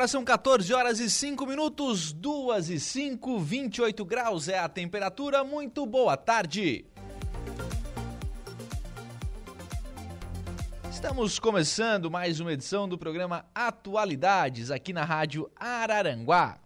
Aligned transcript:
Agora 0.00 0.08
são 0.08 0.24
14 0.24 0.72
horas 0.72 0.98
e 0.98 1.10
5 1.10 1.44
minutos, 1.44 2.10
2 2.10 2.70
e 2.70 2.80
5, 2.80 3.38
28 3.38 4.02
graus 4.02 4.48
é 4.48 4.58
a 4.58 4.66
temperatura. 4.66 5.44
Muito 5.44 5.84
boa 5.84 6.16
tarde. 6.16 6.86
Estamos 10.90 11.38
começando 11.38 12.10
mais 12.10 12.40
uma 12.40 12.50
edição 12.50 12.88
do 12.88 12.96
programa 12.96 13.44
Atualidades 13.54 14.70
aqui 14.70 14.94
na 14.94 15.04
Rádio 15.04 15.50
Araranguá. 15.54 16.58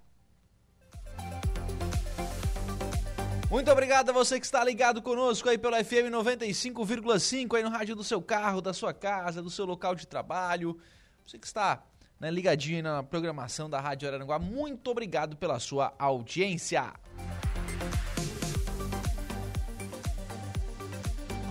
Muito 3.51 3.69
obrigado 3.69 4.11
a 4.11 4.13
você 4.13 4.39
que 4.39 4.47
está 4.47 4.63
ligado 4.63 5.03
conosco 5.03 5.49
aí 5.49 5.59
pelo 5.59 5.75
FM 5.75 6.09
95,5 6.13 7.57
aí 7.57 7.65
no 7.65 7.71
rádio 7.71 7.97
do 7.97 8.05
seu 8.05 8.23
carro, 8.23 8.61
da 8.61 8.73
sua 8.73 8.95
casa, 8.95 9.43
do 9.43 9.51
seu 9.51 9.65
local 9.65 9.97
de 9.97 10.07
trabalho. 10.07 10.79
Você 11.27 11.37
que 11.37 11.49
está 11.49 11.83
né, 12.19 12.31
ligadinho 12.31 12.83
na 12.83 13.03
programação 13.03 13.69
da 13.69 13.81
Rádio 13.81 14.09
Araranguá. 14.09 14.39
Muito 14.39 14.91
obrigado 14.91 15.37
pela 15.37 15.59
sua 15.59 15.93
audiência. 15.99 16.93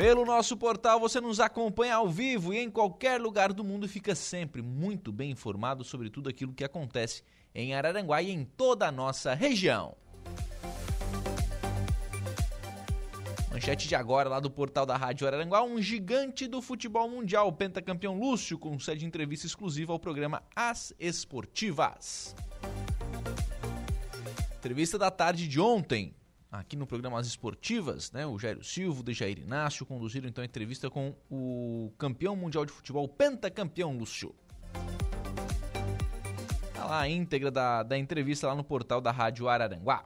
Pelo 0.00 0.24
nosso 0.24 0.56
portal 0.56 0.98
você 0.98 1.20
nos 1.20 1.40
acompanha 1.40 1.96
ao 1.96 2.08
vivo 2.08 2.54
e 2.54 2.58
em 2.58 2.70
qualquer 2.70 3.20
lugar 3.20 3.52
do 3.52 3.62
mundo 3.62 3.86
fica 3.86 4.14
sempre 4.14 4.62
muito 4.62 5.12
bem 5.12 5.30
informado 5.30 5.84
sobre 5.84 6.08
tudo 6.08 6.30
aquilo 6.30 6.54
que 6.54 6.64
acontece 6.64 7.22
em 7.54 7.74
Araranguá 7.74 8.22
e 8.22 8.30
em 8.30 8.42
toda 8.42 8.88
a 8.88 8.90
nossa 8.90 9.34
região. 9.34 9.94
Manchete 13.50 13.88
de 13.88 13.94
agora 13.94 14.30
lá 14.30 14.40
do 14.40 14.50
portal 14.50 14.86
da 14.86 14.96
Rádio 14.96 15.26
Araranguá, 15.26 15.62
um 15.62 15.82
gigante 15.82 16.46
do 16.46 16.62
futebol 16.62 17.06
mundial, 17.06 17.48
o 17.48 17.52
pentacampeão 17.52 18.19
Lúcio, 18.19 18.58
concede 18.58 19.04
entrevista 19.04 19.46
exclusiva 19.46 19.92
ao 19.92 19.98
programa 19.98 20.42
As 20.56 20.94
Esportivas. 20.98 22.34
Entrevista 24.56 24.96
da 24.96 25.10
tarde 25.10 25.46
de 25.46 25.60
ontem, 25.60 26.14
aqui 26.50 26.77
no 26.77 26.87
programa 26.87 27.19
As 27.19 27.27
Esportivas, 27.27 28.11
né? 28.11 28.27
O 28.27 28.38
Jairo 28.38 28.65
Silva, 28.65 29.00
o 29.00 29.03
Dejair 29.03 29.38
Inácio 29.38 29.87
conduziram 29.87 30.28
então 30.28 30.43
a 30.43 30.44
entrevista 30.44 30.91
com 30.91 31.15
o 31.31 31.93
campeão 31.97 32.34
mundial 32.34 32.66
de 32.66 32.72
futebol, 32.72 33.09
pentacampeão 33.09 33.97
Lúcio. 33.97 34.34
Tá 36.75 36.84
lá 36.84 37.00
a 37.00 37.09
íntegra 37.09 37.50
da, 37.50 37.83
da 37.83 37.97
entrevista 37.97 38.49
lá 38.49 38.55
no 38.55 38.65
portal 38.65 39.00
da 39.00 39.12
Rádio 39.12 39.49
Araranguá. 39.49 40.05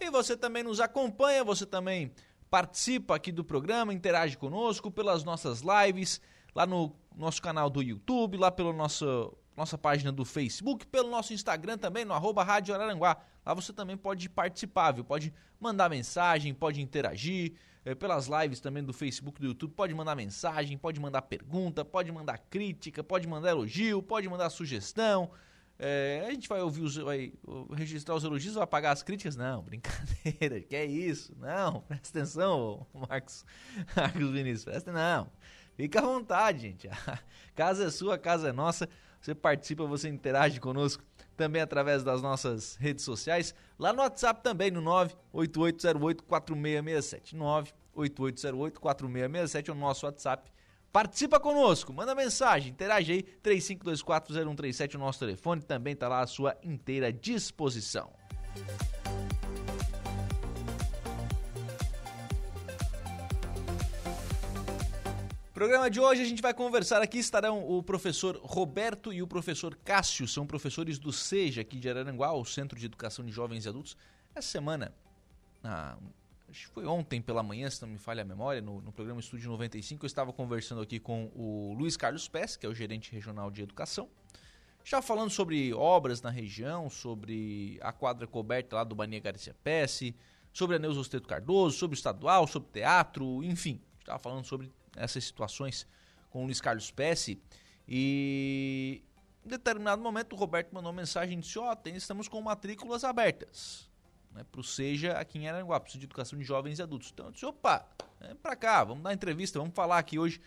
E 0.00 0.10
você 0.10 0.36
também 0.36 0.62
nos 0.62 0.80
acompanha, 0.80 1.44
você 1.44 1.64
também 1.64 2.12
participa 2.50 3.16
aqui 3.16 3.30
do 3.30 3.44
programa, 3.44 3.92
interage 3.92 4.36
conosco 4.36 4.90
pelas 4.90 5.24
nossas 5.24 5.62
lives, 5.62 6.20
lá 6.54 6.66
no 6.66 6.94
nosso 7.14 7.40
canal 7.40 7.70
do 7.70 7.82
YouTube, 7.82 8.36
lá 8.36 8.50
pelo 8.50 8.72
nosso 8.72 9.36
nossa 9.56 9.78
página 9.78 10.10
do 10.10 10.24
Facebook, 10.24 10.86
pelo 10.86 11.10
nosso 11.10 11.32
Instagram 11.32 11.78
também, 11.78 12.04
no 12.04 12.12
arroba 12.12 12.42
Rádio 12.42 12.74
Araranguá. 12.74 13.16
Lá 13.44 13.54
você 13.54 13.72
também 13.72 13.96
pode 13.96 14.28
participar, 14.28 14.92
viu? 14.92 15.04
Pode 15.04 15.32
mandar 15.60 15.88
mensagem, 15.88 16.52
pode 16.52 16.80
interagir. 16.80 17.52
É, 17.86 17.94
pelas 17.94 18.28
lives 18.28 18.60
também 18.60 18.82
do 18.82 18.94
Facebook, 18.94 19.38
do 19.38 19.48
YouTube, 19.48 19.74
pode 19.74 19.92
mandar 19.92 20.16
mensagem, 20.16 20.78
pode 20.78 20.98
mandar 20.98 21.20
pergunta, 21.20 21.84
pode 21.84 22.10
mandar 22.10 22.38
crítica, 22.38 23.04
pode 23.04 23.28
mandar 23.28 23.50
elogio, 23.50 24.02
pode 24.02 24.26
mandar 24.26 24.48
sugestão. 24.48 25.30
É, 25.78 26.24
a 26.26 26.30
gente 26.30 26.48
vai 26.48 26.62
ouvir 26.62 26.82
os, 26.82 26.96
vai 26.96 27.32
registrar 27.74 28.14
os 28.14 28.24
elogios, 28.24 28.54
vai 28.54 28.64
apagar 28.64 28.92
as 28.92 29.02
críticas? 29.02 29.36
Não, 29.36 29.60
brincadeira, 29.64 30.60
que 30.60 30.74
é 30.74 30.86
isso? 30.86 31.36
Não, 31.38 31.80
presta 31.88 32.18
atenção, 32.18 32.86
Marcos, 32.94 33.44
Marcos 33.94 34.30
Vinícius, 34.30 34.64
presta 34.64 34.92
não. 34.92 35.30
Fica 35.76 35.98
à 35.98 36.02
vontade, 36.02 36.60
gente. 36.60 36.88
A 36.88 37.18
casa 37.54 37.84
é 37.86 37.90
sua, 37.90 38.14
a 38.14 38.18
casa 38.18 38.48
é 38.48 38.52
nossa. 38.52 38.88
Você 39.24 39.34
participa, 39.34 39.86
você 39.86 40.10
interage 40.10 40.60
conosco 40.60 41.02
também 41.34 41.62
através 41.62 42.04
das 42.04 42.20
nossas 42.20 42.76
redes 42.76 43.06
sociais. 43.06 43.54
Lá 43.78 43.90
no 43.90 44.02
WhatsApp 44.02 44.42
também, 44.42 44.70
no 44.70 44.82
98808-4667. 45.32 47.34
98808-4667 47.96 49.70
é 49.70 49.72
o 49.72 49.74
nosso 49.74 50.04
WhatsApp. 50.04 50.52
Participa 50.92 51.40
conosco, 51.40 51.90
manda 51.90 52.14
mensagem, 52.14 52.70
interage 52.70 53.12
aí, 53.12 53.22
35240137, 53.42 54.96
o 54.96 54.98
nosso 54.98 55.20
telefone 55.20 55.62
também 55.62 55.94
está 55.94 56.06
lá 56.06 56.20
à 56.20 56.26
sua 56.26 56.54
inteira 56.62 57.10
disposição. 57.10 58.12
Programa 65.54 65.88
de 65.88 66.00
hoje 66.00 66.20
a 66.20 66.24
gente 66.24 66.42
vai 66.42 66.52
conversar. 66.52 67.00
Aqui, 67.00 67.16
estarão 67.16 67.64
o 67.64 67.80
professor 67.80 68.40
Roberto 68.42 69.12
e 69.12 69.22
o 69.22 69.26
professor 69.26 69.78
Cássio, 69.84 70.26
são 70.26 70.44
professores 70.44 70.98
do 70.98 71.12
SEJA 71.12 71.60
aqui 71.60 71.78
de 71.78 71.88
Araranguá, 71.88 72.32
o 72.32 72.44
Centro 72.44 72.76
de 72.76 72.86
Educação 72.86 73.24
de 73.24 73.30
Jovens 73.30 73.64
e 73.64 73.68
Adultos. 73.68 73.96
Essa 74.34 74.48
semana, 74.48 74.92
acho 76.50 76.66
que 76.66 76.74
foi 76.74 76.84
ontem 76.86 77.22
pela 77.22 77.40
manhã, 77.40 77.70
se 77.70 77.80
não 77.82 77.88
me 77.88 77.98
falha 77.98 78.22
a 78.22 78.24
memória, 78.24 78.60
no, 78.60 78.80
no 78.80 78.90
programa 78.90 79.20
Estúdio 79.20 79.48
95, 79.48 80.04
eu 80.04 80.08
estava 80.08 80.32
conversando 80.32 80.80
aqui 80.80 80.98
com 80.98 81.30
o 81.36 81.72
Luiz 81.78 81.96
Carlos 81.96 82.26
Pes, 82.26 82.56
que 82.56 82.66
é 82.66 82.68
o 82.68 82.74
gerente 82.74 83.12
regional 83.12 83.48
de 83.48 83.62
educação, 83.62 84.08
já 84.84 85.00
falando 85.00 85.30
sobre 85.30 85.72
obras 85.72 86.20
na 86.20 86.30
região, 86.30 86.90
sobre 86.90 87.78
a 87.80 87.92
quadra 87.92 88.26
coberta 88.26 88.74
lá 88.74 88.82
do 88.82 88.96
Bania 88.96 89.20
Garcia 89.20 89.54
Pesce, 89.62 90.16
sobre 90.52 90.74
a 90.74 90.80
Neuza 90.80 90.98
Osteto 90.98 91.28
Cardoso, 91.28 91.78
sobre 91.78 91.94
o 91.94 91.96
estadual, 91.96 92.44
sobre 92.48 92.70
teatro, 92.72 93.40
enfim, 93.44 93.80
estava 94.00 94.18
falando 94.18 94.44
sobre 94.44 94.68
essas 94.96 95.24
situações 95.24 95.86
com 96.30 96.42
o 96.42 96.44
Luiz 96.46 96.60
Carlos 96.60 96.90
Pesce 96.90 97.40
e 97.86 99.02
em 99.44 99.48
determinado 99.48 100.02
momento 100.02 100.34
o 100.34 100.36
Roberto 100.36 100.72
mandou 100.72 100.90
uma 100.90 101.00
mensagem 101.00 101.38
e 101.38 101.40
disse, 101.40 101.58
ó, 101.58 101.74
oh, 101.74 101.88
estamos 101.88 102.28
com 102.28 102.40
matrículas 102.40 103.04
abertas 103.04 103.88
né, 104.34 104.44
para 104.50 104.60
o 104.60 104.64
SEJA 104.64 105.12
aqui 105.12 105.38
em 105.38 105.48
Aranguá, 105.48 105.78
para 105.78 105.92
de 105.92 106.04
educação 106.04 106.38
de 106.38 106.44
jovens 106.44 106.78
e 106.78 106.82
adultos. 106.82 107.10
Então 107.12 107.26
eu 107.26 107.32
disse, 107.32 107.46
opa, 107.46 107.86
é 108.20 108.34
para 108.34 108.56
cá, 108.56 108.82
vamos 108.84 109.04
dar 109.04 109.14
entrevista, 109.14 109.58
vamos 109.58 109.74
falar 109.74 109.98
aqui 109.98 110.18
hoje 110.18 110.40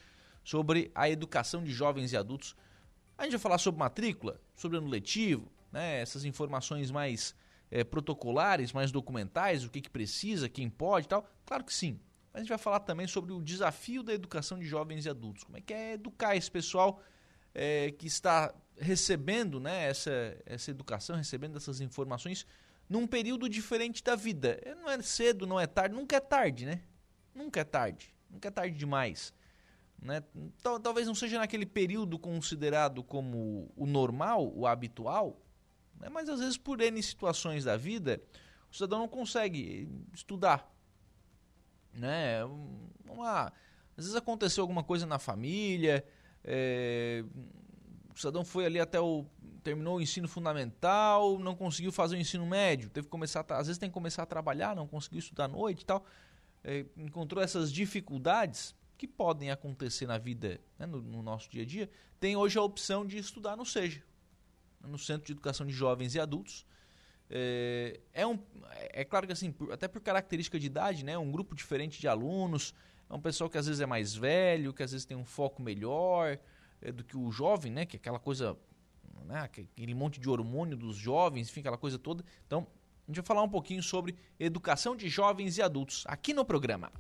sobre 0.44 0.92
a 0.94 1.10
educação 1.10 1.64
de 1.64 1.72
jovens 1.72 2.12
e 2.12 2.18
adultos. 2.18 2.56
A 3.18 3.24
gente 3.24 3.32
vai 3.32 3.40
falar 3.40 3.58
sobre 3.58 3.80
matrícula, 3.80 4.40
sobre 4.56 4.78
ano 4.78 4.88
letivo, 4.88 5.50
né, 5.72 6.02
essas 6.02 6.26
informações 6.26 6.92
mais 6.92 7.34
é, 7.72 7.84
protocolares, 7.84 8.74
mais 8.74 8.92
documentais, 8.92 9.64
o 9.64 9.70
que, 9.70 9.82
que 9.82 9.90
precisa, 9.90 10.50
quem 10.50 10.70
pode 10.70 11.06
e 11.06 11.10
tal. 11.10 11.26
Claro 11.46 11.64
que 11.64 11.74
sim, 11.74 12.00
a 12.38 12.40
gente 12.40 12.50
vai 12.50 12.58
falar 12.58 12.80
também 12.82 13.08
sobre 13.08 13.34
o 13.34 13.42
desafio 13.42 14.04
da 14.04 14.14
educação 14.14 14.60
de 14.60 14.66
jovens 14.66 15.06
e 15.06 15.10
adultos. 15.10 15.44
Como 15.44 15.58
é 15.58 15.62
que 15.62 15.74
é 15.74 15.94
educar 15.94 16.36
esse 16.36 16.50
pessoal 16.50 17.02
é, 17.54 17.92
que 17.92 18.06
está 18.06 18.54
recebendo 18.80 19.60
né, 19.60 19.90
essa, 19.90 20.38
essa 20.46 20.70
educação, 20.70 21.16
recebendo 21.16 21.58
essas 21.58 21.82
informações 21.82 22.46
num 22.88 23.08
período 23.08 23.50
diferente 23.50 24.04
da 24.04 24.16
vida. 24.16 24.60
É, 24.62 24.76
não 24.76 24.88
é 24.88 25.02
cedo, 25.02 25.48
não 25.48 25.60
é 25.60 25.66
tarde, 25.66 25.96
nunca 25.96 26.16
é 26.16 26.20
tarde, 26.20 26.68
né? 26.68 26.84
Nunca 27.34 27.60
é 27.60 27.64
tarde, 27.64 28.14
nunca 28.30 28.48
é 28.48 28.52
tarde 28.52 28.78
demais. 28.78 29.34
Né? 30.00 30.24
Talvez 30.84 31.08
não 31.08 31.16
seja 31.16 31.40
naquele 31.40 31.66
período 31.66 32.20
considerado 32.20 33.04
como 33.04 33.72
o 33.76 33.88
normal, 33.88 34.52
o 34.56 34.68
habitual, 34.68 35.42
Né? 36.00 36.08
Mas 36.10 36.30
às 36.30 36.40
vezes, 36.40 36.58
por 36.58 36.80
N 36.80 37.02
situações 37.02 37.64
da 37.64 37.76
vida, 37.76 38.22
o 38.72 38.76
cidadão 38.76 39.00
não 39.00 39.08
consegue 39.08 39.90
estudar. 40.14 40.72
Né? 41.94 42.40
Lá. 43.16 43.52
Às 43.98 44.06
vezes 44.06 44.16
aconteceu 44.16 44.64
alguma 44.64 44.84
coisa 44.84 45.06
na 45.06 45.18
família, 45.18 46.06
é, 46.44 47.24
o 48.14 48.20
cidadão 48.20 48.44
foi 48.46 48.66
ali 48.66 48.80
até 48.80 49.00
o. 49.00 49.26
terminou 49.64 49.98
o 49.98 50.02
ensino 50.02 50.28
fundamental, 50.28 51.38
não 51.38 51.56
conseguiu 51.56 51.92
fazer 51.92 52.16
o 52.16 52.20
ensino 52.20 52.46
médio, 52.46 52.90
teve 52.90 53.06
que 53.06 53.12
começar. 53.12 53.46
A, 53.50 53.58
às 53.58 53.68
vezes 53.68 53.78
tem 53.78 53.90
que 53.90 53.94
começar 53.94 54.24
a 54.24 54.26
trabalhar, 54.26 54.76
não 54.76 54.88
conseguiu 54.88 55.20
estudar 55.20 55.46
à 55.46 55.48
noite 55.48 55.82
e 55.82 55.86
tal. 55.86 56.06
É, 56.64 56.86
encontrou 56.98 57.44
essas 57.44 57.72
dificuldades 57.72 58.76
que 58.98 59.08
podem 59.08 59.52
acontecer 59.52 60.08
na 60.08 60.18
vida, 60.18 60.60
né, 60.80 60.86
no, 60.86 61.02
no, 61.02 61.22
nosso 61.22 61.50
dia 61.50 61.62
a 61.62 61.66
dia, 61.66 61.90
tem 62.20 62.36
hoje 62.36 62.58
a 62.58 62.62
opção 62.64 63.06
de 63.06 63.18
estudar 63.18 63.56
no 63.56 63.66
SEJA, 63.66 64.02
no 64.82 64.98
Centro 64.98 65.28
de 65.28 65.34
Educação 65.34 65.68
de 65.68 65.74
Jovens 65.74 66.16
e 66.16 66.20
Adultos. 66.20 66.66
É, 67.30 68.00
é, 68.14 68.26
um, 68.26 68.40
é 68.94 69.04
claro 69.04 69.28
que 69.28 69.34
assim, 69.34 69.52
por, 69.52 69.72
até 69.72 69.88
por 69.88 70.02
característica 70.02 70.60
de 70.60 70.68
idade, 70.68 71.04
né, 71.04 71.18
um 71.18 71.32
grupo 71.32 71.56
diferente 71.56 72.00
de 72.00 72.08
alunos, 72.08 72.74
é 73.10 73.14
um 73.14 73.22
pessoal 73.22 73.50
que 73.50 73.58
às 73.58 73.68
vezes 73.68 73.82
é 73.82 73.86
mais 73.86 74.16
velho, 74.16 74.74
que 74.74 74.84
às 74.84 74.92
vezes 74.92 75.06
tem 75.06 75.16
um 75.16 75.26
foco 75.26 75.62
melhor, 75.62 76.38
é, 76.82 76.92
do 76.92 77.04
que 77.04 77.18
o 77.18 77.32
jovem, 77.32 77.72
né? 77.72 77.86
Que 77.86 77.98
é 77.98 78.00
aquela 78.00 78.20
coisa, 78.20 78.58
né? 79.26 79.42
aquele 79.42 79.94
monte 79.94 80.20
de 80.20 80.30
hormônio 80.30 80.76
dos 80.76 80.96
jovens, 80.96 81.50
enfim, 81.50 81.62
aquela 81.62 81.78
coisa 81.78 81.98
toda. 81.98 82.24
Então, 82.46 82.68
a 83.08 83.12
gente 83.12 83.18
vai 83.18 83.26
falar 83.26 83.44
um 83.44 83.50
pouquinho 83.50 83.82
sobre 83.82 84.16
educação 84.40 84.96
de 84.96 85.08
jovens 85.08 85.58
e 85.58 85.62
adultos 85.62 86.04
aqui 86.08 86.34
no 86.34 86.44
programa. 86.44 86.92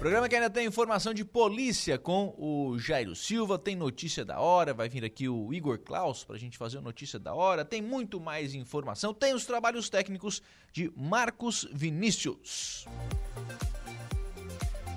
Programa 0.00 0.30
que 0.30 0.34
ainda 0.34 0.48
tem 0.48 0.66
informação 0.66 1.12
de 1.12 1.26
polícia 1.26 1.98
com 1.98 2.34
o 2.38 2.78
Jairo 2.78 3.14
Silva, 3.14 3.58
tem 3.58 3.76
notícia 3.76 4.24
da 4.24 4.40
hora, 4.40 4.72
vai 4.72 4.88
vir 4.88 5.04
aqui 5.04 5.28
o 5.28 5.52
Igor 5.52 5.78
Klaus 5.78 6.24
para 6.24 6.36
a 6.36 6.38
gente 6.38 6.56
fazer 6.56 6.78
a 6.78 6.80
notícia 6.80 7.18
da 7.18 7.34
hora, 7.34 7.66
tem 7.66 7.82
muito 7.82 8.18
mais 8.18 8.54
informação, 8.54 9.12
tem 9.12 9.34
os 9.34 9.44
trabalhos 9.44 9.90
técnicos 9.90 10.40
de 10.72 10.90
Marcos 10.96 11.68
Vinícius. 11.70 12.86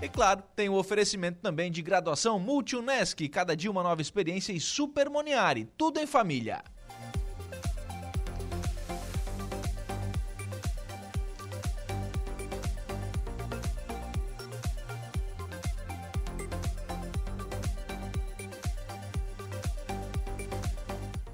E 0.01 0.07
claro, 0.07 0.41
tem 0.55 0.69
o 0.69 0.75
oferecimento 0.75 1.39
também 1.41 1.69
de 1.69 1.81
graduação 1.81 2.39
Multi-UNESC, 2.39 3.27
cada 3.27 3.57
dia 3.57 3.69
uma 3.69 3.83
nova 3.83 4.01
experiência 4.01 4.53
e 4.53 4.59
Super 4.61 5.09
Moniari, 5.09 5.67
tudo 5.77 6.00
em 6.00 6.07
família. 6.07 6.63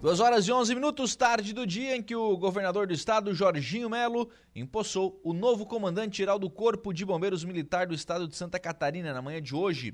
Duas 0.02 0.22
horas 0.22 0.48
e 0.48 0.52
11 0.52 0.74
minutos 0.76 1.14
tarde 1.14 1.52
do 1.52 1.68
dia 1.68 1.94
em 1.94 2.02
que 2.02 2.16
o 2.16 2.38
governador 2.38 2.88
do 2.88 2.94
estado, 2.94 3.34
Jorginho 3.34 3.90
Melo, 3.90 4.30
empossou 4.56 5.20
o 5.26 5.34
novo 5.34 5.66
comandante-geral 5.66 6.40
do 6.40 6.50
Corpo 6.50 6.94
de 6.94 7.04
Bombeiros 7.04 7.44
Militar 7.44 7.86
do 7.86 7.94
estado 7.94 8.26
de 8.26 8.34
Santa 8.34 8.58
Catarina 8.58 9.14
na 9.14 9.22
manhã 9.22 9.42
de 9.42 9.54
hoje. 9.54 9.94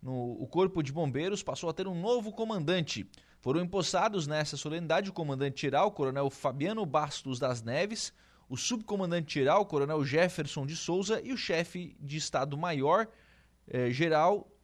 No, 0.00 0.40
o 0.40 0.46
Corpo 0.46 0.84
de 0.84 0.92
Bombeiros 0.92 1.42
passou 1.42 1.68
a 1.68 1.72
ter 1.72 1.88
um 1.88 2.00
novo 2.00 2.30
comandante. 2.30 3.04
Foram 3.40 3.60
empossados 3.60 4.28
nessa 4.28 4.56
solenidade 4.56 5.10
o 5.10 5.12
comandante-geral, 5.12 5.90
Coronel 5.90 6.30
Fabiano 6.30 6.86
Bastos 6.86 7.40
das 7.40 7.60
Neves, 7.60 8.12
o 8.48 8.56
subcomandante-geral, 8.56 9.66
Coronel 9.66 10.04
Jefferson 10.04 10.64
de 10.64 10.76
Souza 10.76 11.20
e 11.24 11.32
o 11.32 11.36
chefe 11.36 11.96
de 11.98 12.18
Estado-Maior 12.18 13.08
eh, 13.66 13.90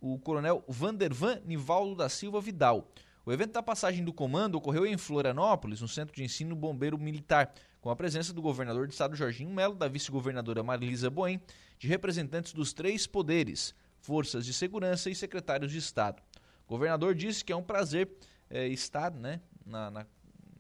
o 0.00 0.16
Coronel 0.20 0.62
Vandervan 0.68 1.40
Nivaldo 1.44 1.96
da 1.96 2.08
Silva 2.08 2.40
Vidal. 2.40 2.88
O 3.26 3.32
evento 3.32 3.55
da 3.55 3.62
passagem 3.62 4.05
do 4.05 4.12
comando 4.12 4.55
ocorreu 4.55 4.87
em 4.87 4.96
Florianópolis, 4.96 5.81
no 5.81 5.88
Centro 5.88 6.14
de 6.14 6.23
Ensino 6.23 6.55
Bombeiro 6.55 6.96
Militar, 6.96 7.52
com 7.81 7.90
a 7.90 7.96
presença 7.96 8.32
do 8.32 8.40
governador 8.40 8.87
de 8.87 8.93
estado 8.93 9.17
Jorginho 9.17 9.50
Melo, 9.50 9.75
da 9.75 9.88
vice-governadora 9.88 10.62
Marilisa 10.62 11.11
Boen, 11.11 11.40
de 11.76 11.88
representantes 11.88 12.52
dos 12.52 12.73
três 12.73 13.05
poderes, 13.05 13.75
forças 13.99 14.46
de 14.46 14.52
segurança 14.52 15.11
e 15.11 15.14
secretários 15.17 15.73
de 15.73 15.78
Estado. 15.78 16.23
O 16.69 16.69
governador 16.69 17.17
disse 17.17 17.44
que 17.44 17.52
é 17.52 17.56
um 17.56 17.64
prazer 17.64 18.08
é, 18.49 18.69
estar 18.69 19.11
né, 19.11 19.40
na, 19.67 19.90
na, 19.90 20.06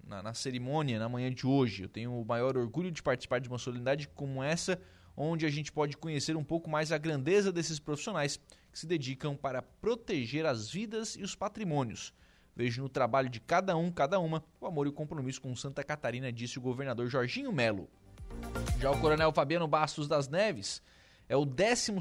na, 0.04 0.22
na 0.24 0.34
cerimônia 0.34 0.98
na 0.98 1.08
manhã 1.08 1.32
de 1.32 1.46
hoje. 1.46 1.84
Eu 1.84 1.88
tenho 1.88 2.20
o 2.20 2.24
maior 2.24 2.56
orgulho 2.56 2.90
de 2.90 3.00
participar 3.00 3.38
de 3.38 3.48
uma 3.48 3.58
solenidade 3.58 4.08
como 4.08 4.42
essa, 4.42 4.76
onde 5.16 5.46
a 5.46 5.50
gente 5.50 5.70
pode 5.70 5.96
conhecer 5.96 6.36
um 6.36 6.42
pouco 6.42 6.68
mais 6.68 6.90
a 6.90 6.98
grandeza 6.98 7.52
desses 7.52 7.78
profissionais 7.78 8.40
que 8.72 8.78
se 8.80 8.88
dedicam 8.88 9.36
para 9.36 9.62
proteger 9.62 10.44
as 10.44 10.68
vidas 10.68 11.14
e 11.14 11.22
os 11.22 11.36
patrimônios 11.36 12.12
Vejo 12.56 12.82
no 12.82 12.88
trabalho 12.88 13.28
de 13.28 13.38
cada 13.38 13.76
um, 13.76 13.92
cada 13.92 14.18
uma, 14.18 14.42
o 14.58 14.66
amor 14.66 14.86
e 14.86 14.88
o 14.88 14.92
compromisso 14.92 15.42
com 15.42 15.54
Santa 15.54 15.84
Catarina, 15.84 16.32
disse 16.32 16.58
o 16.58 16.62
governador 16.62 17.06
Jorginho 17.06 17.52
Melo. 17.52 17.86
Já 18.80 18.90
o 18.90 18.98
coronel 18.98 19.30
Fabiano 19.30 19.68
Bastos 19.68 20.08
das 20.08 20.26
Neves 20.26 20.82
é 21.28 21.36
o 21.36 21.44
12 21.44 21.92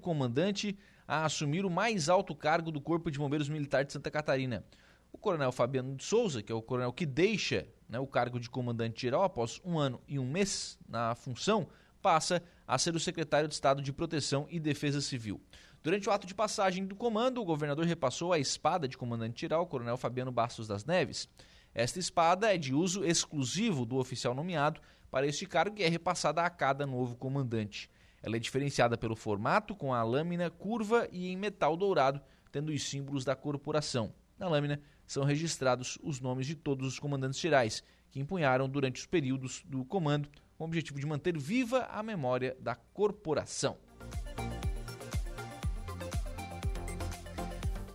comandante 0.00 0.76
a 1.06 1.24
assumir 1.24 1.64
o 1.64 1.70
mais 1.70 2.08
alto 2.08 2.34
cargo 2.34 2.72
do 2.72 2.80
Corpo 2.80 3.10
de 3.12 3.18
Bombeiros 3.18 3.48
Militar 3.48 3.84
de 3.84 3.92
Santa 3.92 4.10
Catarina. 4.10 4.64
O 5.12 5.18
coronel 5.18 5.52
Fabiano 5.52 5.94
de 5.94 6.02
Souza, 6.02 6.42
que 6.42 6.50
é 6.50 6.54
o 6.54 6.62
coronel 6.62 6.92
que 6.92 7.06
deixa 7.06 7.66
né, 7.88 8.00
o 8.00 8.06
cargo 8.06 8.40
de 8.40 8.50
comandante-geral 8.50 9.22
após 9.22 9.60
um 9.64 9.78
ano 9.78 10.00
e 10.08 10.18
um 10.18 10.28
mês 10.28 10.78
na 10.88 11.14
função, 11.14 11.68
passa 12.00 12.42
a 12.66 12.76
ser 12.76 12.96
o 12.96 13.00
secretário 13.00 13.46
de 13.46 13.54
Estado 13.54 13.80
de 13.80 13.92
Proteção 13.92 14.46
e 14.50 14.58
Defesa 14.58 15.00
Civil. 15.00 15.40
Durante 15.82 16.08
o 16.08 16.12
ato 16.12 16.28
de 16.28 16.34
passagem 16.34 16.86
do 16.86 16.94
comando, 16.94 17.40
o 17.40 17.44
governador 17.44 17.84
repassou 17.84 18.32
a 18.32 18.38
espada 18.38 18.86
de 18.86 18.96
comandante-geral, 18.96 19.66
coronel 19.66 19.96
Fabiano 19.96 20.30
Bastos 20.30 20.68
das 20.68 20.84
Neves. 20.84 21.28
Esta 21.74 21.98
espada 21.98 22.54
é 22.54 22.56
de 22.56 22.72
uso 22.72 23.04
exclusivo 23.04 23.84
do 23.84 23.96
oficial 23.96 24.32
nomeado 24.32 24.80
para 25.10 25.26
este 25.26 25.44
cargo 25.44 25.76
e 25.80 25.82
é 25.82 25.88
repassada 25.88 26.42
a 26.42 26.48
cada 26.48 26.86
novo 26.86 27.16
comandante. 27.16 27.90
Ela 28.22 28.36
é 28.36 28.38
diferenciada 28.38 28.96
pelo 28.96 29.16
formato, 29.16 29.74
com 29.74 29.92
a 29.92 30.04
lâmina 30.04 30.48
curva 30.50 31.08
e 31.10 31.32
em 31.32 31.36
metal 31.36 31.76
dourado, 31.76 32.20
tendo 32.52 32.70
os 32.70 32.88
símbolos 32.88 33.24
da 33.24 33.34
corporação. 33.34 34.14
Na 34.38 34.48
lâmina 34.48 34.80
são 35.04 35.24
registrados 35.24 35.98
os 36.00 36.20
nomes 36.20 36.46
de 36.46 36.54
todos 36.54 36.86
os 36.86 37.00
comandantes 37.00 37.40
gerais 37.40 37.82
que 38.08 38.20
empunharam 38.20 38.68
durante 38.68 39.00
os 39.00 39.06
períodos 39.06 39.64
do 39.66 39.84
comando, 39.84 40.28
com 40.56 40.62
o 40.62 40.66
objetivo 40.68 41.00
de 41.00 41.06
manter 41.06 41.36
viva 41.36 41.88
a 41.90 42.04
memória 42.04 42.56
da 42.60 42.76
corporação. 42.76 43.76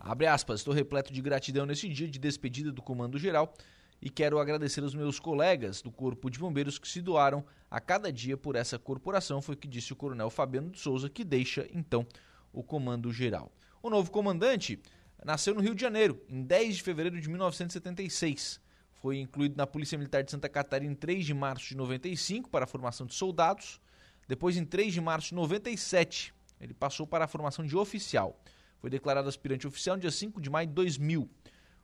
Abre 0.07 0.26
aspas, 0.26 0.61
estou 0.61 0.73
repleto 0.73 1.11
de 1.11 1.21
gratidão 1.21 1.66
nesse 1.66 1.90
dia 1.90 2.07
de 2.07 2.18
despedida 2.18 2.71
do 2.71 2.81
Comando 2.81 3.19
Geral 3.19 3.54
e 4.02 4.09
quero 4.09 4.40
agradecer 4.40 4.81
aos 4.81 4.95
meus 4.95 5.19
colegas 5.19 5.81
do 5.81 5.92
Corpo 5.92 6.30
de 6.30 6.40
Bombeiros 6.40 6.80
que 6.80 6.87
se 6.87 7.02
doaram 7.02 7.44
a 7.69 7.81
cada 7.81 8.09
dia 8.09 8.37
por 8.37 8.56
essa 8.56 8.80
corporação, 8.80 9.42
foi 9.42 9.56
o 9.56 9.57
que 9.57 9.68
disse 9.68 9.92
o 9.92 9.97
Coronel 9.97 10.30
Fabiano 10.30 10.69
de 10.69 10.80
Souza, 10.80 11.09
que 11.09 11.26
deixa 11.26 11.68
então 11.73 12.07
o 12.54 12.64
Comando 12.64 13.11
Geral. 13.11 13.52
O 13.83 13.90
novo 13.90 14.09
comandante 14.09 14.81
nasceu 15.26 15.54
no 15.54 15.59
Rio 15.59 15.76
de 15.76 15.81
Janeiro, 15.81 16.23
em 16.30 16.42
10 16.42 16.78
de 16.78 16.83
fevereiro 16.83 17.19
de 17.19 17.28
1976. 17.28 18.61
Foi 19.02 19.19
incluído 19.19 19.57
na 19.57 19.68
Polícia 19.68 19.97
Militar 19.97 20.23
de 20.23 20.31
Santa 20.31 20.47
Catarina 20.47 20.94
em 20.94 20.95
3 20.95 21.26
de 21.26 21.33
março 21.33 21.68
de 21.68 21.76
95 21.76 22.49
para 22.49 22.64
a 22.64 22.68
formação 22.68 23.06
de 23.06 23.14
soldados. 23.14 23.81
Depois, 24.26 24.56
em 24.56 24.64
3 24.64 24.94
de 24.94 25.02
março 25.02 25.30
de 25.30 25.35
97, 25.35 26.33
ele 26.61 26.73
passou 26.73 27.06
para 27.06 27.26
a 27.26 27.28
formação 27.28 27.66
de 27.66 27.76
oficial. 27.76 28.40
Foi 28.80 28.90
declarado 28.90 29.28
aspirante 29.28 29.68
oficial 29.68 29.96
no 29.96 30.02
dia 30.02 30.12
5 30.12 30.42
de 30.42 30.50
maio 30.50 30.68
de 30.68 30.74
2000. 30.74 31.30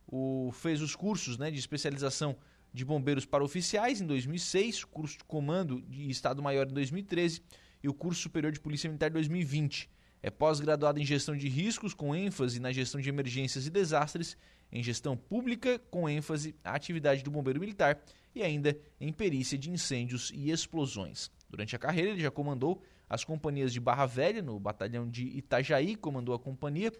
O, 0.07 0.51
fez 0.51 0.81
os 0.81 0.95
cursos 0.95 1.37
né, 1.37 1.49
de 1.49 1.57
especialização 1.57 2.37
de 2.73 2.83
bombeiros 2.83 3.25
para 3.25 3.43
oficiais 3.43 4.01
em 4.01 4.05
2006, 4.05 4.83
curso 4.85 5.17
de 5.19 5.23
comando 5.23 5.81
de 5.83 6.09
Estado-Maior 6.09 6.67
em 6.67 6.73
2013 6.73 7.41
e 7.83 7.87
o 7.87 7.93
curso 7.93 8.21
superior 8.21 8.51
de 8.51 8.59
Polícia 8.59 8.87
Militar 8.87 9.09
em 9.09 9.13
2020. 9.13 9.89
É 10.21 10.29
pós-graduado 10.29 10.99
em 10.99 11.05
gestão 11.05 11.35
de 11.35 11.49
riscos, 11.49 11.93
com 11.93 12.15
ênfase 12.15 12.59
na 12.59 12.71
gestão 12.71 12.99
de 13.01 13.09
emergências 13.09 13.67
e 13.67 13.69
desastres, 13.69 14.37
em 14.71 14.81
gestão 14.81 15.15
pública, 15.17 15.77
com 15.91 16.09
ênfase 16.09 16.55
à 16.63 16.73
atividade 16.73 17.23
do 17.23 17.29
bombeiro 17.29 17.59
militar 17.59 18.01
e 18.33 18.41
ainda 18.41 18.75
em 18.99 19.11
perícia 19.11 19.57
de 19.57 19.69
incêndios 19.69 20.31
e 20.33 20.49
explosões. 20.49 21.29
Durante 21.49 21.75
a 21.75 21.79
carreira, 21.79 22.11
ele 22.11 22.21
já 22.21 22.31
comandou 22.31 22.81
as 23.13 23.23
companhias 23.23 23.71
de 23.71 23.79
Barra 23.79 24.07
Velha, 24.07 24.41
no 24.41 24.59
batalhão 24.59 25.07
de 25.07 25.21
Itajaí, 25.37 25.95
comandou 25.95 26.33
a 26.33 26.39
companhia, 26.39 26.91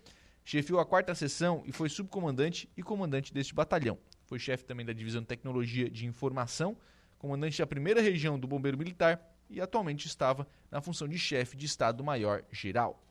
chefiou 0.46 0.79
a 0.79 0.86
quarta 0.86 1.15
seção 1.15 1.63
e 1.65 1.72
foi 1.72 1.89
subcomandante 1.89 2.70
e 2.77 2.84
comandante 2.84 3.34
deste 3.34 3.51
batalhão. 3.51 3.98
Foi 4.27 4.38
chefe 4.38 4.63
também 4.63 4.86
da 4.86 4.93
divisão 4.93 5.22
de 5.22 5.27
tecnologia 5.27 5.89
de 5.89 6.05
informação, 6.05 6.77
comandante 7.17 7.58
da 7.58 7.65
primeira 7.65 8.00
região 8.00 8.38
do 8.38 8.48
Bombeiro 8.48 8.77
Militar 8.77 9.27
e 9.50 9.60
atualmente 9.60 10.05
estava 10.05 10.48
na 10.70 10.82
função 10.82 11.08
de 11.08 11.17
chefe 11.17 11.58
de 11.58 11.65
Estado-Maior 11.65 12.43
Geral. 12.51 13.03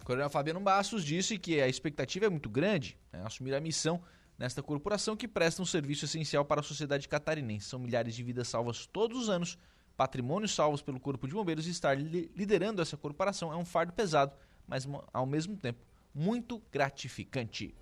O 0.00 0.04
Coronel 0.04 0.28
Fabiano 0.28 0.58
Bastos 0.58 1.04
disse 1.04 1.38
que 1.38 1.60
a 1.60 1.68
expectativa 1.68 2.26
é 2.26 2.28
muito 2.28 2.50
grande 2.50 2.98
né, 3.12 3.22
assumir 3.24 3.54
a 3.54 3.60
missão 3.60 4.02
nesta 4.36 4.60
corporação 4.60 5.16
que 5.16 5.28
presta 5.28 5.62
um 5.62 5.64
serviço 5.64 6.04
essencial 6.04 6.44
para 6.44 6.62
a 6.62 6.64
sociedade 6.64 7.08
catarinense. 7.08 7.68
São 7.68 7.78
milhares 7.78 8.16
de 8.16 8.24
vidas 8.24 8.48
salvas 8.48 8.86
todos 8.86 9.16
os 9.22 9.28
anos 9.28 9.56
patrimônios 9.96 10.54
salvos 10.54 10.82
pelo 10.82 11.00
Corpo 11.00 11.26
de 11.26 11.34
Bombeiros 11.34 11.66
e 11.66 11.70
estar 11.70 11.96
liderando 11.96 12.82
essa 12.82 12.96
corporação 12.96 13.52
é 13.52 13.56
um 13.56 13.64
fardo 13.64 13.92
pesado, 13.92 14.32
mas 14.66 14.86
ao 15.12 15.26
mesmo 15.26 15.56
tempo 15.56 15.80
muito 16.14 16.62
gratificante. 16.70 17.74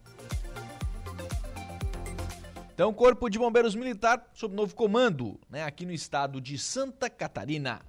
Então, 2.75 2.92
Corpo 2.92 3.28
de 3.28 3.38
Bombeiros 3.38 3.75
Militar 3.75 4.31
sob 4.33 4.54
novo 4.54 4.75
comando, 4.75 5.38
né, 5.49 5.62
aqui 5.62 5.85
no 5.85 5.92
estado 5.92 6.40
de 6.40 6.59
Santa 6.59 7.11
Catarina. 7.11 7.83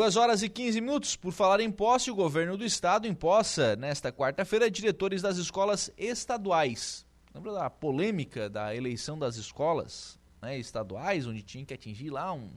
Duas 0.00 0.16
horas 0.16 0.42
e 0.42 0.48
15 0.48 0.80
minutos. 0.80 1.14
Por 1.14 1.30
falar 1.30 1.60
em 1.60 1.70
posse, 1.70 2.10
o 2.10 2.14
governo 2.14 2.56
do 2.56 2.64
estado 2.64 3.06
empossa 3.06 3.76
nesta 3.76 4.10
quarta-feira 4.10 4.70
diretores 4.70 5.20
das 5.20 5.36
escolas 5.36 5.92
estaduais. 5.98 7.04
Lembra 7.34 7.52
da 7.52 7.68
polêmica 7.68 8.48
da 8.48 8.74
eleição 8.74 9.18
das 9.18 9.36
escolas 9.36 10.18
né, 10.40 10.58
estaduais, 10.58 11.26
onde 11.26 11.42
tinha 11.42 11.66
que 11.66 11.74
atingir 11.74 12.08
lá 12.08 12.32
um, 12.32 12.50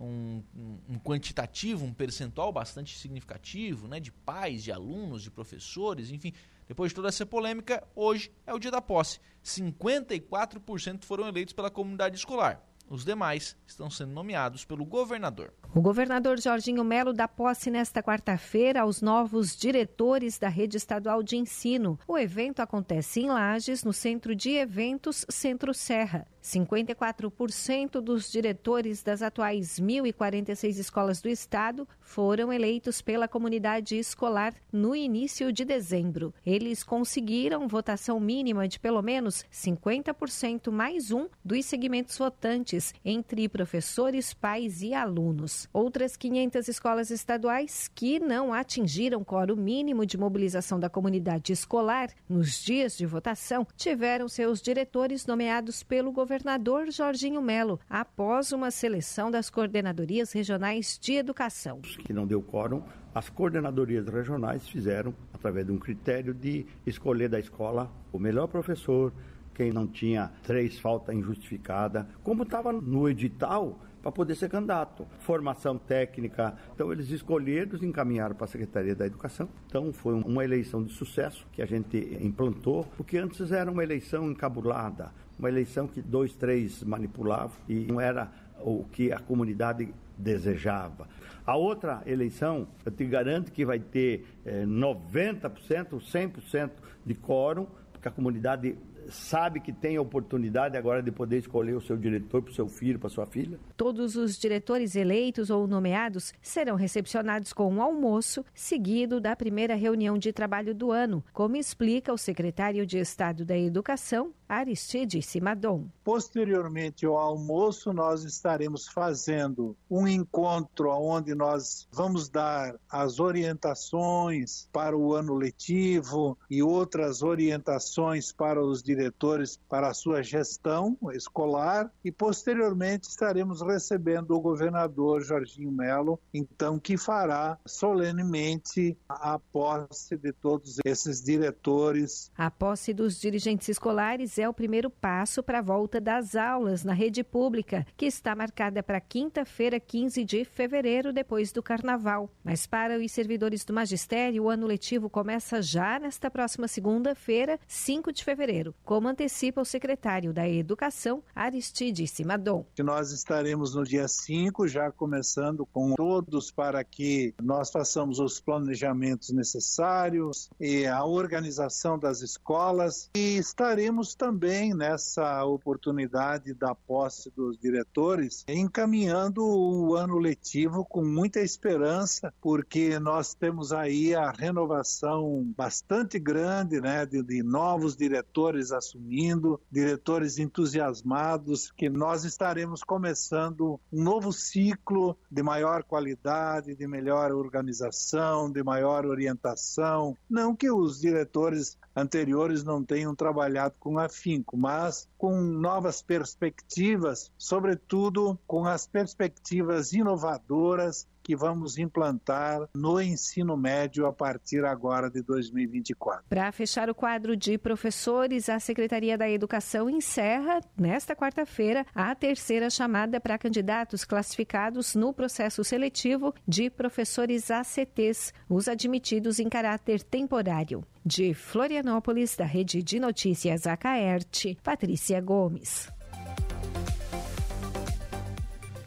um, 0.00 0.44
um, 0.88 0.98
quantitativo, 1.00 1.84
um 1.84 1.92
percentual 1.92 2.52
bastante 2.52 2.96
significativo 2.96 3.88
né, 3.88 3.98
de 3.98 4.12
pais, 4.12 4.62
de 4.62 4.70
alunos, 4.70 5.24
de 5.24 5.30
professores, 5.32 6.12
enfim. 6.12 6.32
Depois 6.68 6.92
de 6.92 6.94
toda 6.94 7.08
essa 7.08 7.26
polêmica, 7.26 7.82
hoje 7.96 8.30
é 8.46 8.54
o 8.54 8.60
dia 8.60 8.70
da 8.70 8.80
posse. 8.80 9.18
54% 9.44 11.02
foram 11.02 11.26
eleitos 11.26 11.52
pela 11.52 11.68
comunidade 11.68 12.14
escolar. 12.14 12.64
Os 12.90 13.04
demais 13.04 13.56
estão 13.64 13.88
sendo 13.88 14.12
nomeados 14.12 14.64
pelo 14.64 14.84
governador. 14.84 15.54
O 15.72 15.80
governador 15.80 16.40
Jorginho 16.40 16.82
Melo 16.82 17.12
dá 17.12 17.28
posse 17.28 17.70
nesta 17.70 18.02
quarta-feira 18.02 18.80
aos 18.80 19.00
novos 19.00 19.56
diretores 19.56 20.40
da 20.40 20.48
rede 20.48 20.76
estadual 20.76 21.22
de 21.22 21.36
ensino. 21.36 21.96
O 22.08 22.18
evento 22.18 22.58
acontece 22.58 23.20
em 23.20 23.28
Lages, 23.28 23.84
no 23.84 23.92
Centro 23.92 24.34
de 24.34 24.50
Eventos 24.56 25.24
Centro 25.28 25.72
Serra. 25.72 26.26
54% 26.42 28.00
dos 28.00 28.30
diretores 28.30 29.02
das 29.02 29.22
atuais 29.22 29.78
1.046 29.80 30.78
escolas 30.78 31.20
do 31.20 31.28
estado 31.28 31.86
foram 32.00 32.52
eleitos 32.52 33.00
pela 33.00 33.28
comunidade 33.28 33.96
escolar 33.96 34.54
no 34.72 34.96
início 34.96 35.52
de 35.52 35.64
dezembro. 35.64 36.34
Eles 36.44 36.82
conseguiram 36.82 37.68
votação 37.68 38.18
mínima 38.18 38.66
de 38.66 38.80
pelo 38.80 39.02
menos 39.02 39.44
50% 39.52 40.70
mais 40.70 41.10
um 41.10 41.28
dos 41.44 41.64
segmentos 41.66 42.16
votantes 42.18 42.94
entre 43.04 43.48
professores, 43.48 44.34
pais 44.34 44.82
e 44.82 44.94
alunos. 44.94 45.68
Outras 45.72 46.16
500 46.16 46.68
escolas 46.68 47.10
estaduais 47.10 47.88
que 47.94 48.18
não 48.18 48.52
atingiram 48.52 49.22
quórum 49.22 49.56
mínimo 49.56 50.04
de 50.04 50.18
mobilização 50.18 50.80
da 50.80 50.90
comunidade 50.90 51.52
escolar 51.52 52.08
nos 52.28 52.62
dias 52.62 52.96
de 52.96 53.06
votação 53.06 53.66
tiveram 53.76 54.28
seus 54.28 54.60
diretores 54.60 55.26
nomeados 55.26 55.82
pelo 55.82 56.12
governador 56.30 56.92
Jorginho 56.92 57.42
Melo 57.42 57.80
após 57.90 58.52
uma 58.52 58.70
seleção 58.70 59.32
das 59.32 59.50
coordenadorias 59.50 60.30
regionais 60.30 60.96
de 60.96 61.14
educação. 61.14 61.80
Que 61.80 62.12
não 62.12 62.24
deu 62.24 62.40
quórum, 62.40 62.84
as 63.12 63.28
coordenadorias 63.28 64.06
regionais 64.06 64.68
fizeram, 64.68 65.12
através 65.34 65.66
de 65.66 65.72
um 65.72 65.76
critério 65.76 66.32
de 66.32 66.64
escolher 66.86 67.28
da 67.28 67.40
escola 67.40 67.90
o 68.12 68.18
melhor 68.20 68.46
professor, 68.46 69.12
quem 69.52 69.72
não 69.72 69.88
tinha 69.88 70.30
três 70.44 70.78
falta 70.78 71.12
injustificada, 71.12 72.08
como 72.22 72.44
estava 72.44 72.72
no 72.72 73.08
edital 73.08 73.80
para 74.00 74.12
poder 74.12 74.36
ser 74.36 74.48
candidato. 74.48 75.08
Formação 75.18 75.76
técnica. 75.76 76.56
Então, 76.72 76.92
eles 76.92 77.10
escolheram 77.10 77.76
encaminharam 77.82 78.36
para 78.36 78.44
a 78.44 78.48
Secretaria 78.48 78.94
da 78.94 79.04
Educação. 79.04 79.48
Então, 79.66 79.92
foi 79.92 80.14
uma 80.14 80.44
eleição 80.44 80.80
de 80.80 80.92
sucesso 80.92 81.44
que 81.50 81.60
a 81.60 81.66
gente 81.66 81.98
implantou, 82.20 82.84
porque 82.96 83.18
antes 83.18 83.50
era 83.50 83.68
uma 83.68 83.82
eleição 83.82 84.30
encabulada, 84.30 85.12
uma 85.40 85.48
eleição 85.48 85.88
que 85.88 86.00
dois, 86.00 86.34
três 86.34 86.82
manipulavam 86.82 87.56
e 87.68 87.86
não 87.86 88.00
era 88.00 88.30
o 88.60 88.84
que 88.84 89.10
a 89.10 89.18
comunidade 89.18 89.92
desejava. 90.16 91.08
A 91.46 91.56
outra 91.56 92.02
eleição, 92.06 92.68
eu 92.84 92.92
te 92.92 93.04
garanto 93.06 93.50
que 93.50 93.64
vai 93.64 93.80
ter 93.80 94.26
é, 94.44 94.64
90%, 94.64 95.50
100% 95.98 96.70
de 97.04 97.14
quórum, 97.14 97.66
porque 97.90 98.06
a 98.06 98.10
comunidade 98.10 98.76
sabe 99.08 99.60
que 99.60 99.72
tem 99.72 99.96
a 99.96 100.02
oportunidade 100.02 100.76
agora 100.76 101.02
de 101.02 101.10
poder 101.10 101.38
escolher 101.38 101.74
o 101.74 101.80
seu 101.80 101.96
diretor 101.96 102.42
para 102.42 102.50
o 102.50 102.54
seu 102.54 102.68
filho, 102.68 102.98
para 102.98 103.08
sua 103.08 103.26
filha? 103.26 103.58
Todos 103.76 104.16
os 104.16 104.38
diretores 104.38 104.94
eleitos 104.94 105.50
ou 105.50 105.66
nomeados 105.66 106.32
serão 106.40 106.76
recepcionados 106.76 107.52
com 107.52 107.72
um 107.72 107.82
almoço, 107.82 108.44
seguido 108.54 109.20
da 109.20 109.34
primeira 109.34 109.74
reunião 109.74 110.18
de 110.18 110.32
trabalho 110.32 110.74
do 110.74 110.92
ano, 110.92 111.24
como 111.32 111.56
explica 111.56 112.12
o 112.12 112.18
secretário 112.18 112.86
de 112.86 112.98
Estado 112.98 113.44
da 113.44 113.56
Educação, 113.56 114.32
Aristide 114.50 115.22
Simadon. 115.22 115.86
Posteriormente 116.02 117.06
ao 117.06 117.16
almoço, 117.16 117.92
nós 117.92 118.24
estaremos 118.24 118.88
fazendo 118.88 119.76
um 119.88 120.08
encontro 120.08 120.90
onde 120.90 121.36
nós 121.36 121.86
vamos 121.92 122.28
dar 122.28 122.74
as 122.90 123.20
orientações 123.20 124.68
para 124.72 124.96
o 124.96 125.14
ano 125.14 125.36
letivo 125.36 126.36
e 126.50 126.64
outras 126.64 127.22
orientações 127.22 128.32
para 128.32 128.60
os 128.60 128.82
diretores 128.82 129.56
para 129.68 129.88
a 129.88 129.94
sua 129.94 130.20
gestão 130.20 130.98
escolar 131.12 131.88
e 132.04 132.10
posteriormente 132.10 133.08
estaremos 133.08 133.62
recebendo 133.62 134.32
o 134.32 134.40
governador 134.40 135.22
Jorginho 135.22 135.70
Melo, 135.70 136.18
então 136.34 136.76
que 136.76 136.96
fará 136.96 137.56
solenemente 137.64 138.98
a 139.08 139.38
posse 139.38 140.16
de 140.16 140.32
todos 140.32 140.78
esses 140.84 141.22
diretores. 141.22 142.32
A 142.36 142.50
posse 142.50 142.92
dos 142.92 143.20
dirigentes 143.20 143.68
escolares 143.68 144.39
é 144.40 144.48
o 144.48 144.54
primeiro 144.54 144.90
passo 144.90 145.42
para 145.42 145.58
a 145.58 145.62
volta 145.62 146.00
das 146.00 146.34
aulas 146.34 146.84
na 146.84 146.92
rede 146.92 147.22
pública, 147.22 147.86
que 147.96 148.06
está 148.06 148.34
marcada 148.34 148.82
para 148.82 149.00
quinta-feira, 149.00 149.78
15 149.78 150.24
de 150.24 150.44
fevereiro, 150.44 151.12
depois 151.12 151.52
do 151.52 151.62
carnaval. 151.62 152.30
Mas 152.42 152.66
para 152.66 152.98
os 152.98 153.12
servidores 153.12 153.64
do 153.64 153.72
magistério, 153.72 154.44
o 154.44 154.48
ano 154.48 154.66
letivo 154.66 155.10
começa 155.10 155.60
já 155.60 155.98
nesta 155.98 156.30
próxima 156.30 156.66
segunda-feira, 156.66 157.58
5 157.66 158.12
de 158.12 158.24
fevereiro, 158.24 158.74
como 158.84 159.08
antecipa 159.08 159.60
o 159.60 159.64
secretário 159.64 160.32
da 160.32 160.48
Educação, 160.48 161.22
Aristide 161.34 162.06
Simadon. 162.06 162.64
Nós 162.78 163.12
estaremos 163.12 163.74
no 163.74 163.84
dia 163.84 164.08
5, 164.08 164.66
já 164.66 164.90
começando 164.90 165.66
com 165.66 165.94
todos 165.94 166.50
para 166.50 166.82
que 166.82 167.34
nós 167.42 167.70
façamos 167.70 168.18
os 168.18 168.40
planejamentos 168.40 169.30
necessários 169.30 170.50
e 170.58 170.86
a 170.86 171.04
organização 171.04 171.98
das 171.98 172.22
escolas 172.22 173.10
e 173.14 173.36
estaremos 173.36 174.14
também 174.14 174.29
também 174.30 174.72
nessa 174.72 175.44
oportunidade 175.44 176.54
da 176.54 176.72
posse 176.72 177.28
dos 177.34 177.58
diretores, 177.58 178.44
encaminhando 178.46 179.44
o 179.44 179.96
ano 179.96 180.18
letivo 180.18 180.84
com 180.84 181.04
muita 181.04 181.40
esperança, 181.40 182.32
porque 182.40 182.96
nós 183.00 183.34
temos 183.34 183.72
aí 183.72 184.14
a 184.14 184.30
renovação 184.30 185.52
bastante 185.56 186.16
grande, 186.20 186.80
né, 186.80 187.04
de, 187.04 187.24
de 187.24 187.42
novos 187.42 187.96
diretores 187.96 188.70
assumindo, 188.70 189.60
diretores 189.68 190.38
entusiasmados, 190.38 191.72
que 191.72 191.90
nós 191.90 192.24
estaremos 192.24 192.84
começando 192.84 193.80
um 193.92 194.04
novo 194.04 194.32
ciclo 194.32 195.18
de 195.28 195.42
maior 195.42 195.82
qualidade, 195.82 196.76
de 196.76 196.86
melhor 196.86 197.32
organização, 197.32 198.48
de 198.48 198.62
maior 198.62 199.06
orientação. 199.06 200.16
Não 200.30 200.54
que 200.54 200.70
os 200.70 201.00
diretores 201.00 201.76
anteriores 201.94 202.64
não 202.64 202.84
tenham 202.84 203.14
trabalhado 203.14 203.74
com 203.78 203.98
afinco, 203.98 204.56
mas 204.56 205.08
com 205.18 205.40
novas 205.40 206.02
perspectivas, 206.02 207.32
sobretudo 207.36 208.38
com 208.46 208.64
as 208.64 208.86
perspectivas 208.86 209.92
inovadoras 209.92 211.06
que 211.30 211.36
vamos 211.36 211.78
implantar 211.78 212.68
no 212.74 213.00
ensino 213.00 213.56
médio 213.56 214.04
a 214.04 214.12
partir 214.12 214.64
agora 214.64 215.08
de 215.08 215.22
2024. 215.22 216.24
Para 216.28 216.50
fechar 216.50 216.90
o 216.90 216.94
quadro 216.94 217.36
de 217.36 217.56
professores, 217.56 218.48
a 218.48 218.58
Secretaria 218.58 219.16
da 219.16 219.30
Educação 219.30 219.88
encerra, 219.88 220.60
nesta 220.76 221.14
quarta-feira, 221.14 221.86
a 221.94 222.12
terceira 222.16 222.68
chamada 222.68 223.20
para 223.20 223.38
candidatos 223.38 224.04
classificados 224.04 224.96
no 224.96 225.12
processo 225.12 225.62
seletivo 225.62 226.34
de 226.48 226.68
professores 226.68 227.48
ACTs, 227.48 228.34
os 228.48 228.66
admitidos 228.66 229.38
em 229.38 229.48
caráter 229.48 230.02
temporário. 230.02 230.84
De 231.06 231.32
Florianópolis, 231.32 232.34
da 232.34 232.44
Rede 232.44 232.82
de 232.82 232.98
Notícias 232.98 233.68
Acaerte, 233.68 234.58
Patrícia 234.64 235.20
Gomes. 235.20 235.88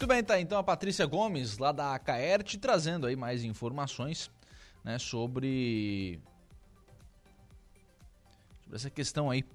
Muito 0.04 0.12
bem, 0.12 0.22
tá. 0.22 0.38
Então 0.38 0.60
a 0.60 0.64
Patrícia 0.64 1.06
Gomes, 1.06 1.58
lá 1.58 1.72
da 1.72 1.96
Acaerte, 1.96 2.58
trazendo 2.58 3.08
aí 3.08 3.16
mais 3.16 3.42
informações 3.42 4.30
né, 4.84 5.00
sobre, 5.00 6.20
sobre 8.64 8.76
essa 8.76 8.90
questão 8.90 9.32
aí, 9.32 9.46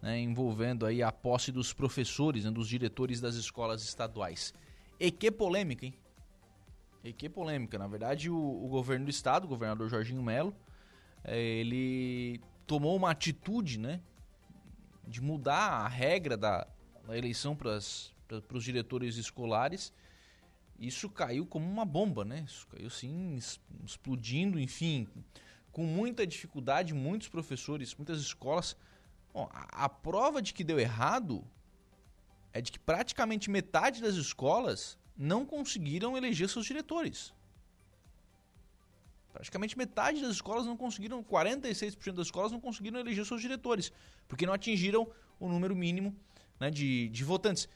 né, 0.00 0.18
envolvendo 0.18 0.86
aí 0.86 1.02
a 1.02 1.12
posse 1.12 1.52
dos 1.52 1.74
professores, 1.74 2.46
né, 2.46 2.50
dos 2.50 2.70
diretores 2.70 3.20
das 3.20 3.34
escolas 3.34 3.82
estaduais. 3.82 4.54
E 4.98 5.10
que 5.10 5.30
polêmica, 5.30 5.84
hein? 5.84 5.94
E 7.04 7.12
que 7.12 7.28
polêmica. 7.28 7.76
Na 7.76 7.86
verdade, 7.86 8.30
o, 8.30 8.64
o 8.64 8.66
governo 8.66 9.04
do 9.04 9.10
estado, 9.10 9.44
o 9.44 9.48
governador 9.48 9.90
Jorginho 9.90 10.22
Melo, 10.22 10.56
é, 11.22 11.38
ele 11.38 12.40
tomou 12.66 12.96
uma 12.96 13.10
atitude, 13.10 13.78
né? 13.78 14.00
De 15.06 15.20
mudar 15.20 15.84
a 15.84 15.86
regra 15.86 16.34
da, 16.34 16.66
da 17.06 17.14
eleição 17.14 17.54
para 17.54 17.78
os 18.52 18.64
diretores 18.64 19.16
escolares. 19.16 19.92
Isso 20.78 21.08
caiu 21.10 21.44
como 21.44 21.66
uma 21.66 21.84
bomba, 21.84 22.24
né? 22.24 22.44
Isso 22.46 22.66
caiu 22.68 22.86
assim, 22.86 23.38
explodindo, 23.84 24.60
enfim, 24.60 25.08
com 25.72 25.84
muita 25.84 26.26
dificuldade, 26.26 26.94
muitos 26.94 27.28
professores, 27.28 27.94
muitas 27.94 28.20
escolas. 28.20 28.76
Bom, 29.32 29.48
a, 29.52 29.84
a 29.84 29.88
prova 29.88 30.40
de 30.40 30.54
que 30.54 30.62
deu 30.62 30.78
errado 30.78 31.44
é 32.52 32.60
de 32.60 32.70
que 32.72 32.78
praticamente 32.78 33.50
metade 33.50 34.00
das 34.00 34.14
escolas 34.14 34.96
não 35.16 35.44
conseguiram 35.44 36.16
eleger 36.16 36.48
seus 36.48 36.66
diretores. 36.66 37.34
Praticamente 39.32 39.76
metade 39.76 40.20
das 40.20 40.32
escolas 40.32 40.66
não 40.66 40.76
conseguiram, 40.76 41.22
46% 41.22 42.12
das 42.12 42.26
escolas 42.26 42.50
não 42.50 42.60
conseguiram 42.60 42.98
eleger 42.98 43.24
seus 43.24 43.40
diretores, 43.40 43.92
porque 44.26 44.46
não 44.46 44.52
atingiram 44.52 45.08
o 45.38 45.48
número 45.48 45.76
mínimo 45.76 46.16
né, 46.58 46.70
de, 46.70 47.08
de 47.08 47.24
votantes. 47.24 47.68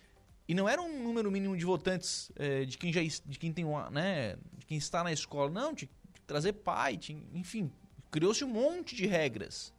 E 0.49 0.55
não 0.55 0.69
era 0.69 0.83
um 0.83 1.03
número 1.03 1.31
mínimo 1.31 1.57
de 1.57 1.65
votantes 1.65 2.31
é, 2.37 2.65
de 2.65 2.77
quem 2.77 2.93
já 2.93 3.01
de 3.03 3.39
quem 3.39 3.53
tem 3.53 3.65
uma, 3.65 3.91
né, 3.91 4.37
de 4.59 4.67
quem 4.67 4.77
está 4.77 5.05
na 5.05 5.13
escola, 5.13 5.51
não, 5.51 5.73
de, 5.73 5.87
de 5.87 6.21
trazer 6.27 6.53
pai, 6.55 6.97
de, 6.97 7.13
enfim, 7.33 7.71
criou-se 8.11 8.45
um 8.45 8.49
monte 8.49 8.95
de 8.95 9.07
regras. 9.07 9.73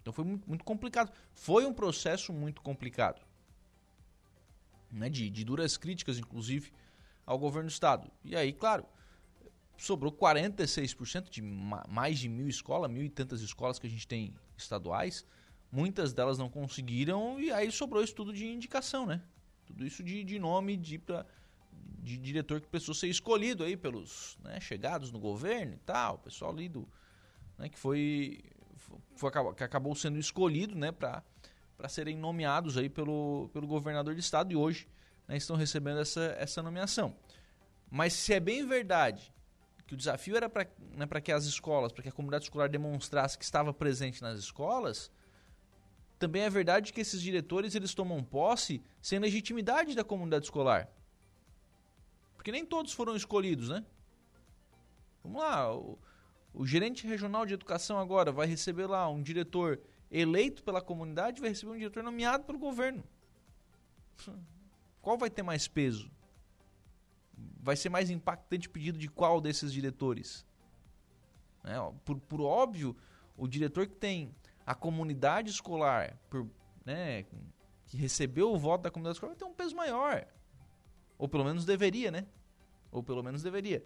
Então 0.00 0.12
foi 0.12 0.24
muito, 0.24 0.64
complicado. 0.64 1.12
Foi 1.34 1.66
um 1.66 1.72
processo 1.72 2.32
muito 2.32 2.62
complicado 2.62 3.20
né, 4.90 5.08
de, 5.08 5.28
de 5.28 5.44
duras 5.44 5.76
críticas, 5.76 6.18
inclusive, 6.18 6.72
ao 7.26 7.38
governo 7.38 7.68
do 7.68 7.72
estado. 7.72 8.10
E 8.24 8.34
aí, 8.34 8.52
claro, 8.52 8.86
sobrou 9.76 10.12
46% 10.12 11.28
de 11.28 11.42
mais 11.42 12.18
de 12.18 12.28
mil 12.28 12.48
escolas, 12.48 12.90
mil 12.90 13.04
e 13.04 13.10
tantas 13.10 13.40
escolas 13.40 13.78
que 13.78 13.86
a 13.86 13.90
gente 13.90 14.06
tem 14.06 14.34
estaduais. 14.56 15.24
Muitas 15.70 16.12
delas 16.12 16.38
não 16.38 16.48
conseguiram 16.48 17.40
e 17.40 17.52
aí 17.52 17.70
sobrou 17.70 18.02
isso 18.02 18.14
tudo 18.14 18.32
de 18.32 18.46
indicação, 18.46 19.06
né? 19.06 19.22
Tudo 19.70 19.86
isso 19.86 20.02
de, 20.02 20.24
de 20.24 20.38
nome 20.38 20.76
de, 20.76 20.98
pra, 20.98 21.24
de 22.02 22.18
diretor 22.18 22.60
que 22.60 22.66
precisou 22.66 22.94
ser 22.94 23.06
escolhido 23.06 23.62
aí 23.62 23.76
pelos 23.76 24.36
né, 24.42 24.58
chegados 24.58 25.12
no 25.12 25.20
governo 25.20 25.74
e 25.74 25.78
tal, 25.78 26.16
o 26.16 26.18
pessoal 26.18 26.50
ali 26.50 26.68
do, 26.68 26.88
né, 27.56 27.68
que 27.68 27.78
foi, 27.78 28.42
foi, 29.14 29.30
que 29.56 29.62
acabou 29.62 29.94
sendo 29.94 30.18
escolhido, 30.18 30.74
né, 30.74 30.90
para 30.90 31.22
serem 31.88 32.16
nomeados 32.16 32.76
aí 32.76 32.88
pelo, 32.88 33.48
pelo 33.52 33.66
governador 33.66 34.12
de 34.12 34.20
estado 34.20 34.52
e 34.52 34.56
hoje 34.56 34.88
né, 35.28 35.36
estão 35.36 35.54
recebendo 35.54 36.00
essa, 36.00 36.34
essa 36.36 36.60
nomeação. 36.62 37.16
Mas 37.88 38.12
se 38.12 38.34
é 38.34 38.40
bem 38.40 38.66
verdade 38.66 39.32
que 39.86 39.94
o 39.94 39.96
desafio 39.96 40.36
era 40.36 40.48
para 40.48 40.66
né, 40.96 41.06
que 41.22 41.30
as 41.30 41.44
escolas, 41.44 41.92
para 41.92 42.02
que 42.02 42.08
a 42.08 42.12
comunidade 42.12 42.44
escolar 42.44 42.68
demonstrasse 42.68 43.38
que 43.38 43.44
estava 43.44 43.72
presente 43.72 44.20
nas 44.20 44.36
escolas, 44.36 45.12
também 46.20 46.42
é 46.42 46.50
verdade 46.50 46.92
que 46.92 47.00
esses 47.00 47.20
diretores 47.20 47.74
eles 47.74 47.94
tomam 47.94 48.22
posse 48.22 48.82
sem 49.00 49.18
legitimidade 49.18 49.96
da 49.96 50.04
comunidade 50.04 50.44
escolar. 50.44 50.86
Porque 52.34 52.52
nem 52.52 52.64
todos 52.64 52.92
foram 52.92 53.16
escolhidos, 53.16 53.70
né? 53.70 53.82
Vamos 55.24 55.40
lá, 55.40 55.74
o, 55.74 55.98
o 56.52 56.66
gerente 56.66 57.06
regional 57.06 57.46
de 57.46 57.54
educação 57.54 57.98
agora 57.98 58.30
vai 58.30 58.46
receber 58.46 58.86
lá 58.86 59.08
um 59.08 59.22
diretor 59.22 59.80
eleito 60.10 60.62
pela 60.62 60.82
comunidade 60.82 61.40
vai 61.40 61.50
receber 61.50 61.72
um 61.72 61.78
diretor 61.78 62.02
nomeado 62.02 62.44
pelo 62.44 62.58
governo. 62.58 63.02
Qual 65.00 65.16
vai 65.16 65.30
ter 65.30 65.42
mais 65.42 65.66
peso? 65.66 66.10
Vai 67.62 67.76
ser 67.76 67.88
mais 67.88 68.10
impactante 68.10 68.68
o 68.68 68.70
pedido 68.70 68.98
de 68.98 69.08
qual 69.08 69.40
desses 69.40 69.72
diretores? 69.72 70.44
É, 71.64 71.76
por, 72.04 72.18
por 72.20 72.42
óbvio, 72.42 72.94
o 73.38 73.48
diretor 73.48 73.86
que 73.86 73.94
tem 73.94 74.34
a 74.70 74.74
comunidade 74.74 75.50
escolar, 75.50 76.16
por, 76.30 76.48
né, 76.84 77.24
que 77.86 77.96
recebeu 77.96 78.52
o 78.52 78.56
voto 78.56 78.82
da 78.82 78.90
comunidade 78.90 79.16
escolar, 79.16 79.34
ter 79.34 79.44
um 79.44 79.52
peso 79.52 79.74
maior. 79.74 80.24
Ou 81.18 81.28
pelo 81.28 81.44
menos 81.44 81.64
deveria, 81.64 82.12
né? 82.12 82.24
Ou 82.92 83.02
pelo 83.02 83.20
menos 83.20 83.42
deveria. 83.42 83.84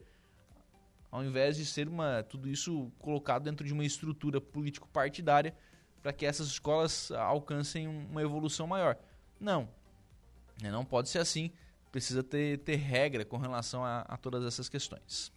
Ao 1.10 1.24
invés 1.24 1.56
de 1.56 1.64
ser 1.64 1.88
uma, 1.88 2.22
tudo 2.22 2.50
isso 2.50 2.92
colocado 2.98 3.44
dentro 3.44 3.66
de 3.66 3.72
uma 3.72 3.82
estrutura 3.82 4.42
político-partidária 4.42 5.56
para 6.02 6.12
que 6.12 6.26
essas 6.26 6.48
escolas 6.48 7.10
alcancem 7.12 7.88
uma 7.88 8.20
evolução 8.20 8.66
maior. 8.66 8.98
Não, 9.40 9.66
não 10.70 10.84
pode 10.84 11.08
ser 11.08 11.20
assim. 11.20 11.50
Precisa 11.90 12.22
ter, 12.22 12.58
ter 12.58 12.76
regra 12.76 13.24
com 13.24 13.38
relação 13.38 13.82
a, 13.82 14.00
a 14.00 14.18
todas 14.18 14.44
essas 14.44 14.68
questões. 14.68 15.32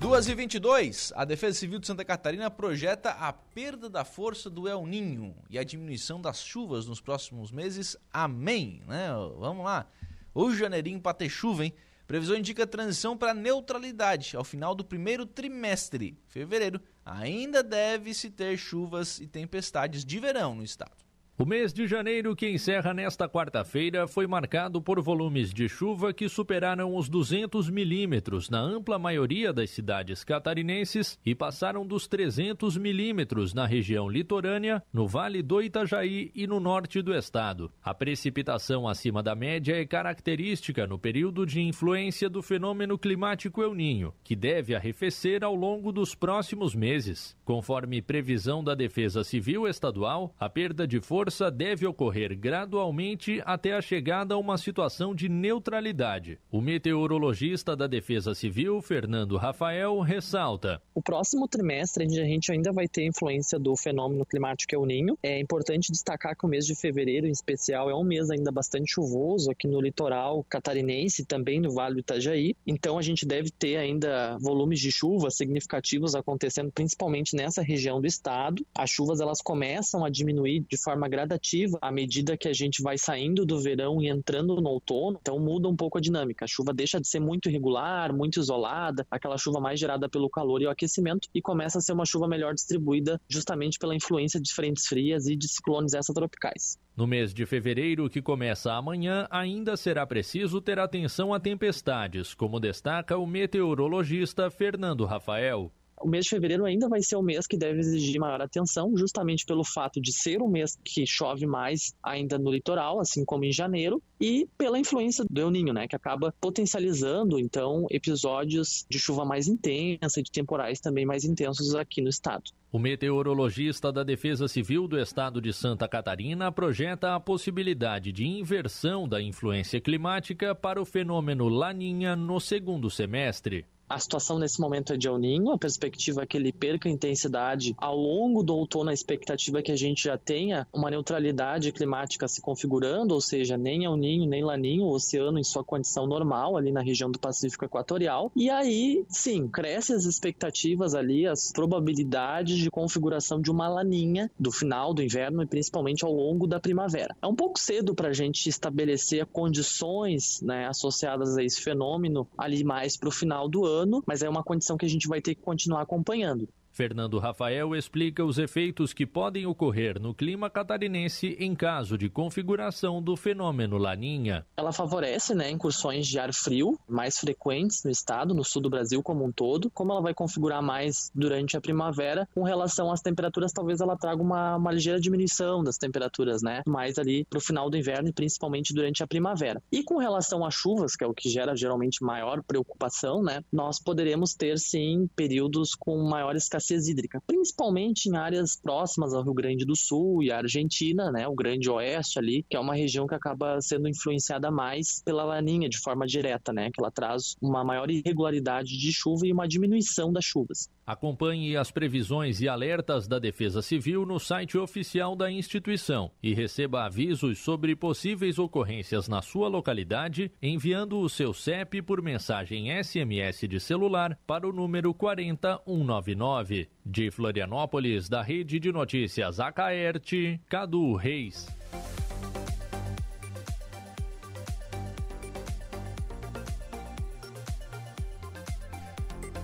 2 0.00 0.28
e 0.28 0.34
22 0.34 1.12
a 1.14 1.26
Defesa 1.26 1.58
Civil 1.58 1.78
de 1.78 1.86
Santa 1.86 2.02
Catarina 2.06 2.50
projeta 2.50 3.10
a 3.10 3.34
perda 3.34 3.86
da 3.86 4.02
força 4.02 4.48
do 4.48 4.66
El 4.66 4.86
Ninho 4.86 5.36
e 5.50 5.58
a 5.58 5.62
diminuição 5.62 6.18
das 6.18 6.42
chuvas 6.42 6.86
nos 6.86 7.02
próximos 7.02 7.52
meses. 7.52 7.98
Amém, 8.10 8.82
né? 8.88 9.10
Vamos 9.38 9.62
lá. 9.62 9.86
O 10.34 10.54
janeirinho 10.54 11.02
para 11.02 11.12
ter 11.12 11.28
chuva, 11.28 11.66
hein? 11.66 11.74
Previsão 12.06 12.34
indica 12.34 12.66
transição 12.66 13.14
para 13.14 13.34
neutralidade 13.34 14.34
ao 14.34 14.42
final 14.42 14.74
do 14.74 14.82
primeiro 14.82 15.26
trimestre, 15.26 16.18
fevereiro. 16.28 16.80
Ainda 17.04 17.62
deve-se 17.62 18.30
ter 18.30 18.56
chuvas 18.56 19.20
e 19.20 19.26
tempestades 19.26 20.02
de 20.02 20.18
verão 20.18 20.54
no 20.54 20.64
estado. 20.64 21.09
O 21.40 21.46
mês 21.46 21.72
de 21.72 21.86
janeiro, 21.86 22.36
que 22.36 22.50
encerra 22.50 22.92
nesta 22.92 23.26
quarta-feira, 23.26 24.06
foi 24.06 24.26
marcado 24.26 24.82
por 24.82 25.00
volumes 25.00 25.54
de 25.54 25.70
chuva 25.70 26.12
que 26.12 26.28
superaram 26.28 26.94
os 26.94 27.08
200 27.08 27.70
milímetros 27.70 28.50
na 28.50 28.60
ampla 28.60 28.98
maioria 28.98 29.50
das 29.50 29.70
cidades 29.70 30.22
catarinenses 30.22 31.18
e 31.24 31.34
passaram 31.34 31.86
dos 31.86 32.06
300 32.06 32.76
milímetros 32.76 33.54
na 33.54 33.64
região 33.64 34.06
litorânea, 34.06 34.82
no 34.92 35.08
Vale 35.08 35.42
do 35.42 35.62
Itajaí 35.62 36.30
e 36.34 36.46
no 36.46 36.60
norte 36.60 37.00
do 37.00 37.14
estado. 37.14 37.72
A 37.82 37.94
precipitação 37.94 38.86
acima 38.86 39.22
da 39.22 39.34
média 39.34 39.80
é 39.80 39.86
característica 39.86 40.86
no 40.86 40.98
período 40.98 41.46
de 41.46 41.62
influência 41.62 42.28
do 42.28 42.42
fenômeno 42.42 42.98
climático 42.98 43.62
El 43.62 43.74
Ninho, 43.74 44.12
que 44.22 44.36
deve 44.36 44.74
arrefecer 44.74 45.42
ao 45.42 45.54
longo 45.54 45.90
dos 45.90 46.14
próximos 46.14 46.74
meses. 46.74 47.34
Conforme 47.46 48.02
previsão 48.02 48.62
da 48.62 48.74
Defesa 48.74 49.24
Civil 49.24 49.66
Estadual, 49.66 50.34
a 50.38 50.46
perda 50.46 50.86
de 50.86 51.00
força 51.00 51.29
força 51.30 51.48
deve 51.48 51.86
ocorrer 51.86 52.36
gradualmente 52.36 53.40
até 53.46 53.72
a 53.72 53.80
chegada 53.80 54.34
a 54.34 54.38
uma 54.38 54.58
situação 54.58 55.14
de 55.14 55.28
neutralidade. 55.28 56.40
O 56.50 56.60
meteorologista 56.60 57.76
da 57.76 57.86
Defesa 57.86 58.34
Civil, 58.34 58.82
Fernando 58.82 59.36
Rafael, 59.36 60.00
ressalta: 60.00 60.82
O 60.92 61.00
próximo 61.00 61.46
trimestre 61.46 62.04
a 62.04 62.08
gente 62.08 62.50
ainda 62.50 62.72
vai 62.72 62.88
ter 62.88 63.06
influência 63.06 63.60
do 63.60 63.76
fenômeno 63.76 64.26
climático 64.26 64.74
El 64.74 64.84
Ninho. 64.86 65.16
É 65.22 65.38
importante 65.38 65.92
destacar 65.92 66.36
que 66.36 66.44
o 66.44 66.48
mês 66.48 66.66
de 66.66 66.74
fevereiro, 66.74 67.28
em 67.28 67.30
especial, 67.30 67.88
é 67.88 67.94
um 67.94 68.02
mês 68.02 68.28
ainda 68.28 68.50
bastante 68.50 68.92
chuvoso 68.92 69.52
aqui 69.52 69.68
no 69.68 69.80
litoral 69.80 70.44
catarinense, 70.50 71.24
também 71.24 71.60
no 71.60 71.72
Vale 71.72 71.94
do 71.94 72.00
Itajaí. 72.00 72.56
Então 72.66 72.98
a 72.98 73.02
gente 73.02 73.24
deve 73.24 73.52
ter 73.52 73.76
ainda 73.76 74.36
volumes 74.40 74.80
de 74.80 74.90
chuva 74.90 75.30
significativos 75.30 76.16
acontecendo 76.16 76.72
principalmente 76.72 77.36
nessa 77.36 77.62
região 77.62 78.00
do 78.00 78.06
estado. 78.08 78.66
As 78.74 78.90
chuvas 78.90 79.20
elas 79.20 79.40
começam 79.40 80.04
a 80.04 80.10
diminuir 80.10 80.64
de 80.68 80.76
forma 80.76 81.08
gradativa 81.08 81.19
gradativa 81.20 81.78
à 81.80 81.92
medida 81.92 82.36
que 82.36 82.48
a 82.48 82.52
gente 82.52 82.82
vai 82.82 82.96
saindo 82.96 83.44
do 83.44 83.60
verão 83.60 84.00
e 84.00 84.08
entrando 84.08 84.56
no 84.56 84.70
outono, 84.70 85.18
então 85.20 85.38
muda 85.38 85.68
um 85.68 85.76
pouco 85.76 85.98
a 85.98 86.00
dinâmica. 86.00 86.44
A 86.44 86.48
chuva 86.48 86.72
deixa 86.72 87.00
de 87.00 87.08
ser 87.08 87.20
muito 87.20 87.48
irregular, 87.48 88.12
muito 88.12 88.40
isolada, 88.40 89.06
aquela 89.10 89.36
chuva 89.36 89.60
mais 89.60 89.78
gerada 89.78 90.08
pelo 90.08 90.30
calor 90.30 90.62
e 90.62 90.66
o 90.66 90.70
aquecimento, 90.70 91.28
e 91.34 91.42
começa 91.42 91.78
a 91.78 91.80
ser 91.80 91.92
uma 91.92 92.06
chuva 92.06 92.26
melhor 92.26 92.54
distribuída 92.54 93.20
justamente 93.28 93.78
pela 93.78 93.94
influência 93.94 94.40
de 94.40 94.52
frentes 94.52 94.86
frias 94.86 95.26
e 95.26 95.36
de 95.36 95.48
ciclones 95.48 95.92
extratropicais. 95.92 96.78
No 96.96 97.06
mês 97.06 97.32
de 97.32 97.46
fevereiro, 97.46 98.08
que 98.10 98.20
começa 98.20 98.72
amanhã, 98.72 99.26
ainda 99.30 99.76
será 99.76 100.06
preciso 100.06 100.60
ter 100.60 100.78
atenção 100.78 101.32
a 101.32 101.40
tempestades, 101.40 102.34
como 102.34 102.60
destaca 102.60 103.16
o 103.16 103.26
meteorologista 103.26 104.50
Fernando 104.50 105.04
Rafael 105.04 105.72
o 106.00 106.08
mês 106.08 106.24
de 106.24 106.30
fevereiro 106.30 106.64
ainda 106.64 106.88
vai 106.88 107.02
ser 107.02 107.16
o 107.16 107.22
mês 107.22 107.46
que 107.46 107.56
deve 107.56 107.80
exigir 107.80 108.20
maior 108.20 108.40
atenção, 108.40 108.96
justamente 108.96 109.44
pelo 109.44 109.64
fato 109.64 110.00
de 110.00 110.12
ser 110.12 110.40
o 110.40 110.48
mês 110.48 110.76
que 110.84 111.06
chove 111.06 111.46
mais 111.46 111.94
ainda 112.02 112.38
no 112.38 112.50
litoral, 112.50 113.00
assim 113.00 113.24
como 113.24 113.44
em 113.44 113.52
janeiro, 113.52 114.02
e 114.20 114.48
pela 114.56 114.78
influência 114.78 115.24
do 115.28 115.40
El 115.40 115.50
Ninho, 115.50 115.72
né, 115.72 115.86
que 115.86 115.96
acaba 115.96 116.34
potencializando 116.40 117.38
então 117.38 117.86
episódios 117.90 118.84
de 118.88 118.98
chuva 118.98 119.24
mais 119.24 119.48
intensa 119.48 120.20
e 120.20 120.22
de 120.22 120.30
temporais 120.30 120.80
também 120.80 121.06
mais 121.06 121.24
intensos 121.24 121.74
aqui 121.74 122.00
no 122.00 122.08
estado. 122.08 122.44
O 122.72 122.78
meteorologista 122.78 123.90
da 123.90 124.04
Defesa 124.04 124.46
Civil 124.46 124.86
do 124.86 124.98
Estado 124.98 125.40
de 125.40 125.52
Santa 125.52 125.88
Catarina 125.88 126.52
projeta 126.52 127.16
a 127.16 127.20
possibilidade 127.20 128.12
de 128.12 128.24
inversão 128.24 129.08
da 129.08 129.20
influência 129.20 129.80
climática 129.80 130.54
para 130.54 130.80
o 130.80 130.84
fenômeno 130.84 131.48
Laninha 131.48 132.14
no 132.14 132.38
segundo 132.38 132.88
semestre. 132.88 133.66
A 133.90 133.98
situação 133.98 134.38
nesse 134.38 134.60
momento 134.60 134.92
é 134.92 134.96
de 134.96 135.08
El 135.08 135.18
Ninho, 135.18 135.50
a 135.50 135.58
perspectiva 135.58 136.22
é 136.22 136.26
que 136.26 136.36
ele 136.36 136.52
perca 136.52 136.88
intensidade 136.88 137.74
ao 137.76 137.96
longo 137.96 138.40
do 138.40 138.54
outono, 138.54 138.90
a 138.90 138.94
expectativa 138.94 139.58
é 139.58 139.62
que 139.62 139.72
a 139.72 139.76
gente 139.76 140.04
já 140.04 140.16
tenha 140.16 140.64
uma 140.72 140.88
neutralidade 140.88 141.72
climática 141.72 142.28
se 142.28 142.40
configurando, 142.40 143.12
ou 143.12 143.20
seja, 143.20 143.56
nem 143.56 143.86
El 143.86 143.96
Ninho 143.96 144.28
nem 144.28 144.44
Laninho, 144.44 144.84
o 144.84 144.94
oceano 144.94 145.40
em 145.40 145.42
sua 145.42 145.64
condição 145.64 146.06
normal 146.06 146.56
ali 146.56 146.70
na 146.70 146.80
região 146.82 147.10
do 147.10 147.18
Pacífico 147.18 147.64
Equatorial. 147.64 148.30
E 148.36 148.48
aí, 148.48 149.04
sim, 149.08 149.48
crescem 149.48 149.96
as 149.96 150.04
expectativas 150.04 150.94
ali, 150.94 151.26
as 151.26 151.50
probabilidades 151.50 152.58
de 152.58 152.70
configuração 152.70 153.40
de 153.40 153.50
uma 153.50 153.68
laninha 153.68 154.30
do 154.38 154.52
final 154.52 154.94
do 154.94 155.02
inverno 155.02 155.42
e 155.42 155.46
principalmente 155.46 156.04
ao 156.04 156.12
longo 156.12 156.46
da 156.46 156.60
primavera. 156.60 157.16
É 157.20 157.26
um 157.26 157.34
pouco 157.34 157.58
cedo 157.58 157.92
para 157.92 158.10
a 158.10 158.12
gente 158.12 158.48
estabelecer 158.48 159.26
condições 159.26 160.40
né, 160.42 160.68
associadas 160.68 161.36
a 161.36 161.42
esse 161.42 161.60
fenômeno 161.60 162.28
ali 162.38 162.62
mais 162.62 162.96
para 162.96 163.08
o 163.08 163.12
final 163.12 163.48
do 163.48 163.64
ano, 163.64 163.79
mas 164.06 164.22
é 164.22 164.28
uma 164.28 164.42
condição 164.42 164.76
que 164.76 164.86
a 164.86 164.88
gente 164.88 165.08
vai 165.08 165.20
ter 165.20 165.34
que 165.34 165.42
continuar 165.42 165.82
acompanhando. 165.82 166.48
Fernando 166.72 167.18
Rafael 167.18 167.74
explica 167.74 168.24
os 168.24 168.38
efeitos 168.38 168.92
que 168.92 169.04
podem 169.04 169.44
ocorrer 169.44 170.00
no 170.00 170.14
clima 170.14 170.48
catarinense 170.48 171.36
em 171.38 171.54
caso 171.54 171.98
de 171.98 172.08
configuração 172.08 173.02
do 173.02 173.16
fenômeno 173.16 173.76
Laninha. 173.76 174.46
Ela 174.56 174.72
favorece 174.72 175.34
né, 175.34 175.50
incursões 175.50 176.06
de 176.06 176.18
ar 176.18 176.32
frio 176.32 176.78
mais 176.88 177.18
frequentes 177.18 177.82
no 177.84 177.90
estado, 177.90 178.34
no 178.34 178.44
sul 178.44 178.62
do 178.62 178.70
Brasil 178.70 179.02
como 179.02 179.24
um 179.24 179.32
todo. 179.32 179.70
Como 179.70 179.92
ela 179.92 180.00
vai 180.00 180.14
configurar 180.14 180.62
mais 180.62 181.10
durante 181.14 181.56
a 181.56 181.60
primavera, 181.60 182.28
com 182.34 182.44
relação 182.44 182.92
às 182.92 183.00
temperaturas, 183.00 183.52
talvez 183.52 183.80
ela 183.80 183.96
traga 183.96 184.22
uma, 184.22 184.56
uma 184.56 184.72
ligeira 184.72 185.00
diminuição 185.00 185.62
das 185.62 185.76
temperaturas, 185.76 186.40
né? 186.40 186.62
Mais 186.66 186.98
ali 186.98 187.24
para 187.28 187.38
o 187.38 187.42
final 187.42 187.68
do 187.68 187.76
inverno 187.76 188.08
e 188.08 188.12
principalmente 188.12 188.72
durante 188.72 189.02
a 189.02 189.06
primavera. 189.06 189.60
E 189.72 189.82
com 189.82 189.98
relação 189.98 190.44
às 190.44 190.54
chuvas, 190.54 190.94
que 190.94 191.04
é 191.04 191.06
o 191.06 191.14
que 191.14 191.28
gera 191.28 191.56
geralmente 191.56 192.02
maior 192.02 192.42
preocupação, 192.42 193.22
né? 193.22 193.42
Nós 193.52 193.82
poderemos 193.82 194.34
ter 194.34 194.58
sim 194.58 195.08
períodos 195.16 195.74
com 195.74 195.98
maior 196.08 196.36
escassez 196.36 196.59
escassez 196.60 196.88
hídrica, 196.88 197.20
principalmente 197.26 198.08
em 198.08 198.16
áreas 198.16 198.56
próximas 198.56 199.14
ao 199.14 199.22
Rio 199.22 199.34
Grande 199.34 199.64
do 199.64 199.74
Sul 199.74 200.22
e 200.22 200.30
à 200.30 200.38
Argentina, 200.38 201.10
né, 201.10 201.26
o 201.26 201.34
Grande 201.34 201.68
Oeste 201.70 202.18
ali, 202.18 202.44
que 202.48 202.56
é 202.56 202.60
uma 202.60 202.74
região 202.74 203.06
que 203.06 203.14
acaba 203.14 203.60
sendo 203.60 203.88
influenciada 203.88 204.50
mais 204.50 205.02
pela 205.02 205.24
laninha 205.24 205.68
de 205.68 205.78
forma 205.78 206.06
direta, 206.06 206.52
né, 206.52 206.70
que 206.72 206.80
ela 206.80 206.90
traz 206.90 207.34
uma 207.40 207.64
maior 207.64 207.90
irregularidade 207.90 208.78
de 208.78 208.92
chuva 208.92 209.26
e 209.26 209.32
uma 209.32 209.48
diminuição 209.48 210.12
das 210.12 210.24
chuvas. 210.24 210.68
Acompanhe 210.90 211.56
as 211.56 211.70
previsões 211.70 212.40
e 212.40 212.48
alertas 212.48 213.06
da 213.06 213.20
Defesa 213.20 213.62
Civil 213.62 214.04
no 214.04 214.18
site 214.18 214.58
oficial 214.58 215.14
da 215.14 215.30
instituição 215.30 216.10
e 216.20 216.34
receba 216.34 216.84
avisos 216.84 217.38
sobre 217.38 217.76
possíveis 217.76 218.40
ocorrências 218.40 219.06
na 219.06 219.22
sua 219.22 219.46
localidade 219.46 220.32
enviando 220.42 220.98
o 220.98 221.08
seu 221.08 221.32
CEP 221.32 221.80
por 221.80 222.02
mensagem 222.02 222.76
SMS 222.82 223.46
de 223.46 223.60
celular 223.60 224.18
para 224.26 224.48
o 224.48 224.52
número 224.52 224.92
40199. 224.92 226.68
De 226.84 227.08
Florianópolis, 227.12 228.08
da 228.08 228.20
Rede 228.20 228.58
de 228.58 228.72
Notícias 228.72 229.38
Acaerte, 229.38 230.40
Cadu 230.48 230.96
Reis. 230.96 231.46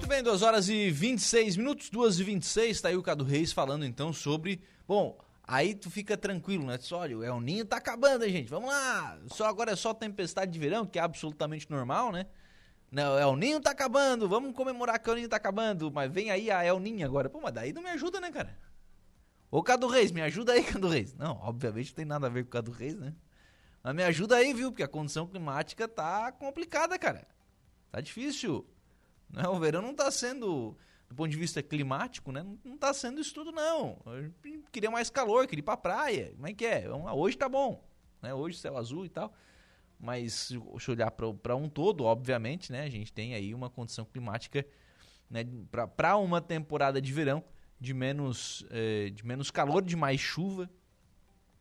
Muito 0.06 0.14
bem, 0.14 0.22
2 0.22 0.42
horas 0.42 0.68
e 0.68 0.88
26 0.88 1.56
minutos, 1.56 1.90
2 1.90 2.20
e 2.20 2.22
26, 2.22 2.80
tá 2.80 2.90
aí 2.90 2.96
o 2.96 3.02
Cadu 3.02 3.24
Reis 3.24 3.52
falando 3.52 3.84
então 3.84 4.12
sobre. 4.12 4.62
Bom, 4.86 5.18
aí 5.42 5.74
tu 5.74 5.90
fica 5.90 6.16
tranquilo, 6.16 6.64
né? 6.64 6.78
Só, 6.78 6.98
olha, 6.98 7.18
o 7.18 7.24
El 7.24 7.40
Ninho 7.40 7.64
tá 7.64 7.78
acabando, 7.78 8.24
hein, 8.24 8.30
gente? 8.30 8.48
Vamos 8.48 8.68
lá! 8.68 9.18
Só 9.26 9.46
agora 9.46 9.72
é 9.72 9.74
só 9.74 9.92
tempestade 9.92 10.52
de 10.52 10.60
verão, 10.60 10.86
que 10.86 11.00
é 11.00 11.02
absolutamente 11.02 11.68
normal, 11.68 12.12
né? 12.12 12.26
Não, 12.88 13.18
El 13.18 13.34
Ninho 13.34 13.60
tá 13.60 13.72
acabando, 13.72 14.28
vamos 14.28 14.54
comemorar 14.54 15.00
que 15.00 15.10
o 15.10 15.10
El 15.10 15.16
Ninho 15.16 15.28
tá 15.28 15.38
acabando, 15.38 15.90
mas 15.90 16.08
vem 16.08 16.30
aí 16.30 16.52
a 16.52 16.64
El 16.64 16.78
Ninho 16.78 17.04
agora. 17.04 17.28
Pô, 17.28 17.40
mas 17.40 17.52
daí 17.52 17.72
não 17.72 17.82
me 17.82 17.90
ajuda, 17.90 18.20
né, 18.20 18.30
cara? 18.30 18.56
Ô, 19.50 19.60
Cadu 19.60 19.88
Reis, 19.88 20.12
me 20.12 20.22
ajuda 20.22 20.52
aí, 20.52 20.62
Cadu 20.62 20.86
Reis. 20.86 21.14
Não, 21.14 21.32
obviamente 21.42 21.88
não 21.88 21.96
tem 21.96 22.04
nada 22.04 22.28
a 22.28 22.30
ver 22.30 22.44
com 22.44 22.50
o 22.50 22.52
Cadu 22.52 22.70
Reis, 22.70 22.94
né? 22.94 23.12
Mas 23.82 23.92
me 23.92 24.04
ajuda 24.04 24.36
aí, 24.36 24.54
viu? 24.54 24.70
Porque 24.70 24.84
a 24.84 24.88
condição 24.88 25.26
climática 25.26 25.88
tá 25.88 26.30
complicada, 26.30 26.96
cara. 26.96 27.26
Tá 27.90 28.00
difícil. 28.00 28.64
Né? 29.30 29.46
O 29.48 29.58
verão 29.58 29.82
não 29.82 29.90
está 29.90 30.10
sendo, 30.10 30.76
do 31.08 31.14
ponto 31.14 31.30
de 31.30 31.36
vista 31.36 31.62
climático, 31.62 32.32
né? 32.32 32.44
não 32.64 32.74
está 32.74 32.92
sendo 32.92 33.20
isso 33.20 33.34
tudo, 33.34 33.52
não. 33.52 34.00
Eu 34.06 34.32
queria 34.72 34.90
mais 34.90 35.10
calor, 35.10 35.46
queria 35.46 35.60
ir 35.60 35.64
para 35.64 35.76
praia. 35.76 36.32
Como 36.34 36.46
é 36.46 36.52
que 36.52 36.64
é? 36.64 36.88
Hoje 37.14 37.36
tá 37.36 37.48
bom. 37.48 37.84
Né? 38.22 38.32
Hoje 38.34 38.58
céu 38.58 38.76
azul 38.76 39.04
e 39.04 39.08
tal. 39.08 39.32
Mas 39.98 40.52
se 40.78 40.90
olhar 40.90 41.10
para 41.10 41.56
um 41.56 41.68
todo, 41.68 42.04
obviamente, 42.04 42.70
né? 42.70 42.82
a 42.82 42.90
gente 42.90 43.12
tem 43.12 43.34
aí 43.34 43.54
uma 43.54 43.70
condição 43.70 44.04
climática 44.04 44.66
né? 45.30 45.44
para 45.96 46.16
uma 46.16 46.40
temporada 46.40 47.00
de 47.00 47.12
verão 47.12 47.42
de 47.78 47.92
menos, 47.92 48.64
eh, 48.70 49.10
de 49.10 49.24
menos 49.24 49.50
calor, 49.50 49.82
de 49.82 49.96
mais 49.96 50.20
chuva. 50.20 50.70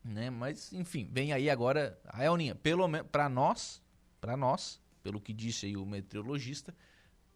Né? 0.02 0.30
Mas, 0.30 0.72
enfim, 0.72 1.08
vem 1.10 1.32
aí 1.32 1.50
agora 1.50 1.98
a 2.06 2.24
Elninha. 2.24 2.54
Pelo 2.54 2.88
para 3.04 3.28
nós, 3.28 3.82
para 4.20 4.36
nós, 4.36 4.80
pelo 5.02 5.20
que 5.20 5.32
disse 5.32 5.66
aí 5.66 5.76
o 5.76 5.84
meteorologista, 5.84 6.74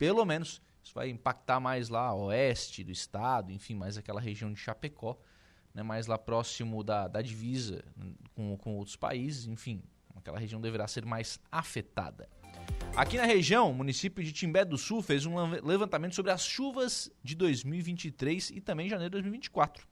pelo 0.01 0.25
menos 0.25 0.63
isso 0.83 0.95
vai 0.95 1.11
impactar 1.11 1.61
mais 1.61 1.91
lá 1.91 2.15
oeste 2.15 2.83
do 2.83 2.91
estado, 2.91 3.53
enfim, 3.53 3.75
mais 3.75 3.99
aquela 3.99 4.19
região 4.19 4.51
de 4.51 4.59
Chapecó, 4.59 5.19
né, 5.75 5.83
mais 5.83 6.07
lá 6.07 6.17
próximo 6.17 6.83
da, 6.83 7.07
da 7.07 7.21
divisa 7.21 7.85
com, 8.35 8.57
com 8.57 8.79
outros 8.79 8.97
países, 8.97 9.47
enfim, 9.47 9.83
aquela 10.17 10.39
região 10.39 10.59
deverá 10.59 10.89
ser 10.89 11.05
mais 11.05 11.39
afetada. 11.53 12.27
Aqui 12.97 13.19
na 13.19 13.27
região, 13.27 13.71
o 13.71 13.75
município 13.75 14.25
de 14.25 14.33
Timbé 14.33 14.65
do 14.65 14.79
Sul 14.79 15.03
fez 15.03 15.27
um 15.27 15.37
levantamento 15.63 16.15
sobre 16.15 16.33
as 16.33 16.47
chuvas 16.47 17.13
de 17.23 17.35
2023 17.35 18.53
e 18.53 18.61
também 18.63 18.89
janeiro 18.89 19.11
de 19.11 19.21
2024. 19.21 19.87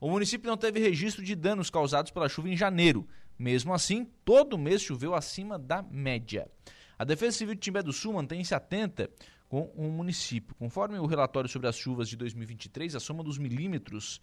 O 0.00 0.08
município 0.08 0.48
não 0.48 0.56
teve 0.56 0.80
registro 0.80 1.22
de 1.22 1.34
danos 1.34 1.68
causados 1.68 2.10
pela 2.10 2.26
chuva 2.26 2.48
em 2.48 2.56
janeiro. 2.56 3.06
Mesmo 3.38 3.74
assim, 3.74 4.06
todo 4.24 4.56
mês 4.56 4.80
choveu 4.80 5.14
acima 5.14 5.58
da 5.58 5.82
média. 5.82 6.50
A 6.98 7.04
Defesa 7.04 7.36
Civil 7.36 7.54
de 7.54 7.60
Timbé 7.60 7.82
do 7.82 7.92
Sul 7.92 8.12
mantém-se 8.12 8.54
atenta 8.54 9.10
com 9.52 9.70
o 9.76 9.92
município. 9.92 10.54
Conforme 10.54 10.98
o 10.98 11.04
relatório 11.04 11.46
sobre 11.46 11.68
as 11.68 11.76
chuvas 11.76 12.08
de 12.08 12.16
2023, 12.16 12.96
a 12.96 13.00
soma 13.00 13.22
dos 13.22 13.36
milímetros 13.36 14.18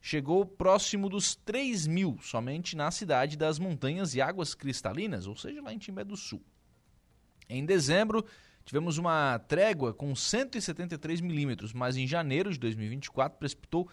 chegou 0.00 0.46
próximo 0.46 1.06
dos 1.10 1.34
3 1.34 1.86
mil, 1.86 2.18
somente 2.22 2.74
na 2.74 2.90
cidade 2.90 3.36
das 3.36 3.58
Montanhas 3.58 4.14
e 4.14 4.22
Águas 4.22 4.54
Cristalinas, 4.54 5.26
ou 5.26 5.36
seja, 5.36 5.60
lá 5.60 5.70
em 5.70 5.76
Timbé 5.76 6.02
do 6.02 6.16
Sul. 6.16 6.42
Em 7.46 7.62
dezembro, 7.62 8.24
tivemos 8.64 8.96
uma 8.96 9.38
trégua 9.40 9.92
com 9.92 10.16
173 10.16 11.20
milímetros, 11.20 11.74
mas 11.74 11.98
em 11.98 12.06
janeiro 12.06 12.50
de 12.50 12.58
2024 12.58 13.38
precipitou 13.38 13.86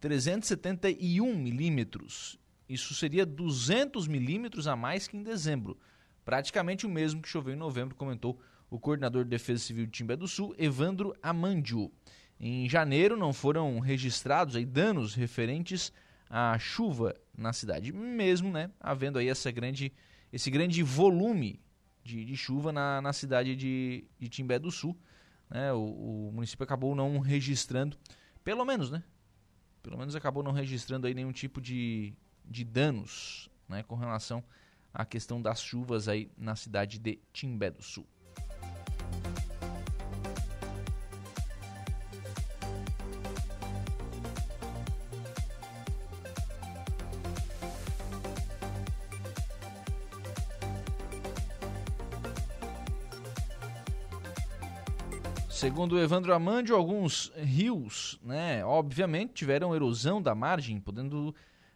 371 0.00 1.36
milímetros. 1.36 2.36
Isso 2.68 2.96
seria 2.96 3.24
200 3.24 4.08
milímetros 4.08 4.66
a 4.66 4.74
mais 4.74 5.06
que 5.06 5.16
em 5.16 5.22
dezembro. 5.22 5.78
Praticamente 6.24 6.84
o 6.84 6.90
mesmo 6.90 7.22
que 7.22 7.28
choveu 7.28 7.54
em 7.54 7.56
novembro, 7.56 7.94
comentou 7.94 8.40
o 8.72 8.80
coordenador 8.80 9.24
de 9.24 9.28
Defesa 9.28 9.62
Civil 9.62 9.84
de 9.84 9.92
Timbé 9.92 10.16
do 10.16 10.26
Sul, 10.26 10.54
Evandro 10.56 11.14
Amandio. 11.22 11.92
Em 12.40 12.66
janeiro 12.66 13.18
não 13.18 13.30
foram 13.30 13.78
registrados 13.80 14.56
aí 14.56 14.64
danos 14.64 15.14
referentes 15.14 15.92
à 16.30 16.58
chuva 16.58 17.14
na 17.36 17.52
cidade, 17.52 17.92
mesmo 17.92 18.50
né, 18.50 18.70
havendo 18.80 19.18
aí 19.18 19.28
essa 19.28 19.50
grande, 19.50 19.92
esse 20.32 20.50
grande 20.50 20.82
volume 20.82 21.60
de, 22.02 22.24
de 22.24 22.34
chuva 22.34 22.72
na, 22.72 23.02
na 23.02 23.12
cidade 23.12 23.54
de, 23.54 24.06
de 24.18 24.28
Timbé 24.30 24.58
do 24.58 24.70
Sul. 24.70 24.96
Né, 25.50 25.70
o, 25.74 26.28
o 26.28 26.32
município 26.32 26.64
acabou 26.64 26.94
não 26.94 27.18
registrando, 27.18 27.98
pelo 28.42 28.64
menos, 28.64 28.90
né? 28.90 29.04
Pelo 29.82 29.98
menos 29.98 30.16
acabou 30.16 30.42
não 30.42 30.52
registrando 30.52 31.06
aí 31.06 31.12
nenhum 31.12 31.32
tipo 31.32 31.60
de, 31.60 32.14
de 32.42 32.64
danos 32.64 33.50
né, 33.68 33.82
com 33.82 33.96
relação 33.96 34.42
à 34.94 35.04
questão 35.04 35.42
das 35.42 35.62
chuvas 35.62 36.08
aí 36.08 36.30
na 36.38 36.56
cidade 36.56 36.98
de 36.98 37.20
Timbé 37.34 37.70
do 37.70 37.82
Sul. 37.82 38.06
Segundo 55.62 55.96
Evandro 55.96 56.34
Amandio, 56.34 56.74
alguns 56.74 57.30
rios, 57.36 58.18
né, 58.24 58.64
obviamente, 58.64 59.32
tiveram 59.32 59.72
erosão 59.72 60.20
da 60.20 60.34
margem, 60.34 60.80
podendo 60.80 61.32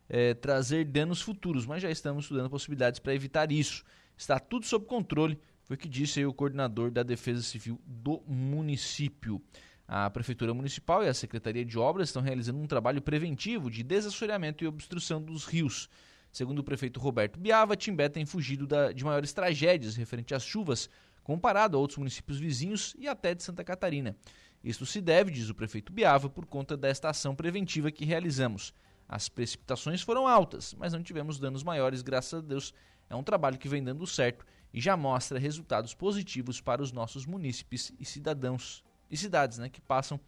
é, 0.09 0.35
trazer 0.35 0.85
danos 0.87 1.23
futuros, 1.23 1.65
mas 1.65 1.83
já 1.83 1.89
estamos 1.89 2.25
estudando 2.25 2.51
possibilidades 2.51 2.99
para 2.99 3.15
evitar 3.15 3.53
isso. 3.53 3.85
Está 4.17 4.41
tudo 4.41 4.67
sob 4.67 4.87
controle, 4.87 5.39
foi 5.63 5.77
o 5.77 5.79
que 5.79 5.89
disse 5.89 6.27
o 6.27 6.35
coordenador 6.35 6.91
da 6.91 7.05
Defesa 7.05 7.43
Civil 7.43 7.81
do 7.87 8.21
município. 8.27 9.41
A 9.87 10.11
Prefeitura 10.11 10.53
Municipal 10.53 11.05
e 11.05 11.09
a 11.09 11.15
Secretaria 11.15 11.65
de 11.65 11.79
Obras 11.79 12.09
estão 12.09 12.23
realizando 12.23 12.59
um 12.59 12.67
trabalho 12.67 13.01
preventivo 13.01 13.71
de 13.71 13.85
desassoreamento 13.85 14.65
e 14.65 14.67
obstrução 14.67 15.23
dos 15.23 15.45
rios. 15.45 15.89
Segundo 16.33 16.59
o 16.59 16.65
prefeito 16.65 16.99
Roberto 16.99 17.39
Biava, 17.39 17.77
Timbé 17.77 18.09
tem 18.09 18.27
fugido 18.27 18.67
da, 18.67 18.91
de 18.91 19.05
maiores 19.05 19.33
tragédias 19.33 19.95
referente 19.95 20.35
às 20.35 20.45
chuvas 20.45 20.91
comparado 21.27 21.77
a 21.77 21.81
outros 21.81 21.99
municípios 21.99 22.39
vizinhos 22.39 22.95
e 22.97 23.09
até 23.09 23.35
de 23.35 23.43
Santa 23.43 23.65
Catarina. 23.65 24.17
Isto 24.63 24.87
se 24.87 25.01
deve, 25.01 25.33
diz 25.33 25.51
o 25.51 25.57
prefeito 25.57 25.93
Biava, 25.93 26.31
por 26.31 26.47
conta 26.47 26.77
desta 26.77 27.11
ação 27.11 27.35
preventiva 27.35 27.91
que 27.91 28.05
realizamos. 28.05 28.73
As 29.09 29.29
precipitações 29.29 30.03
foram 30.03 30.29
altas, 30.29 30.73
mas 30.75 30.93
não 30.93 31.03
tivemos 31.03 31.41
danos 31.41 31.65
maiores, 31.65 32.01
graças 32.01 32.35
a 32.35 32.41
Deus. 32.41 32.73
É 33.11 33.17
um 33.17 33.25
trabalho 33.25 33.59
que 33.59 33.69
vem 33.69 33.83
dando 33.83 34.07
certo 34.07 34.47
e 34.73 34.81
já 34.81 34.97
mostra 34.97 35.37
resultados 35.37 35.95
positivos 35.95 36.61
para 36.61 36.81
os 36.81 36.93
nossos 36.93 37.27
munícipes 37.27 37.93
e 37.99 38.05
cidadãos 38.05 38.85
e 39.11 39.17
cidades 39.17 39.59
né, 39.59 39.69
que 39.69 39.81
passam 39.81 40.21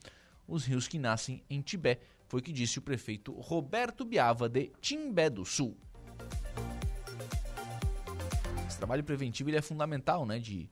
os 0.48 0.64
rios 0.64 0.88
que 0.88 0.98
nascem 0.98 1.44
em 1.48 1.60
Tibé, 1.60 2.00
foi 2.26 2.40
o 2.40 2.42
que 2.42 2.52
disse 2.52 2.80
o 2.80 2.82
prefeito 2.82 3.30
Roberto 3.34 4.04
Biava 4.04 4.48
de 4.48 4.72
Timbé 4.80 5.30
do 5.30 5.44
Sul. 5.44 5.76
Esse 8.66 8.78
trabalho 8.78 9.04
preventivo 9.04 9.48
ele 9.48 9.58
é 9.58 9.62
fundamental, 9.62 10.26
né, 10.26 10.40
de 10.40 10.68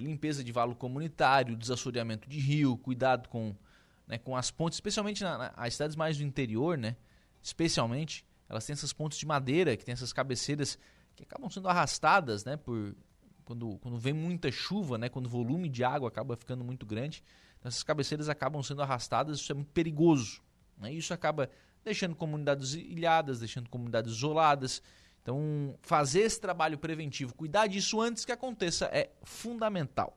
limpeza 0.00 0.42
de 0.42 0.52
valo 0.52 0.74
comunitário, 0.74 1.56
desassoreamento 1.56 2.28
de 2.28 2.38
rio, 2.38 2.76
cuidado 2.76 3.28
com, 3.28 3.54
né, 4.06 4.18
com 4.18 4.36
as 4.36 4.50
pontes, 4.50 4.76
especialmente 4.76 5.22
nas 5.22 5.38
na, 5.38 5.70
cidades 5.70 5.96
mais 5.96 6.16
do 6.16 6.24
interior, 6.24 6.76
né, 6.78 6.96
especialmente, 7.42 8.24
elas 8.48 8.64
têm 8.64 8.74
essas 8.74 8.92
pontes 8.92 9.18
de 9.18 9.26
madeira, 9.26 9.76
que 9.76 9.84
tem 9.84 9.92
essas 9.92 10.12
cabeceiras 10.12 10.78
que 11.14 11.22
acabam 11.22 11.50
sendo 11.50 11.68
arrastadas, 11.68 12.44
né, 12.44 12.56
por 12.56 12.94
quando, 13.44 13.78
quando 13.78 13.98
vem 13.98 14.12
muita 14.12 14.50
chuva, 14.50 14.96
né, 14.96 15.08
quando 15.08 15.26
o 15.26 15.28
volume 15.28 15.68
de 15.68 15.84
água 15.84 16.08
acaba 16.08 16.36
ficando 16.36 16.64
muito 16.64 16.86
grande, 16.86 17.22
então 17.58 17.68
essas 17.68 17.82
cabeceiras 17.82 18.28
acabam 18.28 18.62
sendo 18.62 18.82
arrastadas, 18.82 19.38
isso 19.38 19.52
é 19.52 19.54
muito 19.54 19.70
perigoso. 19.72 20.42
Né, 20.78 20.92
isso 20.92 21.14
acaba 21.14 21.50
deixando 21.84 22.16
comunidades 22.16 22.74
ilhadas, 22.74 23.38
deixando 23.38 23.68
comunidades 23.68 24.12
isoladas. 24.12 24.82
Então, 25.24 25.74
fazer 25.80 26.20
esse 26.20 26.38
trabalho 26.38 26.76
preventivo, 26.76 27.34
cuidar 27.34 27.66
disso 27.66 27.98
antes 27.98 28.26
que 28.26 28.30
aconteça 28.30 28.90
é 28.92 29.08
fundamental. 29.22 30.14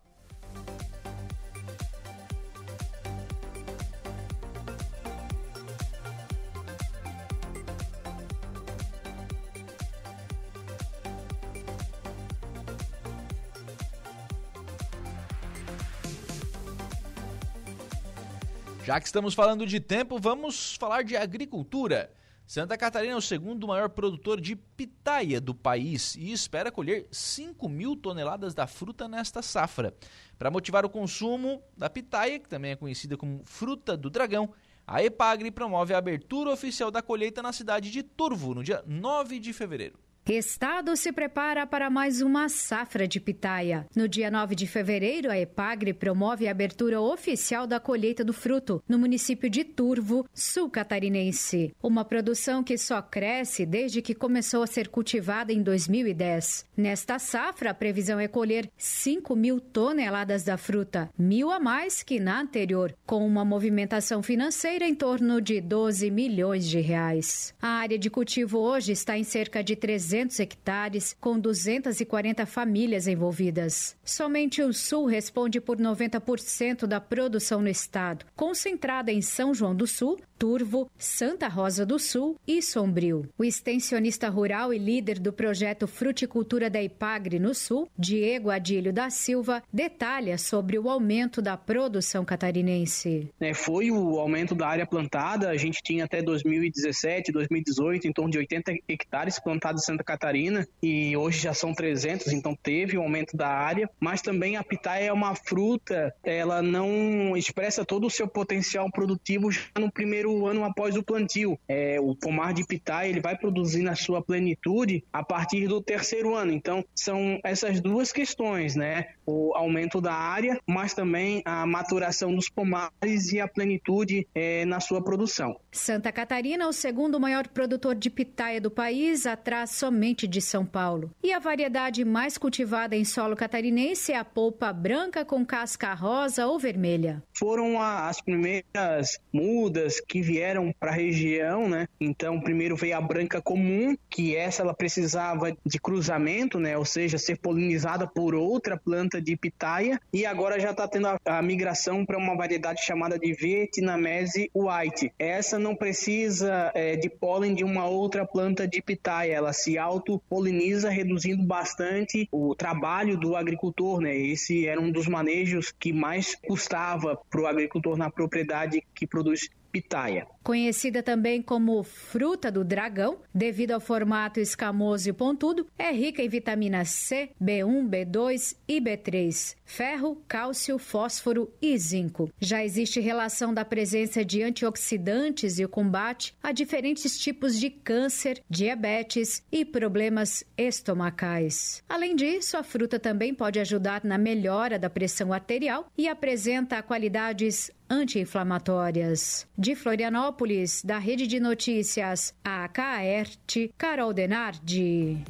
Já 18.83 18.99
que 18.99 19.05
estamos 19.05 19.33
falando 19.33 19.65
de 19.65 19.79
tempo, 19.79 20.19
vamos 20.19 20.75
falar 20.75 21.03
de 21.03 21.15
agricultura. 21.15 22.11
Santa 22.47 22.77
Catarina 22.77 23.11
é 23.11 23.17
o 23.17 23.21
segundo 23.21 23.67
maior 23.67 23.89
produtor 23.89 24.39
de 24.39 24.55
pitaia 24.55 25.41
do 25.41 25.53
país 25.53 26.15
e 26.15 26.31
espera 26.31 26.71
colher 26.71 27.05
5 27.11 27.67
mil 27.67 27.93
toneladas 27.93 28.53
da 28.53 28.65
fruta 28.65 29.05
nesta 29.05 29.41
safra. 29.41 29.93
Para 30.39 30.49
motivar 30.49 30.85
o 30.85 30.89
consumo 30.89 31.61
da 31.75 31.89
pitaia, 31.89 32.39
que 32.39 32.47
também 32.47 32.71
é 32.71 32.75
conhecida 32.77 33.17
como 33.17 33.41
fruta 33.43 33.97
do 33.97 34.09
dragão, 34.09 34.53
a 34.87 35.03
Epagre 35.03 35.51
promove 35.51 35.93
a 35.93 35.97
abertura 35.97 36.49
oficial 36.49 36.89
da 36.89 37.01
colheita 37.01 37.43
na 37.43 37.51
cidade 37.51 37.91
de 37.91 38.01
Turvo, 38.01 38.55
no 38.55 38.63
dia 38.63 38.81
9 38.87 39.39
de 39.39 39.51
fevereiro. 39.51 39.99
Estado 40.29 40.97
se 40.97 41.13
prepara 41.13 41.65
para 41.65 41.89
mais 41.89 42.21
uma 42.21 42.49
safra 42.49 43.07
de 43.07 43.17
pitaia. 43.17 43.87
No 43.95 44.09
dia 44.09 44.29
9 44.29 44.55
de 44.55 44.67
fevereiro, 44.67 45.31
a 45.31 45.39
Epagre 45.39 45.93
promove 45.93 46.47
a 46.47 46.51
abertura 46.51 46.99
oficial 46.99 47.65
da 47.65 47.79
colheita 47.79 48.25
do 48.25 48.33
fruto 48.33 48.83
no 48.89 48.99
município 48.99 49.49
de 49.49 49.63
Turvo, 49.63 50.25
sul 50.33 50.69
catarinense. 50.69 51.73
Uma 51.81 52.03
produção 52.03 52.61
que 52.61 52.77
só 52.77 53.01
cresce 53.01 53.65
desde 53.65 54.01
que 54.01 54.13
começou 54.13 54.63
a 54.63 54.67
ser 54.67 54.89
cultivada 54.89 55.53
em 55.53 55.63
2010. 55.63 56.65
Nesta 56.75 57.19
safra, 57.19 57.69
a 57.69 57.73
previsão 57.73 58.19
é 58.19 58.27
colher 58.27 58.69
5 58.77 59.33
mil 59.33 59.61
toneladas 59.61 60.43
da 60.43 60.57
fruta, 60.57 61.09
mil 61.17 61.49
a 61.49 61.59
mais 61.59 62.03
que 62.03 62.19
na 62.19 62.41
anterior, 62.41 62.93
com 63.05 63.25
uma 63.25 63.45
movimentação 63.45 64.21
financeira 64.21 64.85
em 64.85 64.93
torno 64.93 65.39
de 65.39 65.61
12 65.61 66.11
milhões 66.11 66.67
de 66.67 66.81
reais. 66.81 67.53
A 67.61 67.69
área 67.69 67.97
de 67.97 68.09
cultivo 68.09 68.59
hoje 68.59 68.91
está 68.91 69.17
em 69.17 69.23
cerca 69.23 69.63
de 69.63 69.75
300 69.75 70.16
200 70.17 70.39
hectares, 70.39 71.15
com 71.19 71.39
240 71.39 72.45
famílias 72.47 73.07
envolvidas. 73.07 73.95
Somente 74.03 74.63
o 74.63 74.73
Sul 74.73 75.05
responde 75.05 75.61
por 75.61 75.77
90% 75.77 76.87
da 76.87 76.99
produção 76.99 77.61
no 77.61 77.69
estado, 77.69 78.25
concentrada 78.35 79.11
em 79.11 79.21
São 79.21 79.53
João 79.53 79.75
do 79.75 79.85
Sul, 79.85 80.19
Turvo, 80.37 80.89
Santa 80.97 81.47
Rosa 81.47 81.85
do 81.85 81.97
Sul 81.97 82.39
e 82.47 82.61
Sombrio. 82.61 83.27
O 83.37 83.43
extensionista 83.43 84.29
rural 84.29 84.71
e 84.71 84.77
líder 84.77 85.17
do 85.19 85.33
projeto 85.33 85.87
Fruticultura 85.87 86.69
da 86.69 86.81
Ipagre 86.81 87.39
no 87.39 87.55
Sul, 87.55 87.89
Diego 87.97 88.51
Adílio 88.51 88.93
da 88.93 89.09
Silva, 89.09 89.63
detalha 89.73 90.37
sobre 90.37 90.77
o 90.77 90.89
aumento 90.89 91.41
da 91.41 91.57
produção 91.57 92.23
catarinense. 92.23 93.29
É, 93.39 93.53
foi 93.53 93.89
o 93.89 94.19
aumento 94.19 94.53
da 94.53 94.67
área 94.67 94.85
plantada, 94.85 95.49
a 95.49 95.57
gente 95.57 95.81
tinha 95.81 96.05
até 96.05 96.21
2017, 96.21 97.31
2018, 97.31 98.07
em 98.07 98.13
torno 98.13 98.31
de 98.31 98.37
80 98.37 98.73
hectares 98.87 99.39
plantados 99.39 99.81
em 99.81 99.85
Santa 99.85 100.03
Catarina 100.03 100.67
e 100.81 101.17
hoje 101.17 101.39
já 101.39 101.53
são 101.53 101.73
300, 101.73 102.31
então 102.33 102.55
teve 102.55 102.95
o 102.95 103.01
um 103.01 103.03
aumento 103.03 103.35
da 103.35 103.47
área, 103.47 103.89
mas 103.99 104.21
também 104.21 104.55
a 104.55 104.63
pitaia 104.63 105.07
é 105.07 105.13
uma 105.13 105.33
fruta, 105.35 106.13
ela 106.23 106.61
não 106.61 107.35
expressa 107.35 107.83
todo 107.83 108.05
o 108.05 108.11
seu 108.11 108.27
potencial 108.27 108.89
produtivo 108.91 109.51
já 109.51 109.61
no 109.79 109.91
primeiro 109.91 110.26
primeiro 110.27 110.45
ano 110.45 110.63
após 110.63 110.95
o 110.95 111.03
plantio. 111.03 111.57
É, 111.67 111.99
o 111.99 112.13
pomar 112.13 112.53
de 112.53 112.65
pitaia 112.65 113.09
ele 113.09 113.21
vai 113.21 113.37
produzir 113.37 113.81
na 113.81 113.95
sua 113.95 114.21
plenitude 114.21 115.03
a 115.11 115.23
partir 115.23 115.67
do 115.67 115.81
terceiro 115.81 116.35
ano. 116.35 116.51
Então, 116.51 116.83
são 116.93 117.39
essas 117.43 117.79
duas 117.79 118.11
questões, 118.11 118.75
né? 118.75 119.07
O 119.27 119.53
aumento 119.55 120.01
da 120.01 120.13
área, 120.13 120.59
mas 120.67 120.93
também 120.93 121.41
a 121.45 121.65
maturação 121.65 122.35
dos 122.35 122.49
pomares 122.49 123.31
e 123.31 123.39
a 123.39 123.47
plenitude 123.47 124.27
é, 124.33 124.65
na 124.65 124.79
sua 124.79 125.01
produção. 125.01 125.59
Santa 125.71 126.11
Catarina, 126.11 126.67
o 126.67 126.73
segundo 126.73 127.19
maior 127.19 127.47
produtor 127.47 127.95
de 127.95 128.09
pitaia 128.09 128.59
do 128.59 128.71
país, 128.71 129.25
atrás 129.25 129.71
somente 129.71 130.27
de 130.27 130.41
São 130.41 130.65
Paulo. 130.65 131.11
E 131.23 131.31
a 131.31 131.39
variedade 131.39 132.03
mais 132.03 132.37
cultivada 132.37 132.95
em 132.95 133.05
solo 133.05 133.35
catarinense 133.35 134.11
é 134.11 134.17
a 134.17 134.25
polpa 134.25 134.73
branca 134.73 135.23
com 135.23 135.45
casca 135.45 135.93
rosa 135.93 136.47
ou 136.47 136.59
vermelha. 136.59 137.23
Foram 137.33 137.81
as 137.81 138.19
primeiras 138.21 139.19
mudas 139.31 140.01
que 140.01 140.17
que 140.17 140.21
vieram 140.21 140.73
para 140.79 140.89
a 140.89 140.95
região, 140.95 141.69
né? 141.69 141.87
Então, 142.01 142.41
primeiro 142.41 142.75
veio 142.75 142.97
a 142.97 143.01
branca 143.01 143.39
comum, 143.39 143.95
que 144.09 144.35
essa 144.35 144.63
ela 144.63 144.73
precisava 144.73 145.55
de 145.63 145.79
cruzamento, 145.79 146.59
né? 146.59 146.75
Ou 146.75 146.83
seja, 146.83 147.19
ser 147.19 147.37
polinizada 147.37 148.07
por 148.07 148.33
outra 148.33 148.75
planta 148.75 149.16
de 149.21 149.35
pitaia, 149.35 149.99
e 150.11 150.25
agora 150.25 150.59
já 150.59 150.71
está 150.71 150.87
tendo 150.87 151.07
a, 151.07 151.19
a 151.25 151.41
migração 151.41 152.05
para 152.05 152.17
uma 152.17 152.35
variedade 152.35 152.83
chamada 152.83 153.17
de 153.17 153.33
Vietnamese 153.33 154.49
white. 154.53 155.11
Essa 155.17 155.57
não 155.59 155.75
precisa 155.75 156.71
é, 156.73 156.95
de 156.95 157.09
pólen 157.09 157.53
de 157.53 157.63
uma 157.63 157.85
outra 157.85 158.25
planta 158.25 158.67
de 158.67 158.81
pitaia, 158.81 159.33
ela 159.33 159.53
se 159.53 159.77
autopoliniza, 159.77 160.89
reduzindo 160.89 161.43
bastante 161.43 162.27
o 162.31 162.55
trabalho 162.55 163.17
do 163.17 163.35
agricultor, 163.35 164.01
né? 164.01 164.15
Esse 164.15 164.67
era 164.67 164.79
um 164.79 164.91
dos 164.91 165.07
manejos 165.07 165.71
que 165.71 165.93
mais 165.93 166.35
custava 166.35 167.19
para 167.29 167.41
o 167.41 167.47
agricultor 167.47 167.97
na 167.97 168.09
propriedade 168.09 168.83
que 168.93 169.07
produz 169.07 169.49
pitaia. 169.81 170.27
Conhecida 170.43 171.03
também 171.03 171.41
como 171.41 171.83
fruta 171.83 172.49
do 172.49 172.63
dragão, 172.63 173.19
devido 173.33 173.71
ao 173.71 173.79
formato 173.79 174.39
escamoso 174.39 175.09
e 175.09 175.13
pontudo, 175.13 175.67
é 175.77 175.91
rica 175.91 176.21
em 176.21 176.29
vitamina 176.29 176.85
C, 176.85 177.31
B1, 177.41 177.89
B2 177.89 178.55
e 178.67 178.79
B3, 178.79 179.56
ferro, 179.67 180.23
cálcio, 180.27 180.79
fósforo 180.79 181.53
e 181.61 181.77
zinco. 181.77 182.31
Já 182.39 182.63
existe 182.63 182.99
relação 182.99 183.53
da 183.53 183.63
presença 183.63 184.25
de 184.25 184.41
antioxidantes 184.41 185.59
e 185.59 185.65
o 185.65 185.69
combate 185.69 186.33
a 186.41 186.51
diferentes 186.51 187.19
tipos 187.19 187.59
de 187.59 187.69
câncer, 187.69 188.41
diabetes 188.49 189.43
e 189.51 189.63
problemas 189.63 190.43
estomacais. 190.57 191.83
Além 191.87 192.15
disso, 192.15 192.57
a 192.57 192.63
fruta 192.63 192.97
também 192.97 193.33
pode 193.33 193.59
ajudar 193.59 194.03
na 194.03 194.17
melhora 194.17 194.79
da 194.79 194.89
pressão 194.89 195.33
arterial 195.33 195.91
e 195.97 196.07
apresenta 196.07 196.81
qualidades 196.81 197.69
anti-inflamatórias. 197.89 199.47
De 199.57 199.75
Florianópolis, 199.75 200.81
da 200.83 200.97
Rede 200.97 201.27
de 201.27 201.39
Notícias, 201.39 202.33
a 202.43 202.67
Caerte, 202.69 203.73
Carol 203.77 204.13
Denardi. 204.13 205.23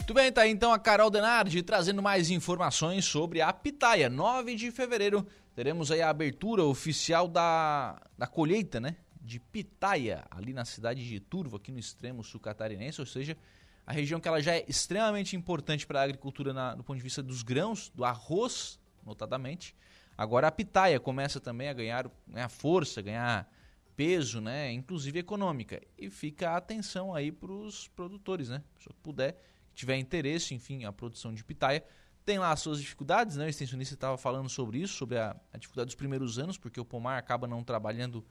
Muito 0.00 0.14
bem, 0.14 0.32
tá 0.32 0.40
aí 0.40 0.50
então 0.50 0.72
a 0.72 0.78
Carol 0.78 1.10
Denardi 1.10 1.62
trazendo 1.62 2.02
mais 2.02 2.30
informações 2.30 3.04
sobre 3.04 3.42
a 3.42 3.52
pitaia. 3.52 4.08
9 4.08 4.56
de 4.56 4.70
fevereiro 4.72 5.26
teremos 5.54 5.92
aí 5.92 6.00
a 6.00 6.08
abertura 6.08 6.64
oficial 6.64 7.28
da, 7.28 8.00
da 8.16 8.26
colheita, 8.26 8.80
né? 8.80 8.96
De 9.20 9.38
pitaia, 9.38 10.24
ali 10.30 10.54
na 10.54 10.64
cidade 10.64 11.06
de 11.06 11.20
Turvo, 11.20 11.58
aqui 11.58 11.70
no 11.70 11.78
extremo 11.78 12.24
sul 12.24 12.40
catarinense, 12.40 12.98
ou 12.98 13.06
seja, 13.06 13.36
a 13.86 13.92
região 13.92 14.18
que 14.18 14.26
ela 14.26 14.40
já 14.40 14.54
é 14.54 14.64
extremamente 14.66 15.36
importante 15.36 15.86
para 15.86 16.00
a 16.00 16.04
agricultura 16.04 16.54
na, 16.54 16.74
do 16.74 16.82
ponto 16.82 16.96
de 16.96 17.02
vista 17.02 17.22
dos 17.22 17.42
grãos, 17.42 17.92
do 17.94 18.02
arroz, 18.02 18.80
notadamente. 19.04 19.76
Agora 20.16 20.48
a 20.48 20.50
pitaia 20.50 20.98
começa 20.98 21.38
também 21.38 21.68
a 21.68 21.74
ganhar, 21.74 22.10
ganhar 22.26 22.48
força, 22.48 23.02
ganhar 23.02 23.48
peso, 23.94 24.40
né, 24.40 24.72
inclusive 24.72 25.18
econômica. 25.18 25.80
E 25.96 26.08
fica 26.08 26.52
a 26.52 26.56
atenção 26.56 27.14
aí 27.14 27.30
para 27.30 27.52
os 27.52 27.86
produtores, 27.88 28.48
né? 28.48 28.62
Se 28.78 28.88
puder, 29.02 29.38
tiver 29.74 29.96
interesse, 29.96 30.54
enfim, 30.54 30.84
a 30.84 30.92
produção 30.92 31.32
de 31.32 31.44
pitaia, 31.44 31.84
tem 32.24 32.38
lá 32.38 32.52
as 32.52 32.60
suas 32.60 32.80
dificuldades, 32.80 33.36
né? 33.36 33.46
O 33.46 33.48
extensionista 33.48 33.94
estava 33.94 34.16
falando 34.16 34.48
sobre 34.48 34.78
isso, 34.78 34.94
sobre 34.94 35.18
a, 35.18 35.36
a, 35.52 35.58
dificuldade 35.58 35.86
dos 35.86 35.94
primeiros 35.94 36.38
anos, 36.38 36.58
porque 36.58 36.80
o 36.80 36.84
pomar 36.84 37.18
acaba 37.18 37.46
não 37.46 37.64
trabalhando 37.64 38.24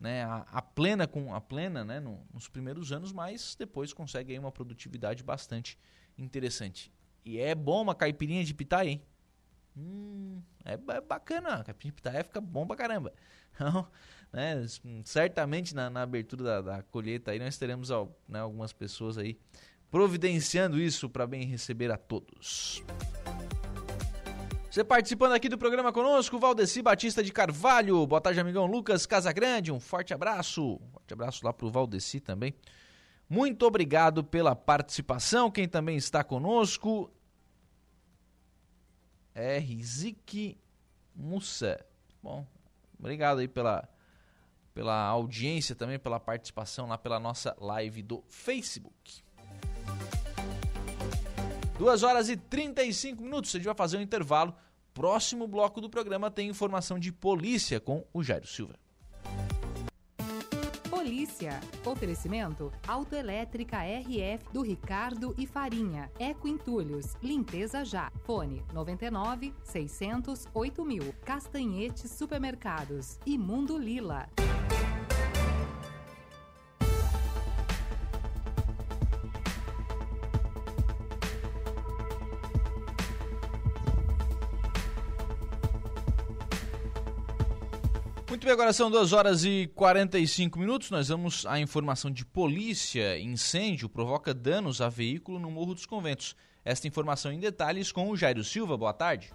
né, 0.00 0.24
a, 0.24 0.46
a 0.50 0.62
plena 0.62 1.06
com 1.06 1.34
a 1.34 1.40
plena 1.40 1.84
né, 1.84 2.00
no, 2.00 2.26
nos 2.32 2.48
primeiros 2.48 2.92
anos, 2.92 3.12
mas 3.12 3.54
depois 3.58 3.92
consegue 3.92 4.32
aí 4.32 4.38
uma 4.38 4.52
produtividade 4.52 5.22
bastante 5.22 5.78
interessante. 6.18 6.92
E 7.24 7.38
é 7.38 7.54
bom 7.54 7.82
uma 7.82 7.94
caipirinha 7.94 8.44
de 8.44 8.54
pitaia, 8.54 8.90
hein? 8.90 9.02
Hum, 9.76 10.40
é, 10.64 10.72
é 10.74 11.00
bacana, 11.00 11.56
a 11.56 11.64
caipirinha 11.64 11.92
de 11.92 11.96
pitaia 11.96 12.24
fica 12.24 12.40
bom 12.40 12.66
pra 12.66 12.76
caramba. 12.76 13.12
Então, 13.58 13.88
né, 14.30 14.66
certamente 15.02 15.74
na, 15.74 15.88
na 15.88 16.02
abertura 16.02 16.44
da, 16.44 16.60
da, 16.60 16.82
colheita 16.82 17.30
aí 17.30 17.38
nós 17.38 17.56
teremos 17.56 17.88
né, 18.28 18.38
algumas 18.38 18.70
pessoas 18.70 19.16
aí 19.16 19.38
providenciando 19.90 20.80
isso 20.80 21.08
para 21.08 21.26
bem 21.26 21.44
receber 21.44 21.90
a 21.90 21.96
todos. 21.96 22.82
Você 24.70 24.84
participando 24.84 25.32
aqui 25.32 25.48
do 25.48 25.56
programa 25.56 25.90
conosco, 25.90 26.38
Valdeci 26.38 26.82
Batista 26.82 27.22
de 27.22 27.32
Carvalho, 27.32 28.06
boa 28.06 28.20
tarde, 28.20 28.40
amigão 28.40 28.66
Lucas 28.66 29.06
Casagrande, 29.06 29.72
um 29.72 29.80
forte 29.80 30.12
abraço, 30.12 30.74
um 30.74 30.90
forte 30.92 31.14
abraço 31.14 31.46
lá 31.46 31.52
pro 31.52 31.70
Valdeci 31.70 32.20
também. 32.20 32.54
Muito 33.26 33.64
obrigado 33.64 34.22
pela 34.22 34.54
participação, 34.54 35.50
quem 35.50 35.66
também 35.66 35.96
está 35.96 36.22
conosco 36.22 37.10
é 39.36 39.58
Rizik 39.58 40.58
Mussa. 41.14 41.84
Bom, 42.22 42.46
obrigado 42.98 43.38
aí 43.38 43.48
pela, 43.48 43.86
pela 44.72 45.04
audiência 45.06 45.74
também, 45.74 45.98
pela 45.98 46.18
participação 46.18 46.86
lá 46.86 46.96
pela 46.96 47.20
nossa 47.20 47.54
live 47.60 48.02
do 48.02 48.24
Facebook. 48.28 49.25
2 51.78 52.02
horas 52.02 52.28
e 52.28 52.36
35 52.36 53.22
minutos, 53.22 53.54
a 53.54 53.58
gente 53.58 53.66
vai 53.66 53.74
fazer 53.74 53.98
um 53.98 54.00
intervalo. 54.00 54.54
Próximo 54.94 55.46
bloco 55.46 55.80
do 55.80 55.90
programa 55.90 56.30
tem 56.30 56.48
informação 56.48 56.98
de 56.98 57.12
polícia 57.12 57.78
com 57.78 58.04
o 58.14 58.22
Jairo 58.22 58.46
Silva. 58.46 58.74
Polícia. 60.88 61.60
Oferecimento 61.84 62.72
Autoelétrica 62.88 63.78
RF 63.78 64.52
do 64.52 64.62
Ricardo 64.62 65.34
e 65.36 65.46
Farinha. 65.46 66.10
Eco 66.18 66.48
Entulhos. 66.48 67.14
Limpeza 67.22 67.84
já. 67.84 68.10
Fone 68.24 68.64
99 68.72 69.52
600 69.62 70.48
8000. 70.54 71.12
Castanhetes 71.24 72.10
Supermercados. 72.10 73.18
E 73.26 73.36
Mundo 73.36 73.76
Lila. 73.76 74.28
Bem, 88.46 88.52
agora 88.52 88.72
são 88.72 88.88
2 88.88 89.12
horas 89.12 89.44
e 89.44 89.68
45 89.74 90.56
minutos. 90.56 90.88
Nós 90.88 91.08
vamos 91.08 91.44
à 91.46 91.58
informação 91.58 92.08
de 92.08 92.24
polícia. 92.24 93.18
Incêndio 93.18 93.88
provoca 93.88 94.32
danos 94.32 94.80
a 94.80 94.88
veículo 94.88 95.40
no 95.40 95.50
Morro 95.50 95.74
dos 95.74 95.84
Conventos. 95.84 96.36
Esta 96.64 96.86
informação 96.86 97.32
em 97.32 97.40
detalhes 97.40 97.90
com 97.90 98.08
o 98.08 98.16
Jairo 98.16 98.44
Silva. 98.44 98.76
Boa 98.76 98.92
tarde. 98.92 99.32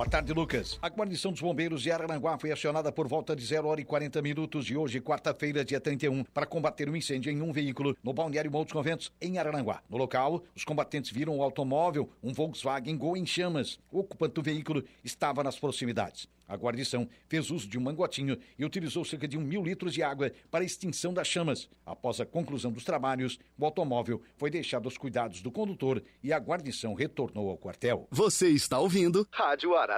Boa 0.00 0.08
tarde, 0.08 0.32
Lucas. 0.32 0.78
A 0.80 0.88
guarnição 0.88 1.30
dos 1.30 1.42
bombeiros 1.42 1.82
de 1.82 1.92
Araranguá 1.92 2.38
foi 2.38 2.50
acionada 2.50 2.90
por 2.90 3.06
volta 3.06 3.36
de 3.36 3.44
0 3.44 3.68
hora 3.68 3.82
e 3.82 3.84
40 3.84 4.22
minutos 4.22 4.64
de 4.64 4.74
hoje, 4.74 4.98
quarta-feira, 4.98 5.62
dia 5.62 5.78
31, 5.78 6.24
para 6.24 6.46
combater 6.46 6.88
um 6.88 6.96
incêndio 6.96 7.30
em 7.30 7.42
um 7.42 7.52
veículo 7.52 7.94
no 8.02 8.14
balneário 8.14 8.50
Montes 8.50 8.72
Conventos, 8.72 9.12
em 9.20 9.36
Araranguá. 9.36 9.82
No 9.90 9.98
local, 9.98 10.42
os 10.56 10.64
combatentes 10.64 11.10
viram 11.10 11.36
o 11.36 11.42
automóvel, 11.42 12.08
um 12.22 12.32
Volkswagen 12.32 12.96
Gol 12.96 13.14
em 13.14 13.26
chamas. 13.26 13.78
O 13.92 13.98
ocupante 13.98 14.36
do 14.36 14.42
veículo 14.42 14.82
estava 15.04 15.44
nas 15.44 15.58
proximidades. 15.58 16.26
A 16.48 16.56
guarnição 16.56 17.08
fez 17.28 17.48
uso 17.48 17.68
de 17.68 17.78
um 17.78 17.80
mangotinho 17.80 18.36
e 18.58 18.64
utilizou 18.64 19.04
cerca 19.04 19.28
de 19.28 19.38
um 19.38 19.40
mil 19.40 19.62
litros 19.62 19.94
de 19.94 20.02
água 20.02 20.32
para 20.50 20.64
a 20.64 20.66
extinção 20.66 21.14
das 21.14 21.28
chamas. 21.28 21.68
Após 21.86 22.20
a 22.20 22.26
conclusão 22.26 22.72
dos 22.72 22.82
trabalhos, 22.82 23.38
o 23.56 23.64
automóvel 23.64 24.20
foi 24.36 24.50
deixado 24.50 24.86
aos 24.86 24.98
cuidados 24.98 25.42
do 25.42 25.52
condutor 25.52 26.02
e 26.24 26.32
a 26.32 26.38
guarnição 26.38 26.92
retornou 26.92 27.50
ao 27.50 27.56
quartel. 27.56 28.08
Você 28.10 28.48
está 28.48 28.80
ouvindo 28.80 29.28
Rádio 29.30 29.76
Araranguá. 29.76 29.89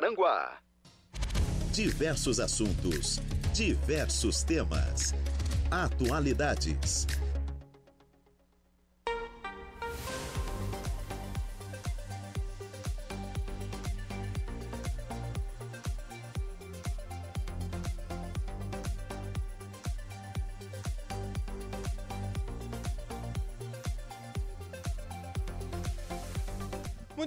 Diversos 1.70 2.40
assuntos, 2.40 3.20
diversos 3.52 4.42
temas, 4.42 5.14
atualidades. 5.70 7.06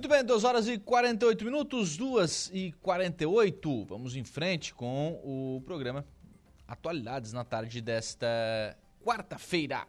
Muito 0.06 0.14
bem, 0.14 0.24
2 0.24 0.44
horas 0.44 0.68
e 0.68 0.78
48 0.78 1.44
minutos, 1.44 1.98
2 1.98 2.52
e 2.54 2.72
48. 2.74 3.86
Vamos 3.86 4.16
em 4.16 4.24
frente 4.24 4.72
com 4.72 5.20
o 5.24 5.64
programa 5.66 6.06
Atualidades 6.68 7.34
na 7.34 7.44
tarde 7.44 7.82
desta 7.82 8.28
quarta-feira. 9.04 9.88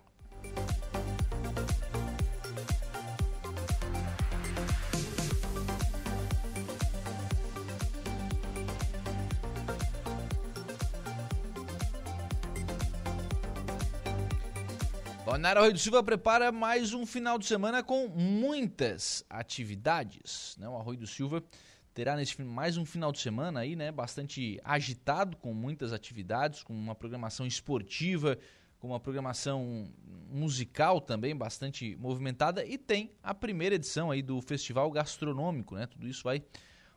Balneário 15.37 15.61
Arroio 15.61 15.75
do 15.75 15.79
Silva 15.79 16.03
prepara 16.03 16.51
mais 16.51 16.95
um 16.95 17.05
final 17.05 17.39
de 17.39 17.45
semana 17.45 17.83
com 17.83 18.09
muitas 18.09 19.23
atividades. 19.29 20.57
Né? 20.59 20.67
O 20.67 20.75
Arroio 20.79 21.01
do 21.01 21.07
Silva 21.07 21.45
terá 21.93 22.17
nesse 22.17 22.41
mais 22.43 22.79
um 22.79 22.87
final 22.87 23.13
de 23.13 23.19
semana 23.19 23.61
aí, 23.61 23.77
né, 23.77 23.93
bastante 23.93 24.59
agitado, 24.65 25.37
com 25.37 25.53
muitas 25.53 25.93
atividades, 25.93 26.63
com 26.63 26.73
uma 26.73 26.95
programação 26.95 27.47
esportiva, 27.47 28.39
com 28.79 28.89
uma 28.89 28.99
programação 28.99 29.93
musical 30.31 31.03
também 31.03 31.37
bastante 31.37 31.95
movimentada 31.97 32.65
e 32.65 32.79
tem 32.79 33.13
a 33.23 33.35
primeira 33.35 33.75
edição 33.75 34.11
aí 34.11 34.23
do 34.23 34.41
Festival 34.41 34.91
Gastronômico, 34.91 35.75
né? 35.75 35.87
Tudo 35.87 36.09
isso 36.09 36.25
vai 36.25 36.43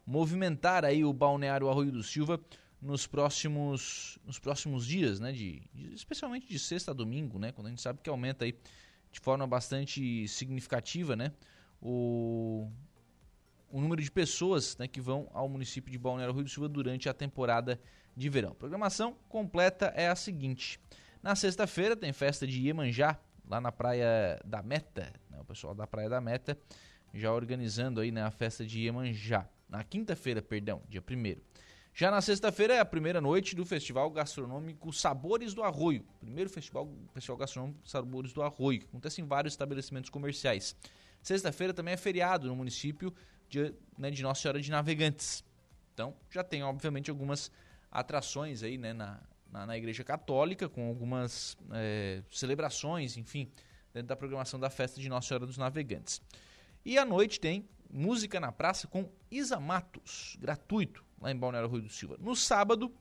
movimentar 0.05 0.85
aí 0.85 1.03
o 1.03 1.11
Balneário 1.11 1.67
Arroio 1.67 1.91
do 1.91 2.03
Silva 2.03 2.39
nos 2.81 3.05
próximos, 3.05 4.17
nos 4.25 4.39
próximos 4.39 4.85
dias, 4.85 5.19
né? 5.19 5.31
De, 5.31 5.61
especialmente 5.93 6.47
de 6.47 6.57
sexta 6.57 6.91
a 6.91 6.93
domingo, 6.93 7.37
né? 7.37 7.51
Quando 7.51 7.67
a 7.67 7.69
gente 7.69 7.81
sabe 7.81 7.99
que 8.01 8.09
aumenta 8.09 8.45
aí 8.45 8.55
de 9.11 9.19
forma 9.19 9.45
bastante 9.45 10.27
significativa, 10.27 11.15
né? 11.15 11.31
O, 11.81 12.69
o 13.69 13.81
número 13.81 14.01
de 14.01 14.11
pessoas 14.11 14.77
né, 14.77 14.87
que 14.87 15.01
vão 15.01 15.29
ao 15.33 15.47
município 15.47 15.91
de 15.91 15.97
Balneário 15.97 16.33
Rio 16.33 16.43
do 16.43 16.49
Silva 16.49 16.69
durante 16.69 17.09
a 17.09 17.13
temporada 17.13 17.79
de 18.15 18.29
verão. 18.29 18.51
A 18.51 18.55
programação 18.55 19.15
completa 19.27 19.87
é 19.95 20.07
a 20.07 20.15
seguinte: 20.15 20.79
na 21.21 21.35
sexta-feira 21.35 21.95
tem 21.95 22.13
festa 22.13 22.47
de 22.47 22.61
Iemanjá 22.61 23.19
lá 23.47 23.59
na 23.59 23.71
praia 23.71 24.39
da 24.45 24.61
Meta, 24.61 25.11
né, 25.29 25.39
o 25.41 25.45
pessoal 25.45 25.73
da 25.73 25.87
praia 25.87 26.09
da 26.09 26.21
Meta 26.21 26.57
já 27.11 27.33
organizando 27.33 27.99
aí 27.99 28.11
né, 28.11 28.21
a 28.21 28.29
festa 28.29 28.63
de 28.63 28.81
Iemanjá. 28.81 29.49
Na 29.67 29.83
quinta-feira, 29.83 30.41
perdão, 30.41 30.81
dia 30.87 31.01
primeiro 31.01 31.41
já 31.93 32.09
na 32.09 32.21
sexta-feira 32.21 32.73
é 32.73 32.79
a 32.79 32.85
primeira 32.85 33.19
noite 33.19 33.55
do 33.55 33.65
Festival 33.65 34.09
Gastronômico 34.11 34.93
Sabores 34.93 35.53
do 35.53 35.63
Arroio. 35.63 36.05
Primeiro 36.19 36.49
festival, 36.49 36.89
festival 37.13 37.37
Gastronômico 37.37 37.87
Sabores 37.87 38.31
do 38.31 38.41
Arroio, 38.41 38.79
que 38.79 38.85
acontece 38.85 39.21
em 39.21 39.25
vários 39.25 39.53
estabelecimentos 39.53 40.09
comerciais. 40.09 40.75
Sexta-feira 41.21 41.73
também 41.73 41.93
é 41.93 41.97
feriado 41.97 42.47
no 42.47 42.55
município 42.55 43.13
de, 43.49 43.73
né, 43.97 44.09
de 44.11 44.23
Nossa 44.23 44.41
Senhora 44.41 44.61
de 44.61 44.71
Navegantes. 44.71 45.43
Então 45.93 46.15
já 46.29 46.43
tem, 46.43 46.63
obviamente, 46.63 47.09
algumas 47.09 47.51
atrações 47.91 48.63
aí 48.63 48.77
né, 48.77 48.93
na, 48.93 49.19
na, 49.51 49.65
na 49.65 49.77
Igreja 49.77 50.03
Católica, 50.03 50.69
com 50.69 50.87
algumas 50.87 51.57
é, 51.71 52.23
celebrações, 52.31 53.17
enfim, 53.17 53.51
dentro 53.93 54.07
da 54.07 54.15
programação 54.15 54.59
da 54.59 54.69
festa 54.69 55.01
de 55.01 55.09
Nossa 55.09 55.27
Senhora 55.27 55.45
dos 55.45 55.57
Navegantes. 55.57 56.21
E 56.85 56.97
à 56.97 57.03
noite 57.03 57.39
tem 57.39 57.67
música 57.89 58.39
na 58.39 58.51
praça 58.51 58.87
com 58.87 59.09
Isa 59.31 59.59
Matos, 59.59 60.37
gratuito 60.39 61.03
lá 61.21 61.31
em 61.31 61.35
Balneário 61.35 61.69
Rui 61.69 61.81
do 61.81 61.89
Silva. 61.89 62.17
No 62.19 62.35
sábado, 62.35 62.93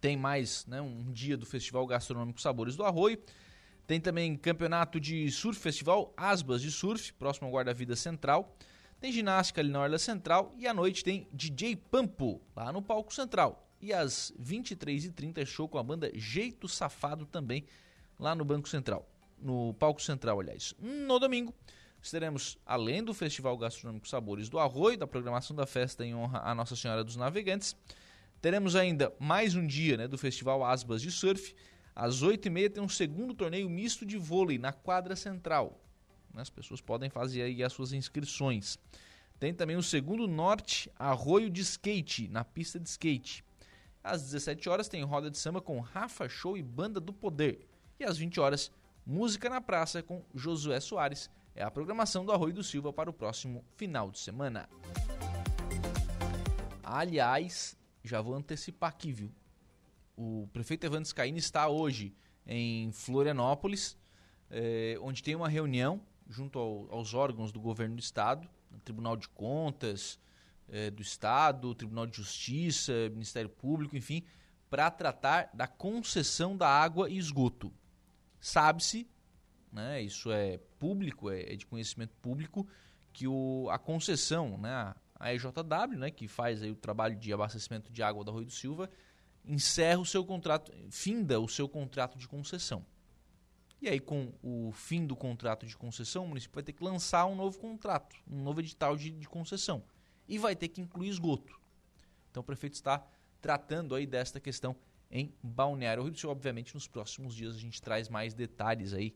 tem 0.00 0.16
mais 0.16 0.66
né, 0.66 0.80
um 0.80 1.10
dia 1.10 1.36
do 1.36 1.46
Festival 1.46 1.86
Gastronômico 1.86 2.40
Sabores 2.40 2.76
do 2.76 2.84
Arroio. 2.84 3.18
Tem 3.86 4.00
também 4.00 4.36
campeonato 4.36 4.98
de 4.98 5.30
surf, 5.30 5.60
festival 5.60 6.12
Asbas 6.16 6.62
de 6.62 6.70
Surf, 6.70 7.12
próximo 7.14 7.46
ao 7.46 7.52
Guarda-Vida 7.52 7.94
Central. 7.96 8.56
Tem 8.98 9.12
ginástica 9.12 9.60
ali 9.60 9.70
na 9.70 9.80
Orla 9.80 9.98
Central 9.98 10.54
e 10.56 10.66
à 10.66 10.72
noite 10.72 11.04
tem 11.04 11.28
DJ 11.32 11.76
Pampo, 11.76 12.40
lá 12.56 12.72
no 12.72 12.80
Palco 12.80 13.12
Central. 13.12 13.68
E 13.80 13.92
às 13.92 14.32
23h30 14.42 15.44
show 15.44 15.68
com 15.68 15.76
a 15.76 15.82
banda 15.82 16.10
Jeito 16.14 16.66
Safado 16.66 17.26
também, 17.26 17.66
lá 18.18 18.34
no 18.34 18.44
Banco 18.44 18.68
Central. 18.68 19.06
no 19.38 19.74
palco 19.74 20.00
central, 20.00 20.40
aliás. 20.40 20.74
No 20.78 21.18
domingo, 21.18 21.52
teremos, 22.10 22.58
além 22.66 23.02
do 23.02 23.14
Festival 23.14 23.56
Gastronômico 23.56 24.08
Sabores 24.08 24.48
do 24.48 24.58
Arroio, 24.58 24.96
da 24.96 25.06
programação 25.06 25.56
da 25.56 25.66
festa 25.66 26.04
em 26.04 26.14
honra 26.14 26.40
a 26.44 26.54
Nossa 26.54 26.76
Senhora 26.76 27.04
dos 27.04 27.16
Navegantes, 27.16 27.76
teremos 28.40 28.76
ainda 28.76 29.12
mais 29.18 29.54
um 29.54 29.66
dia 29.66 29.96
né, 29.96 30.08
do 30.08 30.18
Festival 30.18 30.64
Asbas 30.64 31.00
de 31.00 31.10
Surf. 31.10 31.54
Às 31.94 32.22
8h30 32.22 32.72
tem 32.72 32.82
um 32.82 32.88
segundo 32.88 33.34
torneio 33.34 33.70
misto 33.70 34.04
de 34.04 34.18
vôlei 34.18 34.58
na 34.58 34.72
quadra 34.72 35.16
central. 35.16 35.80
As 36.34 36.50
pessoas 36.50 36.80
podem 36.80 37.08
fazer 37.08 37.42
aí 37.42 37.62
as 37.62 37.72
suas 37.72 37.92
inscrições. 37.92 38.78
Tem 39.38 39.54
também 39.54 39.76
o 39.76 39.82
segundo 39.82 40.26
Norte 40.26 40.90
Arroio 40.98 41.50
de 41.50 41.60
Skate, 41.60 42.28
na 42.28 42.44
pista 42.44 42.80
de 42.80 42.88
skate. 42.88 43.44
Às 44.02 44.22
17 44.22 44.68
horas 44.68 44.88
tem 44.88 45.02
roda 45.02 45.30
de 45.30 45.38
samba 45.38 45.60
com 45.60 45.80
Rafa 45.80 46.28
Show 46.28 46.56
e 46.56 46.62
Banda 46.62 47.00
do 47.00 47.12
Poder. 47.12 47.66
E 47.98 48.04
às 48.04 48.18
20 48.18 48.40
horas, 48.40 48.70
música 49.06 49.48
na 49.48 49.60
praça 49.60 50.02
com 50.02 50.22
Josué 50.34 50.80
Soares. 50.80 51.30
É 51.56 51.62
a 51.62 51.70
programação 51.70 52.24
do 52.24 52.32
Arroio 52.32 52.52
do 52.52 52.64
Silva 52.64 52.92
para 52.92 53.08
o 53.08 53.12
próximo 53.12 53.64
final 53.76 54.10
de 54.10 54.18
semana. 54.18 54.68
Aliás, 56.82 57.76
já 58.02 58.20
vou 58.20 58.34
antecipar 58.34 58.90
aqui, 58.90 59.12
viu? 59.12 59.32
O 60.16 60.48
prefeito 60.52 60.84
Evandro 60.84 61.08
Scaini 61.08 61.38
está 61.38 61.68
hoje 61.68 62.12
em 62.44 62.90
Florianópolis, 62.90 63.96
eh, 64.50 64.98
onde 65.00 65.22
tem 65.22 65.36
uma 65.36 65.48
reunião 65.48 66.02
junto 66.28 66.58
ao, 66.58 66.92
aos 66.92 67.14
órgãos 67.14 67.52
do 67.52 67.60
governo 67.60 67.96
do 67.96 68.00
estado, 68.00 68.48
Tribunal 68.84 69.16
de 69.16 69.28
Contas 69.28 70.18
eh, 70.68 70.90
do 70.90 71.02
Estado, 71.02 71.74
Tribunal 71.74 72.06
de 72.06 72.16
Justiça, 72.16 72.92
Ministério 73.10 73.48
Público, 73.48 73.96
enfim, 73.96 74.24
para 74.68 74.90
tratar 74.90 75.50
da 75.54 75.68
concessão 75.68 76.56
da 76.56 76.68
água 76.68 77.08
e 77.08 77.16
esgoto. 77.16 77.72
Sabe-se, 78.40 79.08
né, 79.74 80.00
isso 80.00 80.30
é 80.30 80.58
público, 80.78 81.28
é, 81.28 81.52
é 81.52 81.56
de 81.56 81.66
conhecimento 81.66 82.14
público, 82.22 82.66
que 83.12 83.26
o, 83.26 83.68
a 83.70 83.78
concessão, 83.78 84.56
né, 84.56 84.94
a 85.18 85.34
EJW, 85.34 85.98
né, 85.98 86.10
que 86.10 86.28
faz 86.28 86.62
aí 86.62 86.70
o 86.70 86.76
trabalho 86.76 87.16
de 87.16 87.32
abastecimento 87.32 87.92
de 87.92 88.02
água 88.02 88.24
da 88.24 88.30
Rui 88.30 88.44
do 88.44 88.52
Silva, 88.52 88.88
encerra 89.44 90.00
o 90.00 90.06
seu 90.06 90.24
contrato, 90.24 90.72
finda 90.90 91.40
o 91.40 91.48
seu 91.48 91.68
contrato 91.68 92.16
de 92.16 92.28
concessão. 92.28 92.86
E 93.82 93.88
aí, 93.88 94.00
com 94.00 94.32
o 94.42 94.72
fim 94.72 95.04
do 95.04 95.14
contrato 95.14 95.66
de 95.66 95.76
concessão, 95.76 96.24
o 96.24 96.28
município 96.28 96.54
vai 96.54 96.62
ter 96.62 96.72
que 96.72 96.82
lançar 96.82 97.26
um 97.26 97.34
novo 97.34 97.58
contrato, 97.58 98.16
um 98.26 98.42
novo 98.42 98.60
edital 98.60 98.96
de, 98.96 99.10
de 99.10 99.28
concessão. 99.28 99.84
E 100.26 100.38
vai 100.38 100.56
ter 100.56 100.68
que 100.68 100.80
incluir 100.80 101.10
esgoto. 101.10 101.60
Então, 102.30 102.40
o 102.40 102.44
prefeito 102.44 102.74
está 102.74 103.06
tratando 103.42 103.94
aí 103.94 104.06
desta 104.06 104.40
questão 104.40 104.74
em 105.10 105.34
Balneário 105.42 106.02
Rio 106.02 106.12
do 106.12 106.18
Sul. 106.18 106.30
Obviamente, 106.30 106.74
nos 106.74 106.88
próximos 106.88 107.34
dias 107.34 107.54
a 107.54 107.58
gente 107.58 107.82
traz 107.82 108.08
mais 108.08 108.32
detalhes 108.32 108.94
aí 108.94 109.14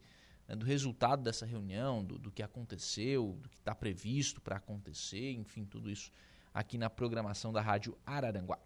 né, 0.49 0.57
do 0.57 0.65
resultado 0.65 1.23
dessa 1.23 1.45
reunião, 1.45 2.03
do, 2.03 2.19
do 2.19 2.31
que 2.31 2.43
aconteceu, 2.43 3.39
do 3.43 3.49
que 3.49 3.57
está 3.57 3.75
previsto 3.75 4.41
para 4.41 4.57
acontecer, 4.57 5.33
enfim, 5.33 5.65
tudo 5.65 5.91
isso 5.91 6.11
aqui 6.55 6.79
na 6.79 6.89
programação 6.89 7.53
da 7.53 7.61
Rádio 7.61 7.97
Araranguá. 8.07 8.59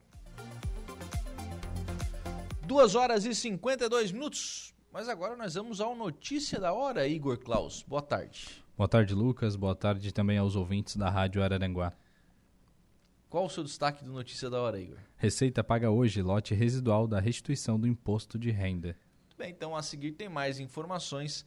2 2.65 2.95
horas 2.95 3.27
e 3.27 3.35
52 3.35 4.13
minutos. 4.13 4.73
Mas 4.93 5.09
agora 5.09 5.35
nós 5.37 5.55
vamos 5.55 5.81
ao 5.81 5.97
Notícia 5.97 6.61
da 6.61 6.73
Hora, 6.73 7.09
Igor 7.09 7.39
Klaus. 7.39 7.83
Boa 7.83 8.03
tarde. 8.03 8.63
Boa 8.77 8.89
tarde, 8.89 9.15
Lucas. 9.15 9.57
Boa 9.57 9.75
tarde 9.75 10.13
também 10.13 10.39
aos 10.39 10.55
ouvintes 10.55 10.97
da 10.97 11.11
Rádio 11.11 11.43
Araranguá. 11.43 11.93
Qual 13.29 13.47
o 13.47 13.51
seu 13.51 13.65
destaque 13.65 14.05
do 14.05 14.13
Notícia 14.13 14.51
da 14.51 14.61
Hora, 14.61 14.79
Igor? 14.79 14.99
Receita 15.17 15.65
paga 15.65 15.91
hoje 15.91 16.21
lote 16.21 16.55
residual 16.55 17.09
da 17.09 17.19
restituição 17.19 17.81
do 17.81 17.87
imposto 17.87 18.39
de 18.39 18.51
renda. 18.51 18.95
Muito 19.25 19.39
bem, 19.39 19.51
então 19.51 19.75
a 19.75 19.83
seguir 19.83 20.13
tem 20.13 20.29
mais 20.29 20.61
informações 20.61 21.47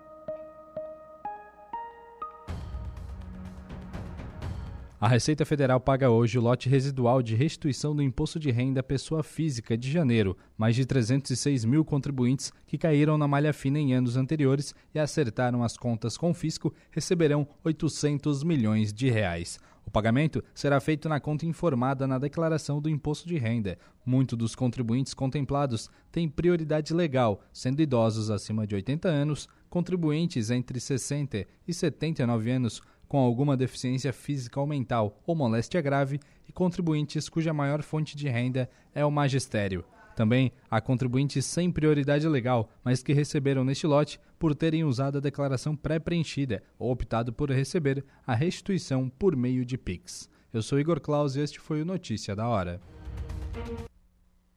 A 5.01 5.07
Receita 5.07 5.43
Federal 5.43 5.79
paga 5.79 6.11
hoje 6.11 6.37
o 6.37 6.41
lote 6.43 6.69
residual 6.69 7.23
de 7.23 7.33
restituição 7.33 7.95
do 7.95 8.03
imposto 8.03 8.39
de 8.39 8.51
renda 8.51 8.81
à 8.81 8.83
pessoa 8.83 9.23
física 9.23 9.75
de 9.75 9.91
janeiro. 9.91 10.37
Mais 10.55 10.75
de 10.75 10.85
306 10.85 11.65
mil 11.65 11.83
contribuintes 11.83 12.53
que 12.67 12.77
caíram 12.77 13.17
na 13.17 13.27
malha 13.27 13.51
fina 13.51 13.79
em 13.79 13.95
anos 13.95 14.15
anteriores 14.15 14.75
e 14.93 14.99
acertaram 14.99 15.63
as 15.63 15.75
contas 15.75 16.17
com 16.17 16.29
o 16.29 16.35
fisco 16.35 16.71
receberão 16.91 17.47
800 17.63 18.43
milhões 18.43 18.93
de 18.93 19.09
reais. 19.09 19.59
O 19.83 19.89
pagamento 19.89 20.43
será 20.53 20.79
feito 20.79 21.09
na 21.09 21.19
conta 21.19 21.47
informada 21.47 22.05
na 22.05 22.19
declaração 22.19 22.79
do 22.79 22.87
imposto 22.87 23.27
de 23.27 23.39
renda. 23.39 23.79
Muitos 24.05 24.37
dos 24.37 24.53
contribuintes 24.53 25.15
contemplados 25.15 25.89
têm 26.11 26.29
prioridade 26.29 26.93
legal, 26.93 27.41
sendo 27.51 27.81
idosos 27.81 28.29
acima 28.29 28.67
de 28.67 28.75
80 28.75 29.09
anos, 29.09 29.49
contribuintes 29.67 30.51
entre 30.51 30.79
60 30.79 31.47
e 31.67 31.73
79 31.73 32.51
anos 32.51 32.81
com 33.11 33.17
alguma 33.17 33.57
deficiência 33.57 34.13
física 34.13 34.57
ou 34.57 34.65
mental 34.65 35.21
ou 35.27 35.35
moléstia 35.35 35.81
grave 35.81 36.17
e 36.47 36.51
contribuintes 36.53 37.27
cuja 37.27 37.51
maior 37.51 37.83
fonte 37.83 38.15
de 38.15 38.29
renda 38.29 38.69
é 38.95 39.03
o 39.03 39.11
magistério. 39.11 39.83
Também 40.15 40.49
há 40.69 40.79
contribuintes 40.79 41.45
sem 41.45 41.69
prioridade 41.69 42.25
legal, 42.25 42.69
mas 42.85 43.03
que 43.03 43.11
receberam 43.11 43.65
neste 43.65 43.85
lote 43.85 44.17
por 44.39 44.55
terem 44.55 44.85
usado 44.85 45.17
a 45.17 45.21
declaração 45.21 45.75
pré-preenchida 45.75 46.63
ou 46.79 46.89
optado 46.89 47.33
por 47.33 47.51
receber 47.51 48.01
a 48.25 48.33
restituição 48.33 49.09
por 49.09 49.35
meio 49.35 49.65
de 49.65 49.77
Pix. 49.77 50.29
Eu 50.53 50.61
sou 50.61 50.79
Igor 50.79 51.01
Claus 51.01 51.35
e 51.35 51.41
este 51.41 51.59
foi 51.59 51.81
o 51.81 51.85
Notícia 51.85 52.33
da 52.33 52.47
Hora. 52.47 52.79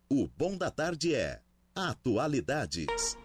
O 0.09 0.29
Bom 0.39 0.57
da 0.57 0.71
Tarde 0.71 1.13
é 1.13 1.41
Atualidades. 1.75 3.17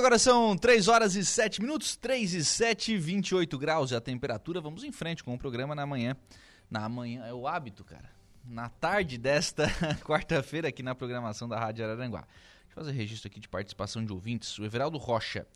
Agora 0.00 0.18
são 0.18 0.56
3 0.56 0.88
horas 0.88 1.14
e 1.14 1.22
7 1.22 1.60
minutos, 1.60 1.94
3 1.94 2.32
e 2.32 2.42
7, 2.42 2.96
28 2.96 3.58
graus 3.58 3.92
é 3.92 3.96
a 3.96 4.00
temperatura. 4.00 4.58
Vamos 4.58 4.82
em 4.82 4.90
frente 4.90 5.22
com 5.22 5.34
o 5.34 5.38
programa 5.38 5.74
na 5.74 5.84
manhã. 5.84 6.16
Na 6.70 6.88
manhã, 6.88 7.26
é 7.26 7.34
o 7.34 7.46
hábito, 7.46 7.84
cara. 7.84 8.10
Na 8.42 8.70
tarde 8.70 9.18
desta 9.18 9.68
quarta-feira 10.02 10.68
aqui 10.68 10.82
na 10.82 10.94
programação 10.94 11.46
da 11.46 11.60
Rádio 11.60 11.84
Araranguá. 11.84 12.20
Deixa 12.20 12.70
eu 12.70 12.74
fazer 12.76 12.92
registro 12.92 13.28
aqui 13.28 13.38
de 13.38 13.46
participação 13.46 14.02
de 14.02 14.10
ouvintes. 14.10 14.58
O 14.58 14.64
Everaldo 14.64 14.96
Rocha. 14.96 15.46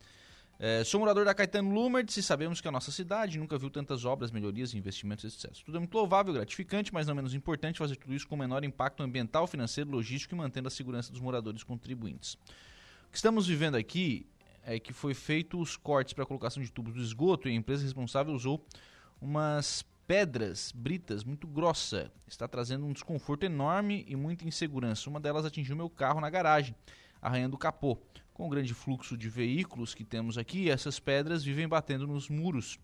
É, 0.59 0.85
sou 0.85 1.01
morador 1.01 1.25
da 1.25 1.35
Caetano 1.35 1.73
Lumertz 1.73 2.15
e 2.19 2.23
sabemos 2.23 2.61
que 2.61 2.69
a 2.69 2.71
nossa 2.71 2.93
cidade 2.93 3.39
nunca 3.39 3.57
viu 3.57 3.71
tantas 3.71 4.05
obras, 4.05 4.31
melhorias, 4.31 4.75
investimentos 4.75 5.25
e 5.25 5.31
sucesso. 5.31 5.65
Tudo 5.65 5.79
é 5.79 5.81
muito 5.81 5.95
louvável, 5.95 6.35
gratificante, 6.35 6.93
mas 6.93 7.07
não 7.07 7.15
menos 7.15 7.33
importante 7.33 7.79
fazer 7.79 7.97
tudo 7.97 8.15
isso 8.15 8.29
com 8.29 8.35
o 8.35 8.39
menor 8.39 8.63
impacto 8.63 9.03
ambiental, 9.03 9.47
financeiro, 9.47 9.91
logístico 9.91 10.35
e 10.35 10.39
mantendo 10.39 10.69
a 10.69 10.71
segurança 10.71 11.11
dos 11.11 11.21
moradores 11.21 11.63
contribuintes. 11.63 12.35
O 13.09 13.11
que 13.11 13.17
estamos 13.17 13.47
vivendo 13.47 13.77
aqui 13.77 14.27
é 14.65 14.79
que 14.79 14.93
foi 14.93 15.15
feito 15.15 15.61
os 15.61 15.77
cortes 15.77 16.13
para 16.15 16.25
a 16.25 16.27
colocação 16.27 16.63
de 16.63 16.71
tubos 16.71 16.95
do 16.95 17.01
esgoto 17.01 17.49
e 17.49 17.53
a 17.53 17.55
empresa 17.55 17.83
responsável 17.83 18.33
usou 18.35 18.65
umas 19.21 19.85
pedras, 20.07 20.73
britas, 20.75 21.25
muito 21.25 21.47
grossa. 21.47 22.11
Está 22.27 22.47
trazendo 22.47 22.87
um 22.87 22.93
desconforto 22.93 23.45
enorme 23.45 24.05
e 24.09 24.17
muita 24.17 24.47
insegurança. 24.47 25.09
Uma 25.09 25.21
delas 25.21 25.45
atingiu 25.45 25.77
meu 25.77 25.89
carro 25.89 26.21
na 26.21 26.31
garagem, 26.31 26.75
arranhando 27.21 27.55
o 27.55 27.59
capô. 27.59 27.99
Com 28.33 28.47
o 28.47 28.51
grande 28.51 28.75
fluxo 28.75 29.17
de 29.17 29.29
veículos 29.29 29.95
que 29.95 30.05
temos 30.05 30.37
aqui, 30.37 30.69
essas 30.69 30.99
pedras 30.99 31.45
vivem 31.45 31.69
batendo 31.69 32.07
nos 32.07 32.29
muros 32.29 32.79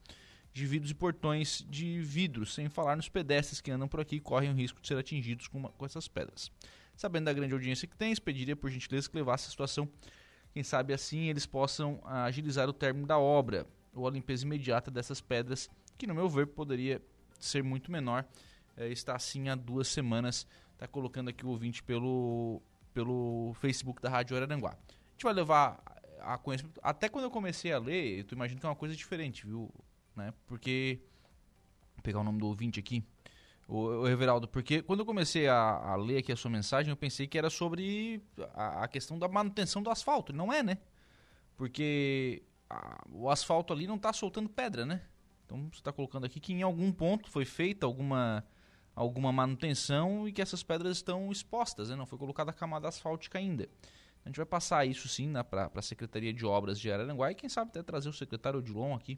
de 0.52 0.66
vidros 0.66 0.90
e 0.90 0.94
portões 0.94 1.64
de 1.68 2.00
vidro, 2.00 2.46
sem 2.46 2.68
falar 2.68 2.96
nos 2.96 3.08
pedestres 3.08 3.60
que 3.60 3.70
andam 3.70 3.88
por 3.88 4.00
aqui 4.00 4.16
e 4.16 4.20
correm 4.20 4.50
o 4.50 4.54
risco 4.54 4.80
de 4.80 4.86
ser 4.86 4.96
atingidos 4.96 5.48
com, 5.48 5.58
uma, 5.58 5.68
com 5.70 5.84
essas 5.84 6.06
pedras. 6.06 6.50
Sabendo 6.96 7.24
da 7.24 7.32
grande 7.32 7.52
audiência 7.52 7.88
que 7.88 7.96
tens, 7.96 8.18
pediria 8.18 8.54
por 8.54 8.70
gentileza 8.70 9.08
que 9.08 9.16
levasse 9.16 9.48
a 9.48 9.50
situação 9.50 9.88
Quem 10.52 10.62
sabe 10.62 10.92
assim 10.92 11.28
eles 11.28 11.46
possam 11.46 12.00
agilizar 12.04 12.68
o 12.68 12.72
término 12.72 13.06
da 13.06 13.18
obra 13.18 13.66
ou 13.94 14.06
a 14.06 14.10
limpeza 14.10 14.44
imediata 14.44 14.90
dessas 14.90 15.20
pedras, 15.20 15.70
que 15.96 16.06
no 16.06 16.14
meu 16.14 16.28
ver 16.28 16.46
poderia 16.46 17.02
ser 17.38 17.62
muito 17.62 17.90
menor. 17.90 18.24
É, 18.76 18.88
está 18.88 19.14
assim 19.14 19.48
há 19.48 19.54
duas 19.54 19.88
semanas. 19.88 20.46
Está 20.72 20.86
colocando 20.86 21.28
aqui 21.28 21.44
o 21.44 21.50
ouvinte 21.50 21.82
pelo, 21.82 22.62
pelo 22.94 23.52
Facebook 23.60 24.00
da 24.00 24.08
Rádio 24.08 24.36
Araranguá. 24.36 24.70
A 24.70 25.12
gente 25.12 25.24
vai 25.24 25.34
levar 25.34 25.82
a 26.20 26.38
conhecimento. 26.38 26.80
Até 26.82 27.08
quando 27.08 27.24
eu 27.24 27.30
comecei 27.30 27.72
a 27.72 27.78
ler, 27.78 28.20
eu 28.20 28.26
imagino 28.32 28.60
que 28.60 28.66
é 28.66 28.68
uma 28.68 28.76
coisa 28.76 28.94
diferente, 28.94 29.46
viu? 29.46 29.70
Né? 30.16 30.32
Porque. 30.46 31.00
Vou 31.94 32.02
pegar 32.02 32.20
o 32.20 32.24
nome 32.24 32.38
do 32.38 32.46
ouvinte 32.46 32.80
aqui. 32.80 33.04
O, 33.70 34.08
Everaldo, 34.08 34.48
porque 34.48 34.82
quando 34.82 35.00
eu 35.00 35.06
comecei 35.06 35.46
a, 35.46 35.54
a, 35.54 35.94
ler 35.94 36.18
aqui 36.18 36.32
a 36.32 36.36
sua 36.36 36.50
mensagem, 36.50 36.90
eu 36.90 36.96
pensei 36.96 37.28
que 37.28 37.38
era 37.38 37.48
sobre 37.48 38.20
a, 38.52 38.82
a 38.82 38.88
questão 38.88 39.16
da 39.16 39.28
manutenção 39.28 39.80
do 39.80 39.88
asfalto. 39.88 40.32
Não 40.32 40.52
é, 40.52 40.60
né? 40.60 40.78
Porque 41.56 42.42
a, 42.68 43.00
o 43.12 43.30
asfalto 43.30 43.72
ali 43.72 43.86
não 43.86 43.94
está 43.94 44.12
soltando 44.12 44.48
pedra, 44.48 44.84
né? 44.84 45.02
Então 45.46 45.68
você 45.70 45.78
está 45.78 45.92
colocando 45.92 46.24
aqui 46.24 46.40
que 46.40 46.52
em 46.52 46.62
algum 46.62 46.90
ponto 46.90 47.30
foi 47.30 47.44
feita 47.44 47.86
alguma, 47.86 48.44
alguma 48.92 49.30
manutenção 49.30 50.26
e 50.26 50.32
que 50.32 50.42
essas 50.42 50.64
pedras 50.64 50.96
estão 50.96 51.30
expostas, 51.30 51.90
né? 51.90 51.94
Não 51.94 52.06
foi 52.06 52.18
colocada 52.18 52.50
a 52.50 52.54
camada 52.54 52.88
asfáltica 52.88 53.38
ainda. 53.38 53.68
A 54.24 54.28
gente 54.28 54.36
vai 54.36 54.46
passar 54.46 54.84
isso 54.84 55.08
sim 55.08 55.32
para 55.48 55.70
a 55.72 55.82
Secretaria 55.82 56.32
de 56.32 56.44
Obras 56.44 56.76
de 56.76 56.90
Araranguá 56.90 57.30
e 57.30 57.36
quem 57.36 57.48
sabe 57.48 57.70
até 57.70 57.84
trazer 57.84 58.08
o 58.08 58.12
secretário 58.12 58.58
Odilon 58.58 58.96
aqui 58.96 59.16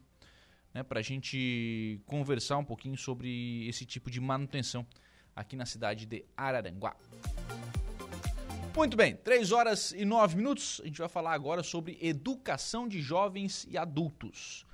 né, 0.75 0.83
para 0.83 1.01
a 1.01 1.03
gente 1.03 2.01
conversar 2.07 2.59
um 2.59 2.65
pouquinho 2.65 2.97
sobre 2.97 3.67
esse 3.69 3.85
tipo 3.85 4.11
de 4.11 4.21
manutenção 4.21 4.87
aqui 5.35 5.57
na 5.57 5.67
cidade 5.67 6.07
de 6.07 6.25
Araranguá. 6.37 6.97
Muito 8.75 8.97
bem, 8.97 9.17
3 9.17 9.53
horas 9.53 9.93
e 9.93 10.05
9 10.05 10.37
minutos. 10.37 10.81
A 10.83 10.87
gente 10.87 10.99
vai 10.99 11.09
falar 11.09 11.35
agora 11.35 11.63
sobre 11.63 11.99
educação 12.01 12.89
de 12.89 13.03
jovens 13.03 13.67
e 13.71 13.77
adultos. 13.77 14.67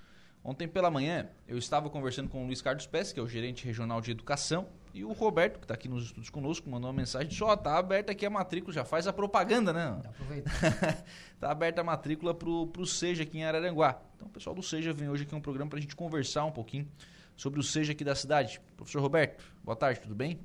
Ontem 0.44 0.68
pela 0.68 0.90
manhã 0.90 1.28
eu 1.48 1.58
estava 1.58 1.90
conversando 1.90 2.28
com 2.28 2.42
o 2.42 2.46
Luiz 2.46 2.62
Carlos 2.62 2.86
Pes, 2.86 3.12
que 3.12 3.18
é 3.18 3.22
o 3.22 3.28
gerente 3.28 3.64
regional 3.64 4.00
de 4.00 4.12
educação, 4.12 4.68
e 4.98 5.04
o 5.04 5.12
Roberto, 5.12 5.60
que 5.60 5.64
está 5.64 5.74
aqui 5.74 5.88
nos 5.88 6.06
estudos 6.06 6.28
conosco, 6.28 6.68
mandou 6.68 6.90
uma 6.90 6.96
mensagem: 6.96 7.30
só 7.30 7.56
tá 7.56 7.78
aberta 7.78 8.10
aqui 8.10 8.26
a 8.26 8.30
matrícula, 8.30 8.72
já 8.72 8.84
faz 8.84 9.06
a 9.06 9.12
propaganda, 9.12 9.72
né? 9.72 9.96
Aproveita. 10.04 10.50
tá 11.38 11.52
aberta 11.52 11.80
a 11.82 11.84
matrícula 11.84 12.34
pro, 12.34 12.66
pro 12.66 12.84
Seja 12.84 13.22
aqui 13.22 13.38
em 13.38 13.44
Araranguá. 13.44 14.00
Então 14.16 14.26
o 14.26 14.30
pessoal 14.30 14.56
do 14.56 14.62
Seja 14.62 14.92
vem 14.92 15.08
hoje 15.08 15.22
aqui 15.22 15.34
um 15.36 15.40
programa 15.40 15.70
para 15.70 15.78
a 15.78 15.82
gente 15.82 15.94
conversar 15.94 16.44
um 16.44 16.50
pouquinho 16.50 16.88
sobre 17.36 17.60
o 17.60 17.62
Seja 17.62 17.92
aqui 17.92 18.02
da 18.02 18.16
cidade. 18.16 18.60
Professor 18.76 19.00
Roberto, 19.00 19.44
boa 19.62 19.76
tarde, 19.76 20.00
tudo 20.00 20.16
bem? 20.16 20.40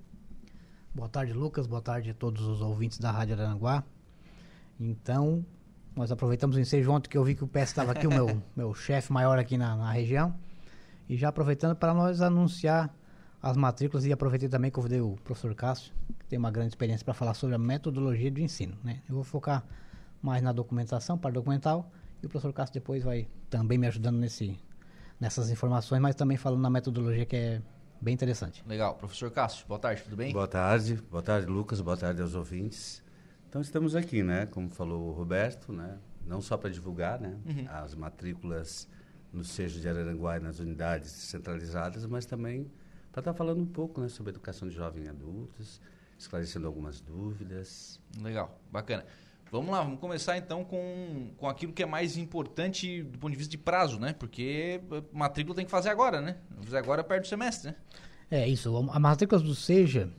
Boa 0.93 1.09
tarde, 1.09 1.33
Lucas. 1.33 1.65
Boa 1.65 1.81
tarde 1.81 2.11
a 2.11 2.13
todos 2.13 2.45
os 2.45 2.61
ouvintes 2.61 2.99
da 2.99 3.09
Rádio 3.09 3.33
Araranguá. 3.33 3.83
Então, 4.79 5.43
nós 5.95 6.11
aproveitamos 6.11 6.55
o 6.55 6.59
ensejo 6.59 6.91
ontem 6.91 7.09
que 7.09 7.17
eu 7.17 7.23
vi 7.23 7.33
que 7.33 7.43
o 7.43 7.47
PS 7.47 7.69
estava 7.69 7.91
aqui, 7.91 8.05
o 8.05 8.11
meu, 8.11 8.39
meu 8.55 8.71
chefe 8.75 9.11
maior 9.11 9.39
aqui 9.39 9.57
na, 9.57 9.75
na 9.75 9.91
região. 9.91 10.35
E 11.09 11.17
já 11.17 11.29
aproveitando 11.29 11.75
para 11.75 11.91
nós 11.91 12.21
anunciar 12.21 12.93
as 13.43 13.57
matrículas 13.57 14.05
e 14.05 14.13
aproveitei 14.13 14.47
também 14.47 14.71
que 14.71 14.79
eu 14.79 14.81
convidei 14.81 15.01
o 15.01 15.17
professor 15.21 15.53
Cássio, 15.53 15.93
que 16.17 16.25
tem 16.27 16.39
uma 16.39 16.49
grande 16.49 16.69
experiência 16.69 17.03
para 17.03 17.13
falar 17.13 17.33
sobre 17.33 17.53
a 17.53 17.59
metodologia 17.59 18.31
de 18.31 18.41
ensino. 18.41 18.77
Né? 18.81 19.01
Eu 19.07 19.15
vou 19.15 19.23
focar 19.25 19.65
mais 20.21 20.41
na 20.41 20.53
documentação, 20.53 21.17
para 21.17 21.31
documental, 21.31 21.91
e 22.21 22.25
o 22.25 22.29
professor 22.29 22.53
Cássio 22.53 22.75
depois 22.75 23.03
vai 23.03 23.27
também 23.49 23.77
me 23.77 23.85
ajudando 23.85 24.15
nesse, 24.15 24.57
nessas 25.19 25.49
informações, 25.49 26.01
mas 26.01 26.15
também 26.15 26.37
falando 26.37 26.61
na 26.61 26.69
metodologia 26.69 27.25
que 27.25 27.35
é 27.35 27.61
bem 27.99 28.13
interessante. 28.13 28.63
Legal. 28.65 28.95
Professor 28.95 29.29
Cássio, 29.29 29.67
boa 29.67 29.79
tarde, 29.79 30.03
tudo 30.03 30.15
bem? 30.15 30.31
Boa 30.31 30.47
tarde, 30.47 30.95
boa 31.11 31.21
tarde, 31.21 31.45
Lucas, 31.45 31.81
boa 31.81 31.97
tarde 31.97 32.21
aos 32.21 32.35
ouvintes. 32.35 33.03
Então 33.49 33.61
estamos 33.61 33.93
aqui, 33.93 34.23
né, 34.23 34.45
como 34.45 34.69
falou 34.69 35.09
o 35.09 35.11
Roberto, 35.11 35.73
né, 35.73 35.97
não 36.25 36.41
só 36.41 36.55
para 36.55 36.69
divulgar, 36.69 37.19
né, 37.19 37.35
uhum. 37.45 37.65
as 37.67 37.93
matrículas 37.93 38.87
no 39.33 39.43
Sejo 39.43 39.81
de 39.81 39.89
Araranguá 39.89 40.37
e 40.37 40.39
nas 40.39 40.59
unidades 40.59 41.11
centralizadas, 41.11 42.05
mas 42.05 42.25
também 42.25 42.71
para 43.13 43.21
estar 43.21 43.31
tá 43.31 43.37
falando 43.37 43.61
um 43.61 43.65
pouco 43.65 44.01
né, 44.01 44.09
sobre 44.09 44.31
educação 44.31 44.67
de 44.67 44.73
jovens 44.73 45.05
e 45.05 45.09
adultos, 45.09 45.79
esclarecendo 46.17 46.65
algumas 46.65 46.99
dúvidas. 46.99 47.99
Legal, 48.19 48.59
bacana. 48.71 49.05
Vamos 49.51 49.69
lá, 49.69 49.83
vamos 49.83 49.99
começar 49.99 50.35
então 50.35 50.65
com, 50.65 51.29
com 51.37 51.47
aquilo 51.47 51.71
que 51.71 51.83
é 51.83 51.85
mais 51.85 52.17
importante 52.17 53.03
do 53.03 53.19
ponto 53.19 53.31
de 53.31 53.37
vista 53.37 53.51
de 53.51 53.57
prazo, 53.59 53.99
né? 53.99 54.13
Porque 54.13 54.81
matrícula 55.13 55.55
tem 55.55 55.63
que 55.63 55.69
fazer 55.69 55.89
agora, 55.89 56.19
né? 56.19 56.37
Fazer 56.63 56.77
agora 56.77 57.03
perde 57.03 57.27
o 57.27 57.29
semestre, 57.29 57.69
né? 57.69 57.75
É 58.31 58.49
isso. 58.49 58.75
A 58.91 58.99
matrícula 58.99 59.39
do 59.39 59.53
SEJA, 59.53 60.09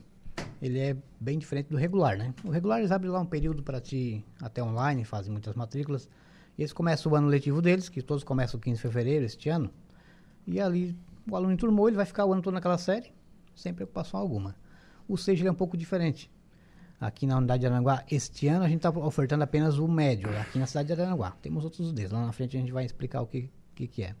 ele 0.61 0.79
é 0.79 0.95
bem 1.19 1.37
diferente 1.37 1.67
do 1.67 1.75
regular, 1.75 2.17
né? 2.17 2.33
O 2.45 2.49
regular 2.49 2.79
eles 2.79 2.91
abrem 2.91 3.11
lá 3.11 3.19
um 3.19 3.25
período 3.25 3.61
para 3.61 3.81
ti 3.81 4.23
até 4.41 4.63
online, 4.63 5.03
fazem 5.03 5.33
muitas 5.33 5.53
matrículas. 5.53 6.07
E 6.57 6.61
eles 6.61 6.71
começam 6.71 7.11
o 7.11 7.15
ano 7.15 7.27
letivo 7.27 7.61
deles, 7.61 7.89
que 7.89 8.01
todos 8.01 8.23
começam 8.23 8.57
15 8.57 8.77
de 8.77 8.81
fevereiro 8.81 9.25
este 9.25 9.49
ano. 9.49 9.69
E 10.47 10.61
ali 10.61 10.95
o 11.29 11.35
aluno 11.35 11.53
enturmou, 11.53 11.87
ele 11.87 11.97
vai 11.97 12.05
ficar 12.05 12.25
o 12.25 12.33
ano 12.33 12.41
todo 12.41 12.53
naquela 12.53 12.77
série, 12.77 13.11
sem 13.55 13.73
preocupação 13.73 14.19
alguma. 14.19 14.55
O 15.07 15.17
SEJA 15.17 15.47
é 15.47 15.51
um 15.51 15.55
pouco 15.55 15.77
diferente. 15.77 16.31
Aqui 16.99 17.27
na 17.27 17.37
unidade 17.37 17.61
de 17.61 17.67
Aranguá, 17.67 18.03
este 18.09 18.47
ano 18.47 18.63
a 18.63 18.69
gente 18.69 18.77
está 18.77 18.89
ofertando 18.89 19.43
apenas 19.43 19.77
o 19.77 19.87
médio, 19.87 20.29
aqui 20.39 20.57
na 20.57 20.65
cidade 20.65 20.93
de 20.93 21.01
Aranguá. 21.01 21.31
Temos 21.41 21.63
outros 21.63 21.91
deles, 21.91 22.11
lá 22.11 22.25
na 22.25 22.31
frente 22.31 22.55
a 22.55 22.59
gente 22.59 22.71
vai 22.71 22.85
explicar 22.85 23.21
o 23.21 23.27
que, 23.27 23.49
que, 23.73 23.87
que 23.87 24.03
é. 24.03 24.15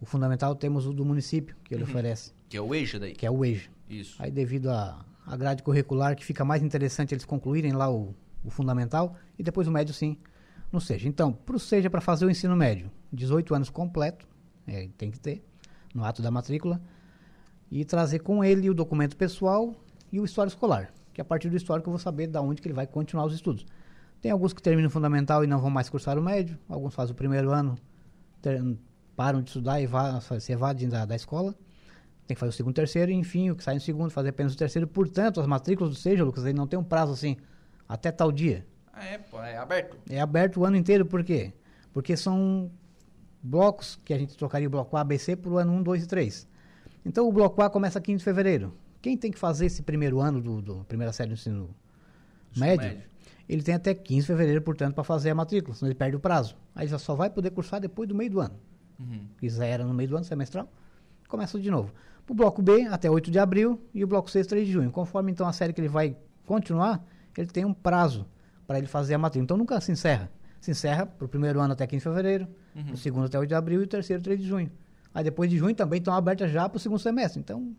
O 0.00 0.06
fundamental 0.06 0.54
temos 0.54 0.86
o 0.86 0.92
do 0.92 1.04
município, 1.04 1.56
que 1.64 1.74
ele 1.74 1.84
uhum. 1.84 1.90
oferece. 1.90 2.32
Que 2.48 2.56
é 2.56 2.60
o 2.60 2.74
EJA 2.74 2.98
daí? 2.98 3.14
Que 3.14 3.26
é 3.26 3.30
o 3.30 3.44
EJA. 3.44 3.70
Isso. 3.88 4.16
Aí 4.18 4.30
devido 4.30 4.70
à 4.70 5.04
grade 5.36 5.62
curricular, 5.62 6.16
que 6.16 6.24
fica 6.24 6.44
mais 6.44 6.62
interessante 6.62 7.14
eles 7.14 7.24
concluírem 7.24 7.72
lá 7.72 7.90
o, 7.90 8.14
o 8.44 8.50
fundamental, 8.50 9.16
e 9.38 9.42
depois 9.42 9.68
o 9.68 9.70
médio 9.70 9.94
sim, 9.94 10.16
no 10.72 10.80
SEJA. 10.80 11.08
Então, 11.08 11.32
para 11.32 11.56
o 11.56 11.58
SEJA, 11.58 11.88
para 11.88 12.00
fazer 12.00 12.26
o 12.26 12.30
ensino 12.30 12.56
médio, 12.56 12.90
18 13.12 13.54
anos 13.54 13.70
completo, 13.70 14.26
é, 14.66 14.88
tem 14.98 15.10
que 15.10 15.18
ter, 15.18 15.42
no 15.94 16.04
ato 16.04 16.22
da 16.22 16.30
matrícula 16.30 16.80
e 17.70 17.84
trazer 17.84 18.20
com 18.20 18.42
ele 18.42 18.70
o 18.70 18.74
documento 18.74 19.16
pessoal 19.16 19.74
e 20.10 20.18
o 20.20 20.24
histórico 20.24 20.54
escolar, 20.54 20.92
que 21.12 21.20
a 21.20 21.24
partir 21.24 21.50
do 21.50 21.56
histórico 21.56 21.88
eu 21.88 21.92
vou 21.92 21.98
saber 21.98 22.26
da 22.26 22.40
onde 22.40 22.62
que 22.62 22.68
ele 22.68 22.74
vai 22.74 22.86
continuar 22.86 23.26
os 23.26 23.34
estudos. 23.34 23.66
Tem 24.20 24.30
alguns 24.30 24.52
que 24.52 24.62
terminam 24.62 24.88
o 24.88 24.90
fundamental 24.90 25.44
e 25.44 25.46
não 25.46 25.60
vão 25.60 25.70
mais 25.70 25.88
cursar 25.88 26.18
o 26.18 26.22
médio, 26.22 26.58
alguns 26.68 26.94
fazem 26.94 27.12
o 27.12 27.16
primeiro 27.16 27.50
ano, 27.50 27.76
ter, 28.40 28.60
param 29.14 29.42
de 29.42 29.50
estudar 29.50 29.80
e 29.80 29.86
vá, 29.86 30.20
se 30.20 30.52
evadem 30.52 30.88
da, 30.88 31.04
da 31.04 31.14
escola. 31.14 31.54
Tem 32.26 32.34
que 32.34 32.40
fazer 32.40 32.50
o 32.50 32.52
segundo, 32.52 32.74
terceiro, 32.74 33.10
enfim, 33.10 33.50
o 33.50 33.56
que 33.56 33.64
sai 33.64 33.74
no 33.74 33.80
segundo, 33.80 34.10
fazer 34.10 34.30
apenas 34.30 34.54
o 34.54 34.56
terceiro. 34.56 34.86
Portanto, 34.86 35.40
as 35.40 35.46
matrículas 35.46 35.92
do 35.92 35.96
SEJA, 35.96 36.24
Lucas, 36.24 36.44
ele 36.44 36.56
não 36.56 36.66
tem 36.66 36.78
um 36.78 36.84
prazo 36.84 37.12
assim, 37.12 37.36
até 37.88 38.12
tal 38.12 38.30
dia. 38.30 38.66
É, 38.94 39.18
pô, 39.18 39.40
é 39.40 39.56
aberto. 39.56 39.96
É 40.10 40.20
aberto 40.20 40.60
o 40.60 40.64
ano 40.64 40.76
inteiro, 40.76 41.06
por 41.06 41.24
quê? 41.24 41.52
Porque 41.92 42.16
são 42.16 42.70
blocos, 43.42 43.98
que 44.04 44.12
a 44.12 44.18
gente 44.18 44.36
trocaria 44.36 44.68
o 44.68 44.70
bloco 44.70 44.96
A, 44.96 45.04
B, 45.04 45.18
C 45.18 45.36
por 45.36 45.58
ano 45.58 45.72
1, 45.72 45.82
2 45.82 46.04
e 46.04 46.06
3. 46.06 46.48
Então 47.04 47.28
o 47.28 47.32
bloco 47.32 47.62
A 47.62 47.70
começa 47.70 48.00
15 48.00 48.18
de 48.18 48.24
fevereiro. 48.24 48.74
Quem 49.00 49.16
tem 49.16 49.30
que 49.30 49.38
fazer 49.38 49.66
esse 49.66 49.82
primeiro 49.82 50.20
ano 50.20 50.40
do, 50.40 50.60
do 50.60 50.84
primeira 50.84 51.12
série 51.12 51.30
do 51.30 51.34
ensino 51.34 51.70
médio, 52.56 52.86
médio, 52.86 53.02
ele 53.48 53.62
tem 53.62 53.74
até 53.74 53.94
15 53.94 54.20
de 54.20 54.26
fevereiro, 54.26 54.60
portanto, 54.62 54.94
para 54.94 55.04
fazer 55.04 55.30
a 55.30 55.34
matrícula, 55.34 55.74
senão 55.74 55.88
ele 55.88 55.98
perde 55.98 56.16
o 56.16 56.20
prazo. 56.20 56.56
Aí 56.74 56.86
já 56.88 56.98
só 56.98 57.14
vai 57.14 57.30
poder 57.30 57.50
cursar 57.50 57.80
depois 57.80 58.08
do 58.08 58.14
meio 58.14 58.30
do 58.30 58.40
ano. 58.40 58.54
Uhum. 58.98 59.26
Que 59.38 59.48
já 59.48 59.64
era 59.64 59.84
no 59.84 59.94
meio 59.94 60.08
do 60.08 60.16
ano 60.16 60.24
semestral, 60.24 60.68
começa 61.28 61.58
de 61.58 61.70
novo. 61.70 61.92
O 62.28 62.34
bloco 62.34 62.60
B 62.60 62.82
até 62.90 63.10
8 63.10 63.30
de 63.30 63.38
abril 63.38 63.80
e 63.94 64.04
o 64.04 64.06
bloco 64.06 64.30
C 64.30 64.44
3 64.44 64.66
de 64.66 64.72
junho. 64.72 64.90
Conforme 64.90 65.32
então 65.32 65.46
a 65.46 65.52
série 65.52 65.72
que 65.72 65.80
ele 65.80 65.88
vai 65.88 66.16
continuar, 66.44 67.02
ele 67.36 67.46
tem 67.46 67.64
um 67.64 67.72
prazo 67.72 68.26
para 68.66 68.76
ele 68.76 68.86
fazer 68.86 69.14
a 69.14 69.18
matrícula. 69.18 69.44
Então 69.44 69.56
nunca 69.56 69.80
se 69.80 69.92
encerra 69.92 70.30
se 70.60 70.70
encerra 70.70 71.06
para 71.06 71.24
o 71.24 71.28
primeiro 71.28 71.60
ano 71.60 71.72
até 71.72 71.86
15 71.86 71.98
de 71.98 72.04
fevereiro, 72.04 72.48
uhum. 72.74 72.92
o 72.92 72.96
segundo 72.96 73.26
até 73.26 73.38
8 73.38 73.48
de 73.48 73.54
abril 73.54 73.80
e 73.80 73.84
o 73.84 73.86
terceiro 73.86 74.22
3 74.22 74.40
de 74.40 74.46
junho. 74.46 74.70
Aí 75.14 75.24
depois 75.24 75.50
de 75.50 75.56
junho 75.56 75.74
também 75.74 75.98
estão 75.98 76.14
abertas 76.14 76.50
já 76.50 76.68
para 76.68 76.76
o 76.76 76.80
segundo 76.80 76.98
semestre. 76.98 77.40
Então, 77.40 77.74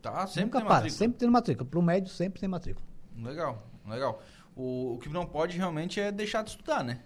tá, 0.00 0.26
sempre 0.26 0.44
nunca 0.44 0.60
para, 0.60 0.68
matrícula. 0.68 0.98
sempre 0.98 1.18
tem 1.18 1.30
matrícula. 1.30 1.68
Para 1.68 1.78
o 1.78 1.82
médio, 1.82 2.12
sempre 2.12 2.40
tem 2.40 2.48
matrícula. 2.48 2.86
Legal, 3.16 3.66
legal. 3.86 4.22
O, 4.54 4.94
o, 4.94 4.98
que 4.98 5.08
não 5.08 5.26
pode 5.26 5.56
realmente 5.56 6.00
é 6.00 6.10
deixar 6.12 6.42
de 6.42 6.50
estudar, 6.50 6.84
né? 6.84 7.00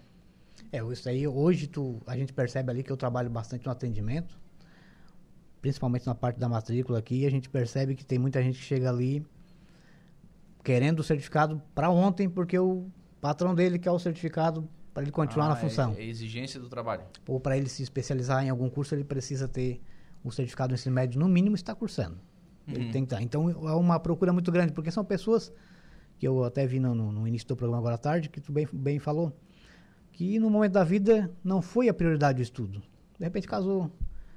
É, 0.71 0.83
isso 0.83 1.09
aí, 1.09 1.27
hoje 1.27 1.67
tu, 1.67 2.01
a 2.05 2.15
gente 2.15 2.33
percebe 2.33 2.71
ali 2.71 2.83
que 2.83 2.91
eu 2.91 2.97
trabalho 2.97 3.29
bastante 3.29 3.65
no 3.65 3.71
atendimento, 3.71 4.39
principalmente 5.61 6.05
na 6.05 6.15
parte 6.15 6.39
da 6.39 6.47
matrícula 6.47 6.99
aqui, 6.99 7.21
e 7.21 7.25
a 7.25 7.31
gente 7.31 7.49
percebe 7.49 7.95
que 7.95 8.05
tem 8.05 8.19
muita 8.19 8.41
gente 8.41 8.59
que 8.59 8.65
chega 8.65 8.89
ali 8.89 9.25
querendo 10.63 10.99
o 10.99 11.03
certificado 11.03 11.61
para 11.75 11.89
ontem, 11.89 12.29
porque 12.29 12.57
o 12.57 12.89
patrão 13.19 13.53
dele 13.53 13.77
quer 13.77 13.91
o 13.91 13.99
certificado 13.99 14.67
para 14.93 15.03
ele 15.03 15.11
continuar 15.11 15.47
ah, 15.47 15.49
na 15.49 15.55
função. 15.55 15.95
É, 15.97 16.01
é 16.01 16.05
exigência 16.05 16.59
do 16.59 16.69
trabalho. 16.69 17.03
Ou 17.27 17.39
para 17.39 17.57
ele 17.57 17.67
se 17.67 17.81
especializar 17.81 18.45
em 18.45 18.49
algum 18.49 18.69
curso, 18.69 18.93
ele 18.93 19.03
precisa 19.03 19.47
ter 19.47 19.81
o 20.23 20.31
certificado 20.31 20.69
do 20.69 20.75
ensino 20.75 20.93
médio, 20.95 21.19
no 21.19 21.27
mínimo, 21.27 21.55
está 21.55 21.73
cursando. 21.73 22.17
Uhum. 22.67 22.75
Ele 22.75 22.91
tem 22.91 23.03
que 23.03 23.13
estar. 23.13 23.21
Então, 23.21 23.49
é 23.49 23.73
uma 23.73 23.99
procura 23.99 24.31
muito 24.31 24.51
grande, 24.51 24.71
porque 24.71 24.91
são 24.91 25.03
pessoas 25.03 25.51
que 26.17 26.27
eu 26.27 26.43
até 26.43 26.65
vi 26.65 26.79
no, 26.79 26.93
no 26.93 27.27
início 27.27 27.47
do 27.47 27.55
programa 27.55 27.79
agora 27.79 27.95
à 27.95 27.97
tarde, 27.97 28.29
que 28.29 28.39
tu 28.39 28.51
bem, 28.51 28.67
bem 28.71 28.99
falou, 28.99 29.35
que 30.11 30.39
no 30.39 30.49
momento 30.49 30.73
da 30.73 30.83
vida 30.83 31.29
não 31.43 31.61
foi 31.61 31.89
a 31.89 31.93
prioridade 31.93 32.39
o 32.39 32.43
estudo. 32.43 32.81
De 33.17 33.25
repente 33.25 33.47
casou, 33.47 33.91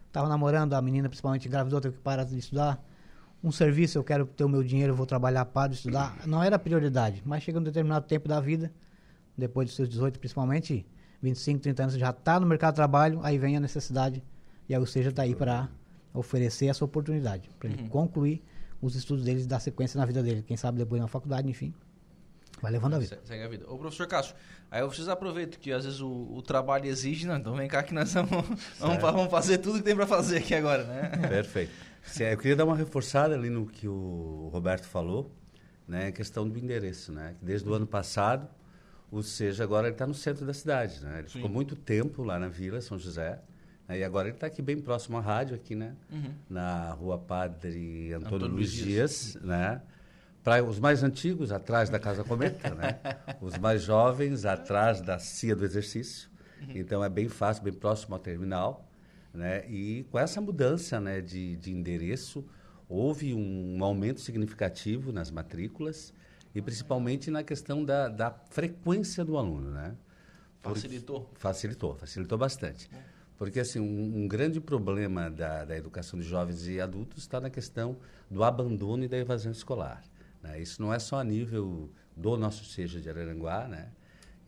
estava 0.06 0.28
namorando, 0.28 0.72
a 0.72 0.82
menina 0.82 1.08
principalmente 1.08 1.46
engravidou, 1.46 1.80
teve 1.80 1.96
que 1.96 2.02
parar 2.02 2.24
de 2.24 2.36
estudar. 2.38 2.82
Um 3.44 3.52
serviço, 3.52 3.98
eu 3.98 4.02
quero 4.02 4.26
ter 4.26 4.44
o 4.44 4.48
meu 4.48 4.64
dinheiro, 4.64 4.94
vou 4.94 5.06
trabalhar, 5.06 5.44
para 5.44 5.72
estudar. 5.72 6.26
Não 6.26 6.42
era 6.42 6.56
a 6.56 6.58
prioridade, 6.58 7.22
mas 7.24 7.42
chega 7.42 7.58
um 7.58 7.62
determinado 7.62 8.06
tempo 8.06 8.26
da 8.26 8.40
vida, 8.40 8.72
depois 9.36 9.68
dos 9.68 9.76
seus 9.76 9.88
18 9.88 10.18
principalmente, 10.18 10.86
25, 11.22 11.60
30 11.60 11.82
anos, 11.82 11.94
já 11.96 12.10
está 12.10 12.38
no 12.40 12.46
mercado 12.46 12.74
de 12.74 12.76
trabalho, 12.76 13.20
aí 13.22 13.38
vem 13.38 13.56
a 13.56 13.60
necessidade, 13.60 14.22
e 14.68 14.74
aí 14.74 14.80
o 14.80 14.86
SEJA 14.86 15.10
está 15.10 15.22
aí 15.22 15.34
para 15.34 15.68
oferecer 16.14 16.66
essa 16.66 16.84
oportunidade, 16.84 17.48
para 17.58 17.68
ele 17.68 17.82
Uhum. 17.82 17.88
concluir 17.88 18.42
os 18.80 18.94
estudos 18.94 19.24
dele 19.24 19.42
e 19.42 19.46
dar 19.46 19.60
sequência 19.60 19.98
na 19.98 20.06
vida 20.06 20.22
dele. 20.22 20.42
Quem 20.46 20.56
sabe 20.56 20.78
depois 20.78 21.00
na 21.00 21.08
faculdade, 21.08 21.48
enfim, 21.48 21.74
vai 22.60 22.70
levando 22.72 22.94
a 22.94 22.98
vida. 22.98 23.18
Se- 23.22 23.28
Segue 23.28 23.42
a 23.42 23.48
vida. 23.48 23.64
Ô, 23.68 23.76
professor 23.78 24.06
Cássio, 24.06 24.34
aí 24.70 24.82
vocês 24.82 25.08
aproveitam 25.08 25.58
que 25.60 25.72
às 25.72 25.84
vezes 25.84 26.00
o, 26.00 26.08
o 26.08 26.42
trabalho 26.42 26.86
exige, 26.86 27.26
não, 27.26 27.36
então 27.36 27.54
vem 27.54 27.68
cá 27.68 27.82
que 27.82 27.92
nós 27.94 28.12
vamos, 28.14 28.30
vamos, 28.78 28.98
vamos 29.00 29.30
fazer 29.30 29.58
tudo 29.58 29.78
que 29.78 29.84
tem 29.84 29.94
para 29.96 30.06
fazer 30.06 30.38
aqui 30.38 30.54
agora, 30.54 30.84
né? 30.84 31.10
Perfeito. 31.28 31.72
Eu 32.20 32.36
queria 32.38 32.54
dar 32.56 32.64
uma 32.64 32.76
reforçada 32.76 33.34
ali 33.34 33.50
no 33.50 33.66
que 33.66 33.88
o 33.88 34.48
Roberto 34.52 34.84
falou, 34.84 35.30
né, 35.88 36.06
a 36.08 36.12
questão 36.12 36.48
do 36.48 36.58
endereço, 36.58 37.12
né? 37.12 37.34
Desde 37.42 37.68
o 37.68 37.74
ano 37.74 37.86
passado, 37.86 38.48
o 39.18 39.22
SEJA 39.22 39.64
agora 39.64 39.88
está 39.88 40.06
no 40.06 40.14
centro 40.14 40.46
da 40.46 40.52
cidade, 40.52 41.00
né? 41.02 41.20
Ele 41.20 41.28
Sim. 41.28 41.34
ficou 41.34 41.50
muito 41.50 41.74
tempo 41.74 42.22
lá 42.22 42.38
na 42.38 42.48
Vila 42.48 42.80
São 42.80 42.98
José, 42.98 43.40
né, 43.88 43.98
e 43.98 44.04
agora 44.04 44.28
ele 44.28 44.36
está 44.36 44.46
aqui 44.46 44.60
bem 44.60 44.78
próximo 44.80 45.16
à 45.16 45.20
rádio, 45.20 45.54
aqui, 45.54 45.74
né? 45.74 45.94
Uhum. 46.10 46.32
Na 46.48 46.92
Rua 46.92 47.18
Padre 47.18 48.12
Antônio, 48.12 48.36
Antônio 48.36 48.54
Luiz 48.54 48.72
Luiz 48.72 48.84
Dias, 48.84 49.38
né? 49.42 49.80
Para 50.42 50.62
os 50.62 50.78
mais 50.78 51.02
antigos, 51.02 51.50
atrás 51.50 51.90
da 51.90 51.98
Casa 51.98 52.22
Cometa, 52.22 52.72
né? 52.74 53.00
Os 53.42 53.58
mais 53.58 53.82
jovens, 53.82 54.44
atrás 54.44 55.00
da 55.00 55.18
Cia 55.18 55.56
do 55.56 55.64
Exercício. 55.64 56.30
Então, 56.68 57.02
é 57.02 57.08
bem 57.08 57.28
fácil, 57.28 57.64
bem 57.64 57.72
próximo 57.72 58.14
ao 58.14 58.20
terminal. 58.20 58.88
Né? 59.34 59.68
E 59.68 60.06
com 60.10 60.18
essa 60.18 60.40
mudança 60.40 61.00
né, 61.00 61.20
de, 61.20 61.56
de 61.56 61.72
endereço, 61.72 62.44
houve 62.88 63.34
um 63.34 63.82
aumento 63.82 64.20
significativo 64.20 65.12
nas 65.12 65.30
matrículas 65.30 66.14
e 66.56 66.62
principalmente 66.62 67.30
na 67.30 67.42
questão 67.42 67.84
da, 67.84 68.08
da 68.08 68.30
frequência 68.48 69.22
do 69.22 69.36
aluno. 69.36 69.70
Né? 69.72 69.94
Porque- 70.62 70.80
Facilitou? 70.80 71.30
Facilitou, 71.34 71.94
facilitou 71.96 72.38
bastante. 72.38 72.88
Porque 73.36 73.60
assim, 73.60 73.78
um, 73.78 74.22
um 74.22 74.26
grande 74.26 74.58
problema 74.58 75.30
da, 75.30 75.66
da 75.66 75.76
educação 75.76 76.18
de 76.18 76.24
jovens 76.26 76.66
e 76.66 76.80
adultos 76.80 77.18
está 77.24 77.38
na 77.38 77.50
questão 77.50 77.98
do 78.30 78.42
abandono 78.42 79.04
e 79.04 79.08
da 79.08 79.18
evasão 79.18 79.52
escolar. 79.52 80.02
né? 80.42 80.58
Isso 80.58 80.80
não 80.80 80.94
é 80.94 80.98
só 80.98 81.20
a 81.20 81.24
nível 81.24 81.90
do 82.16 82.38
nosso 82.38 82.64
SEJA 82.64 83.02
de 83.02 83.10
Araranguá, 83.10 83.68
né? 83.68 83.90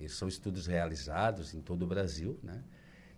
Esses 0.01 0.17
são 0.17 0.29
estudos 0.29 0.67
realizados 0.67 1.53
em 1.53 1.61
todo 1.61 1.83
o 1.83 1.87
Brasil, 1.87 2.39
né? 2.43 2.63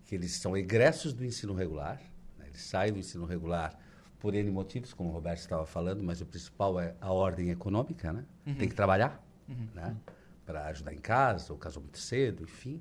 que 0.04 0.16
eles 0.16 0.32
são 0.32 0.56
egressos 0.56 1.12
do 1.12 1.24
ensino 1.24 1.54
regular, 1.54 2.00
né? 2.36 2.46
eles 2.48 2.62
saem 2.62 2.92
do 2.92 2.98
ensino 2.98 3.24
regular 3.24 3.78
por 4.20 4.34
N 4.34 4.50
motivos, 4.50 4.92
como 4.92 5.08
o 5.08 5.12
Roberto 5.12 5.38
estava 5.38 5.66
falando, 5.66 6.04
mas 6.04 6.20
o 6.20 6.26
principal 6.26 6.78
é 6.78 6.94
a 7.00 7.10
ordem 7.12 7.50
econômica, 7.50 8.12
né? 8.12 8.24
Uhum. 8.46 8.54
Tem 8.54 8.68
que 8.68 8.74
trabalhar, 8.74 9.24
Uhum. 9.48 9.66
né? 9.74 9.96
Para 10.46 10.66
ajudar 10.66 10.92
em 10.92 10.98
casa, 10.98 11.52
ou 11.52 11.58
casou 11.58 11.82
muito 11.82 11.98
cedo, 11.98 12.44
enfim, 12.44 12.80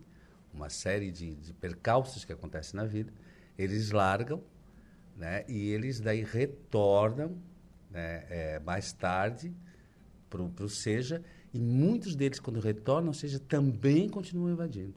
uma 0.54 0.70
série 0.70 1.12
de, 1.12 1.34
de 1.36 1.54
percalços 1.54 2.26
que 2.26 2.34
acontecem 2.34 2.78
na 2.78 2.86
vida. 2.86 3.12
Eles 3.58 3.92
largam, 3.92 4.44
né? 5.16 5.46
E 5.48 5.70
eles 5.70 6.00
daí 6.00 6.24
retornam, 6.24 7.38
né? 7.90 8.26
é, 8.30 8.60
mais 8.60 8.92
tarde 8.92 9.54
para 10.30 10.42
o 10.44 10.70
SEJA, 10.70 11.24
e 11.54 11.60
muitos 11.60 12.16
deles, 12.16 12.40
quando 12.40 12.60
retornam, 12.60 13.12
seja, 13.14 13.40
também 13.40 14.08
continuam 14.08 14.52
evadindo. 14.52 14.94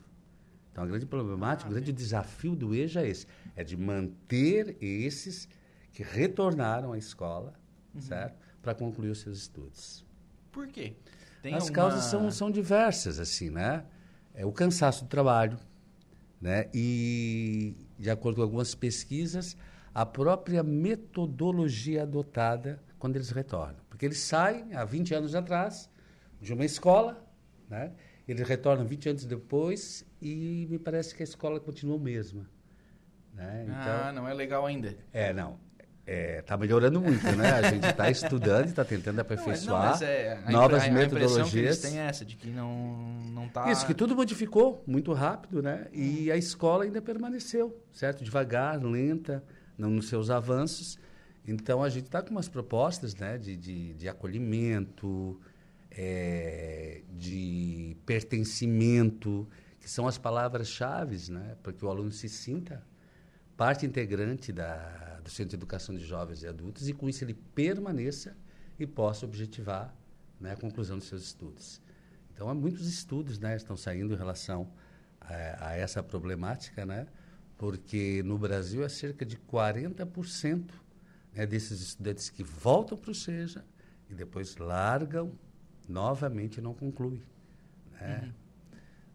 Então, 0.70 0.84
a 0.84 0.86
grande 0.86 1.06
problemática, 1.06 1.68
o 1.70 1.72
grande 1.72 1.92
desafio 1.92 2.54
do 2.56 2.74
EJA 2.74 3.02
é 3.02 3.08
esse, 3.08 3.26
é 3.54 3.62
de 3.64 3.76
manter 3.76 4.76
esses 4.80 5.48
que 5.92 6.02
retornaram 6.02 6.92
à 6.92 6.98
escola, 6.98 7.52
certo? 7.98 8.36
Para 8.62 8.74
concluir 8.74 9.10
os 9.10 9.20
seus 9.20 9.38
estudos. 9.38 10.04
Por 10.50 10.66
quê? 10.68 10.94
Tem 11.42 11.54
As 11.54 11.64
alguma- 11.64 11.74
causas 11.76 12.04
são, 12.04 12.30
são 12.30 12.50
diversas, 12.50 13.18
assim, 13.18 13.50
né? 13.50 13.84
É 14.34 14.46
o 14.46 14.52
cansaço 14.52 15.04
do 15.04 15.08
trabalho, 15.08 15.58
né? 16.40 16.68
E, 16.72 17.74
de 17.98 18.10
acordo 18.10 18.36
com 18.36 18.42
algumas 18.42 18.74
pesquisas, 18.74 19.56
a 19.94 20.06
própria 20.06 20.62
metodologia 20.62 22.02
adotada 22.02 22.82
quando 22.98 23.16
eles 23.16 23.30
retornam. 23.30 23.76
Porque 23.90 24.06
eles 24.06 24.18
saem 24.18 24.72
há 24.74 24.84
20 24.84 25.14
anos 25.14 25.34
atrás 25.34 25.90
de 26.40 26.52
uma 26.54 26.64
escola, 26.64 27.22
né? 27.68 27.92
Eles 28.26 28.46
retornam 28.48 28.86
20 28.86 29.08
anos 29.08 29.24
depois 29.24 30.06
e 30.20 30.66
me 30.70 30.78
parece 30.78 31.14
que 31.14 31.22
a 31.22 31.24
escola 31.24 31.58
continua 31.60 31.96
a 31.96 32.00
mesma. 32.00 32.48
Né? 33.34 33.66
Ah, 33.70 34.12
não 34.14 34.28
é 34.28 34.32
legal 34.34 34.64
ainda. 34.64 34.96
É, 35.12 35.32
não. 35.32 35.58
Está 36.04 36.56
melhorando 36.56 37.00
muito, 37.00 37.24
né? 37.36 37.52
A 37.52 37.70
gente 37.70 37.86
está 37.86 38.10
estudando, 38.10 38.66
está 38.66 38.84
tentando 38.84 39.20
aperfeiçoar 39.20 39.84
Não, 39.84 39.90
mas 39.90 40.02
é, 40.02 40.42
a 40.44 40.50
novas 40.50 40.82
a 40.82 40.86
eles 40.88 40.98
metodologias. 40.98 41.78
têm 41.78 42.00
é 42.00 42.06
essa, 42.06 42.24
de 42.24 42.36
que 42.36 42.48
não, 42.48 43.22
não 43.32 43.48
tá... 43.48 43.70
Isso, 43.70 43.86
que 43.86 43.94
tudo 43.94 44.16
modificou 44.16 44.82
muito 44.84 45.12
rápido, 45.12 45.62
né? 45.62 45.86
E 45.92 46.30
a 46.32 46.36
escola 46.36 46.84
ainda 46.84 47.00
permaneceu, 47.00 47.80
certo? 47.92 48.24
Devagar, 48.24 48.82
lenta, 48.82 49.44
não 49.78 49.90
nos 49.90 50.08
seus 50.08 50.28
avanços. 50.28 50.98
Então, 51.46 51.84
a 51.84 51.88
gente 51.88 52.06
está 52.06 52.20
com 52.20 52.30
umas 52.30 52.48
propostas 52.48 53.14
né? 53.14 53.38
de, 53.38 53.56
de, 53.56 53.94
de 53.94 54.08
acolhimento, 54.08 55.40
eh, 55.90 57.02
de 57.12 57.96
pertencimento, 58.04 59.48
que 59.78 59.88
são 59.88 60.08
as 60.08 60.18
palavras-chave, 60.18 61.30
né? 61.30 61.56
Para 61.62 61.72
que 61.72 61.84
o 61.84 61.88
aluno 61.88 62.10
se 62.10 62.28
sinta 62.28 62.82
parte 63.56 63.86
integrante 63.86 64.52
da, 64.52 65.11
do 65.22 65.30
Centro 65.30 65.50
de 65.50 65.56
Educação 65.56 65.94
de 65.94 66.04
Jovens 66.04 66.42
e 66.42 66.46
Adultos 66.46 66.88
e, 66.88 66.92
com 66.92 67.08
isso, 67.08 67.24
ele 67.24 67.34
permaneça 67.34 68.36
e 68.78 68.86
possa 68.86 69.24
objetivar 69.24 69.94
né, 70.40 70.52
a 70.52 70.56
conclusão 70.56 70.98
dos 70.98 71.06
seus 71.06 71.22
estudos. 71.22 71.80
Então, 72.34 72.48
há 72.48 72.54
muitos 72.54 72.86
estudos 72.86 73.38
né, 73.38 73.56
estão 73.56 73.76
saindo 73.76 74.14
em 74.14 74.16
relação 74.16 74.72
a, 75.20 75.68
a 75.68 75.76
essa 75.76 76.02
problemática, 76.02 76.84
né, 76.84 77.06
porque 77.56 78.22
no 78.24 78.36
Brasil 78.36 78.84
é 78.84 78.88
cerca 78.88 79.24
de 79.24 79.36
40% 79.36 80.70
né, 81.32 81.46
desses 81.46 81.80
estudantes 81.80 82.28
que 82.28 82.42
voltam 82.42 82.98
para 82.98 83.10
o 83.10 83.14
SEJA 83.14 83.64
e 84.10 84.14
depois 84.14 84.56
largam 84.56 85.32
novamente 85.88 86.58
e 86.58 86.60
não 86.60 86.74
concluem. 86.74 87.22
Né? 87.92 88.22
Uhum. 88.24 88.32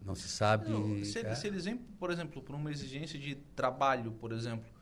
Não 0.05 0.15
se 0.15 0.29
sabe... 0.29 0.69
Não, 0.69 1.03
se, 1.03 1.19
é. 1.19 1.35
se 1.35 1.47
eles 1.47 1.65
vêm, 1.65 1.77
por 1.77 2.09
exemplo, 2.09 2.41
por 2.41 2.55
uma 2.55 2.71
exigência 2.71 3.19
de 3.19 3.35
trabalho, 3.55 4.11
por 4.13 4.31
exemplo, 4.31 4.76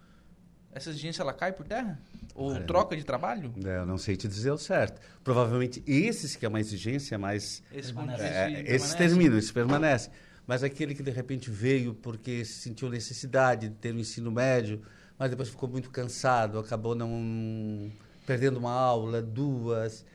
essa 0.75 0.89
exigência 0.91 1.21
ela 1.23 1.33
cai 1.33 1.51
por 1.53 1.65
terra? 1.65 1.99
Ou 2.35 2.51
Olha, 2.51 2.63
troca 2.65 2.95
de 2.95 3.03
trabalho? 3.03 3.51
É, 3.65 3.77
eu 3.79 3.85
não 3.85 3.97
sei 3.97 4.15
te 4.15 4.27
dizer 4.27 4.51
o 4.51 4.57
certo. 4.57 5.01
Provavelmente 5.23 5.81
esses 5.87 6.35
que 6.35 6.45
é 6.45 6.49
uma 6.49 6.59
exigência 6.59 7.17
mais... 7.17 7.63
Esses 7.71 7.91
é, 7.91 7.93
permanecem. 7.93 8.27
é, 8.27 8.75
Esses 8.75 8.93
terminam, 8.93 9.37
esses 9.37 9.51
permanecem. 9.51 10.11
Mas 10.45 10.61
aquele 10.61 10.93
que 10.93 11.01
de 11.01 11.09
repente 11.11 11.49
veio 11.49 11.93
porque 11.95 12.45
sentiu 12.45 12.89
necessidade 12.89 13.69
de 13.69 13.75
ter 13.75 13.95
um 13.95 13.97
ensino 13.99 14.29
médio, 14.31 14.81
mas 15.17 15.29
depois 15.31 15.49
ficou 15.49 15.67
muito 15.67 15.89
cansado, 15.89 16.59
acabou 16.59 16.93
não 16.93 17.89
perdendo 18.27 18.57
uma 18.57 18.71
aula, 18.71 19.21
duas, 19.21 20.05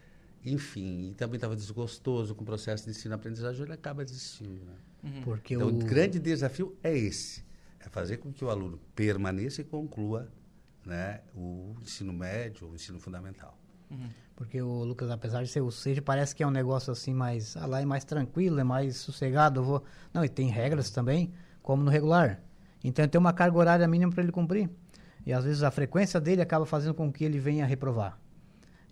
enfim, 0.45 1.11
e 1.11 1.15
também 1.15 1.37
estava 1.37 1.57
desgostoso 1.57 2.35
com 2.35 2.43
o 2.43 2.47
processo 2.47 2.85
de 2.85 2.91
ensino-aprendizagem, 2.91 3.63
ele 3.63 3.73
acaba 3.73 4.05
desistindo. 4.05 4.61
Né? 4.65 4.75
Uhum. 5.05 5.23
Porque 5.23 5.55
então, 5.55 5.69
o- 5.69 5.75
o 5.75 5.85
grande 5.85 6.19
desafio 6.19 6.77
é 6.83 6.97
esse, 6.97 7.43
é 7.81 7.89
fazer 7.89 8.19
com 8.19 8.33
que 8.33 8.45
o 8.45 8.51
aluno 8.51 8.79
permaneça 8.95 9.63
e 9.63 9.65
conclua 9.65 10.29
né, 10.85 11.21
o 11.35 11.75
ensino 11.83 12.13
médio, 12.13 12.69
o 12.71 12.75
ensino 12.75 12.99
fundamental. 13.01 13.57
Porque 14.37 14.63
o 14.63 14.85
Lucas, 14.85 15.11
apesar 15.11 15.43
de 15.43 15.49
ser 15.51 15.61
o 15.61 15.71
seja, 15.71 16.01
parece 16.01 16.35
que 16.35 16.43
é 16.43 16.47
um 16.47 16.51
negócio 16.51 16.93
assim 16.93 17.13
mais. 17.13 17.57
Ah, 17.57 17.67
lá 17.67 17.81
é 17.83 17.85
mais 17.85 18.05
tranquilo, 18.05 18.59
é 18.61 18.65
mais 18.65 18.97
sossegado. 18.97 19.61
Eu 19.61 19.65
vou... 19.65 19.85
Não, 20.15 20.25
e 20.25 20.29
tem 20.29 20.49
regras 20.49 20.91
também, 20.91 21.33
como 21.63 21.83
no 21.83 21.91
regular. 21.91 22.41
Então 22.85 23.07
tem 23.07 23.19
uma 23.19 23.33
carga 23.33 23.59
horária 23.59 23.87
mínima 23.89 24.13
para 24.13 24.23
ele 24.23 24.33
cumprir. 24.33 24.71
E 25.27 25.33
às 25.33 25.45
vezes 25.45 25.63
a 25.63 25.71
frequência 25.71 26.21
dele 26.21 26.41
acaba 26.41 26.65
fazendo 26.65 26.95
com 26.95 27.13
que 27.13 27.25
ele 27.25 27.39
venha 27.39 27.67
reprovar. 27.67 28.19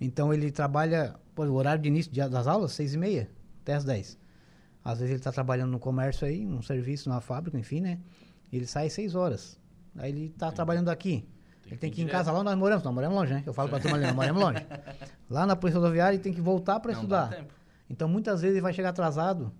Então 0.00 0.34
ele 0.34 0.50
trabalha, 0.50 1.14
pô, 1.34 1.44
o 1.44 1.54
horário 1.54 1.80
de 1.80 1.88
início 1.88 2.12
de- 2.12 2.28
das 2.28 2.46
aulas, 2.46 2.72
seis 2.72 2.92
e 2.94 2.98
meia, 2.98 3.30
até 3.62 3.74
as 3.74 3.84
10. 3.84 4.18
Às 4.84 4.98
vezes 4.98 5.12
ele 5.12 5.20
está 5.20 5.32
trabalhando 5.32 5.70
no 5.70 5.78
comércio 5.78 6.26
aí, 6.26 6.44
num 6.44 6.60
serviço, 6.62 7.08
numa 7.08 7.20
fábrica, 7.20 7.58
enfim, 7.58 7.80
né? 7.80 7.98
E 8.52 8.56
ele 8.56 8.66
sai 8.66 8.86
às 8.88 8.92
seis 8.92 9.14
horas. 9.14 9.58
Aí 9.96 10.10
ele 10.10 10.26
está 10.26 10.50
trabalhando 10.52 10.88
aqui. 10.90 11.26
Ele 11.70 11.78
tem 11.78 11.90
que 11.90 12.00
ir 12.00 12.04
em 12.04 12.08
casa 12.08 12.32
lá 12.32 12.38
onde 12.38 12.46
nós 12.46 12.58
moramos, 12.58 12.84
nós 12.84 12.94
moramos 12.94 13.16
longe, 13.16 13.34
né? 13.34 13.42
Eu 13.44 13.52
falo 13.52 13.68
para 13.68 13.78
a 13.78 13.80
turma 13.80 13.96
ali, 13.96 14.06
nós 14.06 14.14
moramos 14.14 14.42
longe. 14.42 14.66
Lá 15.28 15.46
na 15.46 15.54
Polícia 15.54 15.78
Rodoviária 15.78 16.14
ele 16.14 16.22
tem 16.22 16.32
que 16.32 16.40
voltar 16.40 16.80
para 16.80 16.92
estudar. 16.92 17.44
Então 17.90 18.08
muitas 18.08 18.40
vezes 18.40 18.56
ele 18.56 18.62
vai 18.62 18.72
chegar 18.72 18.90
atrasado. 18.90 19.52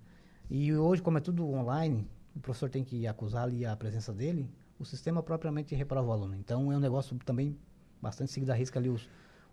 E 0.51 0.75
hoje, 0.75 1.03
como 1.03 1.19
é 1.19 1.21
tudo 1.21 1.47
online, 1.47 2.09
o 2.35 2.41
professor 2.41 2.71
tem 2.71 2.83
que 2.83 3.07
acusar 3.07 3.45
ali 3.45 3.67
a 3.67 3.77
presença 3.77 4.13
dele, 4.13 4.51
o 4.79 4.85
sistema 4.85 5.23
propriamente 5.23 5.75
reprova 5.75 6.09
o 6.09 6.13
aluno. 6.13 6.35
Então 6.37 6.73
é 6.73 6.77
um 6.77 6.81
negócio 6.81 7.17
também 7.25 7.57
bastante 8.01 8.33
seguido 8.33 8.53
à 8.53 8.55
risca 8.55 8.79
ali. 8.79 8.89
Os, 8.89 9.09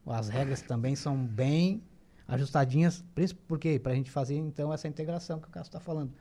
as 0.05 0.29
regras 0.29 0.61
também 0.61 0.95
são 0.95 1.17
bem 1.17 1.83
ajustadinhas, 2.27 3.03
principalmente 3.13 3.47
porque 3.47 3.79
para 3.79 3.91
a 3.91 3.95
gente 3.95 4.09
fazer 4.09 4.35
então 4.35 4.71
essa 4.73 4.87
integração 4.87 5.39
que 5.39 5.47
o 5.47 5.51
Cássio 5.51 5.69
está 5.69 5.79
falando. 5.79 6.13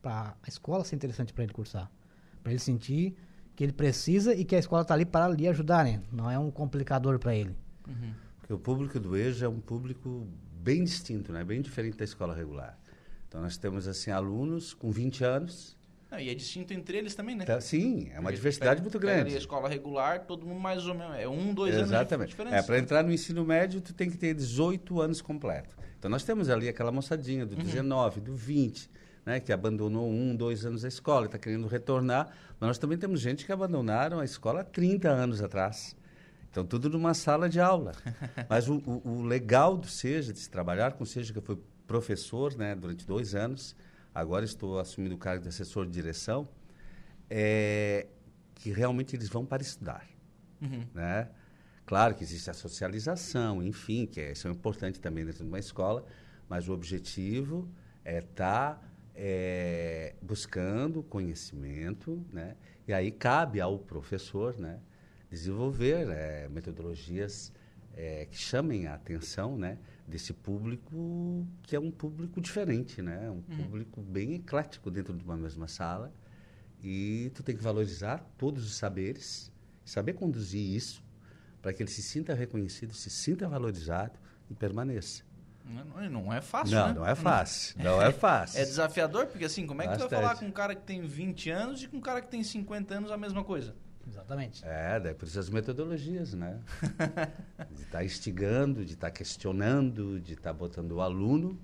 Para 0.00 0.34
a 0.42 0.48
escola 0.48 0.84
ser 0.84 0.96
interessante 0.96 1.32
para 1.32 1.44
ele 1.44 1.52
cursar. 1.52 1.90
Para 2.42 2.52
ele 2.52 2.60
sentir 2.60 3.16
que 3.54 3.62
ele 3.64 3.72
precisa 3.72 4.34
e 4.34 4.44
que 4.44 4.56
a 4.56 4.58
escola 4.58 4.82
está 4.82 4.94
ali 4.94 5.04
para 5.04 5.28
lhe 5.28 5.46
ajudar, 5.48 5.84
né? 5.84 6.02
Não 6.12 6.30
é 6.30 6.38
um 6.38 6.50
complicador 6.50 7.18
para 7.18 7.34
ele. 7.34 7.54
Porque 8.38 8.52
o 8.52 8.58
público 8.58 8.98
do 8.98 9.16
EJA 9.16 9.46
é 9.46 9.48
um 9.48 9.60
público 9.60 10.26
bem 10.54 10.84
distinto, 10.84 11.32
né? 11.32 11.42
bem 11.44 11.60
diferente 11.60 11.96
da 11.96 12.04
escola 12.04 12.34
regular. 12.34 12.78
Então, 13.28 13.40
nós 13.42 13.56
temos 13.56 13.88
assim 13.88 14.10
alunos 14.10 14.74
com 14.74 14.90
20 14.90 15.24
anos, 15.24 15.76
Não, 16.10 16.18
e 16.20 16.28
é 16.28 16.34
distinto 16.34 16.74
entre 16.74 16.98
eles 16.98 17.14
também, 17.14 17.34
né? 17.34 17.44
Tá, 17.46 17.58
sim, 17.60 18.08
é 18.10 18.14
uma 18.14 18.24
Porque 18.24 18.34
diversidade 18.36 18.80
pega- 18.80 18.82
muito 18.82 18.96
ali 18.98 19.06
grande. 19.06 19.34
a 19.34 19.38
escola 19.38 19.68
regular, 19.68 20.26
todo 20.26 20.44
mundo 20.46 20.60
mais 20.60 20.86
ou 20.86 20.94
menos. 20.94 21.16
É 21.16 21.26
um, 21.26 21.54
dois 21.54 21.74
Exatamente. 21.74 22.14
anos 22.14 22.26
de 22.26 22.30
diferença. 22.32 22.56
É, 22.56 22.62
para 22.62 22.78
entrar 22.78 23.02
no 23.02 23.10
ensino 23.12 23.44
médio, 23.44 23.80
tu 23.80 23.94
tem 23.94 24.10
que 24.10 24.18
ter 24.18 24.34
18 24.34 25.00
anos 25.00 25.22
completo. 25.22 25.74
Então 25.98 26.10
nós 26.10 26.22
temos 26.24 26.50
ali 26.50 26.68
aquela 26.68 26.92
moçadinha 26.92 27.46
do 27.46 27.56
Uhum. 27.56 27.62
19, 27.62 28.20
do 28.20 28.34
20, 28.34 28.90
né, 29.24 29.40
que 29.40 29.52
abandonou 29.52 30.08
um, 30.10 30.34
dois 30.34 30.64
anos 30.66 30.84
a 30.84 30.88
escola, 30.88 31.26
está 31.26 31.38
querendo 31.38 31.66
retornar. 31.66 32.28
Mas 32.58 32.68
nós 32.68 32.78
também 32.78 32.98
temos 32.98 33.20
gente 33.20 33.44
que 33.46 33.52
abandonaram 33.52 34.18
a 34.20 34.24
escola 34.24 34.60
há 34.60 34.64
30 34.64 35.08
anos 35.08 35.40
atrás. 35.42 35.96
Então, 36.50 36.64
tudo 36.66 36.90
numa 36.90 37.14
sala 37.14 37.48
de 37.48 37.60
aula. 37.60 37.92
Mas 38.48 38.68
o, 38.68 38.76
o- 38.86 39.02
o 39.20 39.22
legal 39.22 39.76
do 39.76 39.86
SEJA, 39.86 40.32
de 40.32 40.38
se 40.38 40.50
trabalhar 40.50 40.92
com 40.92 41.04
o 41.04 41.06
SEJA, 41.06 41.32
que 41.32 41.38
eu 41.38 41.42
fui 41.42 41.58
professor 41.86 42.54
né, 42.56 42.74
durante 42.74 43.06
dois 43.06 43.34
anos, 43.34 43.74
agora 44.14 44.44
estou 44.44 44.78
assumindo 44.78 45.14
o 45.14 45.18
cargo 45.18 45.42
de 45.42 45.48
assessor 45.48 45.86
de 45.86 45.92
direção, 45.92 46.48
é 47.30 48.06
que 48.54 48.70
realmente 48.70 49.16
eles 49.16 49.28
vão 49.28 49.44
para 49.44 49.62
estudar. 49.62 50.06
Uhum. 50.60 50.84
Né? 50.94 51.28
Claro 51.84 52.14
que 52.14 52.22
existe 52.22 52.48
a 52.50 52.54
socialização, 52.54 53.62
enfim, 53.62 54.06
que 54.06 54.20
é, 54.20 54.32
isso 54.32 54.46
é 54.46 54.50
importante 54.50 55.00
também 55.00 55.24
dentro 55.24 55.42
de 55.42 55.48
uma 55.48 55.58
escola, 55.58 56.04
mas 56.48 56.68
o 56.68 56.72
objetivo 56.72 57.68
é 58.04 58.18
estar 58.18 58.80
buscando 60.20 61.02
conhecimento, 61.02 62.24
né? 62.32 62.56
e 62.86 62.92
aí 62.92 63.10
cabe 63.10 63.60
ao 63.60 63.78
professor 63.78 64.58
né, 64.58 64.80
desenvolver 65.30 66.08
eh, 66.10 66.48
metodologias 66.50 67.52
eh, 67.94 68.26
que 68.30 68.36
chamem 68.36 68.86
a 68.86 68.94
atenção 68.94 69.56
né, 69.56 69.78
desse 70.06 70.32
público 70.32 71.46
que 71.62 71.76
é 71.76 71.80
um 71.80 71.90
público 71.90 72.40
diferente, 72.40 73.00
né? 73.02 73.30
um 73.30 73.34
Uhum. 73.34 73.42
público 73.42 74.00
bem 74.00 74.34
eclético 74.34 74.90
dentro 74.90 75.14
de 75.14 75.24
uma 75.24 75.36
mesma 75.36 75.68
sala, 75.68 76.12
e 76.82 77.30
tu 77.34 77.42
tem 77.42 77.56
que 77.56 77.62
valorizar 77.62 78.18
todos 78.36 78.64
os 78.64 78.74
saberes, 78.74 79.52
saber 79.84 80.14
conduzir 80.14 80.60
isso 80.74 81.02
para 81.60 81.72
que 81.72 81.82
ele 81.82 81.90
se 81.90 82.02
sinta 82.02 82.34
reconhecido, 82.34 82.92
se 82.92 83.08
sinta 83.08 83.48
valorizado 83.48 84.18
e 84.50 84.54
permaneça. 84.54 85.22
Não, 85.64 86.32
é 86.32 86.40
fácil, 86.40 86.74
Não, 86.74 86.88
né? 86.88 86.94
não 86.94 87.06
é 87.06 87.14
fácil, 87.14 87.82
não 87.82 88.02
é 88.02 88.10
fácil. 88.12 88.60
É 88.60 88.64
desafiador, 88.64 89.26
porque 89.26 89.44
assim, 89.44 89.66
como 89.66 89.80
é 89.82 89.86
que 89.86 89.94
tu 89.94 89.98
vai 90.00 90.08
Bastante. 90.08 90.22
falar 90.22 90.36
com 90.36 90.46
um 90.46 90.50
cara 90.50 90.74
que 90.74 90.82
tem 90.82 91.02
20 91.02 91.50
anos 91.50 91.82
e 91.82 91.88
com 91.88 91.98
um 91.98 92.00
cara 92.00 92.20
que 92.20 92.28
tem 92.28 92.42
50 92.42 92.94
anos 92.94 93.10
a 93.10 93.16
mesma 93.16 93.44
coisa? 93.44 93.74
Exatamente. 94.06 94.64
É, 94.64 94.98
daí 94.98 95.14
por 95.14 95.26
isso 95.26 95.38
as 95.38 95.48
metodologias, 95.48 96.34
né? 96.34 96.60
de 97.70 97.82
estar 97.82 98.04
instigando, 98.04 98.84
de 98.84 98.94
estar 98.94 99.10
questionando, 99.10 100.20
de 100.20 100.34
estar 100.34 100.52
botando 100.52 100.92
o 100.92 101.00
aluno 101.00 101.58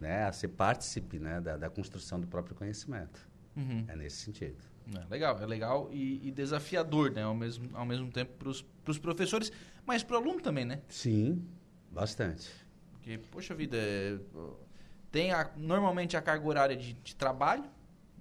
né, 0.00 0.24
a 0.24 0.32
ser 0.32 0.48
partícipe 0.48 1.18
né, 1.18 1.40
da, 1.40 1.56
da 1.56 1.70
construção 1.70 2.18
do 2.20 2.26
próprio 2.26 2.56
conhecimento. 2.56 3.20
Uhum. 3.56 3.84
É 3.86 3.94
nesse 3.94 4.16
sentido. 4.16 4.56
É 4.92 5.04
legal, 5.08 5.38
é 5.40 5.46
legal 5.46 5.88
e, 5.92 6.26
e 6.26 6.30
desafiador, 6.32 7.12
né? 7.12 7.22
Ao 7.22 7.34
mesmo, 7.34 7.70
ao 7.72 7.86
mesmo 7.86 8.10
tempo 8.10 8.32
para 8.36 8.90
os 8.90 8.98
professores, 8.98 9.52
mas 9.86 10.02
para 10.02 10.16
o 10.16 10.18
aluno 10.18 10.40
também, 10.40 10.64
né? 10.64 10.80
Sim, 10.88 11.46
bastante. 11.90 12.50
Porque, 13.02 13.18
poxa 13.18 13.52
vida, 13.52 13.76
é, 13.76 14.16
tem 15.10 15.32
a- 15.32 15.50
normalmente 15.56 16.16
a 16.16 16.22
carga 16.22 16.46
horária 16.46 16.76
de, 16.76 16.92
de 16.92 17.16
trabalho, 17.16 17.64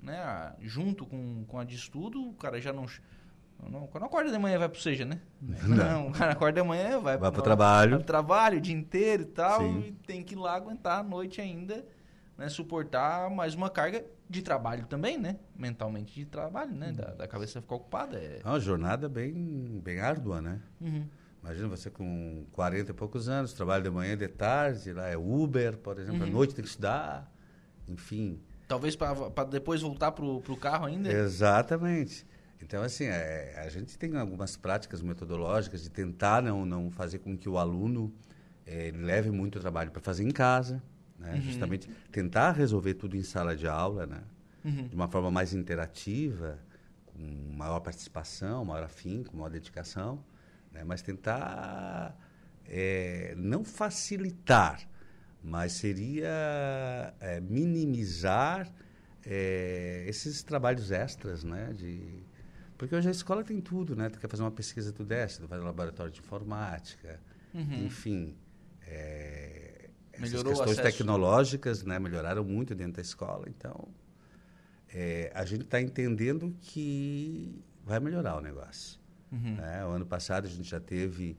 né? 0.01 0.17
a- 0.17 0.55
junto 0.59 1.05
com, 1.05 1.45
com 1.45 1.59
a 1.59 1.63
de 1.63 1.75
estudo, 1.75 2.29
o 2.29 2.33
cara 2.33 2.59
já 2.59 2.73
não. 2.73 2.87
não 3.69 3.85
quando 3.85 4.05
acorda 4.05 4.31
de 4.31 4.37
manhã 4.39 4.57
vai 4.57 4.67
pro 4.67 4.81
seja, 4.81 5.05
né? 5.05 5.21
Não, 5.39 6.07
o 6.07 6.11
cara 6.11 6.31
acorda 6.31 6.59
de 6.59 6.67
manhã, 6.67 6.99
vai, 6.99 7.15
Vai 7.15 7.31
pro 7.31 7.43
trabalho. 7.43 7.91
Vai 7.91 7.99
pro 7.99 8.07
trabalho 8.07 8.57
o 8.57 8.61
dia 8.61 8.73
inteiro 8.75 9.21
e 9.21 9.27
tal, 9.27 9.59
Sim. 9.61 9.79
e 9.81 9.91
tem 10.07 10.23
que 10.23 10.33
ir 10.33 10.37
lá 10.39 10.55
aguentar 10.55 10.99
a 10.99 11.03
noite 11.03 11.39
ainda, 11.39 11.85
né? 12.35 12.49
Suportar 12.49 13.29
mais 13.29 13.53
uma 13.53 13.69
carga 13.69 14.03
de 14.27 14.41
trabalho 14.41 14.87
também, 14.87 15.15
né? 15.15 15.37
Mentalmente 15.55 16.15
de 16.15 16.25
trabalho, 16.25 16.71
né? 16.73 16.91
Da, 16.91 17.11
da 17.13 17.27
cabeça 17.27 17.61
ficar 17.61 17.75
ocupada. 17.75 18.17
É... 18.17 18.41
É 18.43 18.47
uma 18.47 18.59
jornada 18.59 19.07
bem, 19.07 19.79
bem 19.83 19.99
árdua, 19.99 20.41
né? 20.41 20.59
Uhum. 20.81 21.05
Imagina 21.43 21.67
você 21.67 21.89
com 21.89 22.45
40 22.51 22.91
e 22.91 22.93
poucos 22.93 23.27
anos, 23.27 23.53
trabalho 23.53 23.83
de 23.83 23.89
manhã, 23.89 24.15
de 24.15 24.27
tarde, 24.27 24.93
lá 24.93 25.07
é 25.07 25.17
Uber, 25.17 25.77
por 25.77 25.97
exemplo, 25.97 26.23
à 26.23 26.25
Uhum. 26.25 26.31
noite 26.33 26.53
tem 26.53 26.63
que 26.63 26.69
estudar, 26.69 27.31
enfim. 27.87 28.39
Talvez 28.67 28.95
para 28.95 29.43
depois 29.49 29.81
voltar 29.81 30.11
pro, 30.11 30.39
pro 30.41 30.55
carro 30.55 30.85
ainda. 30.85 31.11
Exatamente. 31.11 32.25
Então, 32.61 32.83
assim, 32.83 33.05
é, 33.05 33.55
a 33.65 33.69
gente 33.69 33.97
tem 33.97 34.15
algumas 34.17 34.55
práticas 34.55 35.01
metodológicas 35.01 35.81
de 35.81 35.89
tentar 35.89 36.43
não, 36.43 36.63
não 36.63 36.91
fazer 36.91 37.17
com 37.19 37.35
que 37.35 37.49
o 37.49 37.57
aluno 37.57 38.13
ele 38.65 38.99
leve 39.03 39.31
muito 39.31 39.59
trabalho 39.59 39.89
para 39.91 39.99
fazer 40.01 40.23
em 40.23 40.29
casa, 40.31 40.81
né? 41.17 41.33
Uhum. 41.33 41.41
justamente 41.41 41.89
tentar 42.11 42.51
resolver 42.51 42.93
tudo 42.93 43.17
em 43.17 43.23
sala 43.23 43.55
de 43.55 43.67
aula, 43.67 44.05
né? 44.05 44.21
Uhum. 44.63 44.87
de 44.87 44.95
uma 44.95 45.07
forma 45.07 45.31
mais 45.31 45.55
interativa, 45.55 46.59
com 47.07 47.19
maior 47.57 47.79
participação, 47.79 48.63
maior 48.63 48.83
afinco, 48.83 49.35
maior 49.35 49.49
dedicação, 49.49 50.23
né? 50.71 50.83
mas 50.83 51.01
tentar 51.01 52.17
eh, 52.65 53.33
não 53.37 53.63
facilitar, 53.63 54.87
mas 55.43 55.73
seria 55.73 57.13
eh, 57.19 57.39
minimizar 57.41 58.71
eh, 59.25 60.05
esses 60.07 60.43
trabalhos 60.43 60.91
extras, 60.91 61.43
né? 61.43 61.73
De, 61.73 62.23
porque 62.77 62.95
hoje 62.95 63.07
a 63.07 63.11
escola 63.11 63.43
tem 63.43 63.59
tudo, 63.61 63.95
né? 63.95 64.09
Tu 64.09 64.19
quer 64.19 64.27
fazer 64.29 64.43
uma 64.43 64.51
pesquisa, 64.51 64.91
tu 64.91 65.03
desce, 65.03 65.39
tu 65.41 65.47
vai 65.47 65.59
no 65.59 65.65
laboratório 65.65 66.11
de 66.11 66.19
informática, 66.19 67.19
Uhum. 67.53 67.85
enfim. 67.85 68.35
eh, 68.87 69.89
essas 70.13 70.43
questões 70.43 70.77
tecnológicas, 70.97 71.83
né? 71.83 71.97
Melhoraram 71.99 72.43
muito 72.43 72.75
dentro 72.75 72.93
da 72.93 73.01
escola, 73.01 73.45
então 73.47 73.87
eh, 74.93 75.31
a 75.33 75.43
gente 75.45 75.63
está 75.63 75.81
entendendo 75.81 76.55
que 76.61 77.63
vai 77.83 77.99
melhorar 77.99 78.37
o 78.37 78.41
negócio. 78.41 78.99
Uhum. 79.31 79.55
né? 79.55 79.85
O 79.85 79.89
ano 79.89 80.05
passado 80.05 80.45
a 80.45 80.49
gente 80.49 80.69
já 80.69 80.79
teve, 80.79 81.37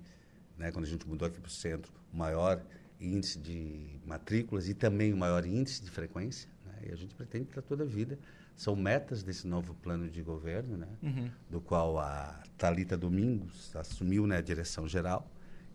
né, 0.56 0.70
quando 0.72 0.84
a 0.84 0.88
gente 0.88 1.06
mudou 1.06 1.26
aqui 1.28 1.40
para 1.40 1.48
o 1.48 1.52
centro, 1.52 1.92
o 2.12 2.16
maior 2.16 2.62
índice 3.00 3.38
de 3.38 4.00
matrículas 4.06 4.68
e 4.68 4.74
também 4.74 5.12
o 5.12 5.16
maior 5.16 5.44
índice 5.44 5.82
de 5.82 5.90
frequência. 5.90 6.48
Né? 6.64 6.88
E 6.88 6.92
a 6.92 6.96
gente 6.96 7.14
pretende 7.14 7.46
para 7.46 7.60
toda 7.60 7.84
a 7.84 7.86
vida. 7.86 8.18
São 8.56 8.76
metas 8.76 9.22
desse 9.22 9.46
novo 9.46 9.74
plano 9.74 10.08
de 10.08 10.22
governo, 10.22 10.76
né? 10.76 10.88
Uhum. 11.02 11.30
do 11.50 11.60
qual 11.60 11.98
a 11.98 12.42
Talita 12.56 12.96
Domingos 12.96 13.74
assumiu 13.74 14.26
né, 14.26 14.36
a 14.36 14.42
direção 14.42 14.86
geral. 14.86 15.30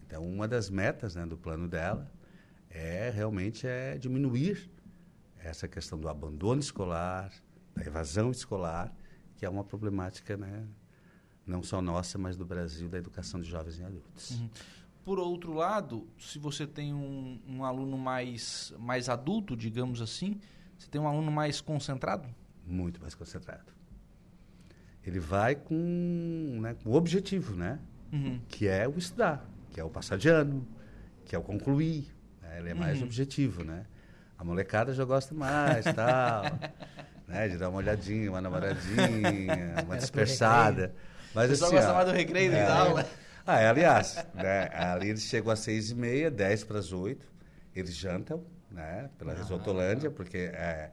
Então, 0.06 0.24
uma 0.26 0.48
das 0.48 0.70
metas 0.70 1.16
né, 1.16 1.26
do 1.26 1.38
plano 1.38 1.68
dela 1.68 2.10
é 2.70 3.10
realmente 3.10 3.68
é 3.68 3.98
diminuir 3.98 4.70
essa 5.38 5.68
questão 5.68 6.00
do 6.00 6.08
abandono 6.08 6.62
escolar, 6.62 7.32
da 7.76 7.86
evasão 7.86 8.32
escolar, 8.32 8.94
que 9.36 9.46
é 9.46 9.50
uma 9.50 9.64
problemática 9.64 10.38
né, 10.38 10.66
não 11.48 11.64
só 11.64 11.82
nossa, 11.82 12.18
mas 12.18 12.36
do 12.36 12.46
Brasil, 12.46 12.88
da 12.90 12.98
educação 12.98 13.40
de 13.40 13.50
jovens 13.50 13.80
e 13.80 13.84
adultos. 13.84 14.32
Uhum. 14.32 14.50
Por 15.06 15.18
outro 15.20 15.54
lado, 15.54 16.06
se 16.20 16.38
você 16.38 16.68
tem 16.68 16.94
um, 16.94 17.40
um 17.48 17.64
aluno 17.64 17.98
mais, 17.98 18.74
mais 18.78 19.08
adulto, 19.08 19.56
digamos 19.56 20.02
assim, 20.02 20.40
você 20.78 20.88
tem 20.90 21.00
um 21.00 21.08
aluno 21.08 21.32
mais 21.32 21.62
concentrado? 21.62 22.28
Muito 22.66 23.00
mais 23.02 23.16
concentrado. 23.16 23.72
Ele 25.06 25.20
vai 25.20 25.56
com, 25.56 26.60
né, 26.62 26.76
com 26.84 26.90
o 26.90 26.94
objetivo, 26.96 27.56
né? 27.56 27.80
Uhum. 28.12 28.40
Que 28.50 28.68
é 28.68 28.86
o 28.88 28.98
estudar, 28.98 29.50
que 29.72 29.80
é 29.80 29.84
o 29.84 29.90
passar 29.90 30.18
de 30.18 30.28
ano, 30.28 30.68
que 31.26 31.34
é 31.36 31.40
o 31.40 31.42
concluir. 31.42 32.14
né? 32.42 32.60
Ele 32.60 32.70
é 32.70 32.74
mais 32.74 32.98
Uhum. 33.00 33.06
objetivo, 33.06 33.64
né? 33.64 33.86
A 34.38 34.44
molecada 34.44 34.94
já 34.94 35.06
gosta 35.06 35.34
mais, 35.34 35.86
tal, 35.96 36.44
né? 37.28 37.48
De 37.48 37.58
dar 37.58 37.70
uma 37.70 37.78
olhadinha, 37.78 38.30
uma 38.30 38.42
namoradinha, 38.42 39.76
uma 39.86 39.96
dispersada. 39.98 40.94
Mas 41.38 41.46
O 41.50 41.54
pessoal 41.54 41.68
assim, 41.70 41.76
gosta 41.78 41.92
ó, 41.92 41.96
mais 41.96 42.08
do 42.10 42.14
recreio 42.14 42.52
é, 42.54 42.66
da 42.66 42.80
aula. 42.80 43.10
Ah, 43.46 43.60
é, 43.62 43.68
aliás, 43.70 44.26
né? 44.34 44.70
Ali 44.74 45.10
eles 45.10 45.22
chegam 45.22 45.52
às 45.52 45.60
seis 45.60 45.90
e 45.92 45.96
meia, 45.96 46.30
dez 46.30 46.64
para 46.64 46.80
as 46.80 46.92
oito, 46.92 47.26
eles 47.76 47.96
jantam, 47.96 48.44
né? 48.70 49.10
Pela 49.18 49.32
Ah, 49.34 49.36
Risotolândia, 49.36 50.12
porque 50.12 50.38
é, 50.38 50.92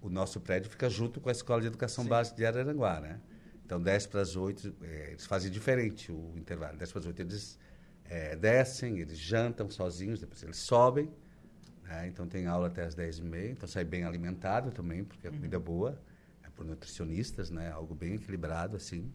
o 0.00 0.08
nosso 0.08 0.40
prédio 0.40 0.70
fica 0.70 0.88
junto 0.88 1.20
com 1.20 1.28
a 1.28 1.32
Escola 1.32 1.60
de 1.60 1.66
Educação 1.66 2.04
Básica 2.06 2.36
de 2.36 2.46
Araranguá, 2.46 3.00
né? 3.00 3.20
Então, 3.64 3.80
10 3.80 4.06
para 4.06 4.20
as 4.20 4.36
8, 4.36 4.74
eh, 4.82 5.08
eles 5.12 5.24
fazem 5.26 5.50
diferente 5.50 6.12
o 6.12 6.32
intervalo. 6.36 6.76
10 6.76 6.90
para 6.92 7.00
as 7.00 7.06
8 7.06 7.20
eles 7.22 7.58
eh, 8.04 8.36
descem, 8.36 8.98
eles 8.98 9.18
jantam 9.18 9.68
sozinhos, 9.70 10.20
depois 10.20 10.42
eles 10.42 10.58
sobem. 10.58 11.10
né? 11.84 12.06
Então, 12.08 12.26
tem 12.26 12.46
aula 12.46 12.66
até 12.68 12.84
as 12.84 12.94
10 12.94 13.18
e 13.18 13.22
meia. 13.22 13.50
Então, 13.50 13.68
sai 13.68 13.84
bem 13.84 14.04
alimentado 14.04 14.70
também, 14.70 15.04
porque 15.04 15.26
a 15.28 15.30
comida 15.30 15.56
é 15.56 15.60
boa. 15.60 15.98
É 16.44 16.50
por 16.50 16.64
nutricionistas, 16.66 17.50
né? 17.50 17.70
Algo 17.70 17.94
bem 17.94 18.14
equilibrado, 18.14 18.76
assim. 18.76 19.10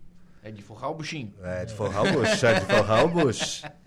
É 0.47 0.51
de 0.51 0.61
forrar 0.61 0.91
o 0.91 0.95
buchinho. 0.95 1.33
É, 1.43 1.65
de 1.65 1.73
forrar 1.73 2.05
o 2.05 2.11
bucho, 2.13 2.45
é 2.45 2.59
de 2.59 2.65
forrar 2.65 3.05
o 3.05 3.09
bucho. 3.09 3.67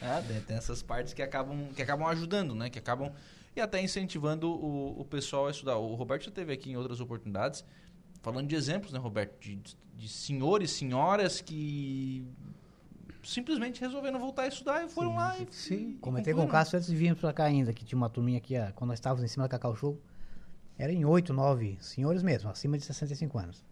Ah, 0.00 0.22
tem, 0.46 0.56
essas 0.56 0.82
partes 0.82 1.12
que 1.12 1.20
acabam, 1.20 1.68
que 1.76 1.82
acabam 1.82 2.08
ajudando, 2.08 2.54
né? 2.54 2.70
Que 2.70 2.78
acabam 2.78 3.12
e 3.54 3.60
até 3.60 3.82
incentivando 3.82 4.50
o, 4.50 4.98
o 4.98 5.04
pessoal 5.04 5.46
a 5.46 5.50
estudar. 5.50 5.76
O 5.76 5.94
Roberto 5.94 6.24
já 6.24 6.30
teve 6.30 6.54
aqui 6.54 6.70
em 6.70 6.76
outras 6.76 7.00
oportunidades 7.00 7.62
falando 8.22 8.48
de 8.48 8.54
exemplos, 8.54 8.94
né, 8.94 8.98
Roberto? 8.98 9.38
De, 9.38 9.60
de 9.96 10.08
senhores, 10.08 10.70
senhoras 10.70 11.42
que 11.42 12.26
simplesmente 13.22 13.80
resolveram 13.80 14.18
voltar 14.18 14.42
a 14.42 14.48
estudar 14.48 14.84
e 14.84 14.88
foram 14.88 15.16
lá 15.16 15.38
e, 15.38 15.46
Sim. 15.50 15.98
Comentei 16.00 16.32
com 16.32 16.44
o 16.44 16.48
Cássio 16.48 16.76
antes 16.76 16.88
de 16.88 16.96
virmos 16.96 17.20
pra 17.20 17.32
cá 17.32 17.44
ainda, 17.44 17.72
que 17.72 17.84
tinha 17.84 17.96
uma 17.96 18.08
turminha 18.08 18.38
aqui, 18.38 18.56
ah, 18.56 18.72
quando 18.74 18.88
nós 18.88 18.98
estávamos 18.98 19.22
em 19.22 19.28
cima 19.28 19.44
da 19.44 19.50
Cacau 19.50 19.76
Show. 19.76 20.00
Era 20.78 20.92
em 20.92 21.04
oito, 21.04 21.32
nove 21.32 21.76
senhores 21.80 22.22
mesmo, 22.22 22.50
acima 22.50 22.76
de 22.78 22.84
65 22.84 23.38
anos. 23.38 23.64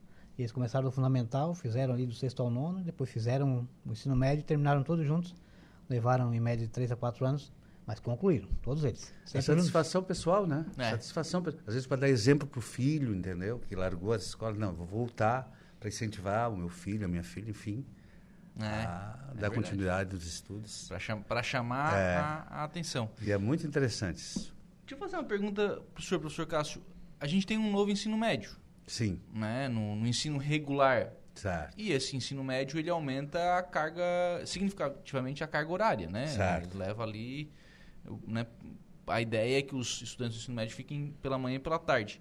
Eles 0.43 0.53
começaram 0.53 0.85
do 0.85 0.91
fundamental, 0.93 1.55
fizeram 1.55 1.95
ali 1.95 2.07
do 2.07 2.15
sexto 2.15 2.43
ao 2.43 2.51
nono, 2.51 2.83
depois 2.83 3.11
fizeram 3.11 3.69
o 3.87 3.93
ensino 3.93 4.15
médio, 4.17 4.45
terminaram 4.45 4.83
todos 4.83 5.07
juntos, 5.07 5.35
levaram 5.89 6.33
em 6.35 6.41
média 6.41 6.67
de 6.67 6.73
três 6.73 6.91
a 6.91 6.97
quatro 6.97 7.25
anos, 7.25 7.53
mas 7.87 7.99
concluíram, 8.01 8.49
todos 8.63 8.85
eles. 8.85 9.13
É 9.35 9.41
satisfação 9.41 10.03
pessoal, 10.03 10.47
né? 10.47 10.67
É. 10.79 10.91
Satisfação, 10.91 11.43
às 11.67 11.75
vezes 11.75 11.87
para 11.87 11.99
dar 12.03 12.09
exemplo 12.09 12.47
para 12.47 12.59
o 12.59 12.63
filho, 12.63 13.15
entendeu? 13.15 13.61
Que 13.69 13.75
largou 13.77 14.13
as 14.13 14.23
escolas, 14.25 14.59
não, 14.59 14.73
vou 14.73 14.87
voltar 14.87 15.51
para 15.79 15.89
incentivar 15.89 16.51
o 16.53 16.57
meu 16.57 16.69
filho, 16.69 17.05
a 17.05 17.09
minha 17.09 17.25
filha, 17.25 17.51
enfim, 17.51 17.85
É, 18.61 18.65
a 18.65 18.69
é 18.69 18.77
dar 18.77 19.27
verdade. 19.33 19.55
continuidade 19.55 20.11
dos 20.11 20.27
estudos. 20.27 20.87
Para 20.89 20.99
cham 20.99 21.25
chamar 21.43 21.95
É. 21.95 22.17
a, 22.17 22.47
a 22.51 22.65
atenção. 22.65 23.11
E 23.21 23.33
é 23.33 23.39
muito 23.39 23.67
interessante 23.67 24.19
isso. 24.19 24.55
Deixa 24.87 24.95
eu 24.95 24.99
fazer 24.99 25.17
uma 25.17 25.25
pergunta 25.25 25.81
pro 25.95 26.03
senhor, 26.03 26.21
professor 26.21 26.47
Cássio. 26.47 26.83
A 27.19 27.27
gente 27.27 27.47
tem 27.47 27.57
um 27.59 27.71
novo 27.71 27.91
ensino 27.91 28.17
médio, 28.19 28.51
Sim, 28.87 29.21
né? 29.33 29.69
No, 29.69 29.95
no 29.97 30.07
ensino 30.07 30.39
regular. 30.39 31.13
certo. 31.35 31.75
E 31.79 31.93
esse 31.93 32.17
ensino 32.17 32.43
médio, 32.45 32.79
ele 32.79 32.91
aumenta 32.91 33.59
a 33.59 33.63
carga, 33.63 34.03
significativamente 34.45 35.43
a 35.43 35.47
carga 35.47 35.73
horária, 35.73 36.09
né? 36.09 36.27
Certo. 36.27 36.75
Ele 36.77 36.85
leva 36.85 37.03
ali, 37.03 37.51
né? 38.27 38.47
A 39.07 39.21
ideia 39.21 39.59
é 39.59 39.63
que 39.63 39.75
os 39.75 40.01
estudantes 40.03 40.37
do 40.37 40.41
ensino 40.43 40.57
médio 40.57 40.75
fiquem 40.77 41.15
pela 41.23 41.37
manhã 41.39 41.57
e 41.57 41.59
pela 41.59 41.79
tarde. 41.79 42.21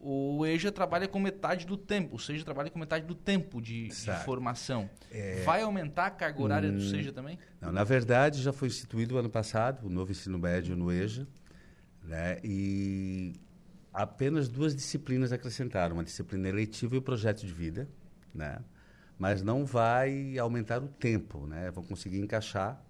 O 0.00 0.46
EJA 0.46 0.70
trabalha 0.70 1.08
com 1.08 1.18
metade 1.18 1.66
do 1.66 1.76
tempo, 1.76 2.14
o 2.14 2.18
SEJA 2.20 2.44
trabalha 2.44 2.70
com 2.70 2.78
metade 2.78 3.04
do 3.04 3.16
tempo 3.16 3.60
de, 3.60 3.88
de 3.88 4.12
formação. 4.24 4.88
É. 5.10 5.42
Vai 5.44 5.62
aumentar 5.62 6.06
a 6.06 6.10
carga 6.10 6.40
horária 6.40 6.70
do 6.70 6.78
Hum, 6.78 6.88
SEJA 6.90 7.12
também? 7.12 7.36
Não, 7.60 7.72
na 7.72 7.82
verdade, 7.82 8.40
já 8.40 8.52
foi 8.52 8.68
instituído 8.68 9.18
ano 9.18 9.28
passado 9.28 9.86
o 9.86 9.90
novo 9.90 10.12
ensino 10.12 10.38
médio 10.38 10.76
no 10.76 10.92
EJA, 10.92 11.26
né? 12.04 12.38
E 12.44 13.32
apenas 14.02 14.48
duas 14.48 14.76
disciplinas 14.76 15.32
acrescentaram, 15.32 15.94
uma 15.96 16.04
disciplina 16.04 16.48
eletiva 16.48 16.94
e 16.94 16.98
o 16.98 17.02
projeto 17.02 17.44
de 17.44 17.52
vida, 17.52 17.88
né? 18.32 18.58
Mas 19.18 19.42
não 19.42 19.66
vai 19.66 20.38
aumentar 20.38 20.80
o 20.80 20.86
tempo, 20.86 21.46
né? 21.48 21.70
Vão 21.72 21.82
conseguir 21.82 22.20
encaixar. 22.20 22.80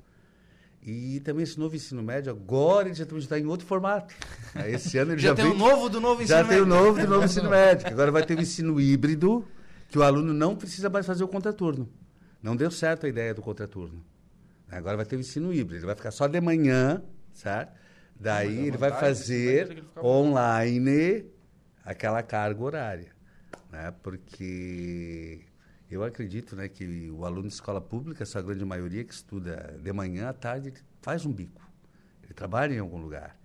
E 0.83 1.21
também 1.21 1.43
esse 1.45 1.59
novo 1.59 1.75
ensino 1.75 2.03
médio, 2.03 2.31
agora 2.31 2.89
eles 2.89 2.99
já 2.99 3.05
estão 3.05 3.19
já 3.19 3.27
tá 3.29 3.39
em 3.39 3.47
outro 3.47 3.67
formato. 3.67 4.15
né? 4.55 4.71
Esse 4.71 4.99
ano 4.99 5.13
ele 5.13 5.21
Já 5.23 5.31
já, 5.31 5.35
tem 5.37 5.45
vem- 5.47 5.55
o 5.55 5.57
novo 5.57 5.89
do 5.89 5.99
novo 5.99 6.25
Já 6.27 6.43
ensino 6.43 6.49
tem 6.51 6.61
o 6.63 6.67
médio. 6.67 6.85
novo 6.85 7.01
do 7.01 7.09
novo 7.09 7.25
ensino 7.25 7.49
médio. 7.51 7.87
Agora 7.89 8.13
vai 8.13 8.25
ter 8.27 8.37
o 8.37 8.41
ensino 8.43 8.79
híbrido, 8.79 9.49
que 9.89 9.99
o 9.99 10.03
aluno 10.03 10.35
não 10.35 10.55
precisa 10.55 10.91
mais 10.91 11.07
fazer 11.07 11.25
o 11.25 11.29
contraturno. 11.29 11.89
Não 12.43 12.55
deu 12.55 12.71
certo 12.71 13.07
a 13.07 13.09
ideia 13.09 13.33
do 13.33 13.41
contraturno. 13.41 14.05
Agora 14.71 14.99
vai 14.99 15.07
ter 15.07 15.17
o 15.17 15.21
ensino 15.21 15.53
híbrido. 15.55 15.77
Ele 15.77 15.87
vai 15.87 15.95
ficar 15.97 16.11
só 16.11 16.27
de 16.27 16.39
manhã, 16.41 17.03
certo? 17.33 17.73
Daí 18.21 18.67
ele 18.67 18.77
vai 18.77 18.91
é 18.91 18.95
fazer 18.95 19.71
ele 19.71 19.85
online 20.03 21.27
aquela 21.85 22.23
carga 22.23 22.63
horária. 22.63 23.13
Né? 23.71 23.93
Porque 24.03 25.45
eu 25.91 26.03
acredito 26.03 26.57
né, 26.57 26.69
que 26.69 27.11
o 27.11 27.25
aluno 27.25 27.49
de 27.49 27.55
escola 27.55 27.81
pública, 27.81 28.23
essa 28.23 28.41
grande 28.43 28.65
maioria 28.65 29.05
que 29.05 29.13
estuda 29.15 29.79
de 29.81 29.93
manhã 29.93 30.29
à 30.29 30.33
tarde, 30.33 30.69
ele 30.69 30.79
faz 31.01 31.25
um 31.25 31.33
bico. 31.33 31.63
Ele 32.25 32.35
trabalha 32.35 32.75
em 32.75 32.79
algum 32.79 32.99
lugar. 32.99 33.37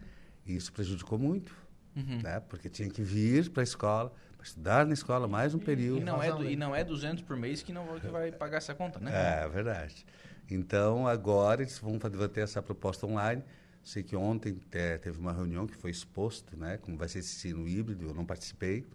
E 0.46 0.56
isso 0.56 0.72
prejudicou 0.74 1.18
muito. 1.18 1.54
Uhum. 1.96 2.22
Né? 2.22 2.40
Porque 2.50 2.70
tinha 2.70 2.90
que 2.90 3.02
vir 3.04 3.50
para 3.52 3.62
a 3.62 3.64
escola, 3.64 4.12
para 4.36 4.46
estudar 4.46 4.86
na 4.86 4.94
escola 4.94 5.28
mais 5.28 5.54
um 5.54 5.60
período. 5.60 6.02
E 6.02 6.04
não, 6.04 6.22
é, 6.22 6.32
du- 6.32 6.50
e 6.50 6.56
não 6.56 6.76
é 6.76 6.84
200 6.84 7.24
por 7.24 7.38
mês 7.38 7.62
que 7.62 7.72
não 7.72 7.86
vai- 7.86 8.00
que 8.00 8.08
vai 8.08 8.32
pagar 8.32 8.58
essa 8.58 8.74
conta, 8.74 9.00
né? 9.00 9.12
É, 9.44 9.48
verdade. 9.48 10.06
Então, 10.50 11.08
agora 11.08 11.62
eles 11.62 11.78
vão 11.78 11.98
ter 12.00 12.42
essa 12.42 12.62
proposta 12.62 13.06
online. 13.06 13.44
Sei 13.84 14.02
que 14.02 14.16
ontem 14.16 14.54
te- 14.72 14.98
teve 15.00 15.20
uma 15.20 15.34
reunião 15.34 15.68
que 15.68 15.76
foi 15.76 15.92
exposto, 15.92 16.56
né? 16.58 16.78
Como 16.78 16.98
vai 16.98 17.10
ser 17.10 17.20
esse 17.20 17.36
ensino 17.36 17.68
híbrido, 17.68 18.06
eu 18.06 18.14
não 18.14 18.26
participei. 18.26 18.86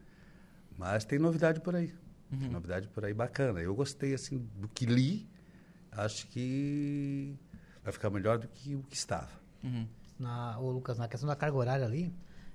Mas 0.77 1.05
tem 1.05 1.19
novidade 1.19 1.61
por 1.61 1.77
aí. 1.77 1.93
Uhum. 2.33 2.39
Tem 2.39 2.49
novidade 2.49 2.89
por 2.89 3.05
aí 3.05 3.13
bacana. 3.13 3.61
Eu 3.61 3.75
gostei, 3.75 4.15
assim, 4.15 4.39
do 4.57 4.69
que 4.69 4.87
li. 4.87 5.29
Acho 5.93 6.27
que 6.29 7.35
vai 7.83 7.93
ficar 7.93 8.11
melhor 8.11 8.39
do 8.39 8.49
que 8.49 8.75
o 8.75 8.83
que 8.83 8.95
estava. 8.97 9.31
Uhum. 9.63 9.87
na, 10.19 10.59
ô 10.59 10.71
Lucas, 10.71 10.99
na 10.99 11.09
questão 11.09 11.29
da 11.29 11.35
carga 11.35 11.57
horária 11.57 11.85
ali, 11.85 12.13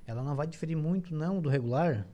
ela 0.07 0.23
não 0.23 0.35
vai 0.35 0.47
diferir 0.47 0.75
muito 0.77 1.13
não 1.13 1.41
do 1.41 1.49
regular, 1.49 2.07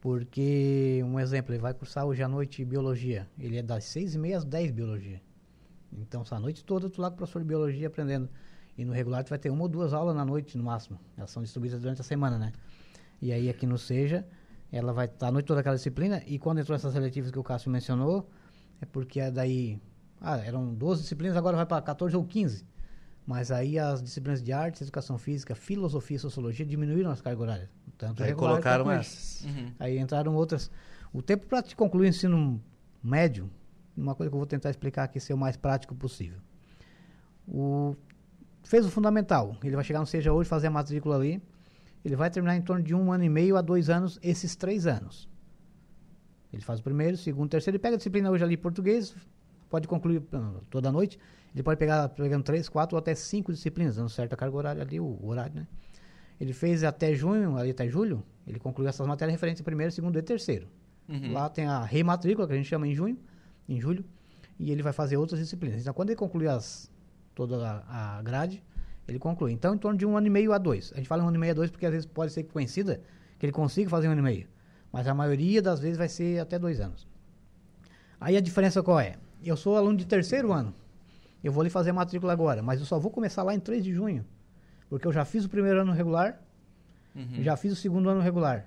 porque, 0.00 1.00
um 1.04 1.18
exemplo, 1.20 1.52
ele 1.54 1.60
vai 1.62 1.72
cursar 1.74 2.04
hoje 2.04 2.22
à 2.22 2.28
noite 2.28 2.64
biologia, 2.64 3.28
ele 3.38 3.56
é 3.58 3.62
das 3.62 3.84
seis 3.84 4.14
e 4.14 4.18
meia 4.18 4.38
às 4.38 4.44
10 4.44 4.70
biologia. 4.70 5.20
Então, 5.92 6.22
essa 6.22 6.38
noite 6.40 6.64
toda 6.64 6.90
tu 6.90 7.00
lá 7.00 7.08
com 7.08 7.14
o 7.14 7.16
professor 7.18 7.40
de 7.40 7.48
biologia 7.48 7.86
aprendendo. 7.86 8.28
E 8.76 8.84
no 8.84 8.92
regular 8.92 9.22
tu 9.24 9.30
vai 9.30 9.38
ter 9.38 9.50
uma 9.50 9.62
ou 9.62 9.68
duas 9.68 9.92
aulas 9.92 10.14
na 10.14 10.24
noite, 10.24 10.56
no 10.58 10.64
máximo. 10.64 10.98
Elas 11.16 11.30
são 11.30 11.42
distribuídas 11.42 11.80
durante 11.80 12.00
a 12.00 12.04
semana, 12.04 12.38
né? 12.38 12.52
E 13.20 13.32
aí 13.32 13.48
aqui 13.48 13.66
no 13.66 13.78
Seja, 13.78 14.26
ela 14.70 14.92
vai 14.92 15.06
estar 15.06 15.28
a 15.28 15.32
noite 15.32 15.46
toda 15.46 15.60
aquela 15.60 15.76
disciplina, 15.76 16.22
e 16.26 16.38
quando 16.38 16.58
entrou 16.58 16.74
essas 16.74 16.92
seletivas 16.92 17.30
que 17.30 17.38
o 17.38 17.42
Cássio 17.42 17.70
mencionou, 17.70 18.28
é 18.80 18.86
porque 18.86 19.20
é 19.20 19.30
daí... 19.30 19.80
Ah, 20.20 20.38
eram 20.38 20.74
12 20.74 21.02
disciplinas, 21.02 21.36
agora 21.36 21.56
vai 21.56 21.66
para 21.66 21.82
14 21.82 22.16
ou 22.16 22.24
15. 22.24 22.66
Mas 23.26 23.50
aí 23.50 23.78
as 23.78 24.02
disciplinas 24.02 24.42
de 24.42 24.52
artes, 24.52 24.82
educação 24.82 25.16
física, 25.16 25.54
filosofia 25.54 26.16
e 26.16 26.20
sociologia 26.20 26.64
diminuíram 26.64 27.10
as 27.10 27.22
cargas 27.22 27.42
horárias. 27.42 27.68
Tanto 27.96 28.22
Aí 28.22 28.30
regular 28.30 28.52
colocaram 28.52 28.90
essas. 28.90 29.44
Uhum. 29.44 29.72
Aí 29.78 29.98
entraram 29.98 30.34
outras. 30.34 30.70
O 31.12 31.22
tempo 31.22 31.46
para 31.46 31.62
te 31.62 31.74
concluir 31.74 32.06
o 32.06 32.08
ensino 32.08 32.62
médio, 33.02 33.50
uma 33.96 34.14
coisa 34.14 34.30
que 34.30 34.34
eu 34.34 34.38
vou 34.38 34.46
tentar 34.46 34.70
explicar 34.70 35.04
aqui 35.04 35.20
ser 35.20 35.32
o 35.32 35.38
mais 35.38 35.56
prático 35.56 35.94
possível. 35.94 36.38
O, 37.46 37.96
fez 38.64 38.84
o 38.84 38.90
fundamental, 38.90 39.56
ele 39.62 39.76
vai 39.76 39.84
chegar 39.84 40.00
no 40.00 40.06
Seja 40.06 40.32
hoje, 40.32 40.48
fazer 40.48 40.66
a 40.66 40.70
matrícula 40.70 41.16
ali, 41.16 41.40
ele 42.04 42.16
vai 42.16 42.30
terminar 42.30 42.56
em 42.56 42.62
torno 42.62 42.82
de 42.82 42.94
um 42.94 43.12
ano 43.12 43.24
e 43.24 43.28
meio 43.28 43.56
a 43.56 43.62
dois 43.62 43.88
anos, 43.88 44.18
esses 44.22 44.56
três 44.56 44.86
anos. 44.86 45.28
Ele 46.52 46.62
faz 46.62 46.80
o 46.80 46.82
primeiro, 46.82 47.16
segundo, 47.16 47.50
terceiro, 47.50 47.76
ele 47.76 47.82
pega 47.82 47.94
a 47.94 47.96
disciplina 47.96 48.30
hoje 48.30 48.44
ali 48.44 48.56
português, 48.56 49.14
pode 49.70 49.88
concluir 49.88 50.22
ah, 50.32 50.54
toda 50.70 50.92
noite, 50.92 51.18
ele 51.54 51.62
pode 51.62 51.78
pegar 51.78 52.08
pegando 52.10 52.42
três, 52.42 52.68
quatro 52.68 52.96
ou 52.96 52.98
até 52.98 53.14
cinco 53.14 53.52
disciplinas, 53.52 53.96
dando 53.96 54.08
certa 54.08 54.36
carga 54.36 54.56
horária 54.56 54.82
ali, 54.82 55.00
o, 55.00 55.04
o 55.04 55.28
horário, 55.28 55.54
né? 55.54 55.66
Ele 56.40 56.52
fez 56.52 56.82
até 56.82 57.14
junho, 57.14 57.56
ali 57.56 57.70
até 57.70 57.88
julho, 57.88 58.22
ele 58.46 58.58
concluiu 58.58 58.88
essas 58.88 59.06
matérias 59.06 59.34
referentes 59.34 59.60
ao 59.60 59.64
primeiro, 59.64 59.92
segundo 59.92 60.18
e 60.18 60.22
terceiro. 60.22 60.68
Uhum. 61.08 61.32
Lá 61.32 61.48
tem 61.48 61.66
a 61.66 61.82
rematrícula, 61.82 62.46
que 62.46 62.52
a 62.52 62.56
gente 62.56 62.68
chama 62.68 62.86
em 62.86 62.94
junho, 62.94 63.18
em 63.68 63.80
julho, 63.80 64.04
e 64.58 64.70
ele 64.70 64.82
vai 64.82 64.92
fazer 64.92 65.16
outras 65.16 65.40
disciplinas. 65.40 65.80
Então, 65.80 65.94
quando 65.94 66.10
ele 66.10 66.16
concluir 66.16 66.48
as, 66.48 66.90
toda 67.34 67.82
a, 67.88 68.18
a 68.18 68.22
grade, 68.22 68.62
ele 69.06 69.18
conclui. 69.18 69.52
Então, 69.52 69.74
em 69.74 69.78
torno 69.78 69.98
de 69.98 70.06
um 70.06 70.16
ano 70.16 70.26
e 70.26 70.30
meio 70.30 70.52
a 70.52 70.58
dois. 70.58 70.92
A 70.94 70.96
gente 70.96 71.08
fala 71.08 71.22
um 71.22 71.28
ano 71.28 71.36
e 71.36 71.40
meio 71.40 71.52
a 71.52 71.54
dois 71.54 71.70
porque 71.70 71.84
às 71.86 71.92
vezes 71.92 72.06
pode 72.06 72.32
ser 72.32 72.44
conhecida 72.44 73.00
que 73.38 73.44
ele 73.46 73.52
consiga 73.52 73.88
fazer 73.90 74.08
um 74.08 74.12
ano 74.12 74.20
e 74.20 74.24
meio. 74.24 74.46
Mas 74.92 75.06
a 75.08 75.14
maioria 75.14 75.60
das 75.60 75.80
vezes 75.80 75.98
vai 75.98 76.08
ser 76.08 76.38
até 76.40 76.58
dois 76.58 76.80
anos. 76.80 77.06
Aí 78.20 78.36
a 78.36 78.40
diferença 78.40 78.82
qual 78.82 79.00
é? 79.00 79.16
Eu 79.44 79.56
sou 79.56 79.76
aluno 79.76 79.96
de 79.98 80.06
terceiro 80.06 80.52
ano. 80.52 80.74
Eu 81.42 81.52
vou 81.52 81.60
ali 81.60 81.68
fazer 81.68 81.90
a 81.90 81.92
matrícula 81.92 82.32
agora, 82.32 82.62
mas 82.62 82.80
eu 82.80 82.86
só 82.86 82.98
vou 82.98 83.10
começar 83.10 83.42
lá 83.42 83.54
em 83.54 83.60
3 83.60 83.84
de 83.84 83.92
junho. 83.92 84.24
Porque 84.88 85.06
eu 85.06 85.12
já 85.12 85.24
fiz 85.24 85.44
o 85.44 85.48
primeiro 85.48 85.80
ano 85.80 85.92
regular, 85.92 86.40
Uhum. 87.14 87.42
já 87.42 87.56
fiz 87.56 87.72
o 87.72 87.76
segundo 87.76 88.08
ano 88.08 88.20
regular. 88.20 88.66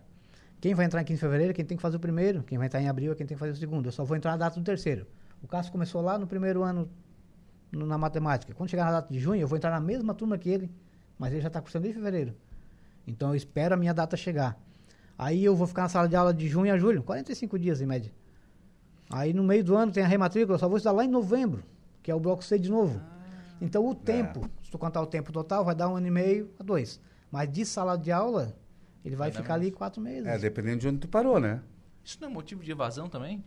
Quem 0.62 0.74
vai 0.74 0.86
entrar 0.86 1.02
em 1.02 1.06
15 1.06 1.18
de 1.18 1.22
fevereiro 1.22 1.52
é 1.52 1.54
quem 1.54 1.66
tem 1.66 1.76
que 1.78 1.82
fazer 1.82 1.98
o 1.98 2.00
primeiro, 2.00 2.44
quem 2.44 2.58
vai 2.58 2.68
entrar 2.68 2.82
em 2.82 2.88
abril 2.88 3.12
é 3.12 3.16
quem 3.16 3.26
tem 3.28 3.36
que 3.36 3.40
fazer 3.40 3.52
o 3.52 3.56
segundo. 3.56 3.88
Eu 3.88 3.92
só 3.92 4.04
vou 4.06 4.16
entrar 4.16 4.32
na 4.32 4.38
data 4.38 4.60
do 4.60 4.64
terceiro. 4.64 5.06
O 5.42 5.48
Cássio 5.48 5.72
começou 5.72 6.02
lá 6.02 6.18
no 6.18 6.26
primeiro 6.28 6.64
ano 6.64 6.82
no- 6.82 6.90
na 7.72 7.98
matemática. 7.98 8.54
Quando 8.54 8.70
chegar 8.70 8.86
na 8.86 8.92
data 8.92 9.12
de 9.12 9.20
junho, 9.20 9.42
eu 9.42 9.48
vou 9.48 9.58
entrar 9.58 9.72
na 9.72 9.80
mesma 9.80 10.14
turma 10.14 10.38
que 10.38 10.50
ele, 10.50 10.72
mas 11.18 11.32
ele 11.32 11.42
já 11.42 11.48
está 11.48 11.62
cursando 11.62 11.88
em 11.88 11.94
fevereiro. 11.94 12.34
Então 13.06 13.30
eu 13.30 13.36
espero 13.36 13.74
a 13.76 13.78
minha 13.78 13.94
data 13.94 14.16
chegar. 14.18 14.60
Aí 15.18 15.44
eu 15.44 15.56
vou 15.56 15.66
ficar 15.68 15.84
na 15.84 15.90
sala 15.90 16.08
de 16.08 16.16
aula 16.16 16.34
de 16.34 16.48
junho 16.48 16.74
a 16.74 16.78
julho, 16.78 17.04
45 17.04 17.58
dias 17.58 17.82
em 17.82 17.86
média. 17.86 18.12
Aí 19.10 19.34
no 19.34 19.44
meio 19.44 19.64
do 19.64 19.76
ano 19.76 19.92
tem 19.92 20.04
a 20.04 20.08
rematrícula, 20.08 20.56
eu 20.56 20.60
só 20.60 20.68
vou 20.68 20.78
estudar 20.78 20.94
lá 20.94 21.04
em 21.04 21.08
novembro, 21.08 21.64
que 22.04 22.12
é 22.12 22.16
o 22.16 22.20
bloco 22.20 22.44
C 22.44 22.60
de 22.60 22.70
novo. 22.70 23.02
Então 23.60 23.88
o 23.88 23.96
tempo, 23.96 24.50
se 24.64 24.70
tu 24.70 24.78
contar 24.78 25.02
o 25.02 25.08
tempo 25.08 25.32
total, 25.32 25.66
vai 25.66 25.74
dar 25.74 25.90
um 25.90 25.96
ano 25.96 26.08
e 26.08 26.12
meio 26.12 26.52
a 26.60 26.64
dois. 26.64 27.02
Mas 27.32 27.52
de 27.52 27.66
sala 27.66 27.98
de 27.98 28.12
aula, 28.12 28.56
ele 29.04 29.16
vai, 29.16 29.32
Vai 29.32 29.42
ficar 29.42 29.56
ali 29.56 29.72
quatro 29.72 30.02
meses. 30.02 30.28
É, 30.28 30.38
dependendo 30.38 30.80
de 30.80 30.88
onde 30.88 31.00
tu 31.00 31.08
parou, 31.08 31.40
né? 31.40 31.62
Isso 32.04 32.18
não 32.22 32.30
é 32.30 32.32
motivo 32.32 32.64
de 32.64 32.72
evasão 32.72 33.10
também? 33.10 33.44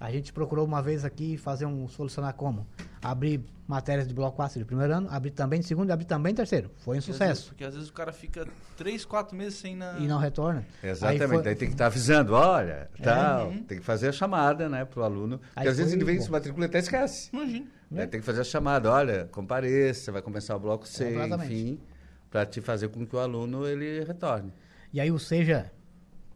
A 0.00 0.12
gente 0.12 0.32
procurou 0.32 0.64
uma 0.64 0.80
vez 0.80 1.04
aqui 1.04 1.36
fazer 1.36 1.66
um 1.66 1.88
solucionar 1.88 2.32
como? 2.34 2.64
Abrir 3.02 3.44
matérias 3.66 4.06
de 4.06 4.14
bloco 4.14 4.36
4 4.36 4.58
de 4.60 4.64
primeiro 4.64 4.94
ano, 4.94 5.08
abrir 5.10 5.32
também 5.32 5.58
de 5.60 5.66
segundo 5.66 5.88
e 5.88 5.92
abrir 5.92 6.04
também 6.06 6.32
de 6.32 6.36
terceiro. 6.36 6.70
Foi 6.78 6.96
um 6.96 7.00
Porque 7.00 7.10
às 7.10 7.16
sucesso. 7.16 7.28
vezes- 7.32 7.44
porque 7.48 7.64
às 7.64 7.74
vezes 7.74 7.88
o 7.88 7.92
cara 7.92 8.12
fica 8.12 8.46
3, 8.76 9.04
4 9.04 9.36
meses 9.36 9.54
sem 9.58 9.74
na... 9.74 9.98
E 9.98 10.06
não 10.06 10.18
retorna. 10.18 10.64
Exatamente, 10.82 11.22
Aí 11.22 11.28
foi- 11.28 11.42
daí 11.42 11.54
tem 11.56 11.68
que 11.68 11.74
estar 11.74 11.86
avisando, 11.86 12.32
olha, 12.32 12.88
tal, 13.02 13.48
Uhum. 13.48 13.62
tem 13.64 13.78
que 13.78 13.84
fazer 13.84 14.08
a 14.08 14.12
chamada, 14.12 14.68
né, 14.68 14.84
pro 14.84 15.02
aluno, 15.02 15.38
porque 15.38 15.52
Aí 15.56 15.68
às 15.68 15.76
vezes 15.76 15.92
ele 15.92 16.04
vem 16.04 16.20
se 16.20 16.30
matricula 16.30 16.66
e 16.66 16.68
até 16.68 16.78
esquece. 16.78 17.30
Imagina. 17.32 17.66
Daí 17.90 18.06
tem 18.06 18.20
que 18.20 18.26
fazer 18.26 18.42
a 18.42 18.44
chamada, 18.44 18.90
olha, 18.92 19.28
compareça, 19.32 20.12
vai 20.12 20.22
começar 20.22 20.54
o 20.54 20.60
bloco 20.60 20.86
C, 20.86 21.12
enfim, 21.26 21.80
para 22.30 22.46
te 22.46 22.60
fazer 22.60 22.88
com 22.88 23.04
que 23.04 23.16
o 23.16 23.18
aluno 23.18 23.66
ele 23.66 24.04
retorne. 24.04 24.52
E 24.92 25.00
aí 25.00 25.10
o 25.10 25.18
seja, 25.18 25.70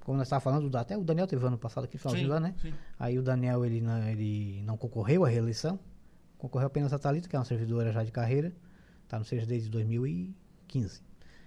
como 0.05 0.19
nós 0.19 0.27
estávamos 0.27 0.45
falando, 0.45 0.77
até 0.77 0.97
o 0.97 1.05
Daniel 1.05 1.27
teve 1.27 1.45
ano 1.47 1.59
passado 1.59 1.85
aqui, 1.85 1.99
finalzinho 1.99 2.29
Sim, 2.29 2.33
ano, 2.33 2.47
né? 2.47 2.55
sim. 2.61 2.73
Aí 2.99 3.19
o 3.19 3.23
Daniel, 3.23 3.65
ele 3.65 3.81
não, 3.81 4.09
ele 4.09 4.63
não 4.63 4.77
concorreu 4.77 5.25
à 5.25 5.29
reeleição, 5.29 5.79
concorreu 6.39 6.67
apenas 6.67 6.93
a 6.93 6.99
Thalita, 6.99 7.29
que 7.29 7.37
é 7.37 7.39
uma 7.39 7.45
servidora 7.45 7.93
já 7.93 8.03
de 8.03 8.11
carreira, 8.11 8.53
está 9.05 9.19
no 9.19 9.25
seja 9.25 9.47
desde 9.47 9.69
2015. 9.71 11.03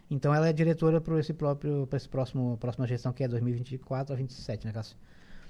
Então 0.09 0.33
ela 0.33 0.47
é 0.47 0.53
diretora 0.53 1.01
para 1.01 1.19
esse 1.19 1.33
próprio, 1.33 1.87
para 1.87 1.97
esse 1.97 2.07
próximo, 2.07 2.57
próxima 2.59 2.87
gestão 2.87 3.11
que 3.11 3.23
é 3.23 3.27
2024 3.27 4.13
a 4.13 4.17
27, 4.17 4.67
né, 4.67 4.73
Cássio? 4.73 4.97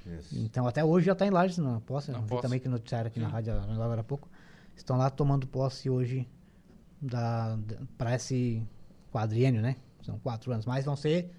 Isso. 0.05 0.37
Então 0.37 0.67
até 0.67 0.83
hoje 0.83 1.07
já 1.07 1.13
está 1.13 1.25
em 1.25 1.29
Lages 1.29 1.57
na 1.57 1.81
posse, 1.81 2.11
na 2.11 2.21
posse. 2.21 2.41
também 2.41 2.59
que 2.59 2.69
noticiaram 2.69 3.07
aqui 3.07 3.19
Sim. 3.19 3.25
na 3.25 3.31
rádio 3.31 3.53
agora 3.53 4.01
há 4.01 4.03
pouco. 4.03 4.29
Estão 4.75 4.97
lá 4.97 5.09
tomando 5.09 5.47
posse 5.47 5.89
hoje 5.89 6.27
da, 7.01 7.57
para 7.97 8.15
esse 8.15 8.63
quadriênio, 9.11 9.61
né? 9.61 9.75
São 10.03 10.19
quatro 10.19 10.51
anos, 10.51 10.65
mas 10.65 10.85
vão 10.85 10.95
ser, 10.95 11.31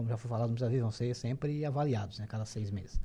como 0.00 0.08
já 0.08 0.16
foi 0.16 0.30
falado 0.30 0.48
muitas 0.48 0.68
vezes, 0.68 0.82
vão 0.82 0.90
ser 0.90 1.14
sempre 1.14 1.64
avaliados, 1.64 2.18
né? 2.18 2.26
Cada 2.26 2.46
seis 2.46 2.70
meses. 2.70 2.98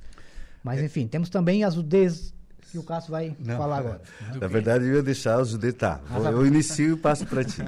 Mas, 0.64 0.80
é. 0.80 0.84
enfim, 0.84 1.06
temos 1.06 1.28
também 1.28 1.62
as 1.62 1.76
UDs 1.76 2.34
que 2.70 2.78
o 2.78 2.82
Cássio 2.82 3.10
vai 3.10 3.36
Não, 3.38 3.56
falar 3.56 3.78
agora. 3.78 4.00
Na 4.40 4.48
verdade, 4.48 4.86
eu 4.86 4.94
ia 4.94 5.02
deixar 5.02 5.40
os 5.40 5.52
UDs, 5.54 5.74
tá. 5.74 6.00
Eu 6.30 6.46
inicio 6.46 6.94
e 6.94 6.96
passo 6.96 7.26
para 7.26 7.44
ti. 7.44 7.62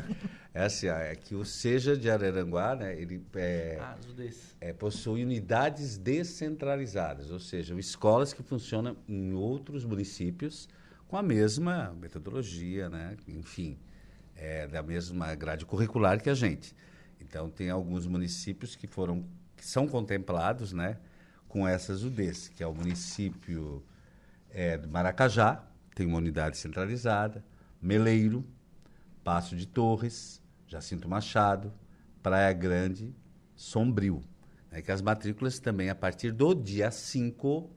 É 0.54 0.64
assim, 0.64 0.88
é 0.88 1.14
que 1.14 1.34
o 1.34 1.44
Seja 1.44 1.96
de 1.96 2.10
Araranguá, 2.10 2.74
né, 2.74 2.98
ele 3.00 3.22
é, 3.36 3.78
ah, 3.80 3.96
é, 4.60 4.72
possui 4.72 5.22
unidades 5.22 5.96
descentralizadas, 5.98 7.30
ou 7.30 7.38
seja, 7.38 7.78
escolas 7.78 8.32
que 8.32 8.42
funcionam 8.42 8.96
em 9.06 9.34
outros 9.34 9.84
municípios 9.84 10.68
com 11.06 11.16
a 11.16 11.22
mesma 11.22 11.94
metodologia, 12.00 12.88
né, 12.88 13.16
enfim, 13.28 13.78
é, 14.34 14.66
da 14.66 14.82
mesma 14.82 15.32
grade 15.34 15.64
curricular 15.64 16.20
que 16.20 16.30
a 16.30 16.34
gente. 16.34 16.74
Então, 17.28 17.50
tem 17.50 17.68
alguns 17.68 18.06
municípios 18.06 18.74
que 18.74 18.86
foram, 18.86 19.24
que 19.54 19.66
são 19.66 19.86
contemplados, 19.86 20.72
né, 20.72 20.98
com 21.46 21.68
essas 21.68 22.02
UDs, 22.02 22.48
que 22.48 22.62
é 22.62 22.66
o 22.66 22.74
município 22.74 23.84
é, 24.50 24.78
de 24.78 24.86
Maracajá, 24.86 25.62
tem 25.94 26.06
uma 26.06 26.18
unidade 26.18 26.56
centralizada, 26.56 27.44
Meleiro, 27.82 28.44
Passo 29.22 29.54
de 29.54 29.66
Torres, 29.66 30.40
Jacinto 30.66 31.08
Machado, 31.08 31.72
Praia 32.22 32.52
Grande, 32.52 33.14
Sombrio. 33.54 34.24
É 34.70 34.80
que 34.80 34.92
as 34.92 35.02
matrículas 35.02 35.58
também, 35.58 35.90
a 35.90 35.94
partir 35.94 36.32
do 36.32 36.54
dia 36.54 36.90
5, 36.90 37.70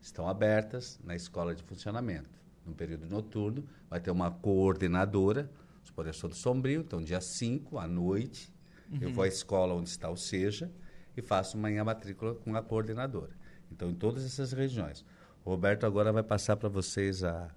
estão 0.00 0.28
abertas 0.28 0.98
na 1.04 1.14
escola 1.14 1.54
de 1.54 1.62
funcionamento. 1.62 2.30
No 2.66 2.74
período 2.74 3.06
noturno, 3.06 3.64
vai 3.88 4.00
ter 4.00 4.10
uma 4.10 4.30
coordenadora, 4.30 5.50
eu 5.96 6.12
sou 6.12 6.28
do 6.28 6.34
Sombrio, 6.34 6.80
então 6.80 7.02
dia 7.02 7.20
5, 7.20 7.78
à 7.78 7.86
noite, 7.86 8.52
uhum. 8.92 8.98
eu 9.00 9.12
vou 9.12 9.24
à 9.24 9.28
escola 9.28 9.74
onde 9.74 9.88
está 9.88 10.08
o 10.10 10.16
SEJA, 10.16 10.70
e 11.16 11.22
faço 11.22 11.58
manhã 11.58 11.84
matrícula 11.84 12.34
com 12.34 12.54
a 12.56 12.62
coordenadora. 12.62 13.32
Então, 13.70 13.90
em 13.90 13.94
todas 13.94 14.24
essas 14.24 14.52
regiões. 14.52 15.04
O 15.44 15.50
Roberto 15.50 15.84
agora 15.84 16.12
vai 16.12 16.22
passar 16.22 16.56
para 16.56 16.68
vocês 16.68 17.24
a, 17.24 17.50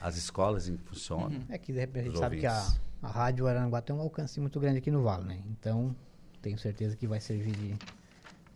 as 0.00 0.16
escolas 0.16 0.68
em 0.68 0.76
que 0.76 0.84
funcionam. 0.84 1.28
Uhum. 1.28 1.44
É 1.48 1.58
que 1.58 1.72
de 1.72 1.78
repente 1.78 2.08
a 2.08 2.10
gente 2.10 2.18
sabe 2.18 2.38
que 2.38 2.46
a, 2.46 2.66
a 3.02 3.08
Rádio 3.08 3.46
Aranguá 3.46 3.82
tem 3.82 3.94
um 3.94 4.00
alcance 4.00 4.40
muito 4.40 4.58
grande 4.58 4.78
aqui 4.78 4.90
no 4.90 5.02
Vale, 5.02 5.24
né? 5.24 5.40
Então, 5.50 5.94
tenho 6.40 6.58
certeza 6.58 6.96
que 6.96 7.06
vai 7.06 7.20
servir 7.20 7.52
de 7.52 7.76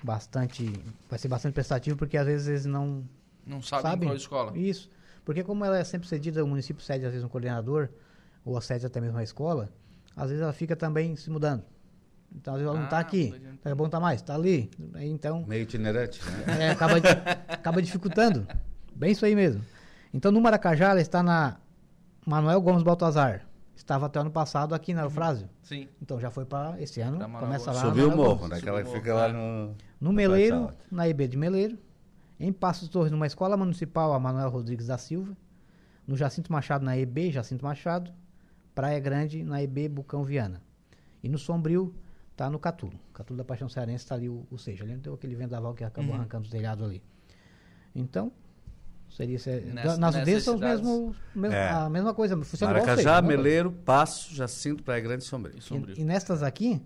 bastante, 0.02 0.72
vai 1.08 1.18
ser 1.18 1.28
bastante 1.28 1.54
prestativo, 1.54 1.96
porque 1.96 2.16
às 2.16 2.26
vezes 2.26 2.48
eles 2.48 2.66
não 2.66 3.04
não 3.46 3.60
sabem, 3.60 3.90
sabem 3.90 4.08
qual 4.08 4.16
escola. 4.16 4.58
Isso. 4.58 4.90
Porque 5.24 5.42
como 5.42 5.64
ela 5.64 5.78
é 5.78 5.84
sempre 5.84 6.08
cedida, 6.08 6.44
o 6.44 6.46
município 6.46 6.82
cede 6.82 7.04
às 7.04 7.12
vezes 7.12 7.24
um 7.24 7.28
coordenador, 7.28 7.88
ou 8.44 8.58
cede 8.60 8.86
até 8.86 9.00
mesmo 9.00 9.18
a 9.18 9.22
escola, 9.22 9.70
às 10.16 10.28
vezes 10.28 10.42
ela 10.42 10.52
fica 10.52 10.76
também 10.76 11.16
se 11.16 11.30
mudando. 11.30 11.64
Então, 12.35 12.55
às 12.55 12.61
vezes 12.61 12.70
ela 12.70 12.78
não 12.78 12.87
está 12.87 12.99
ah, 12.99 13.01
aqui. 13.01 13.35
Tá 13.62 13.74
bom, 13.74 13.89
tá 13.89 14.01
mais, 14.01 14.20
está 14.20 14.35
ali. 14.35 14.70
Aí, 14.95 15.09
então, 15.09 15.45
Meio 15.47 15.62
itinerante, 15.62 16.20
né? 16.24 16.66
É, 16.66 16.70
acaba, 16.70 16.97
acaba 17.49 17.80
dificultando. 17.80 18.47
Bem 18.95 19.12
isso 19.12 19.24
aí 19.24 19.35
mesmo. 19.35 19.64
Então, 20.12 20.32
no 20.32 20.41
Maracajá, 20.41 20.91
ela 20.91 21.01
está 21.01 21.22
na 21.22 21.57
Manuel 22.26 22.61
Gomes 22.61 22.82
Baltazar. 22.82 23.47
Estava 23.76 24.07
até 24.07 24.20
ano 24.20 24.30
passado 24.30 24.74
aqui 24.74 24.95
na 24.95 25.03
Eufrásio. 25.03 25.49
Sim. 25.62 25.89
Então 26.01 26.20
já 26.20 26.30
foi 26.30 26.45
para 26.45 26.80
esse 26.80 27.01
ano. 27.01 27.18
Começa 27.39 27.72
lá. 27.72 27.80
Subiu 27.80 28.09
o 28.09 28.16
morro, 28.16 28.47
né? 28.47 28.59
Aquela 28.59 28.85
fica 28.85 29.12
lá 29.12 29.28
no. 29.28 29.66
No, 29.68 29.76
no 30.01 30.12
Meleiro, 30.12 30.70
na 30.91 31.09
IB 31.09 31.28
de 31.28 31.37
Meleiro. 31.37 31.78
Em 32.39 32.53
Passos 32.53 32.89
Torres, 32.89 33.11
numa 33.11 33.26
escola 33.26 33.57
municipal, 33.57 34.12
a 34.12 34.20
Manuel 34.20 34.49
Rodrigues 34.49 34.87
da 34.87 34.97
Silva. 34.97 35.37
No 36.07 36.16
Jacinto 36.16 36.53
Machado, 36.53 36.85
na 36.85 36.97
EB, 36.97 37.30
Jacinto 37.30 37.64
Machado. 37.64 38.12
Praia 38.74 38.99
Grande, 39.01 39.43
na 39.43 39.62
EB 39.62 39.89
Bucão 39.89 40.24
Viana. 40.24 40.62
E 41.22 41.28
no 41.28 41.39
Sombrio, 41.39 41.95
Tá 42.37 42.51
no 42.51 42.59
Catulo. 42.59 42.99
Catulo 43.12 43.39
da 43.39 43.45
Paixão 43.45 43.68
Cearense 43.68 44.05
está 44.05 44.16
ali, 44.16 44.28
o, 44.28 44.47
o 44.51 44.59
seja, 44.59 44.82
ali 44.85 44.97
deu 44.97 45.14
aquele 45.14 45.37
vendaval 45.37 45.72
que 45.72 45.85
acabou 45.85 46.11
uhum. 46.11 46.16
arrancando 46.16 46.45
os 46.45 46.51
telhados 46.51 46.85
ali. 46.85 47.03
Então, 47.95 48.32
seria 49.09 49.39
nessa, 49.72 49.97
nas 49.97 50.16
UDs 50.16 50.43
são 50.43 50.57
os 50.57 50.61
mesmos, 50.61 51.16
mesmo, 51.35 51.55
é. 51.55 51.70
a 51.70 51.89
mesma 51.89 52.12
coisa, 52.12 52.37
funciona 52.43 52.72
Maracajá, 52.72 53.01
igual 53.01 53.22
Meleiro, 53.22 53.70
Passo, 53.70 54.35
Jacinto, 54.35 54.82
Praia 54.82 55.01
Grande 55.01 55.22
e 55.22 55.26
Sombrio. 55.26 55.57
E, 55.97 56.01
e, 56.01 56.05
nestas 56.05 56.43
aqui, 56.43 56.82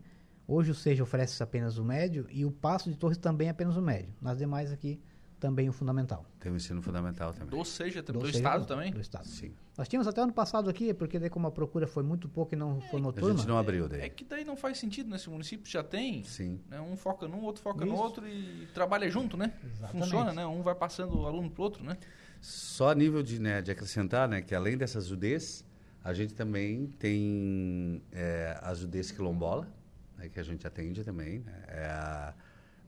hoje 0.46 0.70
o 0.70 0.74
Seja 0.74 1.02
oferece 1.02 1.42
apenas 1.42 1.78
o 1.78 1.84
médio 1.84 2.26
e 2.28 2.44
o 2.44 2.50
Passo 2.50 2.90
de 2.90 2.98
Torres 2.98 3.16
também 3.16 3.48
apenas 3.48 3.76
o 3.76 3.82
médio. 3.82 4.14
Nas 4.20 4.36
demais 4.36 4.70
aqui, 4.70 5.00
também 5.38 5.68
o 5.68 5.72
fundamental. 5.72 6.24
Tem 6.40 6.50
o 6.50 6.56
ensino 6.56 6.82
fundamental 6.82 7.32
também. 7.32 7.48
Do 7.48 7.64
seja, 7.64 8.02
do, 8.02 8.12
do 8.12 8.26
seja, 8.26 8.38
Estado 8.38 8.66
também? 8.66 8.92
Do 8.92 9.00
Estado. 9.00 9.26
Sim. 9.26 9.52
Nós 9.76 9.88
tínhamos 9.88 10.08
até 10.08 10.20
ano 10.20 10.32
passado 10.32 10.68
aqui, 10.68 10.92
porque 10.92 11.18
daí 11.18 11.30
como 11.30 11.46
a 11.46 11.50
procura 11.50 11.86
foi 11.86 12.02
muito 12.02 12.28
pouca 12.28 12.54
e 12.54 12.58
não 12.58 12.78
é, 12.78 12.80
foi 12.90 13.00
noturna. 13.00 13.34
A 13.34 13.36
gente 13.36 13.46
não 13.46 13.58
abriu 13.58 13.88
daí. 13.88 14.02
É 14.02 14.08
que 14.08 14.24
daí 14.24 14.44
não 14.44 14.56
faz 14.56 14.78
sentido, 14.78 15.08
nesse 15.08 15.30
município 15.30 15.70
já 15.70 15.82
tem. 15.82 16.24
Sim. 16.24 16.60
Né, 16.68 16.80
um 16.80 16.96
foca 16.96 17.28
num, 17.28 17.42
outro 17.42 17.62
foca 17.62 17.84
Isso. 17.84 17.94
no 17.94 18.00
outro 18.00 18.28
e 18.28 18.66
trabalha 18.74 19.08
junto, 19.08 19.36
né? 19.36 19.54
Exatamente. 19.64 20.04
Funciona, 20.04 20.32
né? 20.32 20.46
Um 20.46 20.62
vai 20.62 20.74
passando 20.74 21.20
o 21.20 21.26
aluno 21.26 21.50
pro 21.50 21.62
outro, 21.62 21.84
né? 21.84 21.96
Só 22.40 22.90
a 22.90 22.94
nível 22.94 23.22
de, 23.22 23.40
né, 23.40 23.62
de 23.62 23.70
acrescentar, 23.70 24.28
né, 24.28 24.40
que 24.40 24.54
além 24.54 24.76
dessas 24.76 25.10
UDs, 25.10 25.64
a 26.04 26.12
gente 26.12 26.34
também 26.34 26.86
tem 26.98 28.00
é, 28.12 28.56
as 28.62 28.82
UDs 28.82 29.10
quilombola, 29.10 29.68
né, 30.16 30.28
que 30.28 30.38
a 30.38 30.42
gente 30.42 30.66
atende 30.66 31.02
também. 31.02 31.40
Né, 31.40 31.64
é 31.66 31.84
a 31.86 32.34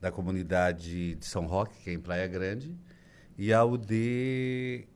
da 0.01 0.11
comunidade 0.11 1.15
de 1.15 1.27
São 1.27 1.47
Roque, 1.47 1.79
que 1.83 1.91
é 1.91 1.93
em 1.93 2.01
Praia 2.01 2.27
Grande, 2.27 2.75
e 3.37 3.53
a 3.53 3.65
UD 3.65 4.87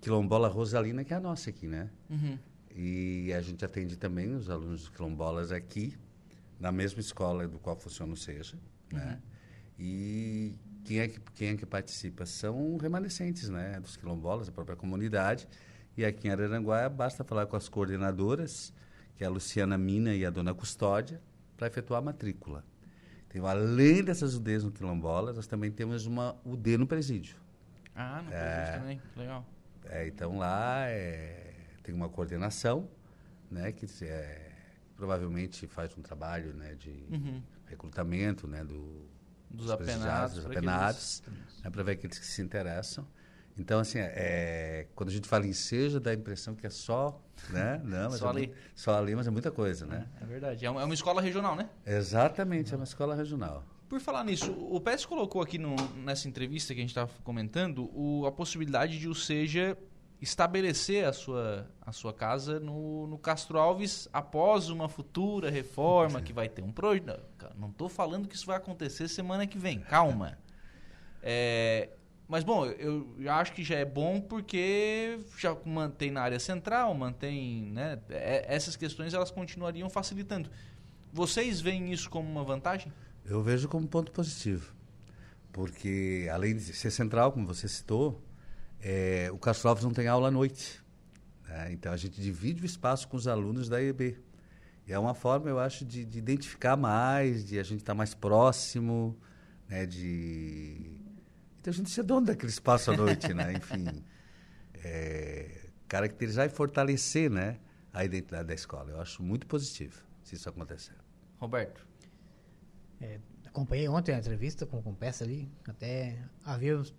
Quilombola 0.00 0.48
Rosalina, 0.48 1.04
que 1.04 1.12
é 1.12 1.16
a 1.16 1.20
nossa 1.20 1.50
aqui, 1.50 1.66
né? 1.66 1.90
Uhum. 2.08 2.38
E 2.74 3.32
a 3.32 3.40
gente 3.40 3.64
atende 3.64 3.96
também 3.96 4.34
os 4.34 4.50
alunos 4.50 4.88
quilombolas 4.88 5.52
aqui, 5.52 5.96
na 6.58 6.72
mesma 6.72 7.00
escola 7.00 7.46
do 7.46 7.58
qual 7.58 7.76
funciona 7.76 8.12
o 8.12 8.16
SEJA, 8.16 8.56
né? 8.92 9.00
uhum. 9.00 9.06
né? 9.06 9.22
E 9.78 10.54
quem 10.84 11.00
é, 11.00 11.08
que, 11.08 11.20
quem 11.34 11.48
é 11.48 11.56
que 11.56 11.66
participa? 11.66 12.26
São 12.26 12.76
remanescentes, 12.76 13.48
né? 13.48 13.80
Dos 13.80 13.96
quilombolas, 13.96 14.46
da 14.46 14.52
própria 14.52 14.76
comunidade. 14.76 15.48
E 15.96 16.04
aqui 16.04 16.28
em 16.28 16.30
Araranguá, 16.30 16.88
basta 16.88 17.24
falar 17.24 17.46
com 17.46 17.56
as 17.56 17.68
coordenadoras, 17.68 18.72
que 19.16 19.24
é 19.24 19.26
a 19.26 19.30
Luciana 19.30 19.78
Mina 19.78 20.14
e 20.14 20.24
a 20.24 20.30
Dona 20.30 20.54
Custódia, 20.54 21.20
para 21.56 21.66
efetuar 21.66 22.00
a 22.00 22.04
matrícula. 22.04 22.64
Então, 23.34 23.48
além 23.48 24.04
dessas 24.04 24.36
UDs 24.36 24.62
no 24.62 24.70
quilombolas, 24.70 25.34
nós 25.34 25.48
também 25.48 25.68
temos 25.68 26.06
uma 26.06 26.36
UD 26.44 26.78
no 26.78 26.86
presídio. 26.86 27.36
Ah, 27.92 28.22
no 28.22 28.32
é, 28.32 28.78
também. 28.78 29.02
Legal. 29.16 29.44
É, 29.86 30.06
então 30.06 30.38
lá 30.38 30.86
é, 30.86 31.52
tem 31.82 31.92
uma 31.92 32.08
coordenação, 32.08 32.88
né, 33.50 33.72
que 33.72 33.86
é, 34.04 34.52
provavelmente 34.96 35.66
faz 35.66 35.98
um 35.98 36.00
trabalho 36.00 36.54
né, 36.54 36.76
de 36.76 36.90
uhum. 37.10 37.42
recrutamento 37.66 38.46
né, 38.46 38.62
do, 38.62 39.04
dos, 39.50 39.66
dos 39.66 39.70
apenados, 39.72 40.36
dos 40.36 40.46
apenados 40.46 41.22
para 41.60 41.70
né, 41.70 41.82
ver 41.82 41.92
aqueles 41.92 42.18
que 42.20 42.26
se 42.26 42.40
interessam. 42.40 43.04
Então, 43.56 43.78
assim, 43.78 43.98
é, 44.00 44.86
quando 44.94 45.10
a 45.10 45.12
gente 45.12 45.28
fala 45.28 45.46
em 45.46 45.52
seja, 45.52 46.00
dá 46.00 46.10
a 46.10 46.14
impressão 46.14 46.54
que 46.54 46.66
é 46.66 46.70
só, 46.70 47.20
né? 47.50 47.80
Não, 47.84 48.10
só 48.10 48.26
é 48.26 48.30
ali. 48.30 48.54
só 48.74 48.98
ali, 48.98 49.14
mas 49.14 49.26
é 49.26 49.30
muita 49.30 49.50
coisa, 49.50 49.86
né? 49.86 50.08
É, 50.20 50.24
é 50.24 50.26
verdade. 50.26 50.66
É 50.66 50.70
uma, 50.70 50.82
é 50.82 50.84
uma, 50.84 50.94
escola 50.94 51.20
regional, 51.20 51.54
né? 51.54 51.68
Exatamente, 51.86 52.72
é 52.72 52.76
uma 52.76 52.84
escola 52.84 53.14
regional. 53.14 53.64
Por 53.88 54.00
falar 54.00 54.24
nisso, 54.24 54.50
o 54.52 54.80
PES 54.80 55.06
colocou 55.06 55.40
aqui 55.40 55.56
no, 55.56 55.76
nessa 56.04 56.26
entrevista 56.26 56.74
que 56.74 56.80
a 56.80 56.82
gente 56.82 56.90
estava 56.90 57.10
comentando 57.22 57.90
o, 57.94 58.26
a 58.26 58.32
possibilidade 58.32 58.98
de 58.98 59.08
o 59.08 59.14
Seja 59.14 59.78
estabelecer 60.20 61.04
a 61.04 61.12
sua, 61.12 61.70
a 61.82 61.92
sua 61.92 62.12
casa 62.12 62.58
no, 62.58 63.06
no 63.06 63.18
Castro 63.18 63.58
Alves 63.58 64.08
após 64.12 64.70
uma 64.70 64.88
futura 64.88 65.50
reforma 65.50 66.20
que 66.22 66.32
vai 66.32 66.48
ter 66.48 66.62
um 66.62 66.72
projeto. 66.72 67.20
Não 67.56 67.68
estou 67.68 67.88
falando 67.88 68.26
que 68.26 68.34
isso 68.34 68.46
vai 68.46 68.56
acontecer 68.56 69.06
semana 69.06 69.46
que 69.46 69.58
vem, 69.58 69.80
calma. 69.80 70.38
É, 71.26 71.88
mas 72.26 72.42
bom, 72.42 72.66
eu 72.66 73.16
acho 73.28 73.52
que 73.52 73.62
já 73.62 73.76
é 73.76 73.84
bom 73.84 74.20
porque 74.20 75.18
já 75.38 75.56
mantém 75.64 76.10
na 76.10 76.22
área 76.22 76.40
central, 76.40 76.94
mantém, 76.94 77.70
né? 77.72 77.98
É, 78.08 78.46
essas 78.48 78.76
questões 78.76 79.12
elas 79.12 79.30
continuariam 79.30 79.90
facilitando. 79.90 80.50
Vocês 81.12 81.60
veem 81.60 81.92
isso 81.92 82.08
como 82.08 82.28
uma 82.28 82.42
vantagem? 82.42 82.92
Eu 83.24 83.42
vejo 83.42 83.68
como 83.68 83.86
ponto 83.86 84.10
positivo. 84.10 84.74
Porque, 85.52 86.28
além 86.32 86.56
de 86.56 86.62
ser 86.62 86.90
central, 86.90 87.30
como 87.30 87.46
você 87.46 87.68
citou, 87.68 88.20
é, 88.80 89.30
o 89.32 89.38
Castro 89.38 89.68
Alves 89.68 89.84
não 89.84 89.92
tem 89.92 90.08
aula 90.08 90.28
à 90.28 90.30
noite. 90.30 90.82
Né? 91.46 91.72
Então, 91.72 91.92
a 91.92 91.96
gente 91.96 92.20
divide 92.20 92.62
o 92.62 92.66
espaço 92.66 93.06
com 93.06 93.16
os 93.16 93.28
alunos 93.28 93.68
da 93.68 93.80
EB. 93.80 94.18
E 94.86 94.92
é 94.92 94.98
uma 94.98 95.14
forma, 95.14 95.48
eu 95.48 95.60
acho, 95.60 95.84
de, 95.84 96.04
de 96.04 96.18
identificar 96.18 96.76
mais, 96.76 97.44
de 97.44 97.58
a 97.60 97.62
gente 97.62 97.80
estar 97.80 97.92
tá 97.92 97.96
mais 97.96 98.14
próximo, 98.14 99.16
né? 99.68 99.86
de, 99.86 100.93
de 101.64 101.70
a 101.70 101.72
gente 101.72 101.90
ser 101.90 102.02
dono 102.02 102.26
daquele 102.26 102.50
espaço 102.50 102.90
à 102.90 102.96
noite, 102.96 103.32
né? 103.32 103.52
Enfim, 103.56 104.04
é, 104.74 105.68
caracterizar 105.88 106.46
e 106.46 106.50
fortalecer 106.50 107.30
né? 107.30 107.58
a 107.92 108.04
identidade 108.04 108.48
da 108.48 108.54
escola. 108.54 108.90
Eu 108.90 109.00
acho 109.00 109.22
muito 109.22 109.46
positivo. 109.46 110.02
se 110.22 110.34
isso 110.34 110.48
acontecer. 110.48 110.94
Roberto. 111.38 111.86
É, 113.00 113.18
acompanhei 113.46 113.88
ontem 113.88 114.14
a 114.14 114.18
entrevista 114.18 114.66
com, 114.66 114.82
com 114.82 114.90
o 114.90 114.94
Peça 114.94 115.24
ali, 115.24 115.48
até 115.68 116.18
havíamos 116.44 116.94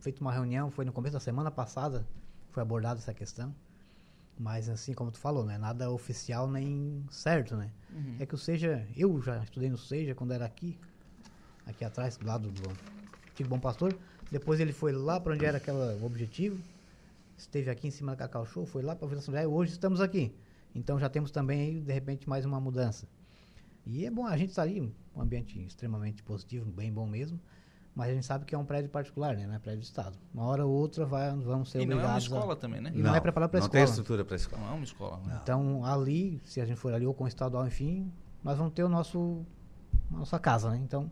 feito 0.00 0.20
uma 0.20 0.32
reunião, 0.32 0.70
foi 0.70 0.84
no 0.84 0.92
começo 0.92 1.14
da 1.14 1.20
semana 1.20 1.50
passada, 1.50 2.06
foi 2.50 2.62
abordada 2.62 3.00
essa 3.00 3.14
questão. 3.14 3.54
Mas 4.38 4.68
assim, 4.68 4.92
como 4.92 5.10
tu 5.10 5.18
falou, 5.18 5.44
não 5.44 5.52
é 5.52 5.58
nada 5.58 5.90
oficial 5.90 6.50
nem 6.50 7.06
certo, 7.10 7.56
né? 7.56 7.70
Uhum. 7.90 8.16
É 8.18 8.26
que 8.26 8.34
o 8.34 8.38
Seja, 8.38 8.86
eu 8.96 9.20
já 9.22 9.42
estudei 9.42 9.70
no 9.70 9.78
Seja 9.78 10.14
quando 10.14 10.32
era 10.32 10.44
aqui, 10.44 10.78
aqui 11.66 11.84
atrás, 11.84 12.16
do 12.16 12.26
lado 12.26 12.50
do 12.50 12.62
Antigo 13.32 13.48
Bom 13.48 13.58
Pastor. 13.58 13.94
Depois 14.30 14.60
ele 14.60 14.72
foi 14.72 14.92
lá 14.92 15.20
para 15.20 15.34
onde 15.34 15.44
era 15.44 15.58
aquela, 15.58 15.94
o 15.96 16.06
objetivo, 16.06 16.58
esteve 17.36 17.70
aqui 17.70 17.88
em 17.88 17.90
cima 17.90 18.12
da 18.12 18.18
Cacau 18.18 18.46
Show, 18.46 18.64
foi 18.64 18.82
lá 18.82 18.94
para 18.96 19.06
a 19.06 19.08
Vila 19.10 19.20
São 19.20 19.34
José, 19.34 19.46
hoje 19.46 19.72
estamos 19.72 20.00
aqui. 20.00 20.34
Então 20.74 20.98
já 20.98 21.08
temos 21.08 21.30
também 21.30 21.60
aí, 21.60 21.80
de 21.80 21.92
repente, 21.92 22.28
mais 22.28 22.44
uma 22.46 22.58
mudança. 22.60 23.06
E 23.86 24.06
é 24.06 24.10
bom, 24.10 24.26
a 24.26 24.36
gente 24.36 24.50
está 24.50 24.62
ali, 24.62 24.80
um 25.14 25.20
ambiente 25.20 25.58
extremamente 25.66 26.22
positivo, 26.22 26.70
bem 26.70 26.90
bom 26.92 27.06
mesmo. 27.06 27.38
Mas 27.94 28.08
a 28.08 28.14
gente 28.14 28.24
sabe 28.24 28.46
que 28.46 28.54
é 28.54 28.58
um 28.58 28.64
prédio 28.64 28.88
particular, 28.88 29.36
né? 29.36 29.46
Não 29.46 29.52
é 29.54 29.58
prédio 29.58 29.80
de 29.80 29.86
Estado. 29.86 30.16
Uma 30.32 30.44
hora 30.44 30.64
ou 30.64 30.72
outra 30.72 31.04
vai, 31.04 31.30
vamos 31.36 31.70
ser 31.70 31.82
E 31.82 31.84
não 31.84 31.92
é 31.92 31.96
uma 31.96 32.02
obrigados. 32.04 32.22
escola 32.24 32.52
a... 32.54 32.56
também, 32.56 32.80
né? 32.80 32.90
E 32.94 32.96
não, 33.02 33.10
Não, 33.10 33.16
é 33.16 33.20
preparado 33.20 33.50
para 33.50 33.60
não 33.60 33.66
escola. 33.66 33.84
tem 33.84 33.90
estrutura 33.90 34.24
para 34.24 34.36
escola. 34.36 34.62
Não 34.62 34.70
é 34.70 34.74
uma 34.76 34.84
escola. 34.84 35.18
né? 35.26 35.40
Então, 35.42 35.84
ali, 35.84 36.40
se 36.42 36.58
a 36.58 36.64
gente 36.64 36.78
for 36.78 36.94
ali 36.94 37.04
ou 37.04 37.12
com 37.12 37.24
o 37.24 37.28
estadual, 37.28 37.66
enfim, 37.66 38.10
nós 38.42 38.56
vamos 38.56 38.72
ter 38.72 38.82
o 38.82 38.88
nosso 38.88 39.44
a 40.10 40.16
nossa 40.16 40.38
casa, 40.38 40.70
né? 40.70 40.80
Então, 40.82 41.10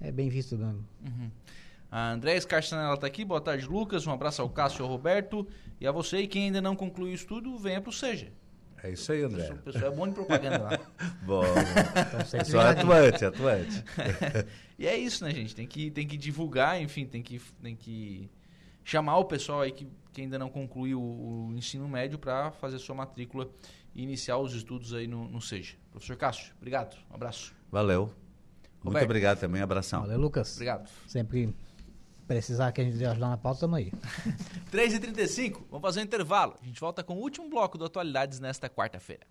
é 0.00 0.10
bem 0.10 0.28
visto. 0.28 0.56
Né? 0.56 0.74
Uhum. 1.04 1.30
A 1.90 2.12
Andrés 2.12 2.44
Castanella 2.44 2.94
está 2.94 3.06
aqui. 3.06 3.24
Boa 3.24 3.40
tarde, 3.40 3.66
Lucas. 3.66 4.06
Um 4.06 4.12
abraço 4.12 4.42
ao 4.42 4.50
Cássio 4.50 4.80
e 4.80 4.82
ao 4.82 4.88
Roberto. 4.88 5.46
E 5.80 5.86
a 5.86 5.92
você. 5.92 6.18
E 6.18 6.26
quem 6.26 6.44
ainda 6.44 6.60
não 6.60 6.76
concluiu 6.76 7.12
o 7.12 7.14
estudo, 7.14 7.56
venha 7.58 7.80
para 7.80 7.90
o 7.90 7.92
Seja. 7.92 8.32
É 8.82 8.90
isso 8.90 9.10
aí, 9.10 9.22
André. 9.22 9.50
O 9.50 9.56
pessoal 9.58 9.92
é 9.92 9.96
bom 9.96 10.06
de 10.06 10.14
propaganda 10.14 10.58
lá. 10.58 10.78
Bom, 11.24 11.42
Então. 11.42 12.44
Só 12.44 12.60
é 12.60 12.70
atuante, 12.70 13.24
atuante. 13.24 13.84
e 14.78 14.86
é 14.86 14.96
isso, 14.96 15.24
né, 15.24 15.30
gente? 15.32 15.54
Tem 15.54 15.66
que, 15.66 15.90
tem 15.90 16.06
que 16.06 16.16
divulgar, 16.16 16.80
enfim, 16.80 17.06
tem 17.06 17.22
que, 17.22 17.40
tem 17.62 17.74
que 17.74 18.30
chamar 18.84 19.16
o 19.16 19.24
pessoal 19.24 19.62
aí 19.62 19.72
que, 19.72 19.88
que 20.12 20.20
ainda 20.20 20.38
não 20.38 20.48
concluiu 20.48 21.00
o, 21.00 21.48
o 21.48 21.52
ensino 21.56 21.88
médio 21.88 22.18
para 22.18 22.52
fazer 22.52 22.78
sua 22.78 22.94
matrícula 22.94 23.50
e 23.94 24.02
iniciar 24.02 24.38
os 24.38 24.54
estudos 24.54 24.92
aí 24.92 25.06
no, 25.06 25.26
no 25.28 25.40
SEJA. 25.40 25.76
Professor 25.90 26.16
Cássio, 26.16 26.52
obrigado. 26.56 26.96
Um 27.10 27.14
abraço. 27.14 27.54
Valeu. 27.72 28.12
Muito 28.76 28.86
Roberto. 28.94 29.04
obrigado 29.04 29.40
também, 29.40 29.60
abração. 29.62 30.02
Valeu, 30.02 30.18
Lucas. 30.18 30.52
Obrigado. 30.54 30.88
Sempre 31.08 31.54
precisar 32.26 32.72
que 32.72 32.80
a 32.80 32.84
gente 32.84 33.04
ajudar 33.04 33.28
na 33.28 33.36
pauta, 33.36 33.56
estamos 33.58 33.78
aí. 33.78 33.92
3h35, 34.72 35.62
vamos 35.70 35.82
fazer 35.82 36.00
um 36.00 36.04
intervalo. 36.04 36.54
A 36.60 36.64
gente 36.64 36.80
volta 36.80 37.02
com 37.02 37.14
o 37.14 37.20
último 37.20 37.48
bloco 37.48 37.76
do 37.78 37.84
Atualidades 37.84 38.38
nesta 38.40 38.68
quarta-feira. 38.68 39.26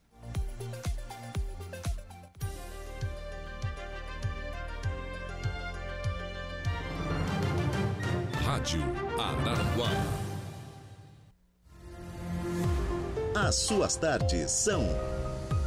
Rádio 8.44 8.82
Araranguá. 9.20 9.90
As 13.36 13.56
suas 13.56 13.96
tardes 13.96 14.52
são 14.52 14.84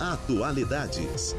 Atualidades. 0.00 1.34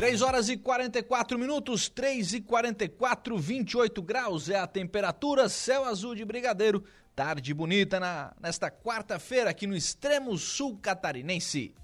Três 0.00 0.22
horas 0.22 0.48
e 0.48 0.56
44 0.56 1.38
minutos, 1.38 1.90
3 1.90 2.32
e 2.32 2.40
44, 2.40 3.36
28 3.36 4.00
graus 4.00 4.48
é 4.48 4.58
a 4.58 4.66
temperatura, 4.66 5.46
céu 5.46 5.84
azul 5.84 6.14
de 6.14 6.24
brigadeiro, 6.24 6.82
tarde 7.14 7.52
bonita 7.52 8.00
na, 8.00 8.32
nesta 8.40 8.70
quarta-feira 8.70 9.50
aqui 9.50 9.66
no 9.66 9.76
extremo 9.76 10.38
sul 10.38 10.78
catarinense. 10.78 11.74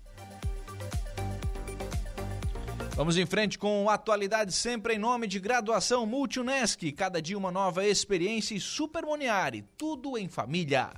Vamos 2.95 3.19
em 3.19 3.27
frente 3.27 3.59
com 3.59 3.91
atualidade 3.91 4.51
sempre 4.51 4.95
em 4.95 4.99
nome 4.99 5.27
de 5.27 5.39
graduação 5.39 6.07
Multunesc, 6.07 6.91
cada 6.93 7.21
dia 7.21 7.37
uma 7.37 7.53
nova 7.53 7.85
experiência 7.85 8.55
e 8.55 8.61
Supermoniari, 8.61 9.63
tudo 9.77 10.17
em 10.17 10.27
família. 10.27 10.91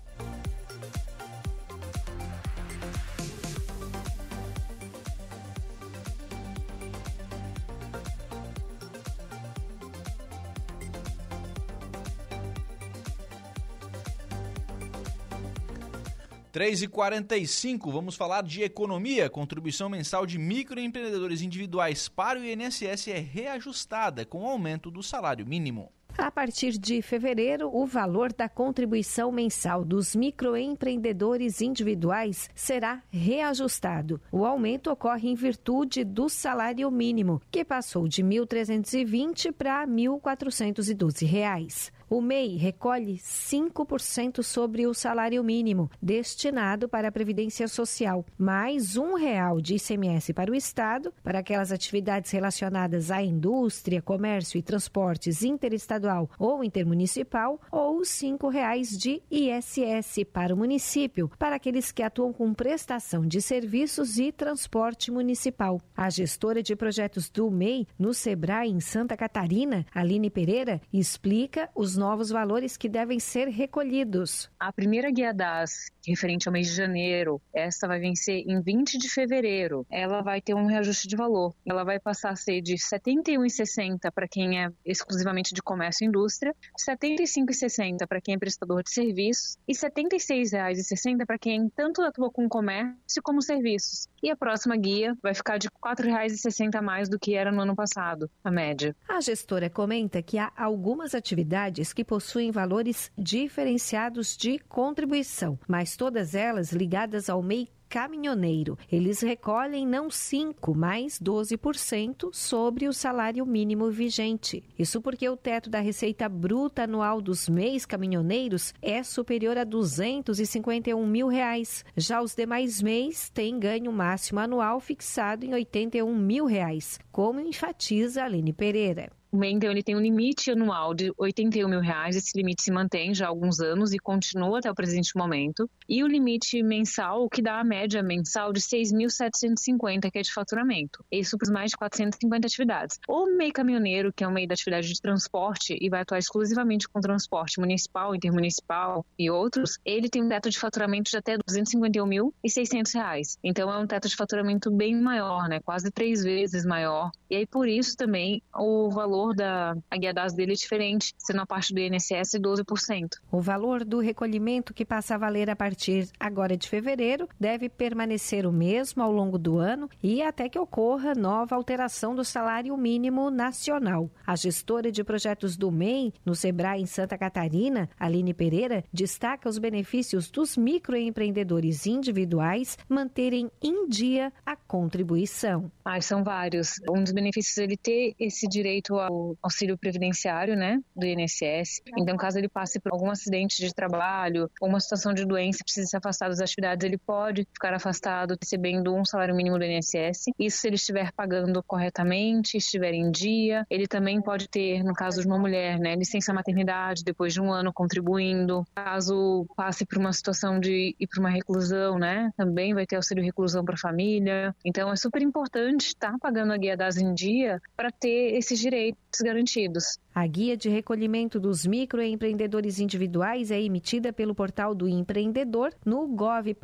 Três 16.59 16.82
e 16.82 16.88
quarenta 16.88 17.36
e 17.36 17.46
cinco, 17.46 17.88
vamos 17.88 18.16
falar 18.16 18.42
de 18.42 18.64
economia. 18.64 19.30
Contribuição 19.30 19.88
mensal 19.88 20.26
de 20.26 20.38
microempreendedores 20.38 21.40
individuais 21.40 22.09
para 22.09 22.40
o 22.40 22.44
INSS 22.44 23.06
é 23.06 23.20
reajustada 23.20 24.26
com 24.26 24.42
o 24.42 24.48
aumento 24.48 24.90
do 24.90 25.00
salário 25.00 25.46
mínimo. 25.46 25.92
A 26.18 26.32
partir 26.32 26.72
de 26.72 27.00
fevereiro, 27.00 27.70
o 27.72 27.86
valor 27.86 28.32
da 28.32 28.48
contribuição 28.48 29.30
mensal 29.30 29.84
dos 29.84 30.16
microempreendedores 30.16 31.61
individuais 31.61 32.50
será 32.56 33.00
reajustado. 33.09 34.20
O 34.32 34.44
aumento 34.44 34.90
ocorre 34.90 35.28
em 35.28 35.36
virtude 35.36 36.02
do 36.02 36.28
salário 36.28 36.90
mínimo, 36.90 37.40
que 37.52 37.64
passou 37.64 38.09
de 38.09 38.20
R$ 38.20 38.30
1.320 38.30 39.52
para 39.52 39.82
R$ 39.82 39.86
1.412. 39.86 41.92
O 42.11 42.22
MEI 42.22 42.56
recolhe 42.56 43.18
5% 43.18 44.42
sobre 44.42 44.86
o 44.86 44.94
salário 44.94 45.44
mínimo, 45.44 45.90
destinado 46.00 46.88
para 46.88 47.09
a 47.09 47.12
Previdência 47.12 47.68
Social, 47.68 48.24
mais 48.38 48.96
um 48.96 49.12
real 49.12 49.61
de 49.61 49.74
ICMS 49.74 50.32
para 50.32 50.50
o 50.50 50.54
Estado, 50.54 51.12
para 51.22 51.40
aquelas 51.40 51.70
atividades 51.70 52.30
relacionadas 52.30 53.11
à 53.11 53.22
indústria, 53.22 54.00
comércio 54.00 54.56
e 54.56 54.62
transportes 54.62 55.42
interestadual 55.42 56.30
ou 56.38 56.64
intermunicipal, 56.64 57.61
ou 57.70 58.02
cinco 58.06 58.48
reais 58.48 58.96
de 58.96 59.20
ISS 59.30 60.24
para 60.32 60.54
o 60.54 60.56
município, 60.56 61.30
para 61.38 61.56
aqueles 61.56 61.92
que 61.92 62.02
atuam 62.02 62.32
com 62.32 62.54
prestação 62.54 63.26
de 63.26 63.42
serviços 63.42 64.18
e 64.18 64.32
transporte 64.32 65.11
municipal. 65.11 65.78
A 65.94 66.09
gestora 66.09 66.62
de 66.62 66.74
projetos 66.74 67.28
do 67.28 67.50
MEI 67.50 67.86
no 67.98 68.14
Sebrae 68.14 68.70
em 68.70 68.80
Santa 68.80 69.14
Catarina, 69.14 69.84
Aline 69.94 70.30
Pereira, 70.30 70.80
explica 70.90 71.68
os 71.74 71.97
novos 71.99 72.30
valores 72.30 72.76
que 72.76 72.88
devem 72.88 73.18
ser 73.18 73.49
recolhidos. 73.49 74.49
A 74.59 74.72
primeira 74.72 75.11
guia 75.11 75.34
DAS, 75.34 75.90
referente 76.07 76.49
ao 76.49 76.53
mês 76.53 76.68
de 76.68 76.74
janeiro, 76.74 77.40
essa 77.53 77.86
vai 77.88 77.99
vencer 77.99 78.44
em 78.46 78.62
20 78.62 78.96
de 78.96 79.11
fevereiro. 79.11 79.84
Ela 79.90 80.22
vai 80.22 80.40
ter 80.40 80.55
um 80.55 80.66
reajuste 80.66 81.09
de 81.09 81.16
valor. 81.16 81.55
Ela 81.66 81.84
vai 81.84 81.99
passar 81.99 82.30
a 82.30 82.36
ser 82.36 82.62
de 82.62 82.72
R$ 82.72 82.78
71,60 82.78 84.11
para 84.14 84.28
quem 84.28 84.62
é 84.62 84.70
exclusivamente 84.86 85.55
de 85.55 85.60
comércio 85.60 86.05
e 86.05 86.09
indústria, 86.09 86.55
R$ 86.89 86.97
75,60 86.97 88.06
para 88.06 88.20
quem 88.20 88.35
é 88.35 88.39
prestador 88.39 88.82
de 88.82 88.90
serviços 88.90 89.59
e 89.66 89.73
R$ 89.73 89.78
76,60 89.78 91.27
para 91.27 91.39
quem 91.39 91.68
tanto 91.70 92.01
atua 92.02 92.31
com 92.31 92.48
comércio 92.48 93.23
como 93.23 93.43
serviços. 93.43 94.09
E 94.23 94.31
a 94.31 94.36
próxima 94.36 94.77
guia 94.77 95.16
vai 95.23 95.35
ficar 95.35 95.59
de 95.59 95.66
R$ 95.66 95.73
4,60 95.94 96.77
a 96.77 96.82
mais 96.82 97.09
do 97.09 97.18
que 97.18 97.35
era 97.35 97.51
no 97.51 97.62
ano 97.62 97.74
passado, 97.74 98.31
a 98.44 98.51
média. 98.51 98.94
A 99.09 99.20
gestora 99.20 99.68
comenta 99.68 100.23
que 100.23 100.39
há 100.39 100.52
algumas 100.56 101.14
atividades 101.14 101.88
que 101.93 102.05
possuem 102.05 102.51
valores 102.51 103.10
diferenciados 103.16 104.36
de 104.36 104.59
contribuição, 104.59 105.59
mas 105.66 105.97
todas 105.97 106.35
elas 106.35 106.73
ligadas 106.73 107.28
ao 107.28 107.43
MEI 107.43 107.69
caminhoneiro. 107.89 108.78
Eles 108.90 109.20
recolhem 109.20 109.86
não 109.86 110.10
5, 110.10 110.74
mas 110.74 111.19
12% 111.19 112.28
sobre 112.32 112.86
o 112.86 112.93
salário 112.93 113.44
mínimo 113.47 113.90
vigente. 113.90 114.62
Isso 114.78 115.01
porque 115.01 115.28
o 115.28 115.36
teto 115.36 115.70
da 115.70 115.81
receita 115.81 116.28
bruta 116.28 116.85
anual 116.85 117.20
dos 117.20 117.48
MEIs 117.48 117.86
caminhoneiros 117.86 118.74
é 118.82 119.02
superior 119.02 119.56
a 119.56 119.65
251 119.65 121.06
mil 121.06 121.28
reais. 121.28 121.85
Já 121.97 122.20
os 122.20 122.35
demais 122.35 122.82
MEIs 122.82 123.31
têm 123.31 123.59
ganho 123.59 123.93
máximo 123.93 124.40
anual 124.40 124.81
fixado 124.81 125.44
em 125.44 125.55
81 125.55 126.15
mil 126.15 126.44
reais, 126.44 127.01
como 127.10 127.40
enfatiza 127.40 128.24
Aline 128.24 128.52
Pereira. 128.52 129.18
Então, 129.32 129.70
ele 129.70 129.82
tem 129.82 129.96
um 129.96 130.00
limite 130.00 130.50
anual 130.50 130.94
de 130.94 131.12
81 131.16 131.68
mil 131.68 131.80
reais. 131.80 132.16
Esse 132.16 132.36
limite 132.36 132.62
se 132.62 132.70
mantém 132.70 133.14
já 133.14 133.26
há 133.26 133.28
alguns 133.28 133.60
anos 133.60 133.92
e 133.92 133.98
continua 133.98 134.59
até 134.59 134.70
o 134.70 134.74
presente 134.74 135.16
momento. 135.16 135.68
E 135.88 136.02
o 136.02 136.06
limite 136.06 136.62
mensal, 136.62 137.24
o 137.24 137.28
que 137.28 137.42
dá 137.42 137.60
a 137.60 137.64
média 137.64 138.02
mensal 138.02 138.52
de 138.52 138.60
6.750, 138.60 140.10
que 140.10 140.18
é 140.18 140.22
de 140.22 140.32
faturamento. 140.32 141.05
Isso 141.10 141.36
para 141.36 141.52
mais 141.52 141.70
de 141.70 141.76
450 141.76 142.46
atividades. 142.46 142.98
O 143.09 143.26
MEI 143.36 143.52
caminhoneiro, 143.52 144.12
que 144.12 144.24
é 144.24 144.28
um 144.28 144.32
MEI 144.32 144.46
da 144.46 144.55
atividade 144.55 144.88
de 144.88 145.00
transporte 145.00 145.76
e 145.80 145.88
vai 145.88 146.02
atuar 146.02 146.18
exclusivamente 146.18 146.88
com 146.88 147.00
transporte 147.00 147.60
municipal, 147.60 148.14
intermunicipal 148.14 149.05
e 149.18 149.30
outros, 149.30 149.78
ele 149.84 150.09
tem 150.09 150.22
um 150.22 150.28
teto 150.28 150.50
de 150.50 150.59
faturamento 150.59 151.10
de 151.10 151.16
até 151.16 151.36
251.600 151.38 152.94
reais. 152.94 153.38
Então, 153.42 153.70
é 153.70 153.78
um 153.78 153.86
teto 153.86 154.09
de 154.09 154.16
faturamento 154.16 154.70
bem 154.70 154.94
maior, 155.00 155.48
né? 155.48 155.60
Quase 155.60 155.90
três 155.90 156.22
vezes 156.22 156.64
maior. 156.64 157.10
E 157.30 157.36
aí, 157.36 157.46
por 157.46 157.68
isso 157.68 157.96
também, 157.96 158.42
o 158.55 158.90
valor 158.90 159.18
valor 159.19 159.35
da 159.35 159.77
a 159.90 159.97
guia 159.97 160.15
DAS 160.15 160.32
dele 160.32 160.53
é 160.53 160.55
diferente, 160.55 161.15
sendo 161.19 161.40
a 161.40 161.47
parte 161.47 161.74
do 161.74 161.81
INSS 161.81 162.39
12%. 162.39 163.19
O 163.31 163.40
valor 163.40 163.85
do 163.85 163.99
recolhimento 163.99 164.73
que 164.73 164.85
passa 164.85 165.15
a 165.15 165.19
valer 165.19 165.51
a 165.51 165.57
partir 165.57 166.09
agora 166.20 166.57
de 166.57 166.69
fevereiro 166.69 167.28
deve 167.39 167.69
permanecer 167.69 168.47
o 168.47 168.53
mesmo 168.53 169.03
ao 169.03 169.11
longo 169.11 169.39
do 169.39 169.59
ano 169.59 169.89
e 170.03 170.23
até 170.23 170.49
que 170.49 170.59
ocorra 170.59 171.15
nova 171.15 171.57
alteração 171.57 172.15
do 172.15 172.24
salário 172.24 172.77
mínimo 172.77 173.31
nacional. 173.31 174.11
A 174.27 174.36
gestora 174.36 174.93
de 174.93 175.03
projetos 175.03 175.57
do 175.57 175.70
MEI 175.70 176.12
no 176.24 176.35
Sebrae 176.35 176.81
em 176.81 176.86
Santa 176.86 177.19
Catarina, 177.19 177.89
Aline 177.99 178.32
Pereira, 178.32 178.85
destaca 178.93 179.49
os 179.49 179.59
benefícios 179.59 180.31
dos 180.31 180.57
microempreendedores 180.57 181.86
individuais 181.86 182.78
manterem 182.89 183.51
em 183.62 183.89
dia 183.89 184.32
a 184.47 184.55
contribuição. 184.55 185.70
Ah, 185.85 186.01
são 186.01 186.23
vários. 186.23 186.81
Um 186.89 187.03
dos 187.03 187.12
benefícios 187.12 187.59
é 187.59 187.65
ele 187.65 187.77
ter 187.77 188.15
esse 188.19 188.47
direito 188.47 188.99
ao 189.09 189.36
auxílio 189.43 189.76
previdenciário, 189.78 190.55
né, 190.55 190.78
do 190.94 191.06
INSS. 191.06 191.82
Então, 191.97 192.16
caso 192.16 192.39
ele 192.39 192.48
passe 192.48 192.78
por 192.78 192.93
algum 192.93 193.10
acidente 193.10 193.56
de 193.56 193.74
trabalho 193.74 194.51
ou 194.60 194.68
uma 194.68 194.80
situação 194.80 195.12
de 195.14 195.24
doença 195.24 195.64
precise 195.64 195.89
se 195.89 195.97
afastar 195.97 196.28
das 196.28 196.40
atividades, 196.40 196.85
ele 196.85 196.98
pode 196.98 197.47
ficar 197.52 197.74
afastado 197.74 198.36
recebendo 198.40 198.94
um 198.94 199.05
salário 199.05 199.35
mínimo 199.35 199.59
do 199.59 199.64
INSS. 199.64 200.26
Isso 200.39 200.59
se 200.59 200.68
ele 200.68 200.76
estiver 200.76 201.12
pagando 201.12 201.62
corretamente, 201.62 202.56
estiver 202.56 202.93
em 202.93 203.10
dia. 203.10 203.66
Ele 203.70 203.86
também 203.86 204.20
pode 204.20 204.48
ter, 204.48 204.82
no 204.82 204.94
caso 204.94 205.20
de 205.20 205.26
uma 205.26 205.39
mulher, 205.39 205.78
né, 205.78 205.94
licença 205.94 206.32
maternidade 206.32 207.02
depois 207.05 207.32
de 207.32 207.40
um 207.40 207.52
ano 207.52 207.72
contribuindo. 207.72 208.64
Caso 208.74 209.47
passe 209.56 209.86
por 209.86 209.98
uma 209.98 210.12
situação 210.12 210.60
de 210.60 210.94
ir 210.98 211.06
para 211.06 211.20
uma 211.20 211.30
reclusão, 211.30 211.98
né, 211.98 212.30
também 212.36 212.74
vai 212.74 212.86
ter 212.86 212.97
auxílio 212.97 213.24
reclusão 213.24 213.64
para 213.64 213.74
a 213.74 213.78
família. 213.78 214.55
Então, 214.64 214.93
é 214.93 214.97
super 214.97 215.22
importante 215.22 215.89
estar 215.89 216.12
tá 216.12 216.18
pagando 216.20 216.52
a 216.52 216.56
guia 216.56 216.76
das 216.76 216.97
em 216.97 217.14
dia 217.14 217.60
para 217.76 217.90
ter 217.90 218.36
esses 218.36 218.59
direitos 218.59 218.98
garantidos. 219.20 219.99
A 220.15 220.27
guia 220.27 220.57
de 220.57 220.69
recolhimento 220.69 221.41
dos 221.41 221.66
microempreendedores 221.66 222.79
individuais 222.79 223.51
é 223.51 223.61
emitida 223.61 224.12
pelo 224.12 224.35
portal 224.35 224.75
do 224.75 224.89
empreendedor 224.89 225.73
no 225.85 226.07
gov.br/mei, 226.09 226.57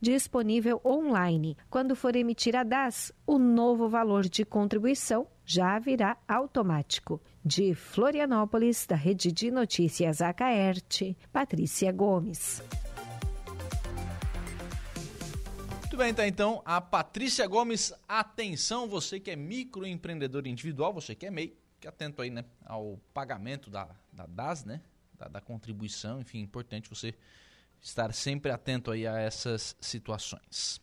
disponível 0.00 0.80
online. 0.84 1.56
Quando 1.68 1.94
for 1.96 2.16
emitir 2.16 2.56
a 2.56 2.62
DAS, 2.62 3.12
o 3.26 3.38
novo 3.38 3.88
valor 3.88 4.28
de 4.28 4.44
contribuição 4.44 5.26
já 5.44 5.78
virá 5.78 6.16
automático. 6.28 7.20
De 7.44 7.74
Florianópolis, 7.74 8.86
da 8.86 8.96
Rede 8.96 9.32
de 9.32 9.50
Notícias 9.50 10.20
Acaerte, 10.20 11.16
Patrícia 11.32 11.90
Gomes. 11.90 12.62
Muito 15.90 15.98
bem, 15.98 16.14
tá 16.14 16.24
então 16.24 16.62
a 16.64 16.80
Patrícia 16.80 17.44
Gomes. 17.48 17.92
Atenção, 18.06 18.86
você 18.86 19.18
que 19.18 19.28
é 19.28 19.34
microempreendedor 19.34 20.46
individual, 20.46 20.94
você 20.94 21.16
que 21.16 21.26
é 21.26 21.32
MEI, 21.32 21.52
fique 21.74 21.88
atento 21.88 22.22
aí, 22.22 22.30
né, 22.30 22.44
ao 22.64 22.96
pagamento 23.12 23.68
da, 23.68 23.88
da 24.12 24.24
DAS, 24.24 24.64
né, 24.64 24.80
da, 25.18 25.26
da 25.26 25.40
contribuição. 25.40 26.20
Enfim, 26.20 26.38
importante 26.38 26.88
você 26.88 27.12
estar 27.82 28.14
sempre 28.14 28.52
atento 28.52 28.92
aí 28.92 29.04
a 29.04 29.18
essas 29.18 29.76
situações. 29.80 30.80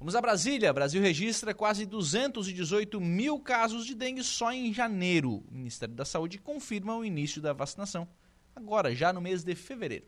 Vamos 0.00 0.16
a 0.16 0.20
Brasília. 0.20 0.72
Brasil 0.72 1.00
registra 1.00 1.54
quase 1.54 1.86
218 1.86 3.00
mil 3.00 3.38
casos 3.38 3.86
de 3.86 3.94
dengue 3.94 4.24
só 4.24 4.50
em 4.50 4.74
janeiro. 4.74 5.44
O 5.48 5.54
Ministério 5.54 5.94
da 5.94 6.04
Saúde 6.04 6.38
confirma 6.38 6.96
o 6.96 7.04
início 7.04 7.40
da 7.40 7.52
vacinação 7.52 8.08
agora, 8.52 8.92
já 8.96 9.12
no 9.12 9.20
mês 9.20 9.44
de 9.44 9.54
fevereiro. 9.54 10.06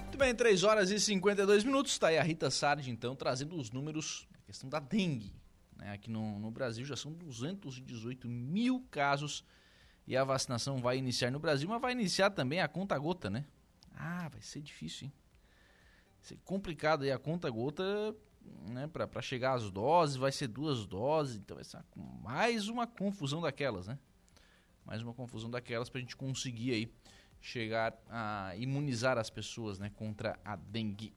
Muito 0.00 0.16
bem, 0.16 0.34
3 0.34 0.64
horas 0.64 0.90
e 0.90 0.98
52 0.98 1.64
minutos. 1.64 1.92
Está 1.92 2.06
aí 2.06 2.16
a 2.16 2.22
Rita 2.22 2.50
Sardi, 2.50 2.90
então, 2.90 3.14
trazendo 3.14 3.54
os 3.54 3.70
números 3.70 4.26
da 4.32 4.38
questão 4.38 4.70
da 4.70 4.80
dengue. 4.80 5.34
Né? 5.76 5.92
Aqui 5.92 6.10
no, 6.10 6.38
no 6.38 6.50
Brasil 6.50 6.86
já 6.86 6.96
são 6.96 7.12
218 7.12 8.26
mil 8.26 8.82
casos 8.90 9.44
e 10.06 10.16
a 10.16 10.24
vacinação 10.24 10.78
vai 10.78 10.96
iniciar 10.96 11.30
no 11.30 11.38
Brasil, 11.38 11.68
mas 11.68 11.82
vai 11.82 11.92
iniciar 11.92 12.30
também 12.30 12.62
a 12.62 12.66
conta 12.66 12.96
gota, 12.96 13.28
né? 13.28 13.44
Ah, 13.94 14.26
vai 14.30 14.40
ser 14.40 14.62
difícil, 14.62 15.08
hein? 15.08 15.12
Ser 16.24 16.38
complicado 16.42 17.02
aí 17.02 17.12
a 17.12 17.18
conta 17.18 17.50
gota, 17.50 17.84
né? 18.66 18.86
Para 18.86 19.20
chegar 19.20 19.52
às 19.52 19.70
doses, 19.70 20.16
vai 20.16 20.32
ser 20.32 20.48
duas 20.48 20.86
doses, 20.86 21.36
então 21.36 21.54
vai 21.54 21.64
ser 21.64 21.84
mais 22.22 22.66
uma 22.66 22.86
confusão 22.86 23.42
daquelas, 23.42 23.86
né? 23.86 23.98
Mais 24.86 25.02
uma 25.02 25.12
confusão 25.12 25.50
daquelas 25.50 25.90
para 25.90 25.98
a 25.98 26.00
gente 26.00 26.16
conseguir 26.16 26.72
aí 26.72 26.92
chegar 27.42 27.94
a 28.08 28.56
imunizar 28.56 29.18
as 29.18 29.28
pessoas, 29.28 29.78
né? 29.78 29.92
Contra 29.94 30.40
a 30.42 30.56
dengue. 30.56 31.12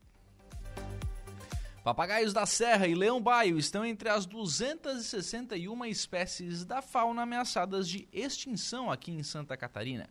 Papagaios 1.85 2.33
da 2.33 2.45
Serra 2.45 2.85
e 2.85 2.93
leão-baio 2.93 3.57
estão 3.57 3.85
entre 3.85 4.09
as 4.09 4.25
261 4.25 5.85
espécies 5.85 6.65
da 6.65 6.81
fauna 6.81 7.21
ameaçadas 7.21 7.87
de 7.87 8.09
extinção 8.11 8.91
aqui 8.91 9.09
em 9.09 9.23
Santa 9.23 9.55
Catarina. 9.55 10.09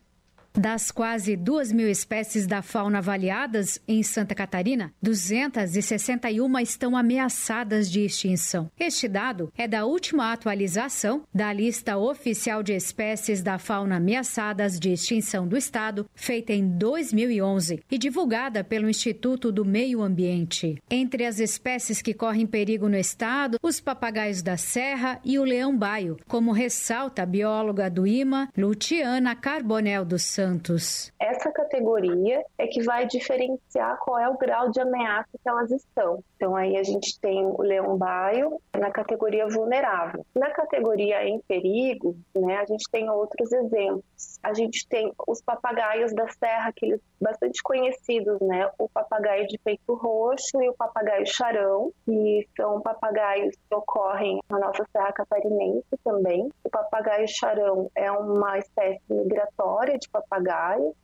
Das 0.57 0.91
quase 0.91 1.37
2 1.37 1.71
mil 1.71 1.87
espécies 1.87 2.47
da 2.47 2.63
fauna 2.63 2.99
avaliadas 2.99 3.79
em 3.87 4.03
Santa 4.03 4.35
Catarina, 4.35 4.91
261 5.03 6.59
estão 6.61 6.97
ameaçadas 6.97 7.91
de 7.91 8.01
extinção. 8.01 8.71
Este 8.81 9.07
dado 9.07 9.53
é 9.55 9.69
da 9.69 9.85
última 9.85 10.33
atualização 10.33 11.25
da 11.33 11.53
lista 11.53 11.99
oficial 11.99 12.63
de 12.63 12.73
espécies 12.73 13.43
da 13.43 13.59
fauna 13.59 13.97
ameaçadas 13.97 14.81
de 14.81 14.93
extinção 14.93 15.47
do 15.47 15.59
Estado, 15.59 16.09
feita 16.15 16.55
em 16.55 16.67
2011 16.67 17.83
e 17.91 17.99
divulgada 17.99 18.65
pelo 18.65 18.89
Instituto 18.89 19.53
do 19.53 19.63
Meio 19.63 20.01
Ambiente. 20.01 20.81
Entre 20.89 21.27
as 21.27 21.39
espécies 21.39 22.01
que 22.01 22.15
correm 22.15 22.47
perigo 22.47 22.89
no 22.89 22.97
Estado, 22.97 23.59
os 23.63 23.79
papagaios 23.79 24.41
da 24.41 24.57
serra 24.57 25.21
e 25.23 25.39
o 25.39 25.45
leão-baio, 25.45 26.17
como 26.27 26.51
ressalta 26.51 27.25
a 27.25 27.27
bióloga 27.27 27.91
do 27.91 28.07
IMA, 28.07 28.49
Luciana 28.57 29.37
Carbonel 29.37 30.03
dos 30.03 30.23
Santos. 30.23 30.46
Santos. 30.47 31.13
Essa 31.19 31.51
categoria 31.51 32.45
é 32.57 32.67
que 32.67 32.83
vai 32.83 33.07
diferenciar 33.07 33.99
qual 33.99 34.19
é 34.19 34.29
o 34.29 34.39
grau 34.39 34.71
de 34.71 34.81
ameaça 34.81 35.29
que 35.33 35.49
elas 35.49 35.71
estão. 35.73 36.23
Então 36.37 36.55
aí 36.55 36.77
a 36.77 36.83
gente 36.85 37.19
tem 37.21 37.45
o 37.45 37.61
leão 37.63 37.97
baio 37.97 38.61
na 38.75 38.91
categoria 38.91 39.49
vulnerável. 39.49 40.25
Na 40.35 40.51
categoria 40.51 41.25
em 41.27 41.41
perigo, 41.41 42.17
né, 42.35 42.59
a 42.59 42.65
gente 42.65 42.85
tem 42.91 43.11
outros 43.11 43.51
exemplos. 43.53 44.39
A 44.43 44.55
gente 44.55 44.87
tem 44.89 45.13
os 45.27 45.43
papagaios 45.43 46.15
da 46.15 46.29
serra, 46.29 46.69
aqueles 46.69 47.01
bastante 47.21 47.63
conhecidos, 47.63 48.39
né? 48.41 48.71
O 48.79 48.89
papagaio 48.89 49.47
de 49.49 49.59
peito 49.59 49.95
roxo 49.95 50.63
e 50.63 50.69
o 50.69 50.75
papagaio 50.75 51.27
charão, 51.27 51.91
que 52.05 52.47
são 52.57 52.81
papagaios 52.81 53.55
que 53.57 53.75
ocorrem 53.75 54.41
na 54.49 54.59
nossa 54.59 54.85
serra 54.93 55.13
catarinense 55.13 55.97
também. 56.05 56.49
O 56.63 56.71
papagaio 56.71 57.27
charão 57.27 57.91
é 57.97 58.11
uma 58.13 58.59
espécie 58.59 59.01
migratória 59.11 59.99
de 59.99 60.09
papagaio 60.09 60.36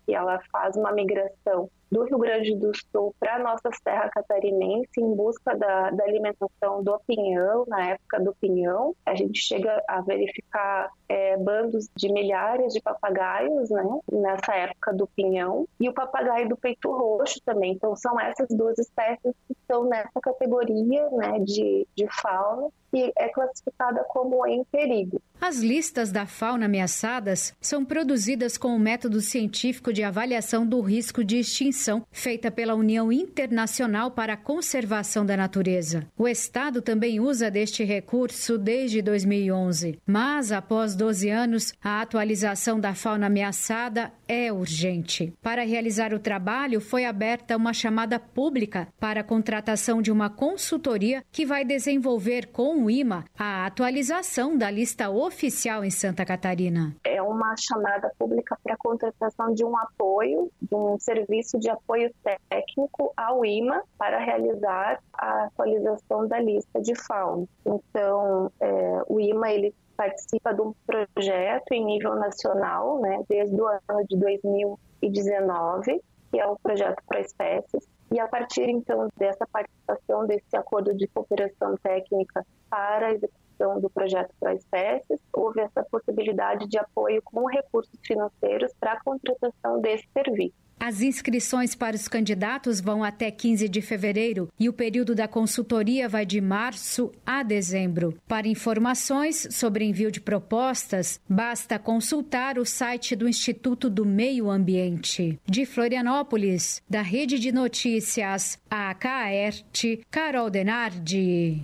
e 0.06 0.14
ela 0.14 0.40
faz 0.50 0.76
uma 0.76 0.92
migração 0.92 1.70
do 1.92 2.04
Rio 2.04 2.18
Grande 2.18 2.56
do 2.56 2.72
Sul 2.74 3.14
para 3.20 3.36
a 3.36 3.38
nossa 3.38 3.70
Serra 3.84 4.08
Catarinense 4.08 4.98
em 4.98 5.14
busca 5.14 5.54
da, 5.54 5.90
da, 5.90 6.04
alimentação 6.04 6.82
do 6.82 6.98
pinhão, 7.06 7.66
na 7.68 7.90
época 7.90 8.18
do 8.18 8.34
pinhão. 8.34 8.96
A 9.04 9.14
gente 9.14 9.38
chega 9.38 9.82
a 9.86 10.00
verificar 10.00 10.90
é, 11.06 11.36
bandos 11.36 11.90
de 11.94 12.10
milhares 12.10 12.72
de 12.72 12.80
papagaios 12.80 13.68
né, 13.68 13.84
nessa 14.10 14.54
época 14.54 14.94
do 14.94 15.06
pinhão 15.06 15.68
e 15.78 15.86
o 15.86 15.92
papagaio 15.92 16.48
do 16.48 16.56
peito 16.56 16.90
roxo 16.90 17.38
também. 17.44 17.72
Então, 17.72 17.94
são 17.94 18.18
essas 18.18 18.48
duas 18.48 18.78
espécies 18.78 19.34
que 19.46 19.52
estão 19.52 19.84
nessa 19.84 20.18
categoria 20.22 21.10
né, 21.10 21.40
de, 21.40 21.86
de 21.94 22.06
fauna 22.22 22.70
que 22.92 23.10
é 23.16 23.28
classificada 23.30 24.04
como 24.04 24.46
em 24.46 24.62
perigo. 24.64 25.20
As 25.40 25.58
listas 25.58 26.12
da 26.12 26.26
fauna 26.26 26.66
ameaçadas 26.66 27.54
são 27.58 27.84
produzidas 27.84 28.58
com 28.58 28.76
o 28.76 28.78
método 28.78 29.20
científico 29.22 29.92
de 29.92 30.04
avaliação 30.04 30.66
do 30.66 30.80
risco 30.82 31.24
de 31.24 31.38
extinção, 31.38 31.81
feita 32.10 32.50
pela 32.50 32.74
União 32.74 33.10
Internacional 33.10 34.10
para 34.10 34.34
a 34.34 34.36
Conservação 34.36 35.26
da 35.26 35.36
Natureza. 35.36 36.06
O 36.16 36.28
Estado 36.28 36.80
também 36.80 37.18
usa 37.18 37.50
deste 37.50 37.82
recurso 37.82 38.56
desde 38.56 39.02
2011, 39.02 39.98
mas 40.06 40.52
após 40.52 40.94
12 40.94 41.28
anos, 41.28 41.72
a 41.82 42.00
atualização 42.00 42.78
da 42.78 42.94
fauna 42.94 43.26
ameaçada 43.26 44.12
é 44.28 44.52
urgente. 44.52 45.32
Para 45.42 45.64
realizar 45.64 46.14
o 46.14 46.18
trabalho, 46.18 46.80
foi 46.80 47.04
aberta 47.04 47.56
uma 47.56 47.72
chamada 47.72 48.18
pública 48.18 48.88
para 49.00 49.20
a 49.20 49.24
contratação 49.24 50.00
de 50.00 50.10
uma 50.12 50.30
consultoria 50.30 51.24
que 51.30 51.44
vai 51.44 51.64
desenvolver 51.64 52.46
com 52.46 52.84
o 52.84 52.90
IMA 52.90 53.24
a 53.38 53.66
atualização 53.66 54.56
da 54.56 54.70
lista 54.70 55.10
oficial 55.10 55.84
em 55.84 55.90
Santa 55.90 56.24
Catarina. 56.24 56.94
É 57.04 57.20
uma 57.20 57.54
chamada 57.56 58.10
pública 58.18 58.56
para 58.62 58.74
a 58.74 58.78
contratação 58.78 59.52
de 59.52 59.64
um 59.64 59.76
apoio, 59.76 60.50
de 60.60 60.74
um 60.74 60.98
serviço 60.98 61.58
de 61.58 61.70
apoio 61.72 62.10
técnico 62.48 63.12
ao 63.16 63.44
IMA 63.44 63.82
para 63.98 64.18
realizar 64.18 65.02
a 65.12 65.44
atualização 65.44 66.26
da 66.26 66.38
lista 66.38 66.80
de 66.80 66.94
fauna. 66.94 67.46
Então, 67.66 68.50
é, 68.60 69.02
o 69.08 69.20
IMA 69.20 69.50
ele 69.50 69.74
participa 69.96 70.52
de 70.52 70.60
um 70.62 70.74
projeto 70.86 71.72
em 71.72 71.84
nível 71.84 72.14
nacional, 72.16 73.00
né, 73.00 73.22
desde 73.28 73.60
o 73.60 73.66
ano 73.66 74.06
de 74.08 74.16
2019, 74.16 76.00
que 76.30 76.40
é 76.40 76.46
o 76.46 76.56
projeto 76.56 77.02
para 77.06 77.20
espécies, 77.20 77.86
e 78.10 78.18
a 78.20 78.28
partir 78.28 78.68
então 78.68 79.08
dessa 79.16 79.46
participação 79.46 80.26
desse 80.26 80.56
acordo 80.56 80.94
de 80.94 81.06
cooperação 81.08 81.76
técnica 81.82 82.44
para 82.68 83.06
a 83.06 83.12
execução 83.12 83.80
do 83.80 83.88
projeto 83.88 84.34
para 84.38 84.54
espécies, 84.54 85.20
houve 85.32 85.60
essa 85.60 85.82
possibilidade 85.84 86.68
de 86.68 86.78
apoio 86.78 87.22
com 87.22 87.46
recursos 87.46 87.98
financeiros 88.04 88.72
para 88.78 88.92
a 88.92 89.00
contratação 89.02 89.80
desse 89.80 90.06
serviço. 90.12 90.61
As 90.84 91.00
inscrições 91.00 91.76
para 91.76 91.94
os 91.94 92.08
candidatos 92.08 92.80
vão 92.80 93.04
até 93.04 93.30
15 93.30 93.68
de 93.68 93.80
fevereiro 93.80 94.48
e 94.58 94.68
o 94.68 94.72
período 94.72 95.14
da 95.14 95.28
consultoria 95.28 96.08
vai 96.08 96.26
de 96.26 96.40
março 96.40 97.12
a 97.24 97.44
dezembro. 97.44 98.18
Para 98.26 98.48
informações 98.48 99.46
sobre 99.52 99.84
envio 99.84 100.10
de 100.10 100.20
propostas, 100.20 101.20
basta 101.28 101.78
consultar 101.78 102.58
o 102.58 102.66
site 102.66 103.14
do 103.14 103.28
Instituto 103.28 103.88
do 103.88 104.04
Meio 104.04 104.50
Ambiente. 104.50 105.38
De 105.46 105.64
Florianópolis, 105.64 106.82
da 106.90 107.00
Rede 107.00 107.38
de 107.38 107.52
Notícias 107.52 108.58
AKERT, 108.68 110.00
Carol 110.10 110.50
Denardi. 110.50 111.62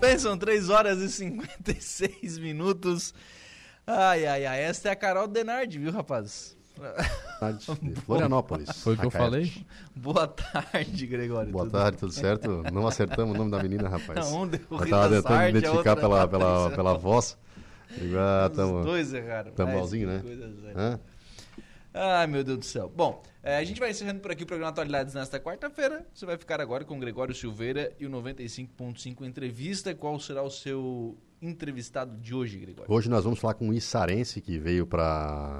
Bem, 0.00 0.18
são 0.18 0.38
3 0.38 0.70
horas 0.70 0.98
e 1.02 1.10
56 1.10 2.38
minutos. 2.38 3.12
Ai, 3.94 4.26
ai, 4.26 4.46
ai. 4.46 4.60
Esta 4.62 4.88
é 4.88 4.92
a 4.92 4.96
Carol 4.96 5.28
Denardi, 5.28 5.78
viu, 5.78 5.92
rapaz? 5.92 6.56
Florianópolis. 8.06 8.70
Foi 8.82 8.94
o 8.94 8.98
que 8.98 9.06
eu 9.06 9.10
falei? 9.10 9.52
Boa 9.94 10.26
tarde, 10.26 11.06
Gregório. 11.06 11.52
Boa 11.52 11.64
tudo 11.64 11.72
tarde, 11.72 11.98
tudo 11.98 12.12
certo? 12.12 12.62
Não 12.72 12.86
acertamos 12.86 13.34
o 13.34 13.38
nome 13.38 13.50
da 13.50 13.62
menina, 13.62 13.90
rapaz. 13.90 14.30
Não, 14.30 14.42
um 14.42 14.48
deu 14.48 14.60
Eu 14.70 14.78
tava 14.88 15.08
tentando 15.08 15.22
Sartre, 15.22 15.58
identificar 15.58 15.96
pela, 15.96 16.26
pela, 16.26 16.70
pela 16.70 16.94
voz. 16.94 17.36
Ah, 18.16 18.48
Os 18.50 18.56
tamo, 18.56 18.82
dois 18.82 19.12
erraram. 19.12 19.52
Tamo 19.52 19.74
malzinho, 19.74 20.08
que 20.22 20.28
né? 20.34 20.74
Hã? 20.74 21.00
Ai, 21.92 22.26
meu 22.26 22.42
Deus 22.42 22.58
do 22.58 22.64
céu. 22.64 22.90
Bom, 22.96 23.22
eh, 23.42 23.58
a 23.58 23.64
gente 23.64 23.78
vai 23.78 23.90
encerrando 23.90 24.20
por 24.20 24.30
aqui 24.30 24.44
o 24.44 24.46
programa 24.46 24.70
Atualidades 24.70 25.12
nesta 25.12 25.38
quarta-feira. 25.38 26.06
Você 26.14 26.24
vai 26.24 26.38
ficar 26.38 26.58
agora 26.58 26.86
com 26.86 26.96
o 26.96 26.98
Gregório 26.98 27.34
Silveira 27.34 27.92
e 28.00 28.06
o 28.06 28.10
95.5 28.10 29.26
Entrevista. 29.26 29.94
Qual 29.94 30.18
será 30.18 30.42
o 30.42 30.50
seu 30.50 31.18
entrevistado 31.42 32.16
de 32.18 32.32
hoje, 32.32 32.56
Gregório? 32.56 32.90
Hoje 32.90 33.10
nós 33.10 33.24
vamos 33.24 33.40
falar 33.40 33.54
com 33.54 33.68
um 33.68 33.72
içarense 33.72 34.40
que 34.40 34.58
veio 34.58 34.86
para 34.86 35.04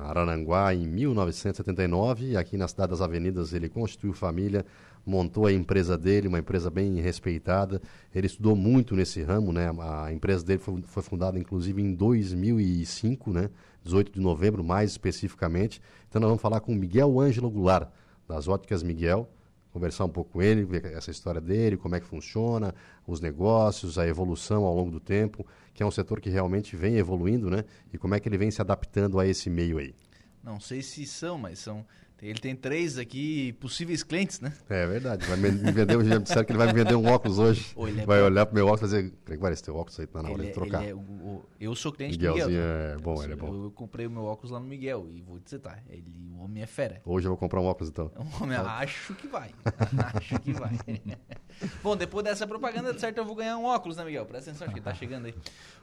Arananguá 0.07 0.73
em 0.73 0.87
1979 0.87 2.31
e 2.31 2.37
aqui 2.37 2.57
na 2.57 2.69
cidade 2.69 2.91
das 2.91 3.01
Avenidas 3.01 3.53
ele 3.53 3.69
constituiu 3.69 4.13
família, 4.13 4.65
montou 5.05 5.45
a 5.45 5.53
empresa 5.53 5.99
dele, 5.99 6.29
uma 6.29 6.39
empresa 6.39 6.71
bem 6.71 7.01
respeitada. 7.01 7.83
Ele 8.15 8.29
estudou 8.29 8.55
muito 8.55 8.95
nesse 8.95 9.23
ramo, 9.23 9.53
né? 9.53 9.71
A 9.81 10.13
empresa 10.13 10.45
dele 10.45 10.61
foi, 10.61 10.81
foi 10.83 11.03
fundada 11.03 11.37
inclusive 11.37 11.83
em 11.83 11.93
2005, 11.93 13.33
né? 13.33 13.51
18 13.83 14.13
de 14.13 14.21
novembro, 14.21 14.63
mais 14.63 14.93
especificamente. 14.93 15.83
Então 16.09 16.21
nós 16.21 16.29
vamos 16.29 16.43
falar 16.43 16.61
com 16.61 16.73
Miguel 16.73 17.21
Ângelo 17.21 17.51
Goulart, 17.51 17.89
das 18.29 18.47
Óticas 18.47 18.85
Miguel, 18.85 19.29
conversar 19.73 20.05
um 20.05 20.09
pouco 20.09 20.33
com 20.33 20.43
ele, 20.43 20.65
ver 20.65 20.85
essa 20.93 21.11
história 21.11 21.41
dele, 21.41 21.77
como 21.77 21.95
é 21.95 22.01
que 22.01 22.07
funciona, 22.07 22.75
os 23.07 23.21
negócios, 23.21 23.99
a 23.99 24.07
evolução 24.07 24.65
ao 24.65 24.75
longo 24.75 24.91
do 24.91 25.01
tempo, 25.01 25.47
que 25.73 25.83
é 25.83 25.87
um 25.87 25.91
setor 25.91 26.21
que 26.21 26.29
realmente 26.29 26.77
vem 26.77 26.97
evoluindo, 26.97 27.49
né? 27.49 27.65
E 27.93 27.99
como 27.99 28.15
é 28.15 28.21
que 28.21 28.29
ele 28.29 28.37
vem 28.37 28.51
se 28.51 28.61
adaptando 28.61 29.19
a 29.19 29.27
esse 29.27 29.49
meio 29.49 29.79
aí. 29.79 29.95
Não 30.43 30.61
sei 30.61 30.83
se 30.83 31.07
são, 31.07 31.39
mas 31.39 31.59
são 31.59 31.87
Ele 32.23 32.39
tem 32.39 32.55
três 32.55 32.99
aqui 32.99 33.53
possíveis 33.55 34.05
clientes, 34.05 34.39
né? 34.39 34.53
É 34.71 34.87
verdade. 34.87 35.27
Vai 35.27 35.37
me 35.37 35.51
vender, 35.51 36.05
já 36.05 36.19
disseram 36.19 36.45
que 36.45 36.53
ele 36.53 36.59
vai 36.59 36.69
me 36.69 36.73
vender 36.73 36.95
um 36.95 37.05
óculos 37.07 37.41
hoje. 37.41 37.75
é 37.77 38.07
vai 38.07 38.21
bom. 38.21 38.27
olhar 38.27 38.47
pro 38.47 38.55
meu 38.55 38.69
óculos 38.69 38.93
e 38.93 38.97
dizer, 38.97 39.15
Gregório, 39.27 39.53
esse 39.55 39.65
teu 39.65 39.75
óculos 39.75 39.99
aí 39.99 40.07
tá 40.07 40.23
na 40.23 40.31
hora 40.31 40.39
ele 40.39 40.45
de 40.45 40.51
é- 40.51 40.53
trocar. 40.53 40.85
É, 40.85 40.95
o, 40.95 40.99
o, 40.99 41.45
eu 41.61 41.75
sou 41.75 41.91
cliente 41.91 42.17
Miguelzinho 42.17 42.47
do 42.47 42.51
Miguel. 42.53 42.65
é 42.65 42.97
bom, 42.99 43.17
eu, 43.17 43.23
ele 43.25 43.33
é 43.33 43.37
bom. 43.37 43.49
Eu, 43.49 43.65
eu, 43.65 43.71
comprei 43.73 44.07
o 44.07 44.11
meu 44.11 44.23
óculos 44.23 44.53
lá 44.53 44.61
no 44.61 44.67
Miguel 44.67 45.09
e 45.13 45.21
vou 45.21 45.41
dizer, 45.41 45.59
tá, 45.59 45.77
ele, 45.91 46.13
o 46.33 46.45
homem 46.45 46.63
é 46.63 46.67
fera. 46.67 47.03
Hoje 47.05 47.27
eu 47.27 47.31
vou 47.31 47.37
comprar 47.37 47.61
um 47.61 47.65
óculos 47.65 47.91
então. 47.91 48.09
O 48.17 48.45
homem, 48.45 48.57
acho 48.57 49.15
que 49.15 49.27
vai. 49.27 49.51
acho 50.15 50.39
que 50.39 50.53
vai. 50.53 50.79
bom, 51.83 51.97
depois 51.97 52.25
dessa 52.25 52.47
propaganda, 52.47 52.95
de 52.95 53.01
certo, 53.01 53.19
eu 53.19 53.25
vou 53.25 53.35
ganhar 53.35 53.59
um 53.59 53.65
óculos, 53.65 53.97
né, 53.97 54.05
Miguel? 54.05 54.25
Presta 54.27 54.51
atenção, 54.51 54.69
acho 54.69 54.77
que 54.77 54.81
tá 54.81 54.95
chegando 54.95 55.27
aí. 55.27 55.35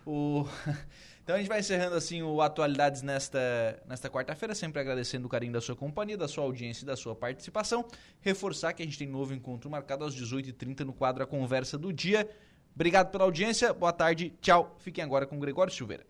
O... 0.05 0.47
Então 1.29 1.35
a 1.35 1.39
gente 1.39 1.47
vai 1.47 1.59
encerrando 1.59 1.95
assim 1.95 2.23
o 2.23 2.41
Atualidades 2.41 3.03
nesta, 3.03 3.39
nesta 3.87 4.09
quarta-feira, 4.09 4.55
sempre 4.55 4.81
agradecendo 4.81 5.27
o 5.27 5.29
carinho 5.29 5.53
da 5.53 5.61
sua 5.61 5.75
companhia, 5.75 6.17
da 6.17 6.27
sua 6.27 6.43
audiência 6.43 6.81
e 6.81 6.87
da 6.87 6.95
sua 6.95 7.13
participação. 7.15 7.85
Reforçar 8.19 8.73
que 8.73 8.81
a 8.81 8.85
gente 8.87 8.97
tem 8.97 9.07
novo 9.07 9.31
encontro 9.31 9.69
marcado 9.69 10.03
às 10.03 10.15
18h30 10.15 10.79
no 10.79 10.91
quadro 10.91 11.23
A 11.23 11.27
Conversa 11.27 11.77
do 11.77 11.93
Dia. 11.93 12.27
Obrigado 12.73 13.11
pela 13.11 13.25
audiência, 13.25 13.71
boa 13.71 13.93
tarde, 13.93 14.33
tchau. 14.41 14.75
Fiquem 14.79 15.03
agora 15.03 15.27
com 15.27 15.37
o 15.37 15.39
Gregório 15.39 15.71
Silveira. 15.71 16.03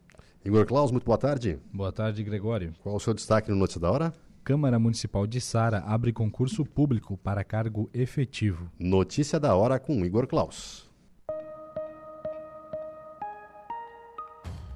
Igor 0.46 0.66
Claus, 0.66 0.90
muito 0.90 1.04
boa 1.04 1.18
tarde. 1.18 1.60
Boa 1.74 1.92
tarde, 1.92 2.24
Gregório. 2.24 2.74
Qual 2.82 2.96
o 2.96 3.00
seu 3.02 3.14
destaque 3.14 3.50
no 3.50 3.58
Notícia 3.58 3.82
da 3.82 3.92
Hora? 3.92 4.14
Câmara 4.42 4.80
Municipal 4.80 5.28
de 5.28 5.42
Sara 5.42 5.80
abre 5.80 6.14
concurso 6.14 6.64
público 6.64 7.18
para 7.18 7.44
cargo 7.44 7.90
efetivo. 7.94 8.72
Notícia 8.80 9.38
da 9.38 9.54
Hora 9.54 9.82
com 9.82 10.06
Igor 10.06 10.28
Claus. 10.28 10.89